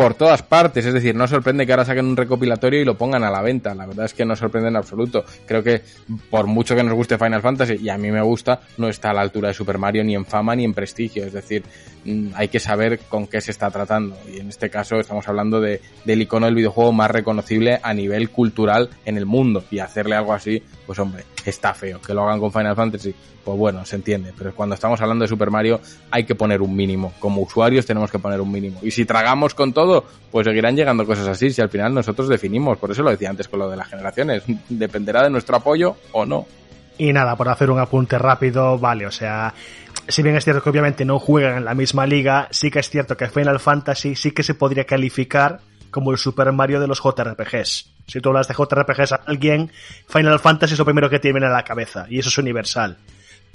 [0.00, 0.86] por todas partes.
[0.86, 3.74] Es decir, no sorprende que ahora saquen un recopilatorio y lo pongan a la venta.
[3.74, 5.26] La verdad es que no sorprende en absoluto.
[5.44, 5.82] Creo que
[6.30, 9.12] por mucho que nos guste Final Fantasy, y a mí me gusta, no está a
[9.12, 11.26] la altura de Super Mario ni en fama ni en prestigio.
[11.26, 11.64] Es decir,
[12.34, 14.16] hay que saber con qué se está tratando.
[14.26, 18.30] Y en este caso estamos hablando de, del icono del videojuego más reconocible a nivel
[18.30, 19.64] cultural en el mundo.
[19.70, 22.00] Y hacerle algo así, pues hombre, está feo.
[22.00, 24.34] Que lo hagan con Final Fantasy, pues bueno, se entiende.
[24.36, 27.12] Pero cuando estamos hablando de Super Mario hay que poner un mínimo.
[27.18, 28.80] Como usuarios tenemos que poner un mínimo.
[28.82, 31.50] Y si tragamos con todo, pues seguirán llegando cosas así.
[31.50, 34.42] Si al final nosotros definimos, por eso lo decía antes con lo de las generaciones,
[34.68, 36.46] dependerá de nuestro apoyo o no.
[36.98, 39.54] Y nada, por hacer un apunte rápido, vale, o sea,
[40.06, 42.90] si bien es cierto que obviamente no juegan en la misma liga, sí que es
[42.90, 45.60] cierto que Final Fantasy sí que se podría calificar
[45.90, 47.90] como el Super Mario de los JRPGs.
[48.10, 49.70] Si tú hablas de JRPGs a alguien,
[50.08, 52.96] Final Fantasy es lo primero que te viene a la cabeza, y eso es universal.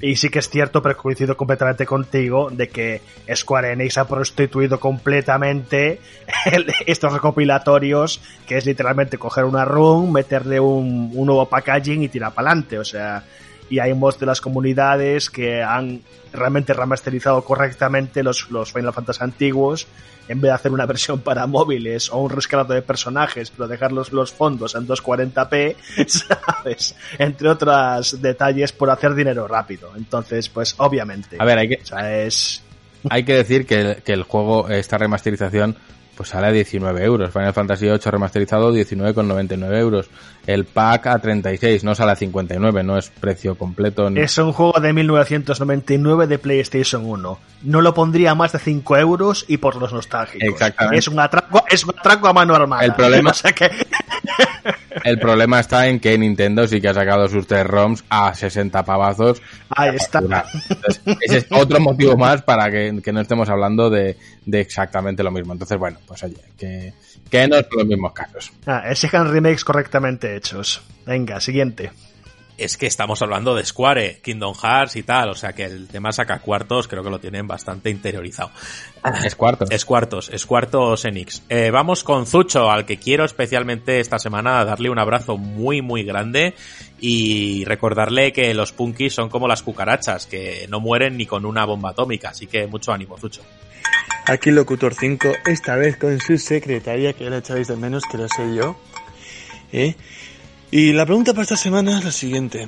[0.02, 3.02] Y sí que es cierto, pero coincido completamente contigo, de que
[3.34, 6.02] Square Enix ha prostituido completamente
[6.52, 12.10] el- estos recopilatorios, que es literalmente coger una run, meterle un, un nuevo packaging y
[12.10, 12.78] tirar para adelante.
[12.80, 13.24] O sea,
[13.70, 16.02] y hay mods de las comunidades que han
[16.34, 19.88] realmente remasterizado correctamente los, los Final Fantasy antiguos
[20.28, 23.92] en vez de hacer una versión para móviles o un rescalado de personajes, pero dejar
[23.92, 25.76] los, los fondos en 240p,
[26.08, 26.96] ¿sabes?
[27.18, 29.92] Entre otros detalles por hacer dinero rápido.
[29.96, 31.38] Entonces, pues obviamente.
[31.40, 32.64] A ver, hay que, o sea, es...
[33.10, 35.76] hay que decir que, que el juego, esta remasterización,
[36.16, 37.32] pues sale a 19 euros.
[37.32, 40.10] Final Fantasy VIII remasterizado 19,99 euros.
[40.48, 44.10] El pack a 36, no sale a 59, no es precio completo.
[44.10, 47.40] ni- Es un juego de 1999 de PlayStation 1.
[47.64, 50.48] No lo pondría más de 5 euros y por los nostálgicos.
[50.48, 51.00] Exactamente.
[51.00, 52.84] Es un atraco, es un atraco a mano armada.
[52.86, 53.70] El problema- O sea que
[55.04, 58.84] El problema está en que Nintendo sí que ha sacado sus tres ROMs a 60
[58.84, 59.42] pavazos.
[59.70, 60.20] Ahí está.
[60.20, 65.24] Entonces, ese es otro motivo más para que, que no estemos hablando de, de exactamente
[65.24, 65.54] lo mismo.
[65.54, 66.94] Entonces, bueno, pues oye, que,
[67.30, 68.52] que no son los mismos casos.
[68.66, 70.82] Ah, exijan remakes correctamente hechos.
[71.06, 71.92] Venga, siguiente.
[72.58, 76.12] Es que estamos hablando de Square, Kingdom Hearts y tal, o sea que el tema
[76.12, 78.52] saca cuartos creo que lo tienen bastante interiorizado.
[79.24, 79.66] Es cuarto.
[79.70, 81.44] Es cuartos, es cuartos Enix.
[81.50, 86.04] Eh, vamos con Zucho, al que quiero especialmente esta semana darle un abrazo muy muy
[86.04, 86.54] grande
[87.00, 91.66] y recordarle que los punkis son como las cucarachas, que no mueren ni con una
[91.66, 93.42] bomba atómica, así que mucho ánimo, Zucho.
[94.28, 98.18] Aquí Locutor 5, esta vez con su secretaria, que ya la echabais de menos, que
[98.18, 98.76] lo sé yo.
[99.72, 99.96] ¿Eh?
[100.78, 102.68] Y la pregunta para esta semana es la siguiente.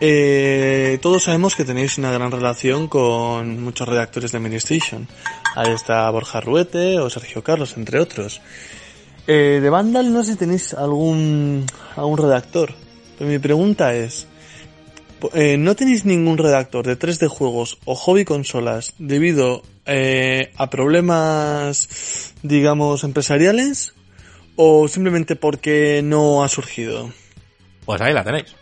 [0.00, 5.06] Eh, todos sabemos que tenéis una gran relación con muchos redactores de Administration.
[5.54, 8.40] Ahí está Borja Ruete o Sergio Carlos, entre otros.
[9.28, 12.74] Eh, de Vandal no sé si tenéis algún, algún redactor.
[13.16, 14.26] Pero mi pregunta es,
[15.32, 22.34] eh, ¿no tenéis ningún redactor de 3D juegos o hobby consolas debido eh, a problemas,
[22.42, 23.91] digamos, empresariales?
[24.56, 27.10] ¿O simplemente porque no ha surgido?
[27.84, 28.54] Pues ahí la tenéis.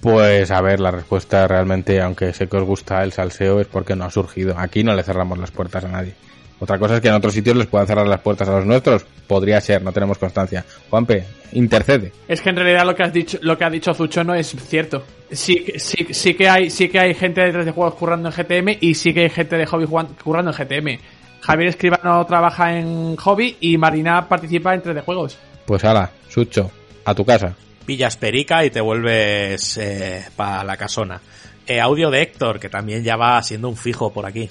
[0.00, 3.94] Pues a ver, la respuesta realmente, aunque sé que os gusta el salseo, es porque
[3.94, 4.54] no ha surgido.
[4.58, 6.14] Aquí no le cerramos las puertas a nadie.
[6.58, 9.04] Otra cosa es que en otros sitios les puedan cerrar las puertas a los nuestros.
[9.26, 10.64] Podría ser, no tenemos constancia.
[10.90, 12.12] Juanpe, intercede.
[12.28, 14.48] Es que en realidad lo que has dicho, lo que ha dicho Zucho no es
[14.68, 15.04] cierto.
[15.30, 18.34] Sí, que- sí, sí que hay, sí que hay gente de 3D juegos currando en
[18.34, 19.86] GTM y sí que hay gente de hobby
[20.22, 20.98] currando en GTM.
[21.42, 25.38] Javier Escribano trabaja en hobby y Marina participa en 3D juegos.
[25.66, 26.70] Pues ala, Sucho,
[27.04, 27.54] a tu casa.
[27.84, 31.20] Pillas perica y te vuelves eh, para la casona.
[31.66, 34.48] Eh, audio de Héctor, que también ya va siendo un fijo por aquí.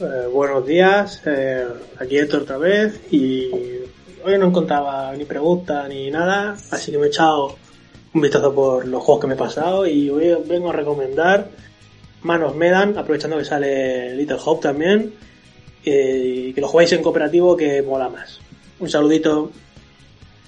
[0.00, 1.66] Eh, buenos días, eh,
[1.98, 3.50] aquí Héctor otra vez y
[4.24, 7.56] hoy no encontraba ni pregunta ni nada, así que me he echado
[8.14, 11.48] un vistazo por los juegos que me he pasado y hoy os vengo a recomendar
[12.22, 15.12] Manos Medan, aprovechando que sale Little Hope también,
[15.84, 18.40] eh, y que lo juguéis en cooperativo que mola más.
[18.78, 19.50] Un saludito.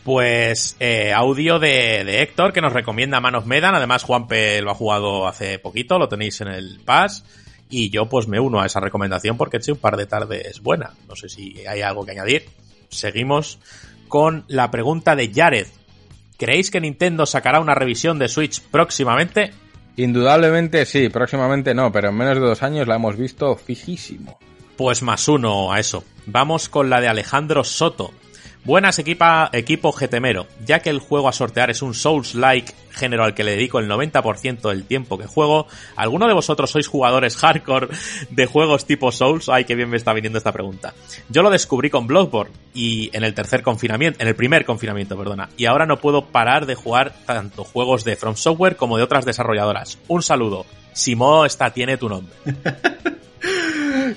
[0.04, 3.74] Pues eh, audio de, de Héctor que nos recomienda Manos Medan.
[3.74, 7.24] Además, Juanpe lo ha jugado hace poquito, lo tenéis en el Pass.
[7.70, 10.60] Y yo pues me uno a esa recomendación porque he hecho un par de tardes
[10.60, 10.90] buena.
[11.08, 12.44] No sé si hay algo que añadir.
[12.90, 13.58] Seguimos
[14.08, 15.68] con la pregunta de Jared.
[16.36, 19.52] ¿Creéis que Nintendo sacará una revisión de Switch próximamente?
[19.96, 24.38] Indudablemente sí, próximamente no, pero en menos de dos años la hemos visto fijísimo.
[24.76, 26.04] Pues más uno a eso.
[26.26, 28.12] Vamos con la de Alejandro Soto.
[28.64, 33.34] Buenas equipa, equipo GTMero, ya que el juego a sortear es un Souls-like, género al
[33.34, 37.88] que le dedico el 90% del tiempo que juego, ¿alguno de vosotros sois jugadores hardcore
[38.30, 39.48] de juegos tipo Souls?
[39.48, 40.94] Ay, qué bien me está viniendo esta pregunta.
[41.28, 45.48] Yo lo descubrí con Bloodborne y en el tercer confinamiento, en el primer confinamiento, perdona,
[45.56, 49.24] y ahora no puedo parar de jugar tanto juegos de From Software como de otras
[49.24, 49.98] desarrolladoras.
[50.06, 50.66] Un saludo.
[50.92, 52.32] Simo, esta tiene tu nombre.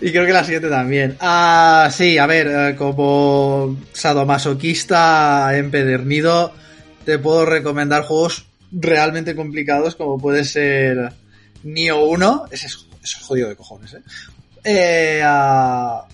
[0.06, 1.17] Y creo que la siguiente también.
[1.19, 6.53] Ah, sí, a ver, eh, como sadomasoquista empedernido,
[7.03, 11.11] te puedo recomendar juegos realmente complicados como puede ser
[11.64, 12.85] Nio 1, ese es,
[13.19, 14.01] jodido de cojones, ¿eh?
[14.64, 16.06] eh ah,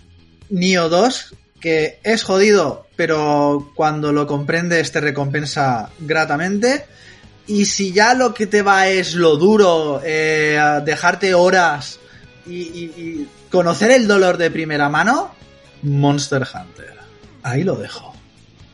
[0.52, 6.86] Nio 2, que es jodido, pero cuando lo comprendes te recompensa gratamente.
[7.45, 12.00] Y si ya lo que te va es lo duro, eh, dejarte horas
[12.45, 15.34] y, conocer el dolor de primera mano,
[15.84, 16.95] Monster Hunter.
[17.44, 18.14] Ahí lo dejo.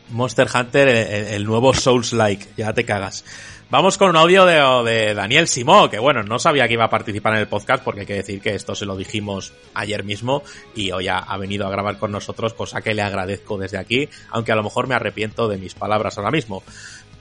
[0.10, 3.26] Monster Hunter, el, nuevo Souls-like, ya te cagas.
[3.70, 4.56] Vamos con un audio de,
[4.90, 8.02] de Daniel Simó, que bueno, no sabía que iba a participar en el podcast porque
[8.02, 10.42] hay que decir que esto se lo dijimos ayer mismo
[10.74, 14.08] y hoy ha, ha venido a grabar con nosotros, cosa que le agradezco desde aquí,
[14.30, 16.64] aunque a lo mejor me arrepiento de mis palabras ahora mismo.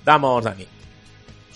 [0.04, 0.68] Damos, Dani.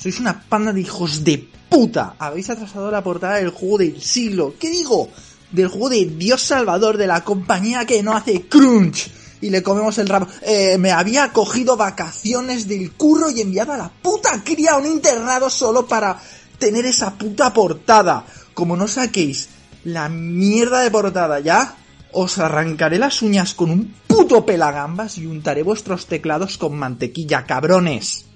[0.01, 2.15] Sois una panda de hijos de puta.
[2.19, 4.55] Habéis atrasado la portada del juego del siglo.
[4.59, 5.11] ¿Qué digo?
[5.53, 9.11] Del juego de Dios Salvador, de la compañía que no hace crunch.
[9.43, 10.27] Y le comemos el rabo.
[10.41, 14.87] Eh, me había cogido vacaciones del curro y enviado a la puta cría a un
[14.87, 16.19] internado solo para
[16.59, 18.25] tener esa puta portada.
[18.55, 19.51] Como no saquéis
[19.85, 21.77] la mierda de portada ya,
[22.13, 28.30] os arrancaré las uñas con un puto pelagambas y untaré vuestros teclados con mantequilla, cabrones.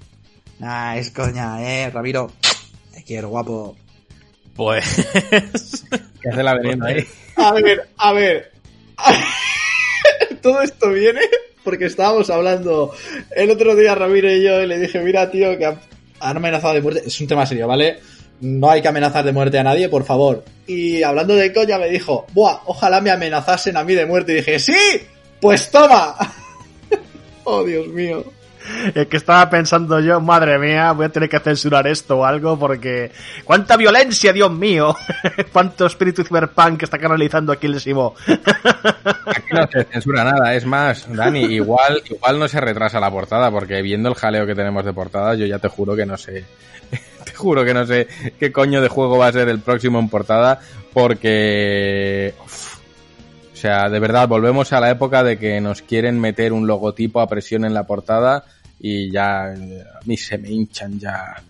[0.61, 2.31] Ah, es coña, eh, Ramiro.
[2.93, 3.75] Te quiero, guapo.
[4.55, 5.05] Pues.
[6.21, 7.05] ¿Qué hace la veneno ahí?
[7.35, 8.51] A ver, a ver.
[10.41, 11.21] Todo esto viene
[11.63, 12.93] porque estábamos hablando
[13.35, 15.79] el otro día Ramiro y yo y le dije, mira tío, que han
[16.19, 17.03] han amenazado de muerte.
[17.05, 17.99] Es un tema serio, ¿vale?
[18.41, 20.43] No hay que amenazar de muerte a nadie, por favor.
[20.67, 24.33] Y hablando de coña me dijo, buah, ojalá me amenazasen a mí de muerte.
[24.33, 24.75] Y dije, sí,
[25.39, 26.15] pues toma.
[27.43, 28.23] oh, Dios mío.
[28.95, 32.57] Es que estaba pensando yo, madre mía, voy a tener que censurar esto o algo
[32.57, 33.11] porque...
[33.43, 34.95] ¡Cuánta violencia, Dios mío!
[35.51, 38.15] ¡Cuánto espíritu cyberpunk está canalizando aquí el Simo!
[39.25, 40.55] Aquí no se censura nada.
[40.55, 44.55] Es más, Dani, igual, igual no se retrasa la portada, porque viendo el jaleo que
[44.55, 46.45] tenemos de portada, yo ya te juro que no sé.
[47.23, 48.07] Te juro que no sé
[48.39, 50.59] qué coño de juego va a ser el próximo en portada,
[50.93, 52.35] porque.
[52.45, 52.74] uf,
[53.55, 57.21] o sea, de verdad, volvemos a la época de que nos quieren meter un logotipo
[57.21, 58.43] a presión en la portada
[58.81, 59.55] y ya a
[60.03, 61.41] mí se me hinchan ya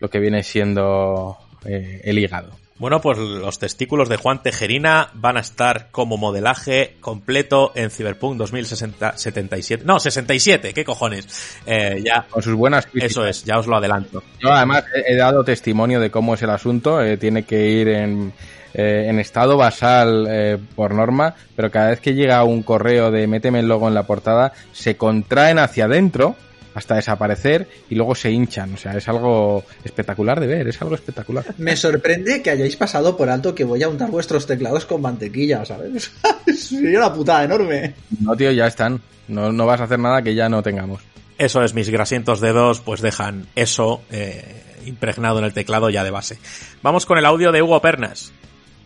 [0.00, 2.56] lo que viene siendo eh, el hígado.
[2.78, 8.38] Bueno, pues los testículos de Juan Tejerina van a estar como modelaje completo en Cyberpunk
[8.38, 9.84] 2077.
[9.84, 11.58] No, 67, ¿qué cojones?
[11.66, 12.26] Eh, ya.
[12.30, 13.10] Con sus buenas críticas.
[13.10, 14.22] Eso es, ya os lo adelanto.
[14.40, 17.02] Yo además he he dado testimonio de cómo es el asunto.
[17.02, 18.32] eh, tiene que ir en,
[18.74, 23.26] eh, en estado basal eh, por norma, pero cada vez que llega un correo de
[23.26, 26.36] méteme el logo en la portada, se contraen hacia adentro
[26.74, 28.74] hasta desaparecer y luego se hinchan.
[28.74, 31.44] O sea, es algo espectacular de ver, es algo espectacular.
[31.58, 35.64] Me sorprende que hayáis pasado por alto que voy a untar vuestros teclados con mantequilla,
[35.64, 36.12] ¿sabes?
[36.56, 37.94] Sería una putada enorme.
[38.20, 39.00] No, tío, ya están.
[39.28, 41.02] No, no vas a hacer nada que ya no tengamos.
[41.38, 46.10] Eso es, mis grasientos dedos pues dejan eso eh, impregnado en el teclado ya de
[46.10, 46.38] base.
[46.82, 48.32] Vamos con el audio de Hugo Pernas.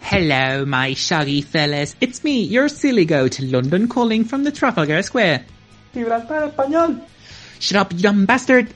[0.00, 1.96] Hello, my shaggy fellas.
[2.00, 5.44] It's me, your silly goat, London calling from the Trafalgar Square.
[5.92, 7.00] Gibraltar español.
[7.58, 8.72] Shut up, you dumb bastard!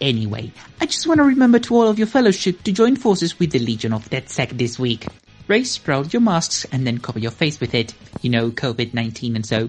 [0.00, 3.50] Anyway, I just want to remember to all of your fellowship to join forces with
[3.50, 5.06] the Legion of DeadSec this week.
[5.48, 7.94] Raise proud your masks and then cover your face with it.
[8.22, 9.68] You know, COVID-19 and so.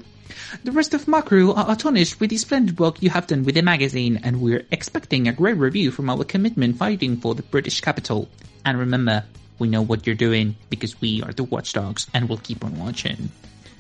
[0.64, 3.56] The rest of my crew are astonished with the splendid work you have done with
[3.56, 7.82] the magazine, and we're expecting a great review from our commitment fighting for the British
[7.82, 8.30] capital.
[8.64, 9.26] And remember,
[9.62, 13.30] we know what you're doing because we are the watchdogs and we'll keep on watching.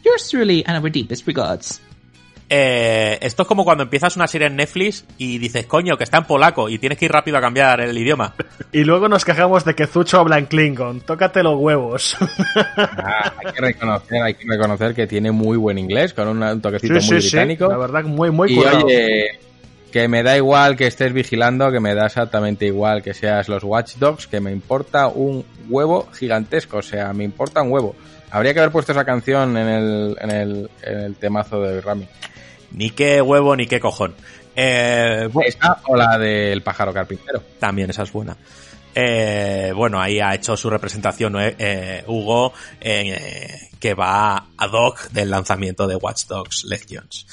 [0.05, 1.81] Yours truly and our deepest regards.
[2.53, 6.17] Eh, esto es como cuando empiezas una serie en Netflix y dices, coño, que está
[6.17, 8.33] en polaco y tienes que ir rápido a cambiar el idioma.
[8.73, 11.01] Y luego nos quejamos de que Zucho habla en Klingon.
[11.01, 12.15] Tócate los huevos.
[12.65, 17.01] Ah, hay que reconocer, hay que reconocer que tiene muy buen inglés, con un, toquecito
[17.01, 17.35] Sí, muy sí, sí.
[17.35, 17.67] británico.
[17.67, 19.39] La verdad, muy, muy y oye,
[19.91, 23.63] que me da igual que estés vigilando, que me da exactamente igual que seas los
[23.63, 27.95] Watchdogs, que me importa un huevo gigantesco, o sea, me importa un huevo.
[28.31, 32.07] Habría que haber puesto esa canción en el, en el, en el temazo de Rami.
[32.71, 34.15] Ni qué huevo ni qué cojón.
[34.55, 37.43] Eh, Esa o la del pájaro carpintero.
[37.59, 38.37] También esa es buena.
[38.93, 45.09] Eh, bueno, ahí ha hecho su representación eh, eh, Hugo, eh, que va ad hoc
[45.11, 47.25] del lanzamiento de Watch Dogs Legions.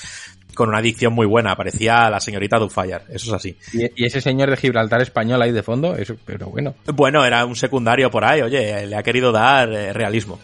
[0.59, 3.57] Con una dicción muy buena, parecía la señorita Dufire, eso es así.
[3.73, 6.75] Y, y ese señor de Gibraltar español ahí de fondo, eso, pero bueno.
[6.95, 10.41] Bueno, era un secundario por ahí, oye, le ha querido dar eh, realismo.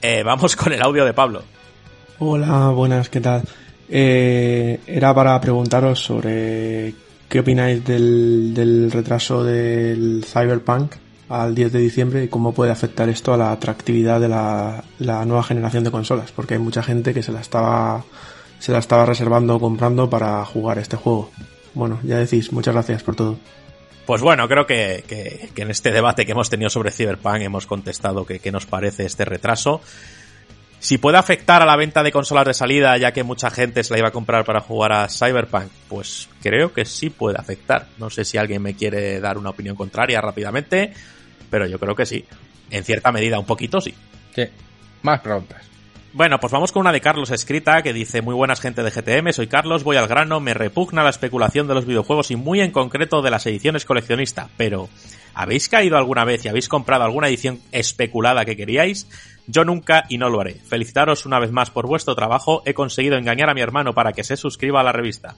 [0.00, 1.42] Eh, vamos con el audio de Pablo.
[2.18, 3.42] Hola, buenas, ¿qué tal?
[3.90, 6.94] Eh, era para preguntaros sobre
[7.28, 10.94] qué opináis del, del retraso del Cyberpunk
[11.28, 15.26] al 10 de diciembre y cómo puede afectar esto a la atractividad de la, la
[15.26, 18.02] nueva generación de consolas, porque hay mucha gente que se la estaba
[18.58, 21.30] se la estaba reservando o comprando para jugar este juego.
[21.74, 23.38] Bueno, ya decís, muchas gracias por todo.
[24.06, 27.66] Pues bueno, creo que, que- que en este debate que hemos tenido sobre Cyberpunk hemos
[27.66, 29.80] contestado que qué nos parece este retraso.
[30.80, 33.92] Si puede afectar a la venta de consolas de salida, ya que mucha gente se
[33.92, 37.88] la iba a comprar para jugar a Cyberpunk, pues creo que sí puede afectar.
[37.98, 40.94] No sé si alguien me quiere dar una opinión contraria rápidamente,
[41.50, 42.24] pero yo creo que sí.
[42.70, 43.92] En cierta medida, un poquito sí.
[44.34, 44.44] Sí.
[45.02, 45.62] Más preguntas.
[46.14, 49.30] Bueno, pues vamos con una de Carlos escrita que dice muy buenas gente de GTM,
[49.32, 52.70] soy Carlos, voy al grano, me repugna la especulación de los videojuegos y muy en
[52.70, 54.88] concreto de las ediciones coleccionista, pero
[55.34, 59.06] ¿habéis caído alguna vez y habéis comprado alguna edición especulada que queríais?
[59.46, 60.54] Yo nunca y no lo haré.
[60.54, 62.62] Felicitaros una vez más por vuestro trabajo.
[62.66, 65.36] He conseguido engañar a mi hermano para que se suscriba a la revista.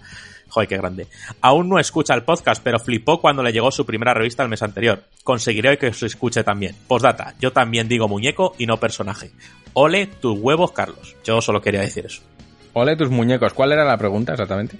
[0.51, 1.07] Joder, qué grande.
[1.41, 4.63] Aún no escucha el podcast, pero flipó cuando le llegó su primera revista el mes
[4.63, 5.05] anterior.
[5.25, 6.77] Conseguiré que os escuche también.
[6.87, 9.31] Postdata, yo también digo muñeco y no personaje.
[9.73, 11.17] Ole tus huevos, Carlos.
[11.25, 12.23] Yo solo quería decir eso.
[12.73, 13.55] Ole tus muñecos.
[13.55, 14.77] ¿Cuál era la pregunta exactamente?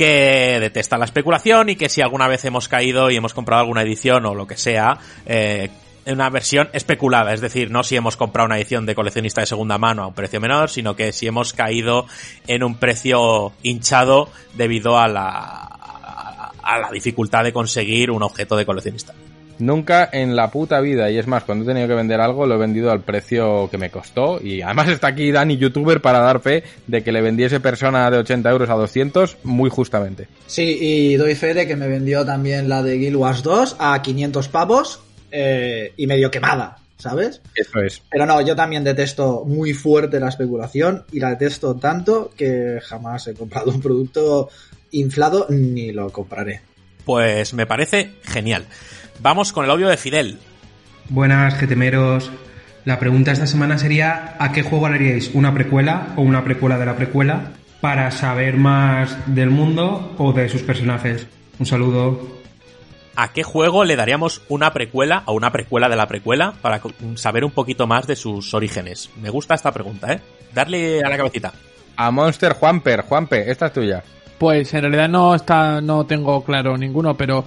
[0.00, 3.82] que detesta la especulación y que si alguna vez hemos caído y hemos comprado alguna
[3.82, 5.68] edición o lo que sea, eh,
[6.06, 9.78] una versión especulada, es decir, no si hemos comprado una edición de coleccionista de segunda
[9.78, 12.06] mano a un precio menor, sino que si hemos caído
[12.46, 18.66] en un precio hinchado debido a la, a la dificultad de conseguir un objeto de
[18.66, 19.14] coleccionista.
[19.60, 22.54] Nunca en la puta vida, y es más, cuando he tenido que vender algo lo
[22.54, 24.40] he vendido al precio que me costó.
[24.42, 28.18] Y además está aquí Dani, youtuber, para dar fe de que le vendiese persona de
[28.18, 30.28] 80 euros a 200 muy justamente.
[30.46, 34.00] Sí, y doy fe de que me vendió también la de Guild Wars 2 a
[34.00, 37.40] 500 pavos eh, y medio quemada, ¿sabes?
[37.54, 38.02] Eso es.
[38.10, 43.26] Pero no, yo también detesto muy fuerte la especulación y la detesto tanto que jamás
[43.26, 44.48] he comprado un producto
[44.92, 46.60] inflado ni lo compraré.
[47.04, 48.66] Pues me parece genial.
[49.20, 50.38] Vamos con el audio de Fidel.
[51.08, 52.30] Buenas, GTMeros.
[52.84, 56.86] La pregunta esta semana sería: ¿a qué juego haríais una precuela o una precuela de
[56.86, 61.26] la precuela para saber más del mundo o de sus personajes?
[61.58, 62.39] Un saludo.
[63.20, 66.80] ¿A qué juego le daríamos una precuela o una precuela de la precuela para
[67.16, 69.10] saber un poquito más de sus orígenes?
[69.20, 70.22] Me gusta esta pregunta, ¿eh?
[70.54, 71.52] Darle a la cabecita.
[71.96, 73.02] A Monster Juanper.
[73.02, 74.02] Juanpe, esta es tuya.
[74.38, 77.44] Pues en realidad no está, no tengo claro ninguno, pero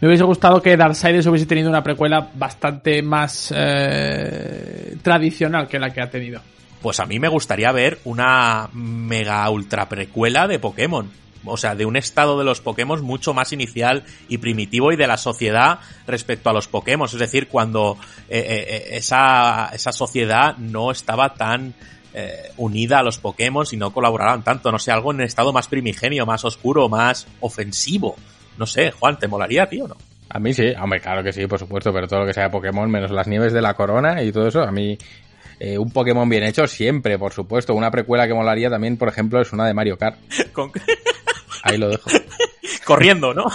[0.00, 5.90] me hubiese gustado que Darksiders hubiese tenido una precuela bastante más eh, tradicional que la
[5.90, 6.40] que ha tenido.
[6.80, 11.21] Pues a mí me gustaría ver una mega ultra precuela de Pokémon.
[11.44, 15.06] O sea, de un estado de los Pokémon mucho más inicial y primitivo y de
[15.06, 17.06] la sociedad respecto a los Pokémon.
[17.06, 17.98] Es decir, cuando
[18.28, 21.74] eh, eh, esa, esa sociedad no estaba tan
[22.14, 24.70] eh, unida a los Pokémon y no colaboraban tanto.
[24.70, 28.16] No sé, algo en estado más primigenio, más oscuro, más ofensivo.
[28.58, 29.96] No sé, Juan, ¿te molaría, tío, no?
[30.28, 32.90] A mí sí, hombre, claro que sí, por supuesto, pero todo lo que sea Pokémon,
[32.90, 34.96] menos las nieves de la corona y todo eso, a mí
[35.64, 37.72] eh, un Pokémon bien hecho siempre, por supuesto.
[37.74, 40.18] Una precuela que molaría también, por ejemplo, es una de Mario Kart.
[41.62, 42.10] Ahí lo dejo.
[42.84, 43.46] Corriendo, ¿no?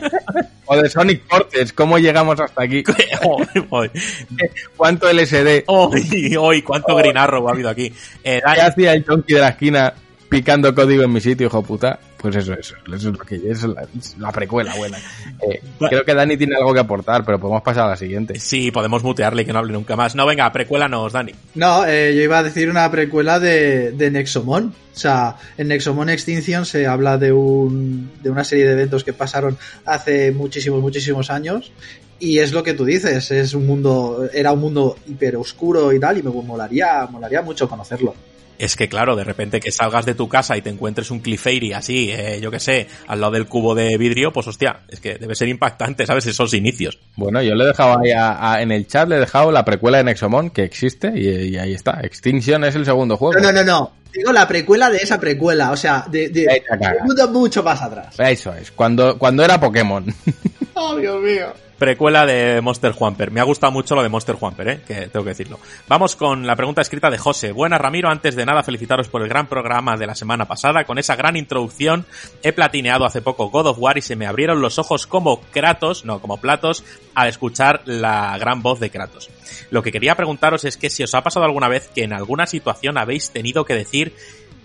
[0.66, 2.84] o de Sonic Forces, ¿cómo llegamos hasta aquí?
[4.76, 5.64] ¿Cuánto LSD?
[5.66, 7.92] Hoy, hoy, cuánto Green Arrow ha habido aquí.
[8.22, 9.94] Eh, ¿Qué hacía el chonky de la esquina
[10.30, 11.98] picando código en mi sitio, hijo puta?
[12.16, 13.86] Pues eso, eso, eso es lo que es la,
[14.18, 14.96] la precuela buena.
[15.42, 18.38] Eh, creo que Dani tiene algo que aportar, pero podemos pasar a la siguiente.
[18.38, 20.14] Sí, podemos mutearle y que no hable nunca más.
[20.14, 21.32] No, venga, precuélanos, Dani.
[21.56, 24.72] No, eh, yo iba a decir una precuela de, de Nexomon.
[24.94, 29.12] O sea, en Nexomon Extinction se habla de, un, de una serie de eventos que
[29.12, 31.72] pasaron hace muchísimos, muchísimos años.
[32.20, 35.98] Y es lo que tú dices, es un mundo, era un mundo hiper oscuro y
[35.98, 38.14] tal, y me molaría, molaría mucho conocerlo
[38.60, 41.72] es que claro, de repente que salgas de tu casa y te encuentres un Clefairy
[41.72, 45.16] así, eh, yo qué sé, al lado del cubo de vidrio, pues hostia, es que
[45.16, 46.26] debe ser impactante, ¿sabes?
[46.26, 46.98] Esos inicios.
[47.16, 49.64] Bueno, yo le he dejado ahí a, a, en el chat, le he dejado la
[49.64, 52.00] precuela de Nexomon, que existe, y, y, ahí está.
[52.02, 53.40] Extinction es el segundo juego.
[53.40, 53.92] No, no, no, no.
[54.12, 58.14] Digo la precuela de esa precuela, o sea, de, de, de mucho más atrás.
[58.18, 60.04] Eso es, cuando, cuando era Pokémon.
[60.74, 63.30] oh, Dios mío precuela de Monster Juanper.
[63.30, 64.80] Me ha gustado mucho lo de Monster Juanper, ¿eh?
[64.86, 65.58] que tengo que decirlo.
[65.88, 67.52] Vamos con la pregunta escrita de José.
[67.52, 68.10] Buenas, Ramiro.
[68.10, 70.84] Antes de nada, felicitaros por el gran programa de la semana pasada.
[70.84, 72.04] Con esa gran introducción,
[72.42, 76.04] he platineado hace poco God of War y se me abrieron los ojos como Kratos,
[76.04, 76.84] no, como platos,
[77.14, 79.30] al escuchar la gran voz de Kratos.
[79.70, 82.46] Lo que quería preguntaros es que si os ha pasado alguna vez que en alguna
[82.46, 84.14] situación habéis tenido que decir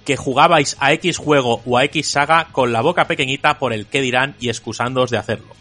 [0.03, 3.85] que jugabais a X juego o a X saga con la boca pequeñita por el
[3.85, 5.55] que dirán y excusándoos de hacerlo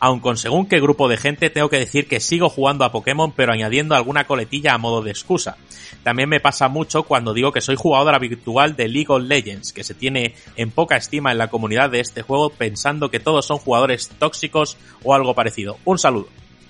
[0.00, 3.32] aun con según qué grupo de gente tengo que decir que sigo jugando a Pokémon
[3.32, 5.56] pero añadiendo alguna coletilla a modo de excusa.
[6.02, 9.84] También me pasa mucho cuando digo que soy jugador habitual de League of Legends, que
[9.84, 13.58] se tiene en poca estima en la comunidad de este juego pensando que todos son
[13.58, 15.78] jugadores tóxicos o algo parecido.
[15.84, 16.28] Un saludo.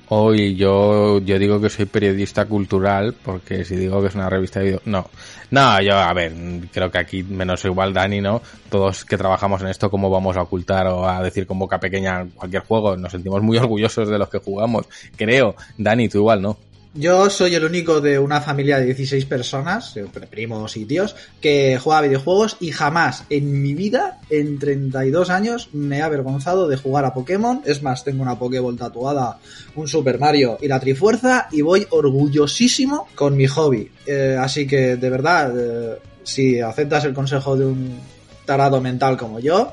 [0.08, 4.60] Hoy yo, yo digo que soy periodista cultural, porque si digo que es una revista
[4.60, 5.08] de no.
[5.54, 6.32] No, yo, a ver,
[6.72, 8.42] creo que aquí menos igual Dani, ¿no?
[8.68, 12.26] Todos que trabajamos en esto, ¿cómo vamos a ocultar o a decir con boca pequeña
[12.34, 12.96] cualquier juego?
[12.96, 15.54] Nos sentimos muy orgullosos de los que jugamos, creo.
[15.78, 16.56] Dani, tú igual, ¿no?
[16.96, 19.94] Yo soy el único de una familia de 16 personas,
[20.30, 25.98] primos y tíos, que juega videojuegos y jamás en mi vida, en 32 años, me
[25.98, 27.62] he avergonzado de jugar a Pokémon.
[27.64, 29.38] Es más, tengo una Pokéball tatuada,
[29.74, 33.90] un Super Mario y la Trifuerza y voy orgullosísimo con mi hobby.
[34.06, 37.98] Eh, así que, de verdad, eh, si aceptas el consejo de un
[38.44, 39.72] tarado mental como yo,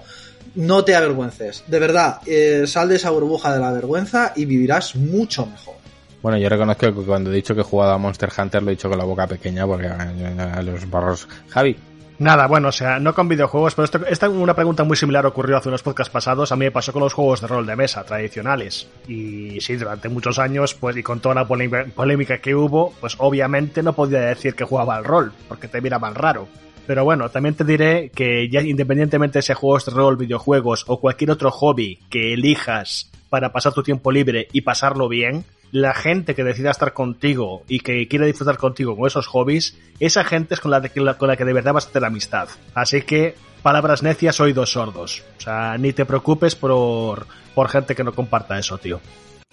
[0.56, 1.66] no te avergüences.
[1.68, 5.81] De verdad, eh, sal de esa burbuja de la vergüenza y vivirás mucho mejor.
[6.22, 8.76] Bueno, yo reconozco que cuando he dicho que he jugado a Monster Hunter lo he
[8.76, 11.28] dicho con la boca pequeña porque a los barros.
[11.50, 11.76] Javi.
[12.22, 15.58] Nada, bueno, o sea, no con videojuegos, pero esto, esta una pregunta muy similar ocurrió
[15.58, 16.52] hace unos podcasts pasados.
[16.52, 18.88] A mí me pasó con los juegos de rol de mesa tradicionales.
[19.08, 23.82] Y sí, durante muchos años, pues, y con toda la polémica que hubo, pues obviamente
[23.82, 26.48] no podía decir que jugaba al rol, porque te miraban raro.
[26.86, 31.00] Pero bueno, también te diré que ya independientemente de ese juegos de rol, videojuegos o
[31.00, 36.36] cualquier otro hobby que elijas para pasar tu tiempo libre y pasarlo bien, la gente
[36.36, 40.60] que decida estar contigo y que quiere disfrutar contigo con esos hobbies, esa gente es
[40.60, 42.50] con la, que, con la que de verdad vas a tener amistad.
[42.74, 45.24] Así que, palabras necias, oídos sordos.
[45.38, 47.26] O sea, ni te preocupes por,
[47.56, 49.00] por gente que no comparta eso, tío.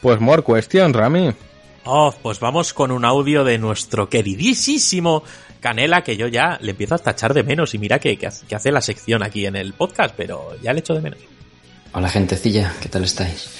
[0.00, 1.32] Pues more question, Rami.
[1.84, 5.22] Oh, pues vamos con un audio de nuestro queridísimo
[5.60, 7.74] Canela, que yo ya le empiezo hasta a echar de menos.
[7.74, 10.94] Y mira que, que, hace la sección aquí en el podcast, pero ya le echo
[10.94, 11.18] de menos.
[11.92, 13.50] Hola, gentecilla, ¿qué tal estáis?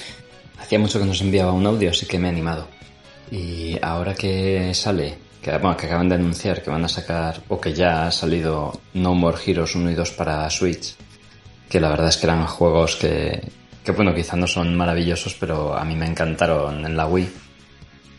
[0.59, 2.67] Hacía mucho que nos enviaba un audio, así que me he animado.
[3.31, 7.59] Y ahora que sale, que, bueno, que acaban de anunciar que van a sacar, o
[7.59, 10.95] que ya ha salido No More Heroes 1 y 2 para Switch,
[11.69, 13.41] que la verdad es que eran juegos que,
[13.83, 17.29] que bueno, quizá no son maravillosos, pero a mí me encantaron en la Wii.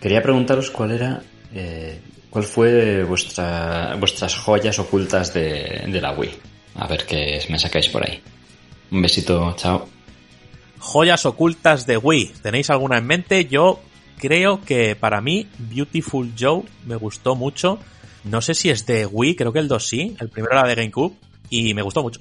[0.01, 1.21] Quería preguntaros cuál era,
[1.55, 6.31] eh, cuál fue vuestra, vuestras joyas ocultas de, de la Wii.
[6.77, 8.23] A ver qué me sacáis por ahí.
[8.91, 10.00] Un besito, chao.
[10.81, 12.33] Joyas ocultas de Wii.
[12.43, 13.45] ¿Tenéis alguna en mente?
[13.45, 13.81] Yo
[14.19, 17.79] creo que para mí Beautiful Joe me gustó mucho.
[18.25, 20.17] No sé si es de Wii, creo que el 2 sí.
[20.21, 21.15] El primero era de GameCube
[21.49, 22.21] y me gustó mucho.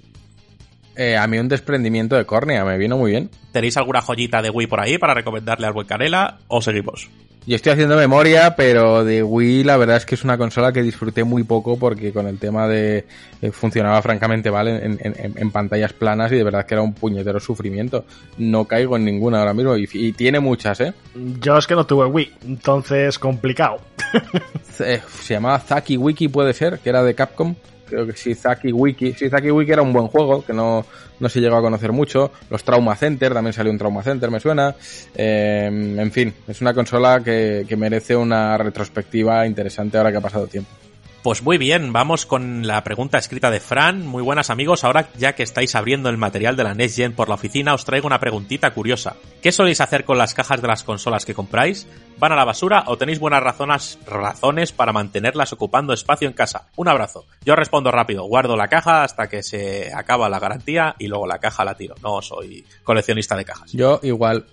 [0.96, 3.30] Eh, a mí un desprendimiento de córnea, me vino muy bien.
[3.54, 7.10] ¿Tenéis alguna joyita de Wii por ahí para recomendarle al buen Canela o seguimos?
[7.46, 10.84] Yo estoy haciendo memoria, pero de Wii la verdad es que es una consola que
[10.84, 13.06] disfruté muy poco porque con el tema de
[13.42, 16.94] eh, funcionaba francamente mal en, en, en, pantallas planas y de verdad que era un
[16.94, 18.06] puñetero sufrimiento.
[18.38, 20.94] No caigo en ninguna ahora mismo y, y tiene muchas, ¿eh?
[21.40, 23.80] Yo es que no tuve Wii, entonces complicado.
[24.64, 27.56] se llamaba Zaki Wiki, puede ser, que era de Capcom
[27.90, 29.14] creo que Shizaki Wiki.
[29.14, 30.86] Shizaki Wiki era un buen juego, que no,
[31.20, 32.32] no se llegó a conocer mucho.
[32.50, 34.76] Los Trauma Center, también salió un Trauma Center, me suena.
[35.16, 40.22] Eh, en fin, es una consola que, que merece una retrospectiva interesante ahora que ha
[40.22, 40.79] pasado tiempo.
[41.22, 44.08] Pues muy bien, vamos con la pregunta escrita de Fran.
[44.08, 47.28] Muy buenas amigos, ahora ya que estáis abriendo el material de la Next Gen por
[47.28, 49.18] la oficina, os traigo una preguntita curiosa.
[49.42, 51.88] ¿Qué soléis hacer con las cajas de las consolas que compráis?
[52.20, 56.70] ¿Van a la basura o tenéis buenas razones, razones para mantenerlas ocupando espacio en casa?
[56.78, 57.26] Un abrazo.
[57.44, 61.40] Yo respondo rápido, guardo la caja hasta que se acaba la garantía y luego la
[61.40, 61.96] caja la tiro.
[62.02, 63.74] No soy coleccionista de cajas.
[63.74, 64.46] Yo igual.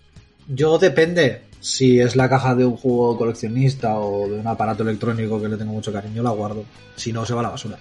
[0.48, 5.42] Yo depende si es la caja de un juego coleccionista o de un aparato electrónico
[5.42, 6.64] que le tengo mucho cariño, la guardo.
[6.94, 7.76] Si no, se va a la basura.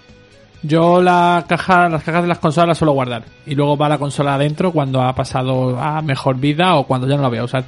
[0.64, 3.24] Yo la caja, las cajas de las consolas las suelo guardar.
[3.46, 7.14] Y luego va la consola adentro cuando ha pasado a mejor vida o cuando ya
[7.14, 7.64] no la voy a usar.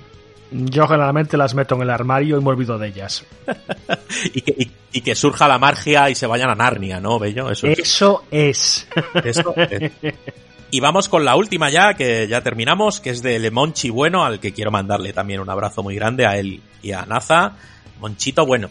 [0.50, 3.24] Yo generalmente las meto en el armario y me olvido de ellas.
[4.34, 7.48] y, que, y, y, que, surja la magia y se vayan a Narnia, ¿no, Bello?
[7.48, 7.78] Eso es.
[7.78, 8.88] Eso es.
[9.22, 9.92] Eso es.
[10.70, 14.38] Y vamos con la última ya, que ya terminamos, que es de Monchi Bueno, al
[14.38, 17.52] que quiero mandarle también un abrazo muy grande a él y a Naza.
[18.00, 18.68] Monchito Bueno.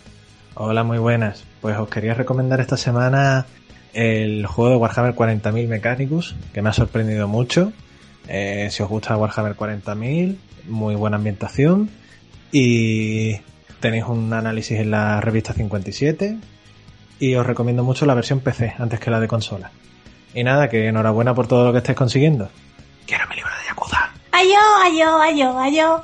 [0.53, 1.43] Hola, muy buenas.
[1.59, 3.47] Pues os quería recomendar esta semana
[3.93, 7.73] el juego de Warhammer 40.000 Mechanicus, que me ha sorprendido mucho.
[8.27, 11.89] Eh, si os gusta Warhammer 40.000, muy buena ambientación.
[12.51, 13.37] Y
[13.79, 16.37] tenéis un análisis en la revista 57.
[17.19, 19.71] Y os recomiendo mucho la versión PC antes que la de consola.
[20.37, 22.47] Y nada, que enhorabuena por todo lo que estés consiguiendo.
[23.07, 24.11] Quiero mi libro de Yakuza.
[24.31, 26.01] Ayo, ayo, ayo, ayo.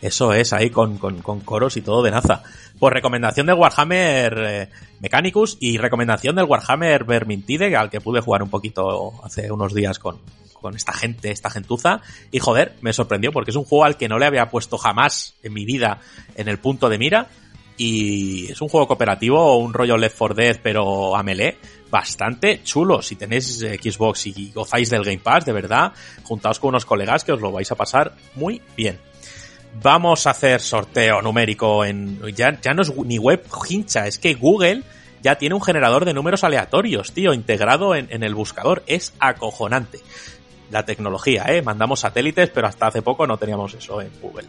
[0.00, 2.42] Eso es, ahí con, con, con coros y todo de naza.
[2.78, 8.42] Pues recomendación del Warhammer eh, Mechanicus y recomendación del Warhammer Vermintide, al que pude jugar
[8.42, 10.20] un poquito hace unos días con,
[10.54, 12.00] con esta gente, esta gentuza.
[12.30, 15.34] Y joder, me sorprendió porque es un juego al que no le había puesto jamás
[15.42, 16.00] en mi vida
[16.34, 17.28] en el punto de mira.
[17.76, 21.58] Y es un juego cooperativo, un rollo Left 4 Dead, pero a melee,
[21.96, 23.00] bastante chulo.
[23.00, 25.92] Si tenéis Xbox y gozáis del Game Pass, de verdad,
[26.24, 29.00] juntaos con unos colegas que os lo vais a pasar muy bien.
[29.82, 32.20] Vamos a hacer sorteo numérico en.
[32.34, 34.82] Ya, ya no es ni web hincha, es que Google
[35.22, 38.82] ya tiene un generador de números aleatorios, tío, integrado en, en el buscador.
[38.86, 40.00] Es acojonante
[40.70, 41.62] la tecnología, ¿eh?
[41.62, 44.48] Mandamos satélites, pero hasta hace poco no teníamos eso en Google.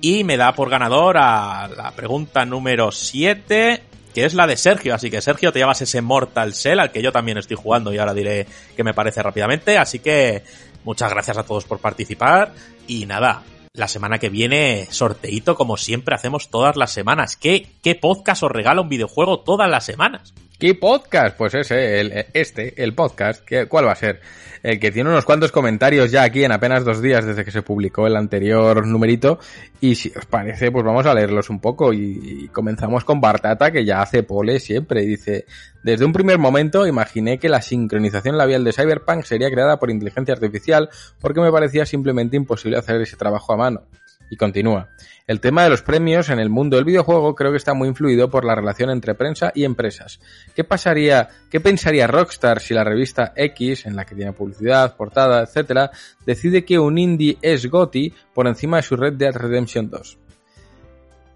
[0.00, 4.94] Y me da por ganador a la pregunta número 7, que es la de Sergio.
[4.94, 7.98] Así que Sergio, te llevas ese Mortal Shell al que yo también estoy jugando y
[7.98, 8.46] ahora diré
[8.76, 9.78] que me parece rápidamente.
[9.78, 10.42] Así que
[10.84, 12.52] muchas gracias a todos por participar.
[12.86, 13.42] Y nada,
[13.74, 17.36] la semana que viene sorteito como siempre hacemos todas las semanas.
[17.36, 20.34] ¿Qué, qué podcast os regala un videojuego todas las semanas?
[20.58, 21.36] ¿Qué podcast?
[21.36, 23.44] Pues ese, el, este, el podcast.
[23.44, 24.20] ¿qué- ¿Cuál va a ser?
[24.64, 27.62] El que tiene unos cuantos comentarios ya aquí en apenas dos días desde que se
[27.62, 29.38] publicó el anterior numerito.
[29.80, 31.92] Y si os parece, pues vamos a leerlos un poco.
[31.92, 35.04] Y, y comenzamos con Bartata, que ya hace pole siempre.
[35.04, 35.46] Y dice,
[35.84, 40.34] desde un primer momento imaginé que la sincronización labial de Cyberpunk sería creada por inteligencia
[40.34, 43.82] artificial porque me parecía simplemente imposible hacer ese trabajo a mano.
[44.28, 44.88] Y continúa.
[45.28, 48.30] El tema de los premios en el mundo del videojuego creo que está muy influido
[48.30, 50.20] por la relación entre prensa y empresas.
[50.56, 55.42] ¿Qué pasaría, qué pensaría Rockstar si la revista X, en la que tiene publicidad, portada,
[55.42, 55.90] etcétera,
[56.24, 60.18] decide que un indie es GOTY por encima de su Red Dead Redemption 2?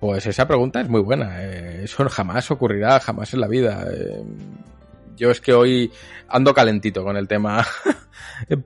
[0.01, 1.43] Pues esa pregunta es muy buena.
[1.43, 3.87] eh, eso jamás ocurrirá, jamás en la vida.
[3.93, 4.25] eh,
[5.19, 5.93] yo es que hoy
[6.29, 7.62] ando calentito con el tema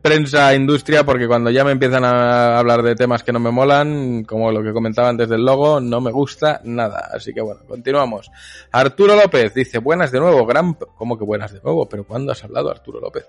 [0.03, 4.25] prensa, industria, porque cuando ya me empiezan a hablar de temas que no me molan,
[4.25, 7.11] como lo que comentaba antes del logo, no me gusta nada.
[7.13, 8.31] Así que bueno, continuamos.
[8.73, 10.75] Arturo López dice, buenas de nuevo, gran...
[10.75, 11.89] ¿Cómo que buenas de nuevo?
[11.89, 13.27] ¿Pero cuándo has hablado, Arturo López?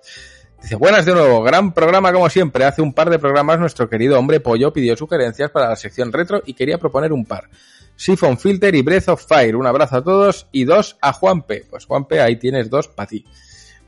[0.61, 2.65] Dice, buenas de nuevo, gran programa como siempre.
[2.65, 6.41] Hace un par de programas nuestro querido hombre Pollo pidió sugerencias para la sección retro
[6.45, 7.49] y quería proponer un par.
[7.95, 9.55] Siphon Filter y Breath of Fire.
[9.55, 11.65] Un abrazo a todos y dos a Juanpe.
[11.69, 13.25] Pues Juanpe, ahí tienes dos para ti.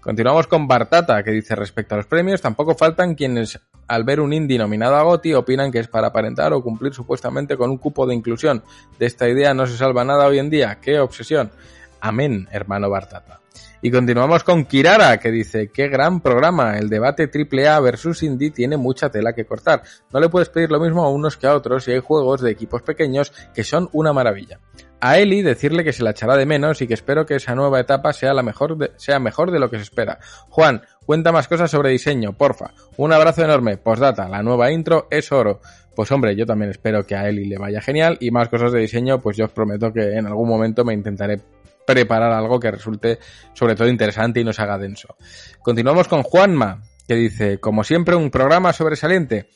[0.02, 4.32] Continuamos con Bartata, que dice respecto a los premios, tampoco faltan quienes al ver un
[4.32, 8.08] indie nominado a GOTY opinan que es para aparentar o cumplir supuestamente con un cupo
[8.08, 8.64] de inclusión.
[8.98, 10.80] De esta idea no se salva nada hoy en día.
[10.82, 11.52] ¡Qué obsesión!
[12.00, 13.42] Amén, hermano Bartata.
[13.82, 18.78] Y continuamos con Kirara, que dice, qué gran programa, el debate AAA versus indie tiene
[18.78, 19.84] mucha tela que cortar.
[20.14, 22.52] No le puedes pedir lo mismo a unos que a otros y hay juegos de
[22.52, 24.60] equipos pequeños que son una maravilla.
[25.02, 27.80] A Eli decirle que se la echará de menos y que espero que esa nueva
[27.80, 30.20] etapa sea la mejor de, sea mejor de lo que se espera.
[30.50, 32.72] Juan, cuenta más cosas sobre diseño, porfa.
[32.98, 33.78] Un abrazo enorme.
[33.78, 35.62] Postdata, la nueva intro es oro.
[35.96, 38.80] Pues hombre, yo también espero que a Eli le vaya genial y más cosas de
[38.80, 41.42] diseño, pues yo os prometo que en algún momento me intentaré
[41.86, 43.20] preparar algo que resulte
[43.54, 45.16] sobre todo interesante y nos haga denso.
[45.62, 49.50] Continuamos con Juanma, que dice, como siempre, un programa sobresaliente,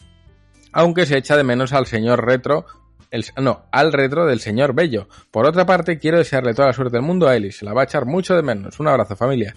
[0.72, 2.66] aunque se echa de menos al señor retro,
[3.14, 5.08] el, no, al retro del señor Bello.
[5.30, 7.82] Por otra parte, quiero desearle toda la suerte del mundo a Eli, se la va
[7.82, 8.80] a echar mucho de menos.
[8.80, 9.56] Un abrazo, familia.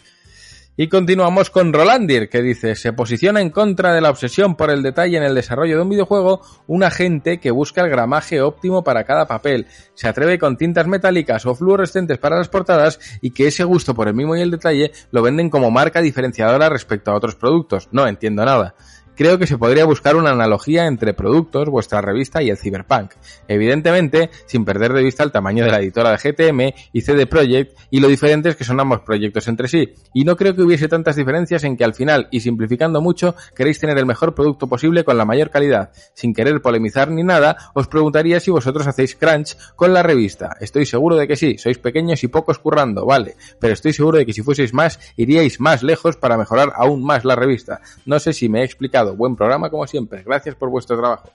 [0.76, 4.82] Y continuamos con Rolandir, que dice, se posiciona en contra de la obsesión por el
[4.82, 9.04] detalle en el desarrollo de un videojuego un agente que busca el gramaje óptimo para
[9.04, 13.64] cada papel, se atreve con tintas metálicas o fluorescentes para las portadas y que ese
[13.64, 17.36] gusto por el mimo y el detalle lo venden como marca diferenciadora respecto a otros
[17.36, 17.88] productos.
[17.90, 18.74] No entiendo nada.
[19.16, 23.12] Creo que se podría buscar una analogía entre productos, vuestra revista y el Cyberpunk.
[23.48, 27.78] Evidentemente, sin perder de vista el tamaño de la editora de GTM y CD Projekt
[27.90, 29.94] y lo diferentes que son ambos proyectos entre sí.
[30.12, 33.78] Y no creo que hubiese tantas diferencias en que al final, y simplificando mucho, queréis
[33.78, 35.92] tener el mejor producto posible con la mayor calidad.
[36.12, 40.58] Sin querer polemizar ni nada, os preguntaría si vosotros hacéis crunch con la revista.
[40.60, 44.26] Estoy seguro de que sí, sois pequeños y pocos currando, vale, pero estoy seguro de
[44.26, 47.80] que si fueseis más, iríais más lejos para mejorar aún más la revista.
[48.04, 49.05] No sé si me he explicado.
[49.14, 50.22] Buen programa como siempre.
[50.24, 51.30] Gracias por vuestro trabajo.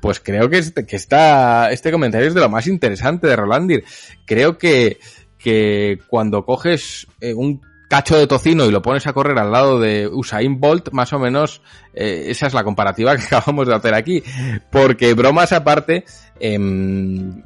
[0.00, 3.84] Pues creo que este, que está, este comentario es de lo más interesante de Rolandir.
[4.24, 4.98] Creo que,
[5.38, 9.80] que cuando coges eh, un cacho de tocino y lo pones a correr al lado
[9.80, 11.62] de Usain Bolt, más o menos
[11.94, 14.22] eh, esa es la comparativa que acabamos de hacer aquí.
[14.70, 16.04] Porque bromas aparte,
[16.40, 16.58] eh,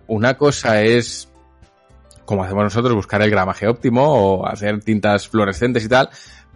[0.07, 1.31] una cosa es
[2.31, 6.11] como hacemos nosotros, buscar el gramaje óptimo o hacer tintas fluorescentes y tal,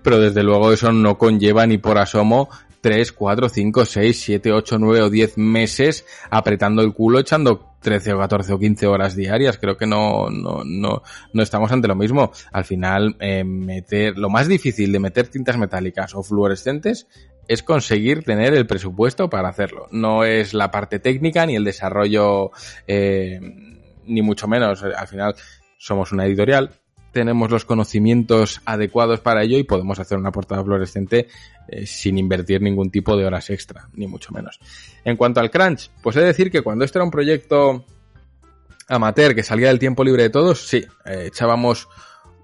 [0.05, 2.49] pero desde luego eso no conlleva ni por asomo
[2.85, 8.13] 3, 4, 5, 6, 7, 8, 9 o 10 meses apretando el culo echando 13
[8.13, 9.57] o 14 o 15 horas diarias.
[9.57, 12.31] Creo que no, no, no, no estamos ante lo mismo.
[12.53, 17.07] Al final, eh, meter, lo más difícil de meter tintas metálicas o fluorescentes
[17.49, 19.87] es conseguir tener el presupuesto para hacerlo.
[19.91, 22.51] No es la parte técnica ni el desarrollo,
[22.87, 23.41] eh,
[24.05, 24.83] ni mucho menos.
[24.83, 25.35] Al final,
[25.79, 26.83] somos una editorial,
[27.15, 31.29] tenemos los conocimientos adecuados para ello y podemos hacer una portada fluorescente
[31.69, 34.61] eh, sin invertir ningún tipo de horas extra, ni mucho menos.
[35.05, 37.87] En cuanto al crunch, pues he de decir que cuando esto era un proyecto
[38.89, 41.89] amateur que salía del tiempo libre de todos, sí, eh, echábamos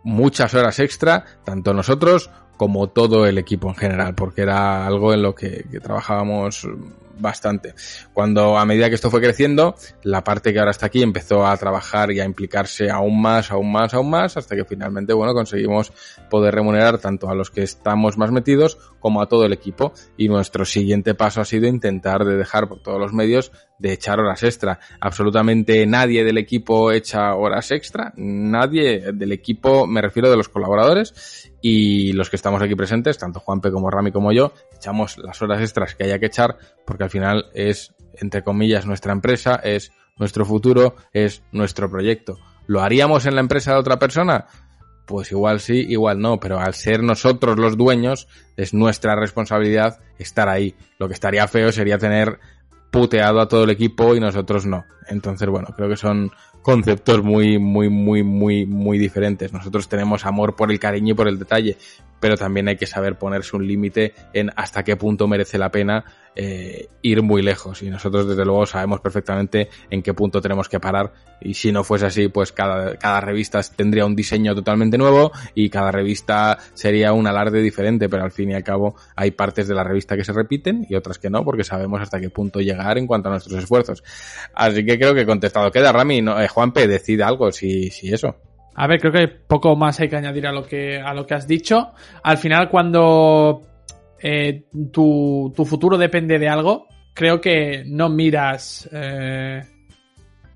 [0.05, 5.23] muchas horas extra, tanto nosotros como todo el equipo en general, porque era algo en
[5.23, 6.67] lo que trabajábamos
[7.21, 7.75] bastante.
[8.13, 11.57] Cuando a medida que esto fue creciendo, la parte que ahora está aquí empezó a
[11.57, 15.93] trabajar y a implicarse aún más, aún más, aún más, hasta que finalmente, bueno, conseguimos
[16.29, 19.93] poder remunerar tanto a los que estamos más metidos como a todo el equipo.
[20.17, 24.20] Y nuestro siguiente paso ha sido intentar de dejar por todos los medios de echar
[24.20, 24.79] horas extra.
[25.01, 31.51] Absolutamente nadie del equipo echa horas extra, nadie del equipo, me refiero de los colaboradores
[31.62, 35.61] y los que estamos aquí presentes, tanto Juanpe como Rami como yo, echamos las horas
[35.61, 40.45] extras que haya que echar porque al final es, entre comillas, nuestra empresa, es nuestro
[40.45, 42.39] futuro, es nuestro proyecto.
[42.67, 44.47] ¿Lo haríamos en la empresa de otra persona?
[45.11, 50.49] Pues igual sí, igual no, pero al ser nosotros los dueños, es nuestra responsabilidad estar
[50.49, 50.77] ahí.
[51.01, 52.39] Lo que estaría feo sería tener
[52.93, 54.85] puteado a todo el equipo y nosotros no.
[55.09, 56.31] Entonces, bueno, creo que son
[56.63, 59.53] conceptos muy, muy, muy, muy, muy diferentes.
[59.53, 61.77] Nosotros tenemos amor por el cariño y por el detalle,
[62.21, 66.05] pero también hay que saber ponerse un límite en hasta qué punto merece la pena
[66.37, 67.83] eh, ir muy lejos.
[67.83, 71.13] Y nosotros, desde luego, sabemos perfectamente en qué punto tenemos que parar.
[71.41, 75.71] Y si no fuese así, pues cada, cada revista tendría un diseño totalmente nuevo y
[75.71, 79.75] cada revista sería un alarde diferente, pero al fin y al cabo hay partes de
[79.75, 82.99] la revista que se repiten y otras que no, porque sabemos hasta qué punto llegar
[82.99, 84.05] en cuanto a nuestros esfuerzos.
[84.55, 85.71] Así que creo que contestado.
[85.71, 88.37] Queda Rami, no, eh, Juanpe, decide algo si, si eso.
[88.75, 91.35] A ver, creo que poco más hay que añadir a lo que, a lo que
[91.35, 91.93] has dicho.
[92.23, 93.63] Al final, cuando
[94.21, 98.89] eh, tu, tu, futuro depende de algo, creo que no miras.
[98.93, 99.63] Eh,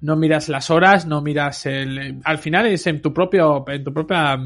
[0.00, 2.20] no miras las horas, no miras el.
[2.24, 3.64] Al final es en tu propio.
[3.66, 4.36] En tu propia.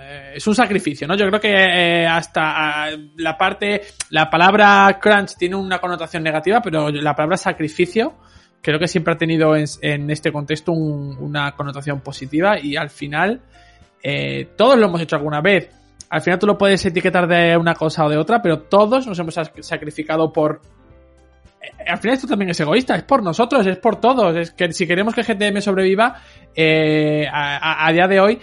[0.00, 1.14] Eh, es un sacrificio, ¿no?
[1.14, 2.86] Yo creo que eh, hasta
[3.16, 3.82] la parte.
[4.10, 8.14] La palabra crunch tiene una connotación negativa, pero la palabra sacrificio
[8.68, 13.40] creo que siempre ha tenido en, este contexto un, una connotación positiva y al final
[14.02, 15.70] eh, todos lo hemos hecho alguna vez.
[16.10, 19.18] Al final tú lo puedes etiquetar de una cosa o de otra, pero todos nos
[19.18, 20.60] hemos sacrificado por...
[21.62, 24.36] Eh, al final esto también es egoísta, es por nosotros, es por todos.
[24.36, 26.20] Es que si queremos que GTM sobreviva,
[26.54, 28.38] eh, a, a, día de hoy,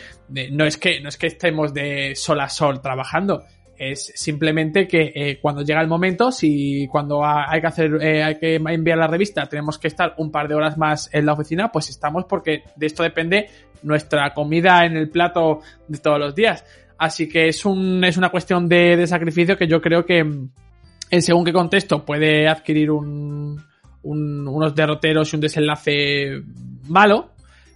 [0.52, 3.44] no es que, no es que estemos de sol a sol trabajando
[3.78, 8.38] es simplemente que eh, cuando llega el momento, si cuando hay que hacer, eh, hay
[8.38, 11.72] que enviar la revista, tenemos que estar un par de horas más en la oficina,
[11.72, 13.50] pues estamos porque de esto depende
[13.84, 16.66] nuestra comida en el plato de todos los días.
[16.98, 21.22] Así que es un, es una cuestión de, de sacrificio que yo creo que en
[21.22, 23.62] según qué contexto puede adquirir un,
[24.04, 26.42] un, unos derroteros y un desenlace
[26.88, 27.32] malo,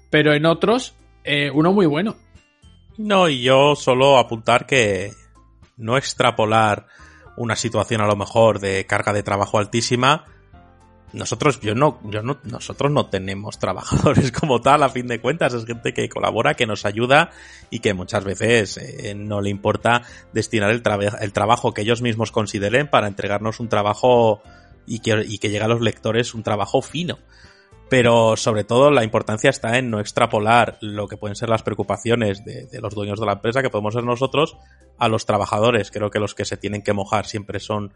[0.10, 2.16] pero en otros eh, uno muy bueno.
[2.98, 5.12] No, y yo solo apuntar que
[5.80, 6.88] no extrapolar
[7.38, 10.26] una situación a lo mejor de carga de trabajo altísima.
[11.12, 15.54] Nosotros, yo no, yo no, nosotros no tenemos trabajadores como tal, a fin de cuentas,
[15.54, 17.32] es gente que colabora, que nos ayuda
[17.72, 20.84] y que muchas veces eh, no le importa destinar el,
[21.22, 24.44] el trabajo que ellos mismos consideren para entregarnos un trabajo
[24.86, 27.18] y que, y que llegue a los lectores un trabajo fino
[27.90, 32.46] pero sobre todo la importancia está en no extrapolar lo que pueden ser las preocupaciones
[32.46, 34.58] de, los dueños de la empresa, que podemos ser nosotros,
[34.98, 35.90] a los trabajadores.
[35.90, 37.94] Creo que los que se tienen que mojar siempre son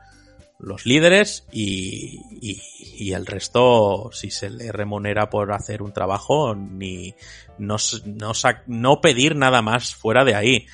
[0.60, 7.14] los líderes y, el resto, si se le remunera por hacer un trabajo, ni
[7.60, 8.32] no, no,
[8.66, 10.66] no pedir nada más fuera de ahí.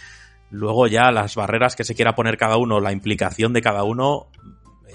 [0.49, 4.29] Luego ya las barreras que se quiera poner cada uno, la implicación de cada uno,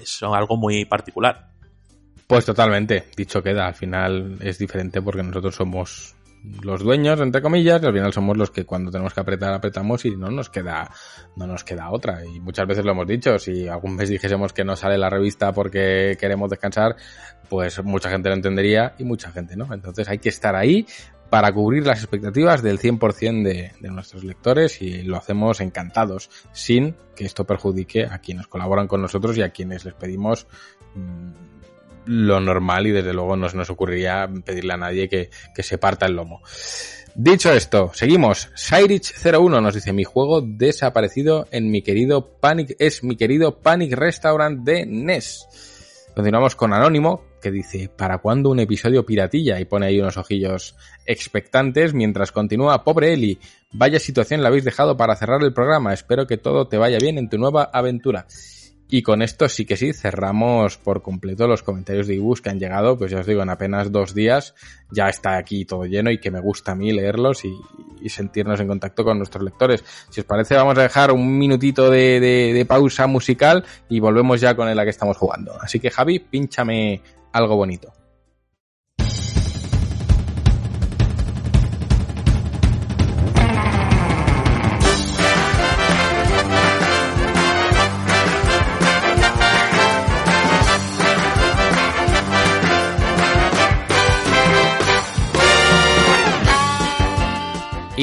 [0.03, 1.54] son algo muy particular.
[2.27, 6.15] Pues totalmente, dicho queda, al final es diferente porque nosotros somos
[6.61, 10.05] los dueños, entre comillas, y al final somos los que cuando tenemos que apretar, apretamos
[10.05, 10.89] y no nos queda,
[11.35, 12.25] no nos queda otra.
[12.25, 15.51] Y muchas veces lo hemos dicho, si algún mes dijésemos que no sale la revista
[15.51, 16.95] porque queremos descansar,
[17.49, 19.71] pues mucha gente lo entendería y mucha gente no.
[19.73, 20.85] Entonces hay que estar ahí
[21.29, 26.95] para cubrir las expectativas del 100% de, de nuestros lectores y lo hacemos encantados, sin
[27.15, 30.47] que esto perjudique a quienes colaboran con nosotros y a quienes les pedimos
[30.93, 31.54] mmm,
[32.05, 35.77] lo normal y desde luego no se nos ocurriría pedirle a nadie que, que se
[35.77, 36.41] parta el lomo.
[37.17, 38.49] Dicho esto, seguimos.
[38.55, 44.65] Cyrich01 nos dice mi juego desaparecido en mi querido Panic, es mi querido Panic Restaurant
[44.65, 45.47] de NES.
[46.13, 49.59] Continuamos con Anónimo, que dice, ¿para cuándo un episodio piratilla?
[49.59, 50.75] Y pone ahí unos ojillos
[51.05, 53.39] expectantes mientras continúa, pobre Eli,
[53.71, 57.17] vaya situación la habéis dejado para cerrar el programa, espero que todo te vaya bien
[57.17, 58.27] en tu nueva aventura.
[58.87, 62.59] Y con esto sí que sí, cerramos por completo los comentarios de ibus que han
[62.59, 64.53] llegado, pues ya os digo, en apenas dos días
[64.91, 67.53] ya está aquí todo lleno y que me gusta a mí leerlos y,
[68.09, 69.83] sentirnos en contacto con nuestros lectores.
[70.11, 74.73] Si os parece, vamos a dejar un minutito de, pausa musical y volvemos ya con
[74.73, 75.59] la que estamos jugando.
[75.59, 77.01] Así que Javi, pínchame
[77.33, 78.04] algo bonito.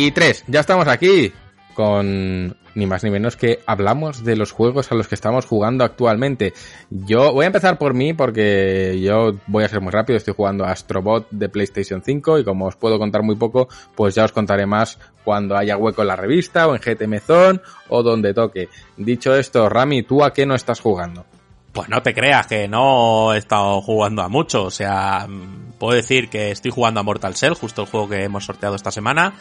[0.04, 1.32] Y tres, ya estamos aquí
[1.74, 5.84] con ni más ni menos que hablamos de los juegos a los que estamos jugando
[5.84, 6.54] actualmente.
[6.90, 10.64] Yo voy a empezar por mí porque yo voy a ser muy rápido, estoy jugando
[10.64, 14.66] Astrobot de PlayStation 5 y como os puedo contar muy poco, pues ya os contaré
[14.66, 18.70] más cuando haya hueco en la revista o en GTM Zone o donde toque.
[18.96, 21.26] Dicho esto, Rami, ¿tú a qué no estás jugando?
[21.72, 24.64] Pues no te creas que no he estado jugando a mucho.
[24.64, 28.24] O sea, mm, puedo decir que estoy jugando a Mortal Shell, justo el juego que
[28.24, 29.34] hemos sorteado esta semana.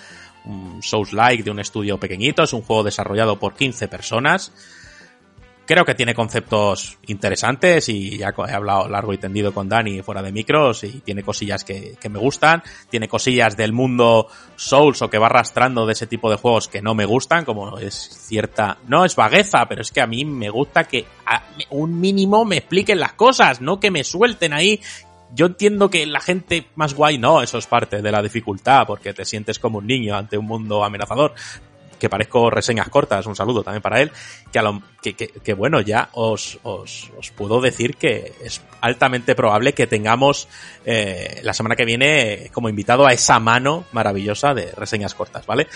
[0.45, 2.43] Un Souls-like de un estudio pequeñito.
[2.43, 4.51] Es un juego desarrollado por 15 personas.
[5.71, 10.21] Creo que tiene conceptos interesantes y ya he hablado largo y tendido con Dani fuera
[10.21, 15.17] de micros y tiene cosillas que, me gustan, tiene cosillas del mundo Souls o que
[15.17, 19.05] va arrastrando de ese tipo de juegos que no me gustan, como es cierta, no
[19.05, 21.05] es vagueza, pero es que a mí me gusta que
[21.69, 24.81] un mínimo me expliquen las cosas, no que me suelten ahí
[25.33, 29.13] yo entiendo que la gente más guay no, eso es parte de la dificultad, porque
[29.13, 31.33] te sientes como un niño ante un mundo amenazador.
[31.99, 34.11] Que parezco reseñas cortas, un saludo también para él.
[34.51, 39.73] Que, a lo, que, bueno, ya os, os, os, puedo decir que es altamente probable
[39.73, 40.47] que tengamos
[40.83, 45.67] eh, la semana que viene como invitado a esa mano maravillosa de reseñas cortas, ¿vale?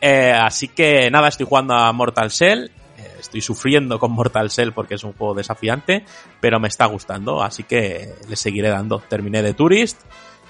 [0.00, 2.72] Eh, así que nada, estoy jugando a Mortal Shell
[3.18, 6.04] estoy sufriendo con Mortal Shell porque es un juego desafiante,
[6.40, 9.00] pero me está gustando, así que le seguiré dando.
[9.00, 10.00] Terminé de Tourist,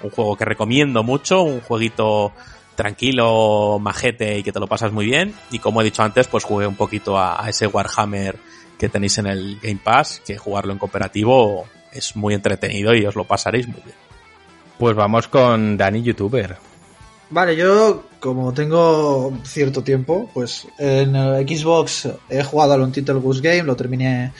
[0.03, 2.31] un juego que recomiendo mucho, un jueguito
[2.75, 5.33] tranquilo, majete y que te lo pasas muy bien.
[5.51, 8.37] Y como he dicho antes, pues jugué un poquito a, a ese Warhammer
[8.77, 13.15] que tenéis en el Game Pass, que jugarlo en cooperativo es muy entretenido y os
[13.15, 13.97] lo pasaréis muy bien.
[14.77, 16.68] Pues vamos con Dani YouTuber.
[17.31, 21.13] Vale, yo como tengo cierto tiempo, pues en
[21.47, 24.33] Xbox he jugado al Untitled Goose Game, lo terminé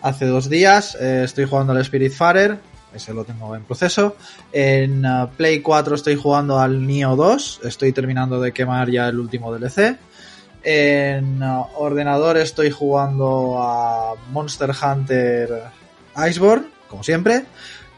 [0.00, 2.58] hace dos días, eh, estoy jugando al Spiritfarer,
[2.94, 4.16] ese lo tengo en proceso.
[4.52, 9.18] En uh, Play 4 estoy jugando al Neo 2, estoy terminando de quemar ya el
[9.18, 9.98] último DLC.
[10.62, 15.64] En uh, ordenador estoy jugando a Monster Hunter
[16.28, 17.44] Iceborne, como siempre.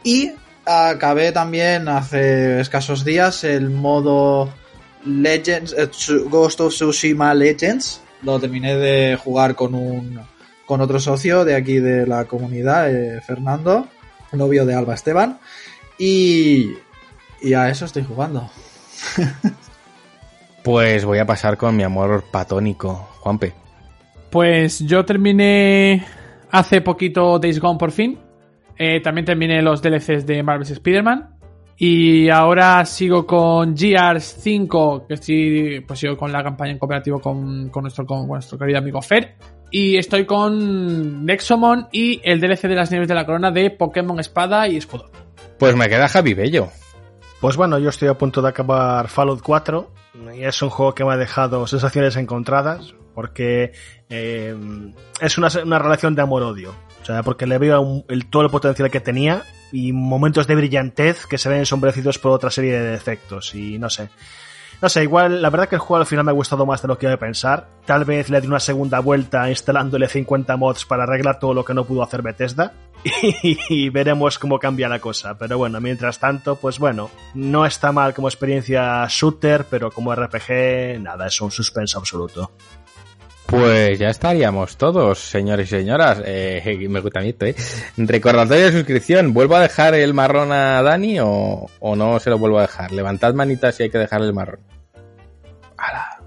[0.02, 0.32] Y
[0.68, 4.52] acabé también hace escasos días el modo
[5.04, 5.88] Legends, eh,
[6.28, 8.02] Ghost of Tsushima Legends.
[8.22, 10.20] Lo terminé de jugar con un
[10.66, 13.88] con otro socio de aquí de la comunidad, eh, Fernando,
[14.32, 15.38] novio de Alba Esteban.
[15.98, 16.74] Y,
[17.40, 18.50] y a eso estoy jugando.
[20.62, 23.54] pues voy a pasar con mi amor patónico, Juanpe.
[24.28, 26.04] Pues yo terminé
[26.50, 28.18] hace poquito Days Gone por fin.
[28.78, 31.34] Eh, también terminé los DLCs de Marvel's Spider-Man.
[31.80, 37.20] Y ahora sigo con GRs 5, que estoy, pues sigo con la campaña en cooperativo
[37.20, 39.36] con, con, nuestro, con nuestro querido amigo Fer.
[39.70, 44.18] Y estoy con Nexomon y el DLC de las nieves de la corona de Pokémon
[44.18, 45.10] Espada y Escudo.
[45.58, 46.68] Pues me queda Javi Bello.
[47.40, 49.90] Pues bueno, yo estoy a punto de acabar Fallout 4
[50.34, 53.72] y es un juego que me ha dejado sensaciones encontradas porque
[54.10, 54.54] eh,
[55.20, 55.48] es una,
[55.80, 56.72] relación de amor-odio.
[57.02, 61.26] O sea, porque le veo el, todo el potencial que tenía y momentos de brillantez
[61.26, 63.56] que se ven ensombrecidos por otra serie de defectos.
[63.56, 64.08] Y no sé.
[64.80, 66.86] No sé, igual, la verdad que el juego al final me ha gustado más de
[66.86, 67.66] lo que iba a pensar.
[67.86, 71.74] Tal vez le di una segunda vuelta instalándole 50 mods para arreglar todo lo que
[71.74, 72.72] no pudo hacer Bethesda.
[73.68, 75.36] Y veremos cómo cambia la cosa.
[75.36, 81.00] Pero bueno, mientras tanto, pues bueno, no está mal como experiencia shooter, pero como RPG,
[81.00, 82.52] nada, es un suspenso absoluto.
[83.48, 86.20] Pues ya estaríamos todos, señores y señoras.
[86.22, 87.56] Eh, me gusta esto, ¿eh?
[87.96, 89.32] Recordatorio de suscripción.
[89.32, 92.92] ¿Vuelvo a dejar el marrón a Dani o, o no se lo vuelvo a dejar?
[92.92, 94.60] Levantad manitas si hay que dejar el marrón.
[95.78, 96.20] ¡Hala!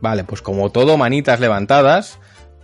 [0.00, 2.18] Vale, pues como todo, manitas levantadas.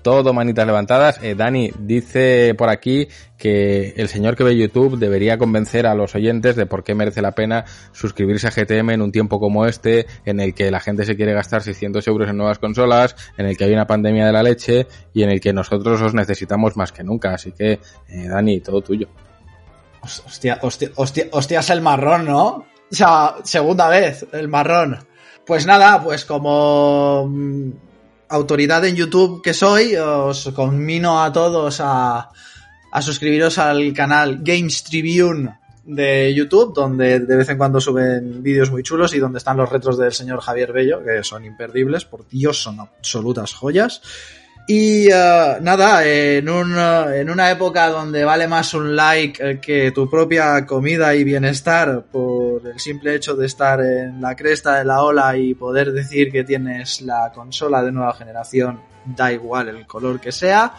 [0.07, 1.19] Todo manitas levantadas.
[1.21, 6.15] Eh, Dani dice por aquí que el señor que ve YouTube debería convencer a los
[6.15, 10.07] oyentes de por qué merece la pena suscribirse a GTM en un tiempo como este,
[10.25, 13.57] en el que la gente se quiere gastar 600 euros en nuevas consolas, en el
[13.57, 16.93] que hay una pandemia de la leche y en el que nosotros os necesitamos más
[16.93, 17.35] que nunca.
[17.35, 19.09] Así que, eh, Dani, todo tuyo.
[20.03, 22.47] Hostia, hostia, hostia, hostias el marrón, ¿no?
[22.49, 25.05] O sea, segunda vez, el marrón.
[25.45, 27.29] Pues nada, pues como
[28.29, 32.31] autoridad en YouTube que soy, os conmino a todos a,
[32.91, 38.71] a suscribiros al canal Games Tribune de YouTube, donde de vez en cuando suben vídeos
[38.71, 42.29] muy chulos y donde están los retros del señor Javier Bello, que son imperdibles, por
[42.29, 44.03] Dios, son absolutas joyas.
[44.69, 50.11] Y uh, nada, en, un, en una época donde vale más un like que tu
[50.11, 55.03] propia comida y bienestar por el simple hecho de estar en la cresta de la
[55.03, 60.19] ola y poder decir que tienes la consola de nueva generación, da igual el color
[60.19, 60.75] que sea,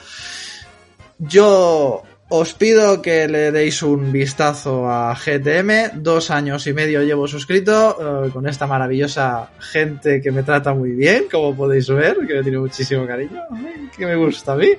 [1.17, 6.01] yo os pido que le deis un vistazo a GTM.
[6.01, 10.91] Dos años y medio llevo suscrito eh, con esta maravillosa gente que me trata muy
[10.91, 13.41] bien, como podéis ver, que me tiene muchísimo cariño,
[13.95, 14.69] que me gusta a mí.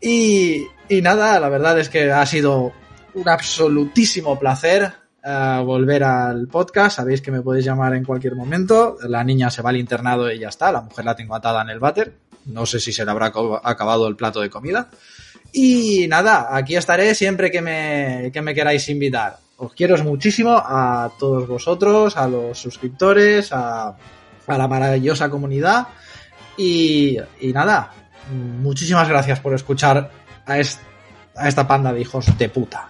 [0.00, 2.72] Y, y nada, la verdad es que ha sido
[3.14, 6.96] un absolutísimo placer eh, volver al podcast.
[6.96, 8.98] Sabéis que me podéis llamar en cualquier momento.
[9.08, 10.70] La niña se va al internado y ya está.
[10.70, 12.12] La mujer la tengo atada en el váter.
[12.46, 14.90] No sé si se le habrá acabado el plato de comida.
[15.56, 19.38] Y nada, aquí estaré siempre que me, que me queráis invitar.
[19.56, 23.96] Os quiero muchísimo a todos vosotros, a los suscriptores, a,
[24.48, 25.86] a la maravillosa comunidad.
[26.56, 27.92] Y, y nada,
[28.32, 30.10] muchísimas gracias por escuchar
[30.44, 30.80] a, est-
[31.36, 32.88] a esta panda de hijos de puta.